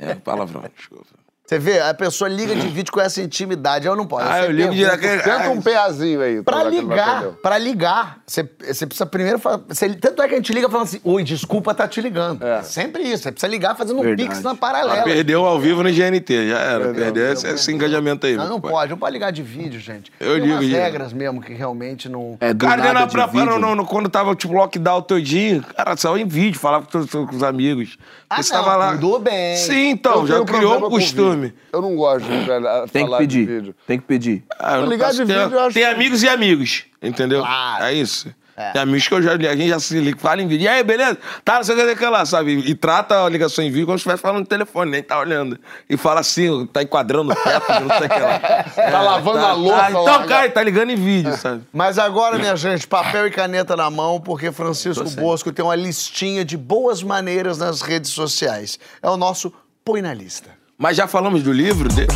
É, 0.00 0.14
palavrão, 0.14 0.62
desculpa. 0.76 1.04
Você 1.44 1.58
vê, 1.58 1.80
a 1.80 1.92
pessoa 1.92 2.30
liga 2.30 2.54
de 2.54 2.66
vídeo 2.68 2.90
com 2.92 3.00
essa 3.00 3.20
intimidade. 3.20 3.86
Eu 3.86 3.96
não 3.96 4.06
posso. 4.06 4.24
Ah, 4.26 4.38
Você 4.38 4.46
eu 4.46 4.50
ligo 4.52 4.72
pergunta. 4.72 4.96
direto. 4.98 5.24
Tenta 5.24 5.50
um 5.50 5.60
peazinho 5.60 6.20
aí. 6.22 6.40
Pra 6.42 6.62
ligar, 6.64 7.22
pra 7.42 7.58
ligar, 7.58 8.18
você, 8.24 8.48
você 8.60 8.86
precisa 8.86 9.04
primeiro 9.04 9.38
falar. 9.40 9.60
você- 9.68 9.88
tanto 9.94 10.22
é 10.22 10.28
que 10.28 10.34
a 10.34 10.36
gente 10.36 10.52
liga 10.52 10.68
falando 10.70 10.86
assim: 10.86 11.00
Oi, 11.04 11.22
desculpa, 11.24 11.74
tá 11.74 11.86
te 11.88 12.00
ligando. 12.00 12.42
É. 12.46 12.62
Sempre 12.62 13.02
isso. 13.02 13.24
Você 13.24 13.32
precisa 13.32 13.50
ligar 13.50 13.76
fazendo 13.76 13.98
um 13.98 14.02
Verdade. 14.02 14.28
pix 14.30 14.42
na 14.42 14.52
Ah, 14.52 14.54
paralela. 14.54 15.02
perdeu 15.02 15.44
ao 15.44 15.58
vivo 15.58 15.82
no 15.82 15.90
GNT, 15.92 16.48
já 16.48 16.58
era. 16.58 16.94
Perdeu 16.94 17.32
esse, 17.32 17.46
esse 17.48 17.72
engajamento 17.72 18.24
aí. 18.24 18.36
Não, 18.36 18.48
não 18.48 18.60
pode, 18.60 18.90
não 18.92 18.96
pode 18.96 19.12
ligar 19.12 19.32
de 19.32 19.42
vídeo, 19.42 19.80
gente. 19.80 20.12
Eu 20.20 20.34
Tem 20.34 20.42
ligo 20.42 20.54
umas 20.54 20.66
de- 20.66 20.72
regras 20.72 21.12
mesmo 21.12 21.42
que 21.42 21.52
realmente 21.52 22.08
não. 22.08 22.36
É 22.40 22.54
do 22.54 22.64
Cara, 22.64 22.94
nada 22.94 23.06
pra, 23.08 23.26
vídeo. 23.26 23.44
no, 23.46 23.58
no- 23.58 23.74
no- 23.74 23.84
quando 23.84 24.08
tava 24.08 24.34
tipo 24.36 24.54
lockdown 24.54 25.02
todinho, 25.02 25.62
cara, 25.76 25.96
saiu 25.96 26.16
em 26.18 26.26
vídeo, 26.26 26.58
falava 26.58 26.86
com, 26.86 27.04
com- 27.06 27.34
os 27.36 27.42
amigos. 27.42 27.98
Ah, 28.30 28.42
você 28.42 28.54
não, 28.54 28.64
tava 28.64 28.76
lá. 28.76 28.92
tudo 28.96 29.18
bem. 29.18 29.56
Sim, 29.56 29.90
então, 29.90 30.26
já 30.26 30.42
criou 30.44 30.78
um 30.86 30.88
costume. 30.88 31.31
Vídeo. 31.40 31.54
Eu 31.72 31.82
não 31.82 31.96
gosto 31.96 32.24
de 32.26 32.44
velho, 32.44 32.66
Tem 32.92 33.04
que 33.04 33.10
falar 33.10 33.18
de 33.18 33.24
pedir. 33.26 33.46
vídeo. 33.46 33.74
Tem 33.86 33.98
que 33.98 34.04
pedir. 34.06 34.44
Ah, 34.58 34.76
eu 34.76 34.86
Ligar 34.86 35.12
de 35.12 35.24
vídeo, 35.24 35.34
eu 35.34 35.60
acho 35.60 35.74
Tem 35.74 35.84
amigos 35.84 36.22
e 36.22 36.28
amigos, 36.28 36.84
entendeu? 37.02 37.40
Claro. 37.40 37.84
É 37.84 37.94
isso. 37.94 38.32
Tem 38.72 38.82
amigos 38.82 39.08
que 39.08 39.14
eu 39.14 39.22
já, 39.22 39.32
a 39.32 39.38
gente 39.56 39.68
já 39.68 39.80
se 39.80 39.98
liga, 39.98 40.18
fala 40.18 40.42
em 40.42 40.46
vídeo. 40.46 40.64
E 40.64 40.68
aí, 40.68 40.82
beleza? 40.84 41.18
Tá, 41.42 41.56
não 41.56 41.64
sei 41.64 41.74
o 41.74 41.88
que, 41.88 41.96
que 41.96 42.06
lá, 42.06 42.24
sabe? 42.26 42.52
E 42.52 42.74
trata 42.74 43.24
a 43.24 43.28
ligação 43.28 43.64
em 43.64 43.70
vídeo 43.70 43.86
como 43.86 43.98
se 43.98 44.02
estivesse 44.02 44.20
falando 44.20 44.40
no 44.40 44.46
telefone, 44.46 44.90
nem 44.90 45.02
tá 45.02 45.18
olhando. 45.18 45.58
E 45.88 45.96
fala 45.96 46.20
assim, 46.20 46.66
tá 46.66 46.82
enquadrando 46.82 47.32
o 47.32 47.34
teto, 47.34 47.80
não 47.80 47.98
sei 47.98 48.06
o 48.06 48.10
que 48.10 48.20
lá. 48.20 48.40
Tá 48.92 49.02
lavando 49.02 49.38
a 49.38 49.52
louça 49.54 49.82
Ah, 49.84 49.90
então, 49.90 50.26
cara, 50.26 50.50
tá 50.50 50.62
ligando 50.62 50.90
em 50.90 50.96
vídeo, 50.96 51.34
sabe? 51.36 51.62
Mas 51.72 51.98
agora, 51.98 52.38
minha 52.38 52.54
gente, 52.54 52.86
papel 52.86 53.26
e 53.26 53.30
caneta 53.30 53.74
na 53.74 53.88
mão, 53.90 54.20
porque 54.20 54.52
Francisco 54.52 55.08
Bosco 55.10 55.50
tem 55.50 55.64
uma 55.64 55.74
listinha 55.74 56.44
de 56.44 56.56
boas 56.56 57.02
maneiras 57.02 57.56
nas 57.58 57.80
redes 57.80 58.10
sociais. 58.10 58.78
É 59.02 59.08
o 59.08 59.16
nosso 59.16 59.52
Põe 59.84 60.02
na 60.02 60.12
Lista. 60.14 60.61
Mas 60.82 60.96
já 60.96 61.06
falamos 61.06 61.44
do 61.44 61.52
livro 61.52 61.88
dele? 61.88 62.08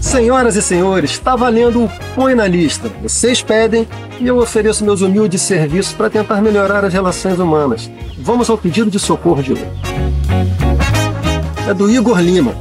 Senhoras 0.00 0.56
e 0.56 0.62
senhores, 0.62 1.12
está 1.12 1.36
valendo 1.36 1.84
o 1.84 1.90
Põe 2.16 2.34
na 2.34 2.48
Lista. 2.48 2.90
Vocês 3.00 3.40
pedem 3.40 3.86
e 4.18 4.26
eu 4.26 4.38
ofereço 4.38 4.84
meus 4.84 5.00
humildes 5.00 5.42
serviços 5.42 5.92
para 5.92 6.10
tentar 6.10 6.42
melhorar 6.42 6.84
as 6.84 6.92
relações 6.92 7.38
humanas. 7.38 7.88
Vamos 8.18 8.50
ao 8.50 8.58
pedido 8.58 8.90
de 8.90 8.98
socorro 8.98 9.40
de 9.40 9.52
hoje. 9.52 9.68
É 11.68 11.72
do 11.72 11.88
Igor 11.88 12.18
Lima. 12.18 12.56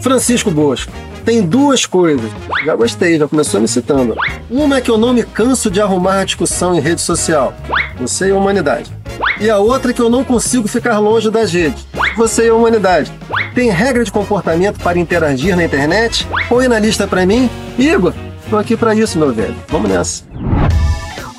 Francisco 0.00 0.50
Bosco. 0.50 0.92
Tem 1.24 1.42
duas 1.42 1.86
coisas. 1.86 2.30
Já 2.64 2.76
gostei, 2.76 3.18
já 3.18 3.26
começou 3.26 3.60
me 3.60 3.66
citando. 3.68 4.14
Uma 4.50 4.76
é 4.76 4.80
que 4.80 4.90
eu 4.90 4.98
não 4.98 5.12
me 5.12 5.22
canso 5.22 5.70
de 5.70 5.80
arrumar 5.80 6.24
discussão 6.24 6.74
em 6.74 6.80
rede 6.80 7.00
social. 7.00 7.54
Você 7.98 8.28
e 8.28 8.30
a 8.30 8.36
humanidade. 8.36 8.92
E 9.40 9.48
a 9.48 9.58
outra 9.58 9.90
é 9.90 9.94
que 9.94 10.02
eu 10.02 10.10
não 10.10 10.22
consigo 10.22 10.68
ficar 10.68 10.98
longe 10.98 11.30
das 11.30 11.52
redes. 11.52 11.86
Você 12.16 12.46
e 12.46 12.48
a 12.48 12.54
humanidade. 12.54 13.10
Tem 13.54 13.70
regra 13.70 14.04
de 14.04 14.12
comportamento 14.12 14.78
para 14.80 14.98
interagir 14.98 15.56
na 15.56 15.64
internet? 15.64 16.26
Põe 16.48 16.68
na 16.68 16.78
lista 16.78 17.06
pra 17.06 17.24
mim. 17.24 17.48
Igor, 17.78 18.12
tô 18.50 18.58
aqui 18.58 18.76
pra 18.76 18.94
isso, 18.94 19.18
meu 19.18 19.32
velho. 19.32 19.54
Vamos 19.68 19.90
nessa. 19.90 20.24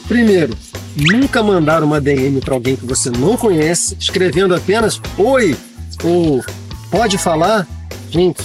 Primeiro, 0.08 0.56
nunca 0.96 1.44
mandar 1.44 1.84
uma 1.84 2.02
DM 2.02 2.40
para 2.42 2.54
alguém 2.54 2.76
que 2.76 2.86
você 2.86 3.10
não 3.10 3.38
conhece, 3.38 3.96
escrevendo 4.00 4.56
apenas 4.56 5.02
oi 5.18 5.56
ou 6.04 6.44
pode 6.90 7.18
falar. 7.18 7.68
Gente, 8.10 8.42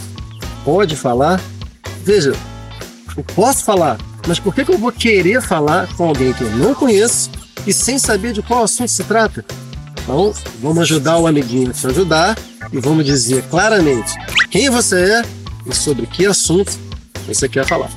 pode 0.71 0.95
falar. 0.95 1.41
Veja, 2.05 2.33
eu 3.17 3.25
posso 3.35 3.65
falar, 3.65 3.99
mas 4.29 4.39
por 4.39 4.55
que, 4.55 4.65
que 4.65 4.73
eu 4.73 4.79
vou 4.79 4.93
querer 4.93 5.43
falar 5.43 5.93
com 5.97 6.07
alguém 6.07 6.33
que 6.33 6.45
eu 6.45 6.51
não 6.53 6.77
conheço 6.77 7.29
e 7.67 7.73
sem 7.73 7.99
saber 7.99 8.33
de 8.33 8.41
qual 8.41 8.63
assunto 8.63 8.89
se 8.89 9.03
trata? 9.03 9.45
Então, 10.01 10.33
vamos 10.63 10.79
ajudar 10.83 11.19
o 11.19 11.27
amiguinho 11.27 11.73
a 11.73 11.75
se 11.75 11.89
ajudar 11.89 12.39
e 12.73 12.79
vamos 12.79 13.05
dizer 13.05 13.43
claramente 13.51 14.13
quem 14.49 14.71
você 14.71 15.15
é 15.15 15.23
e 15.67 15.75
sobre 15.75 16.07
que 16.07 16.25
assunto 16.25 16.79
você 17.27 17.49
quer 17.49 17.67
falar. 17.67 17.91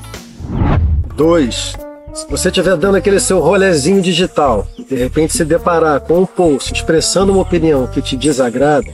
2. 1.16 1.76
Se 2.16 2.28
você 2.28 2.48
estiver 2.48 2.76
dando 2.76 2.96
aquele 2.96 3.20
seu 3.20 3.40
rolezinho 3.40 4.02
digital 4.02 4.68
de 4.90 4.96
repente 4.96 5.38
se 5.38 5.46
deparar 5.46 6.02
com 6.02 6.22
um 6.22 6.26
post 6.26 6.74
expressando 6.74 7.34
uma 7.34 7.42
opinião 7.44 7.86
que 7.86 8.02
te 8.02 8.18
desagrada, 8.18 8.92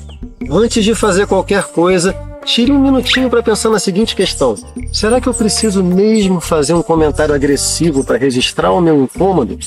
antes 0.51 0.83
de 0.83 0.93
fazer 0.93 1.27
qualquer 1.27 1.63
coisa, 1.63 2.13
tire 2.49 2.71
um 2.71 2.79
minutinho 2.79 3.29
para 3.29 3.43
pensar 3.43 3.69
na 3.69 3.79
seguinte 3.79 4.15
questão: 4.15 4.55
será 4.91 5.21
que 5.21 5.29
eu 5.29 5.33
preciso 5.33 5.83
mesmo 5.83 6.41
fazer 6.41 6.73
um 6.73 6.81
comentário 6.81 7.33
agressivo 7.33 8.03
para 8.03 8.17
registrar 8.17 8.71
o 8.71 8.81
meu 8.81 9.03
incômodo? 9.03 9.57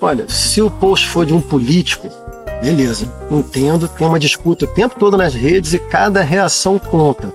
Olha, 0.00 0.28
se 0.28 0.62
o 0.62 0.70
post 0.70 1.08
for 1.08 1.26
de 1.26 1.34
um 1.34 1.40
político, 1.40 2.08
beleza, 2.62 3.12
entendo, 3.30 3.88
tem 3.88 4.06
uma 4.06 4.18
disputa 4.18 4.64
o 4.64 4.68
tempo 4.68 4.94
todo 4.96 5.16
nas 5.16 5.34
redes 5.34 5.74
e 5.74 5.78
cada 5.78 6.22
reação 6.22 6.78
conta. 6.78 7.34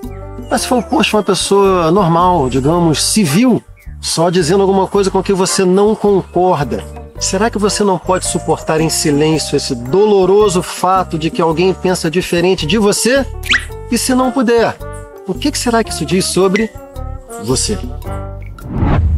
Mas 0.50 0.62
se 0.62 0.68
for 0.68 0.78
um 0.78 0.82
post 0.82 1.10
de 1.10 1.18
uma 1.18 1.24
pessoa 1.24 1.92
normal, 1.92 2.50
digamos, 2.50 3.04
civil, 3.04 3.62
só 4.00 4.30
dizendo 4.30 4.62
alguma 4.62 4.88
coisa 4.88 5.12
com 5.12 5.22
que 5.22 5.34
você 5.34 5.66
não 5.66 5.94
concorda, 5.94 6.82
será 7.20 7.50
que 7.50 7.58
você 7.58 7.84
não 7.84 7.98
pode 7.98 8.28
suportar 8.28 8.80
em 8.80 8.90
silêncio 8.90 9.58
esse 9.58 9.76
doloroso 9.76 10.64
fato 10.64 11.20
de 11.20 11.30
que 11.30 11.42
alguém 11.42 11.74
pensa 11.74 12.10
diferente 12.10 12.66
de 12.66 12.78
você? 12.78 13.26
E 13.94 13.98
se 14.00 14.16
não 14.16 14.32
puder, 14.32 14.76
o 15.28 15.36
que 15.36 15.56
será 15.56 15.84
que 15.84 15.92
isso 15.92 16.04
diz 16.04 16.26
sobre 16.26 16.68
você? 17.44 17.78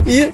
E 0.06 0.34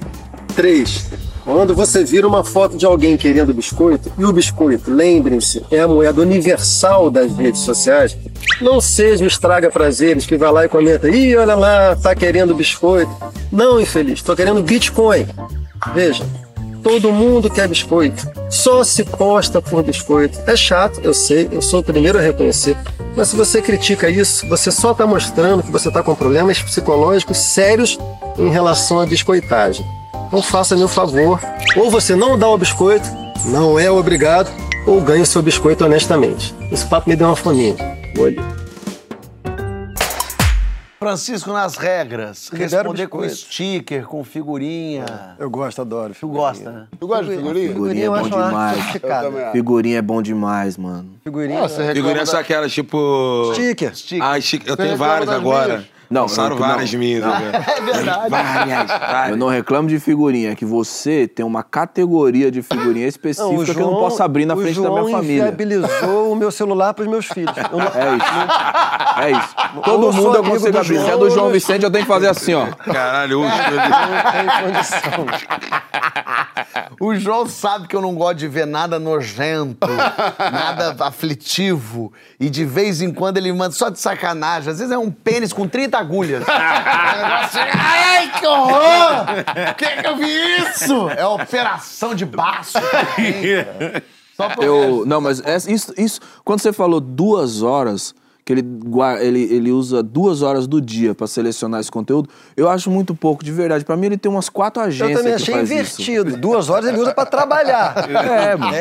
3. 0.56 1.06
Quando 1.44 1.76
você 1.76 2.02
vira 2.02 2.26
uma 2.26 2.42
foto 2.42 2.76
de 2.76 2.84
alguém 2.84 3.16
querendo 3.16 3.54
biscoito, 3.54 4.10
e 4.18 4.24
o 4.24 4.32
biscoito, 4.32 4.92
lembrem-se, 4.92 5.64
é 5.70 5.78
a 5.78 5.86
moeda 5.86 6.20
universal 6.20 7.08
das 7.08 7.36
redes 7.36 7.60
sociais, 7.60 8.16
não 8.60 8.80
seja 8.80 9.22
o 9.22 9.28
estraga 9.28 9.70
prazeres 9.70 10.26
que 10.26 10.36
vai 10.36 10.50
lá 10.50 10.64
e 10.64 10.68
comenta, 10.68 11.08
ih, 11.08 11.36
olha 11.36 11.54
lá, 11.54 11.94
tá 11.94 12.12
querendo 12.12 12.52
biscoito. 12.52 13.12
Não, 13.52 13.80
infeliz, 13.80 14.22
tô 14.22 14.34
querendo 14.34 14.60
Bitcoin. 14.60 15.24
Veja, 15.94 16.24
todo 16.82 17.12
mundo 17.12 17.48
quer 17.48 17.68
biscoito. 17.68 18.28
Só 18.50 18.82
se 18.84 19.04
posta 19.04 19.62
por 19.62 19.82
biscoito. 19.82 20.38
É 20.46 20.56
chato, 20.56 21.00
eu 21.02 21.14
sei, 21.14 21.48
eu 21.50 21.62
sou 21.62 21.80
o 21.80 21.84
primeiro 21.84 22.18
a 22.18 22.20
reconhecer. 22.20 22.76
Mas 23.16 23.28
se 23.28 23.36
você 23.36 23.60
critica 23.60 24.08
isso, 24.08 24.46
você 24.48 24.70
só 24.70 24.92
está 24.92 25.06
mostrando 25.06 25.62
que 25.62 25.70
você 25.70 25.88
está 25.88 26.02
com 26.02 26.14
problemas 26.14 26.60
psicológicos 26.60 27.36
sérios 27.36 27.98
em 28.38 28.50
relação 28.50 29.00
à 29.00 29.06
biscoitagem. 29.06 29.84
Então 30.26 30.42
faça-me 30.42 30.82
um 30.82 30.88
favor, 30.88 31.38
ou 31.76 31.90
você 31.90 32.16
não 32.16 32.38
dá 32.38 32.48
o 32.48 32.56
biscoito, 32.56 33.06
não 33.44 33.78
é 33.78 33.90
obrigado, 33.90 34.50
ou 34.86 35.00
ganhe 35.00 35.22
o 35.22 35.26
seu 35.26 35.42
biscoito 35.42 35.84
honestamente. 35.84 36.54
Esse 36.70 36.86
papo 36.86 37.08
me 37.08 37.16
deu 37.16 37.26
uma 37.26 37.36
fominha. 37.36 37.76
Vou 38.14 38.26
ali. 38.26 38.61
Francisco, 41.02 41.52
nas 41.52 41.76
regras, 41.76 42.48
responder 42.52 43.08
com 43.08 43.28
sticker, 43.28 44.04
com 44.06 44.22
figurinha. 44.22 45.04
Eu 45.38 45.50
gosto, 45.50 45.80
adoro. 45.82 46.14
Tu 46.18 46.28
gosta, 46.28 46.70
né? 46.70 46.86
Tu 46.98 47.06
gosta 47.06 47.24
de 47.24 47.36
figurinha? 47.36 47.68
Figurinha 47.68 48.04
é 48.04 48.06
eu 48.06 48.12
bom 48.12 48.22
demais. 48.28 48.78
Eu. 49.02 49.52
Figurinha 49.52 49.98
é 49.98 50.02
bom 50.02 50.22
demais, 50.22 50.76
mano. 50.76 51.10
Figurinha. 51.24 51.64
Ah, 51.64 51.68
Figurinha 51.68 52.14
da- 52.20 52.26
são 52.26 52.38
aquelas, 52.40 52.72
tipo... 52.72 53.52
Sticker. 53.54 53.92
Ah, 54.20 54.40
chique. 54.40 54.68
eu 54.68 54.76
tenho 54.76 54.96
várias 54.96 55.28
agora. 55.28 55.68
minhas? 55.78 55.86
Não, 56.12 56.26
eu 56.26 56.48
não- 56.50 56.56
várias 56.58 56.94
minhas. 56.94 57.24
agora. 57.24 57.64
É 57.76 57.80
verdade. 57.80 58.30
Várias, 58.30 58.86
várias. 58.88 59.30
Eu 59.30 59.36
não 59.36 59.48
reclamo 59.48 59.88
de 59.88 59.98
figurinha, 59.98 60.52
é 60.52 60.54
que 60.54 60.64
você 60.64 61.26
tem 61.26 61.44
uma 61.44 61.62
categoria 61.62 62.50
de 62.50 62.62
figurinha 62.62 63.06
específica 63.06 63.74
que 63.74 63.80
eu 63.80 63.86
não 63.90 63.96
posso 63.96 64.22
abrir 64.22 64.44
na 64.46 64.54
frente 64.54 64.68
da 64.80 64.88
João 64.88 65.04
minha 65.04 65.16
família. 65.16 65.42
inviabilizou 65.42 66.32
o 66.32 66.36
meu 66.36 66.50
celular 66.50 66.94
pros 66.94 67.08
meus 67.08 67.26
filhos. 67.26 67.56
Eu 67.56 67.78
não- 67.78 67.86
É 67.86 68.16
isso. 68.16 69.20
É 69.22 69.30
isso. 69.32 69.54
Todo 69.84 70.06
Eu 70.06 70.12
mundo 70.12 70.36
eu 70.36 70.44
consigo 70.44 70.78
abrir. 70.78 70.98
Se 70.98 71.04
é 71.04 71.06
João, 71.08 71.18
do 71.18 71.30
João 71.30 71.46
eu- 71.46 71.52
Vicente, 71.52 71.84
eu 71.84 71.90
tenho 71.90 72.04
que 72.04 72.10
fazer 72.10 72.28
assim, 72.28 72.54
ó. 72.54 72.66
Caralho, 72.66 73.40
o 73.40 73.42
não 73.48 73.50
tem 73.50 74.72
condição. 74.72 75.26
O 77.00 77.14
João 77.16 77.46
sabe 77.46 77.88
que 77.88 77.96
eu 77.96 78.00
não 78.00 78.14
gosto 78.14 78.36
de 78.38 78.48
ver 78.48 78.66
nada 78.66 78.98
nojento, 78.98 79.88
nada 80.38 80.94
aflitivo. 81.04 82.12
E 82.38 82.48
de 82.48 82.64
vez 82.64 83.02
em 83.02 83.12
quando 83.12 83.38
ele 83.38 83.52
manda 83.52 83.72
só 83.72 83.88
de 83.88 83.98
sacanagem. 83.98 84.70
Às 84.70 84.78
vezes 84.78 84.92
é 84.92 84.98
um 84.98 85.10
pênis 85.10 85.52
com 85.52 85.66
30 85.66 86.01
agulhas. 86.02 86.44
É 87.54 87.70
Ai, 87.74 88.30
que 88.38 88.46
horror! 88.46 89.26
Por 89.66 89.74
que, 89.74 89.86
que 90.02 90.06
eu 90.06 90.16
vi 90.16 90.56
isso? 90.58 91.08
É 91.10 91.24
operação 91.26 92.14
de 92.14 92.24
baço. 92.24 92.78
também. 92.80 94.02
Só 94.36 94.48
pra 94.48 94.64
Eu, 94.64 95.04
não, 95.06 95.20
mas 95.20 95.40
essa- 95.44 95.70
isso, 95.70 95.92
isso, 95.98 96.20
quando 96.44 96.60
você 96.60 96.72
falou 96.72 97.00
duas 97.00 97.62
horas, 97.62 98.14
que 98.44 98.52
ele, 98.52 98.64
ele, 99.20 99.42
ele 99.54 99.70
usa 99.70 100.02
duas 100.02 100.42
horas 100.42 100.66
do 100.66 100.80
dia 100.80 101.14
pra 101.14 101.26
selecionar 101.26 101.80
esse 101.80 101.90
conteúdo, 101.90 102.28
eu 102.56 102.68
acho 102.68 102.90
muito 102.90 103.14
pouco, 103.14 103.44
de 103.44 103.52
verdade. 103.52 103.84
Pra 103.84 103.96
mim, 103.96 104.06
ele 104.06 104.16
tem 104.16 104.30
umas 104.30 104.48
quatro 104.48 104.82
agências 104.82 105.10
Eu 105.10 105.16
também 105.18 105.36
que 105.36 105.42
achei 105.42 105.54
faz 105.54 105.70
isso. 105.70 106.02
invertido. 106.02 106.36
Duas 106.36 106.68
horas 106.68 106.86
ele 106.88 106.98
usa 106.98 107.14
pra 107.14 107.26
trabalhar. 107.26 107.94
É, 108.32 108.56
mano. 108.56 108.72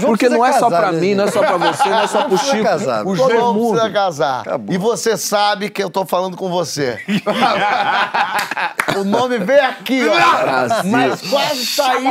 Porque 0.00 0.28
não 0.28 0.44
é 0.44 0.52
só 0.52 0.68
casar, 0.68 0.80
pra 0.80 0.92
né, 0.92 1.00
mim, 1.00 1.14
não 1.14 1.24
é 1.24 1.30
só 1.30 1.40
pra 1.40 1.56
você, 1.56 1.88
não 1.88 2.00
é 2.00 2.06
só 2.06 2.24
pro 2.24 2.38
Chico. 2.38 2.62
casar. 2.62 3.06
O 3.06 3.16
Todo 3.16 3.30
João 3.30 3.54
mundo. 3.54 3.70
precisa 3.72 3.92
casar. 3.92 4.40
Acabou. 4.40 4.74
E 4.74 4.78
você 4.78 5.16
sabe 5.16 5.70
que 5.70 5.82
eu 5.82 5.88
tô 5.88 6.04
falando 6.04 6.36
com 6.36 6.48
você. 6.50 6.98
o 8.98 9.04
nome 9.04 9.38
veio 9.38 9.64
aqui, 9.64 10.02
ó. 10.06 10.42
Brasil. 10.42 10.90
Mas 10.90 11.20
quase 11.30 11.66
saiu. 11.66 12.10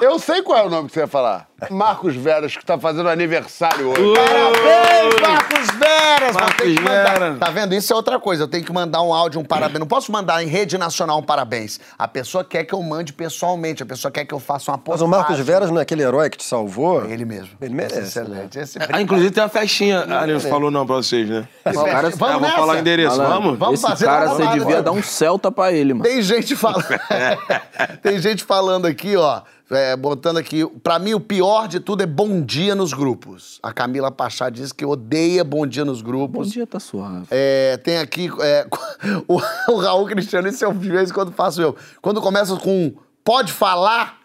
Eu 0.00 0.18
sei 0.18 0.42
qual 0.42 0.58
é 0.58 0.66
o 0.66 0.70
nome 0.70 0.88
que 0.88 0.94
você 0.94 1.00
ia 1.00 1.06
falar. 1.08 1.48
Marcos 1.70 2.14
Veras, 2.14 2.56
que 2.56 2.64
tá 2.64 2.78
fazendo 2.78 3.08
aniversário 3.08 3.88
hoje. 3.88 4.02
Parabéns, 4.14 5.20
Marcos 5.20 5.70
Veras! 5.78 6.20
Mas 6.20 6.34
Marcos 6.34 6.56
tem 6.56 6.74
que 6.74 6.80
mandar- 6.82 7.18
Veras. 7.18 7.38
Tá 7.38 7.50
vendo? 7.50 7.74
Isso 7.74 7.92
é 7.92 7.96
outra 7.96 8.18
coisa. 8.18 8.42
Eu 8.42 8.48
tenho 8.48 8.64
que 8.64 8.72
mandar 8.72 9.00
um 9.02 9.12
áudio, 9.14 9.40
um 9.40 9.44
parabéns. 9.44 9.78
Não 9.80 9.86
posso 9.86 10.12
mandar 10.12 10.42
em 10.42 10.46
rede 10.48 10.76
nacional 10.76 11.18
um 11.18 11.22
parabéns. 11.22 11.80
A 11.98 12.06
pessoa 12.06 12.44
quer 12.44 12.64
que 12.64 12.74
eu 12.74 12.82
mande 12.82 13.12
pessoalmente. 13.12 13.82
A 13.82 13.86
pessoa 13.86 14.10
quer 14.10 14.24
que 14.24 14.34
eu 14.34 14.38
faça 14.40 14.70
uma 14.70 14.76
Mas 14.76 14.84
postagem. 14.84 15.06
o 15.06 15.08
Marcos 15.10 15.38
Veras 15.40 15.70
não 15.70 15.78
é 15.78 15.82
aquele 15.82 16.02
herói 16.02 16.28
que 16.28 16.36
te 16.38 16.44
salvou? 16.44 17.04
Ele 17.06 17.24
mesmo. 17.24 17.50
Ele 17.60 17.74
merece, 17.74 18.00
Esse 18.00 18.18
é 18.18 18.22
excelente. 18.22 18.58
Esse 18.58 18.78
Ah, 18.92 19.00
inclusive 19.00 19.30
tem 19.30 19.42
uma 19.42 19.48
festinha. 19.48 20.04
Ah, 20.08 20.24
ele 20.24 20.34
não 20.34 20.40
falou 20.40 20.70
não 20.70 20.86
pra 20.86 20.96
vocês, 20.96 21.28
né? 21.28 21.48
Esse- 21.64 21.74
cara- 21.84 22.08
Ah, 22.08 22.10
Vamos 22.10 22.18
vou 22.18 22.40
nessa? 22.40 22.56
falar 22.56 22.74
o 22.74 22.78
endereço, 22.78 23.16
Malandro, 23.16 23.34
vamos? 23.42 23.58
Vamos 23.58 23.74
Esse 23.80 23.88
fazer 23.88 24.04
cara, 24.04 24.26
uma 24.26 24.34
você 24.34 24.46
devia 24.58 24.82
dar 24.82 24.92
um 24.92 25.02
Celta 25.02 25.50
pra 25.50 25.72
ele, 25.72 25.94
mano. 25.94 26.04
Tem 26.04 26.20
gente 26.20 26.54
falando. 26.54 26.84
Tem 28.02 28.18
gente 28.18 28.44
falando 28.44 28.86
aqui, 28.86 29.16
ó. 29.16 29.40
É, 29.70 29.96
botando 29.96 30.36
aqui. 30.38 30.64
Pra 30.82 30.98
mim, 30.98 31.14
o 31.14 31.20
pior 31.20 31.66
de 31.68 31.80
tudo 31.80 32.02
é 32.02 32.06
bom 32.06 32.40
dia 32.40 32.74
nos 32.74 32.92
grupos. 32.92 33.58
A 33.62 33.72
Camila 33.72 34.10
Pachá 34.10 34.48
diz 34.48 34.72
que 34.72 34.84
odeia 34.84 35.42
bom 35.42 35.66
dia 35.66 35.84
nos 35.84 36.00
Bom 36.02 36.08
grupos. 36.08 36.50
dia, 36.52 36.66
tá 36.66 36.78
suave. 36.78 37.26
É, 37.30 37.76
tem 37.78 37.98
aqui 37.98 38.30
é, 38.40 38.66
o, 39.26 39.40
o 39.72 39.76
Raul 39.76 40.06
Cristiano, 40.06 40.48
esse 40.48 40.64
eu 40.64 40.72
de 40.72 40.90
vez 40.90 41.10
em 41.10 41.12
quando 41.14 41.32
faço 41.32 41.60
eu. 41.60 41.76
Quando 42.00 42.20
começa 42.22 42.54
com 42.56 42.94
pode 43.24 43.52
falar, 43.52 44.18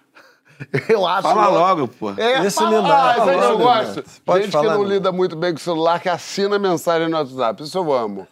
eu 0.88 1.08
acho. 1.08 1.24
Fala 1.24 1.48
logo, 1.48 1.88
pô. 1.88 2.12
É, 2.18 2.46
Esse 2.46 2.58
fala. 2.58 3.12
Ah, 3.12 3.18
isso 3.18 3.30
aí 3.30 3.38
que 3.40 3.44
eu 3.44 3.50
logo, 3.58 3.64
gosto. 3.64 4.04
Pode 4.24 4.44
Gente 4.44 4.52
falar, 4.52 4.74
que 4.74 4.78
não 4.78 4.84
né? 4.84 4.94
lida 4.94 5.12
muito 5.12 5.36
bem 5.36 5.52
com 5.52 5.58
o 5.58 5.62
celular, 5.62 6.00
que 6.00 6.10
assina 6.10 6.60
mensagem 6.60 7.10
no 7.10 7.18
WhatsApp. 7.18 7.64
Isso 7.64 7.78
eu 7.78 7.92
amo. 7.92 8.28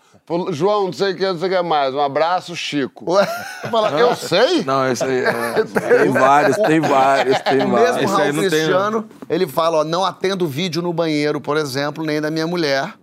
João, 0.51 0.85
não 0.85 0.93
sei 0.93 1.13
o 1.13 1.15
que, 1.15 1.25
não 1.25 1.39
sei 1.39 1.47
o 1.49 1.51
que 1.51 1.61
mais. 1.63 1.93
Um 1.93 1.99
abraço, 1.99 2.55
Chico. 2.55 3.11
Ué, 3.13 3.25
fala, 3.71 3.91
eu 3.99 4.15
sei. 4.15 4.63
Não, 4.65 4.87
esse 4.87 5.03
aí. 5.03 5.23
é- 5.23 5.63
Tem 6.03 6.11
vários, 6.11 6.57
tem 6.57 6.79
vários, 6.79 7.39
tem 7.39 7.63
O 7.65 7.69
vários. 7.71 7.95
mesmo 7.97 8.07
Raul 8.09 8.33
não 8.33 8.41
tem, 8.41 8.49
Cristiano, 8.49 9.09
ele 9.29 9.47
fala, 9.47 9.77
ó, 9.79 9.83
não 9.83 10.05
atendo 10.05 10.45
vídeo 10.47 10.81
no 10.81 10.93
banheiro, 10.93 11.41
por 11.41 11.57
exemplo, 11.57 12.03
nem 12.05 12.21
da 12.21 12.29
minha 12.29 12.45
mulher. 12.45 12.93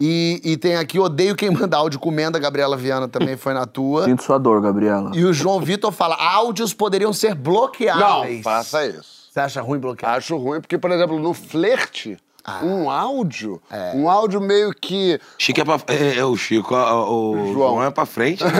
E, 0.00 0.40
e 0.44 0.56
tem 0.56 0.76
aqui, 0.76 0.96
odeio 1.00 1.34
quem 1.34 1.50
manda 1.50 1.76
áudio 1.76 1.98
comendo, 1.98 2.36
a 2.36 2.40
Gabriela 2.40 2.76
Viana 2.76 3.08
também 3.08 3.36
foi 3.36 3.52
na 3.52 3.66
tua. 3.66 4.04
Sinto 4.04 4.22
sua 4.22 4.38
dor, 4.38 4.60
Gabriela. 4.62 5.10
E 5.14 5.24
o 5.24 5.32
João 5.32 5.60
Vitor 5.60 5.90
fala, 5.90 6.14
áudios 6.14 6.72
poderiam 6.72 7.12
ser 7.12 7.34
bloqueáveis. 7.34 8.36
Não, 8.36 8.42
faça 8.44 8.86
isso. 8.86 9.26
Você 9.32 9.40
acha 9.40 9.60
ruim 9.60 9.80
bloquear? 9.80 10.14
Acho 10.14 10.36
ruim, 10.36 10.60
porque, 10.60 10.78
por 10.78 10.92
exemplo, 10.92 11.18
no 11.18 11.34
flerte, 11.34 12.16
Ah. 12.44 12.60
um 12.64 12.88
áudio, 12.90 13.60
É. 13.70 13.92
um 13.94 14.08
áudio 14.08 14.40
meio 14.40 14.72
que. 14.72 15.20
Chico 15.36 15.60
é 15.60 15.64
pra. 15.64 15.78
É, 15.88 16.18
é 16.18 16.24
o 16.24 16.34
Chico, 16.36 16.74
o, 16.74 17.32
o 17.32 17.52
João 17.52 17.82
é 17.84 17.90
pra 17.90 18.06
frente. 18.06 18.42
né? 18.42 18.50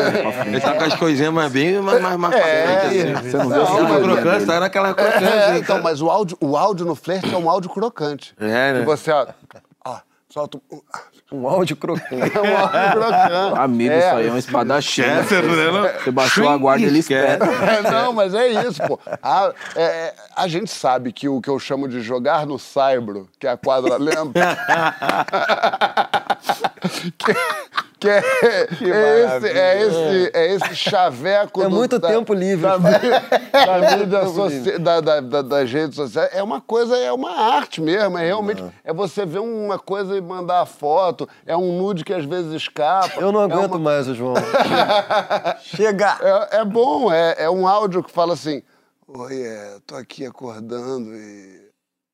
Ele 0.46 0.60
tá 0.60 0.74
com 0.74 0.84
as 0.84 0.94
coisinhas 0.94 1.32
mais 1.32 1.50
bem 1.50 1.80
mais, 1.80 2.00
mais, 2.02 2.16
mais 2.16 2.34
pra 2.34 2.44
frente. 2.44 3.12
Assim. 3.16 3.30
Você 3.30 3.36
não 3.38 3.48
viu 3.48 3.56
Não, 3.58 3.64
Tá 3.66 3.76
figurinha 3.76 3.98
crocante, 4.02 4.30
dele? 4.34 4.46
tá 4.46 4.60
naquela 4.60 4.94
crocante. 4.94 5.24
É, 5.24 5.44
assim, 5.46 5.58
então, 5.60 5.82
mas 5.82 6.02
o 6.02 6.10
áudio, 6.10 6.36
o 6.40 6.56
áudio 6.56 6.84
no 6.84 6.94
flerte 6.94 7.34
é 7.34 7.38
um 7.38 7.48
áudio 7.48 7.70
crocante. 7.70 8.34
É, 8.38 8.72
né? 8.74 8.80
E 8.82 8.84
você, 8.84 9.10
ó, 9.10 9.26
ó 9.86 9.98
solta 10.28 10.60
um. 11.30 11.46
Áudio 11.48 11.76
crocante. 11.76 12.14
É 12.14 12.16
um 12.40 12.56
áudio 12.56 12.90
crocante. 12.92 13.58
Amigo, 13.58 13.92
É. 13.92 13.98
isso 13.98 14.16
aí 14.16 14.28
é 14.28 14.32
um 14.32 14.38
espadachim. 14.38 15.02
né? 15.02 15.20
Esquece, 15.20 15.42
né? 15.42 15.92
Você 16.04 16.10
baixou 16.10 16.48
a 16.48 16.56
guarda, 16.56 16.84
ele 16.84 16.98
espera. 16.98 17.44
É, 17.44 17.82
não, 17.90 18.12
mas 18.12 18.34
é 18.34 18.48
isso, 18.48 18.82
pô. 18.86 18.98
A, 19.22 19.52
é, 19.76 19.82
é, 19.82 20.14
a 20.36 20.48
gente 20.48 20.70
sabe 20.70 21.12
que 21.12 21.28
o 21.28 21.40
que 21.40 21.48
eu 21.50 21.58
chamo 21.58 21.88
de 21.88 22.00
jogar 22.00 22.46
no 22.46 22.58
saibro, 22.58 23.28
que 23.38 23.46
é 23.46 23.50
a 23.50 23.56
quadra 23.56 23.96
lenta. 23.98 24.32
que, 27.18 27.34
que 27.98 28.08
é, 28.08 28.18
é 28.18 28.66
esse, 29.36 29.48
é, 29.48 29.82
esse, 29.82 30.30
é 30.34 30.54
esse 30.54 30.76
chaveco 30.76 31.60
É 31.62 31.64
do- 31.64 31.70
muito 31.74 31.98
da- 31.98 32.08
tempo 32.08 32.32
livre. 32.32 32.62
da, 32.62 32.76
da 32.78 33.96
mídia 33.96 34.26
soci- 34.26 34.78
da, 34.78 35.00
da- 35.00 35.20
da- 35.20 35.42
das 35.42 35.70
redes 35.72 35.96
sociais. 35.96 36.30
É 36.32 36.42
uma 36.42 36.60
coisa, 36.60 36.96
é 36.96 37.12
uma 37.12 37.30
arte 37.32 37.80
mesmo. 37.80 38.16
É 38.18 38.26
realmente. 38.26 38.62
É 38.84 38.92
você 38.92 39.26
ver 39.26 39.40
uma 39.40 39.78
coisa 39.78 40.16
e 40.16 40.20
mandar 40.20 40.60
a 40.60 40.66
foto. 40.66 41.28
É 41.46 41.56
um 41.56 41.76
nude 41.78 42.04
que 42.04 42.12
às 42.14 42.24
vezes 42.24 42.52
escapa. 42.52 43.20
Eu 43.20 43.32
não 43.32 43.42
é 43.42 43.44
aguento 43.44 43.72
uma- 43.72 43.78
mais 43.80 44.06
o 44.08 44.14
João. 44.14 44.34
Chega! 45.62 46.18
é, 46.50 46.58
é 46.58 46.64
bom, 46.64 47.12
é, 47.12 47.34
é 47.38 47.50
um 47.50 47.66
áudio 47.66 48.02
que 48.02 48.10
fala 48.10 48.34
assim: 48.34 48.62
Oi, 49.06 49.40
é, 49.42 49.76
tô 49.86 49.96
aqui 49.96 50.24
acordando 50.24 51.14
e. 51.14 51.58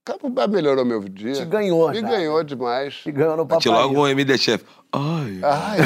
Cara, 0.06 0.46
melhorou 0.48 0.84
meu 0.84 1.00
dia. 1.08 1.32
Te 1.32 1.46
ganhou 1.46 1.88
Me 1.88 2.00
já. 2.02 2.06
ganhou 2.08 2.44
demais. 2.44 3.00
E 3.06 3.10
ganhou 3.10 3.38
no 3.38 3.44
Te 3.46 3.68
papai. 3.68 3.72
logo 3.72 4.02
um 4.02 4.06
MD 4.06 4.36
Chef. 4.36 4.62
Ai. 4.96 5.38
Ai, 5.42 5.78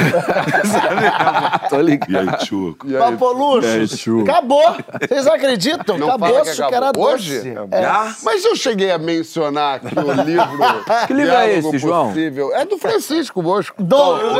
Tô 1.69 1.81
ligado. 1.81 2.11
E 2.11 2.17
aí, 2.17 2.45
Chuco? 2.45 2.87
e 2.87 2.95
aí? 2.95 3.01
Papo 3.01 3.31
É, 3.31 3.33
luxo. 3.33 3.97
true. 4.03 4.21
Acabou. 4.23 4.75
Vocês 5.01 5.27
acreditam? 5.27 5.97
Não 5.97 6.07
acabou 6.09 6.41
que 6.41 6.49
açúcar 6.49 6.75
era 6.75 6.91
doce. 6.91 7.13
Hoje? 7.13 7.53
É. 7.71 7.87
Mas 8.23 8.45
eu 8.45 8.55
cheguei 8.55 8.91
a 8.91 8.97
mencionar 8.97 9.75
aqui 9.75 9.93
o 9.97 10.11
livro. 10.23 10.49
Que 11.07 11.13
livro 11.13 11.33
é 11.33 11.57
esse, 11.57 11.77
João? 11.77 12.07
Possível. 12.09 12.53
É 12.53 12.65
do 12.65 12.77
Francisco 12.77 13.41
Bosco. 13.41 13.75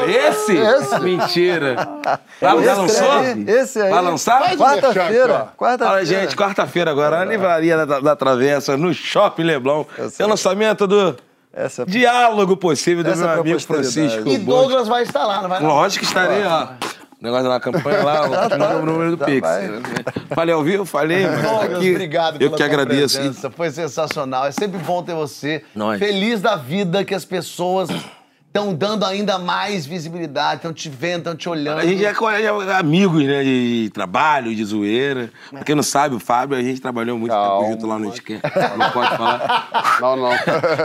Esse? 0.08 0.56
Esse. 0.58 1.00
Mentira. 1.00 1.76
Vai, 2.42 2.64
já 2.64 2.74
lançou? 2.76 3.08
Esse 3.48 3.82
aí. 3.82 3.90
Vai 3.90 4.02
lançar? 4.04 4.56
Quarta-feira. 4.58 5.48
Quarta-feira. 5.58 5.94
Olha, 5.94 6.06
gente, 6.06 6.36
quarta-feira 6.36 6.92
agora, 6.92 7.20
na 7.20 7.26
livraria 7.26 7.86
da, 7.86 8.00
da 8.00 8.16
Travessa, 8.16 8.78
no 8.78 8.94
Shopping 8.94 9.44
Leblon, 9.44 9.84
tem 10.18 10.26
o 10.26 10.30
lançamento 10.30 10.86
do 10.88 11.16
Essa 11.52 11.86
Diálogo 11.86 12.56
Possível 12.56 13.04
do 13.04 13.10
Essa 13.10 13.22
meu 13.22 13.30
é 13.30 13.40
amigo. 13.40 13.60
Francisco 13.60 14.28
E. 14.30 14.38
Douglas 14.38 14.88
vai 14.88 15.04
estar 15.04 15.26
lá, 15.26 15.42
não 15.42 15.50
vai? 15.50 15.62
Lógico 15.62 16.02
que 16.06 16.08
estarei, 16.08 16.44
ó. 16.44 16.68
O 17.20 17.24
negócio 17.26 17.50
da 17.50 17.60
campanha 17.60 18.02
lá, 18.04 18.78
o 18.80 18.86
número 18.86 19.18
do 19.18 19.26
Pix. 19.26 19.46
Falei 20.34 20.54
ao 20.54 20.64
vivo? 20.64 20.86
Falei, 20.86 21.26
mas 21.28 21.42
tá 21.42 21.50
Douglas, 21.50 21.78
aqui. 21.80 21.92
obrigado 21.92 22.34
Eu 22.36 22.40
pela 22.40 22.52
que 22.52 22.58
tua 22.58 22.66
agradeço. 22.66 23.18
presença. 23.18 23.50
Foi 23.52 23.70
sensacional. 23.72 24.46
É 24.46 24.52
sempre 24.52 24.78
bom 24.80 25.04
ter 25.04 25.14
você. 25.16 25.64
Nós. 25.76 26.00
Feliz 26.00 26.40
da 26.40 26.56
vida 26.56 27.04
que 27.04 27.14
as 27.14 27.26
pessoas 27.26 27.90
estão 28.60 28.74
dando 28.74 29.06
ainda 29.06 29.40
mais 29.40 29.86
visibilidade, 29.86 30.58
estão 30.58 30.74
te 30.74 30.90
vendo, 30.90 31.20
estão 31.20 31.36
te 31.36 31.48
olhando. 31.48 31.80
A 31.80 31.86
gente 31.86 32.06
é, 32.06 32.12
é 32.12 32.76
amigos, 32.76 33.24
né? 33.24 33.44
De 33.44 33.90
trabalho, 33.94 34.54
de 34.54 34.64
zoeira. 34.64 35.32
Pra 35.50 35.64
quem 35.64 35.76
não 35.76 35.84
sabe, 35.84 36.16
o 36.16 36.20
Fábio, 36.20 36.58
a 36.58 36.62
gente 36.62 36.82
trabalhou 36.82 37.18
muito 37.18 37.32
Calma. 37.32 37.60
tempo 37.60 37.72
junto 37.72 37.88
lá 37.88 38.00
no 38.00 38.10
Esquenta. 38.10 38.52
Não 38.78 38.92
pode 38.92 39.18
falar. 39.18 39.98
Não, 40.02 40.16
não. 40.16 40.30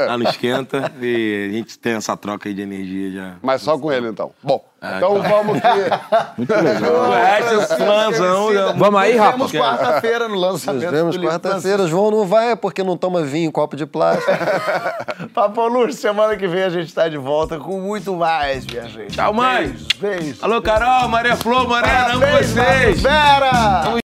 Lá 0.07 0.19
no 0.19 0.29
Esquenta. 0.29 0.93
E 1.01 1.49
a 1.51 1.53
gente 1.53 1.79
tem 1.79 1.95
essa 1.95 2.17
troca 2.17 2.49
aí 2.49 2.55
de 2.55 2.63
energia 2.63 3.11
já. 3.11 3.35
Mas 3.43 3.63
só 3.63 3.79
com 3.79 3.93
ele, 3.93 4.09
então. 4.09 4.31
Bom, 4.43 4.65
Então 4.97 5.23
vamos 5.23 5.61
que. 5.61 5.69
Muito 6.37 6.55
legal. 6.55 7.15
É, 7.15 7.43
seu 7.43 7.61
fãzão. 7.63 8.49
Vamos 8.77 9.01
aí, 9.01 9.13
Nos 9.13 9.21
Rafa? 9.21 9.37
vemos 9.37 9.53
quarta-feira 9.53 10.29
no 10.29 10.35
Nos 10.35 10.43
lançamento 10.43 10.91
vemos 10.91 11.17
do 11.17 11.21
livro 11.21 11.35
quarta-feira. 11.35 11.87
João 11.87 12.11
não 12.11 12.27
vai 12.27 12.53
é 12.53 12.57
porque 12.57 12.83
não 12.83 12.97
toma 12.97 13.23
vinho 13.23 13.49
em 13.49 13.53
copo 13.53 13.77
de 13.77 13.87
plástico. 13.87 14.31
Papo 15.35 15.67
Luxo, 15.67 15.99
semana 15.99 16.37
que 16.37 16.47
vem 16.47 16.63
a 16.63 16.71
gente 16.71 16.93
tá 16.95 17.09
de 17.09 17.17
volta 17.17 17.59
com 17.59 17.81
muito 17.81 18.15
mais, 18.15 18.67
minha 18.67 18.87
gente. 18.89 19.15
Tchau, 19.15 19.33
mãe. 19.33 19.69
Beijo, 19.69 19.87
beijo. 20.01 20.39
Alô, 20.43 20.61
Carol, 20.63 21.09
Maria 21.09 21.37
Flor, 21.37 21.61
amo 21.63 21.71
Parabéns, 21.71 22.51
vocês. 22.51 23.03
Vera! 23.03 24.04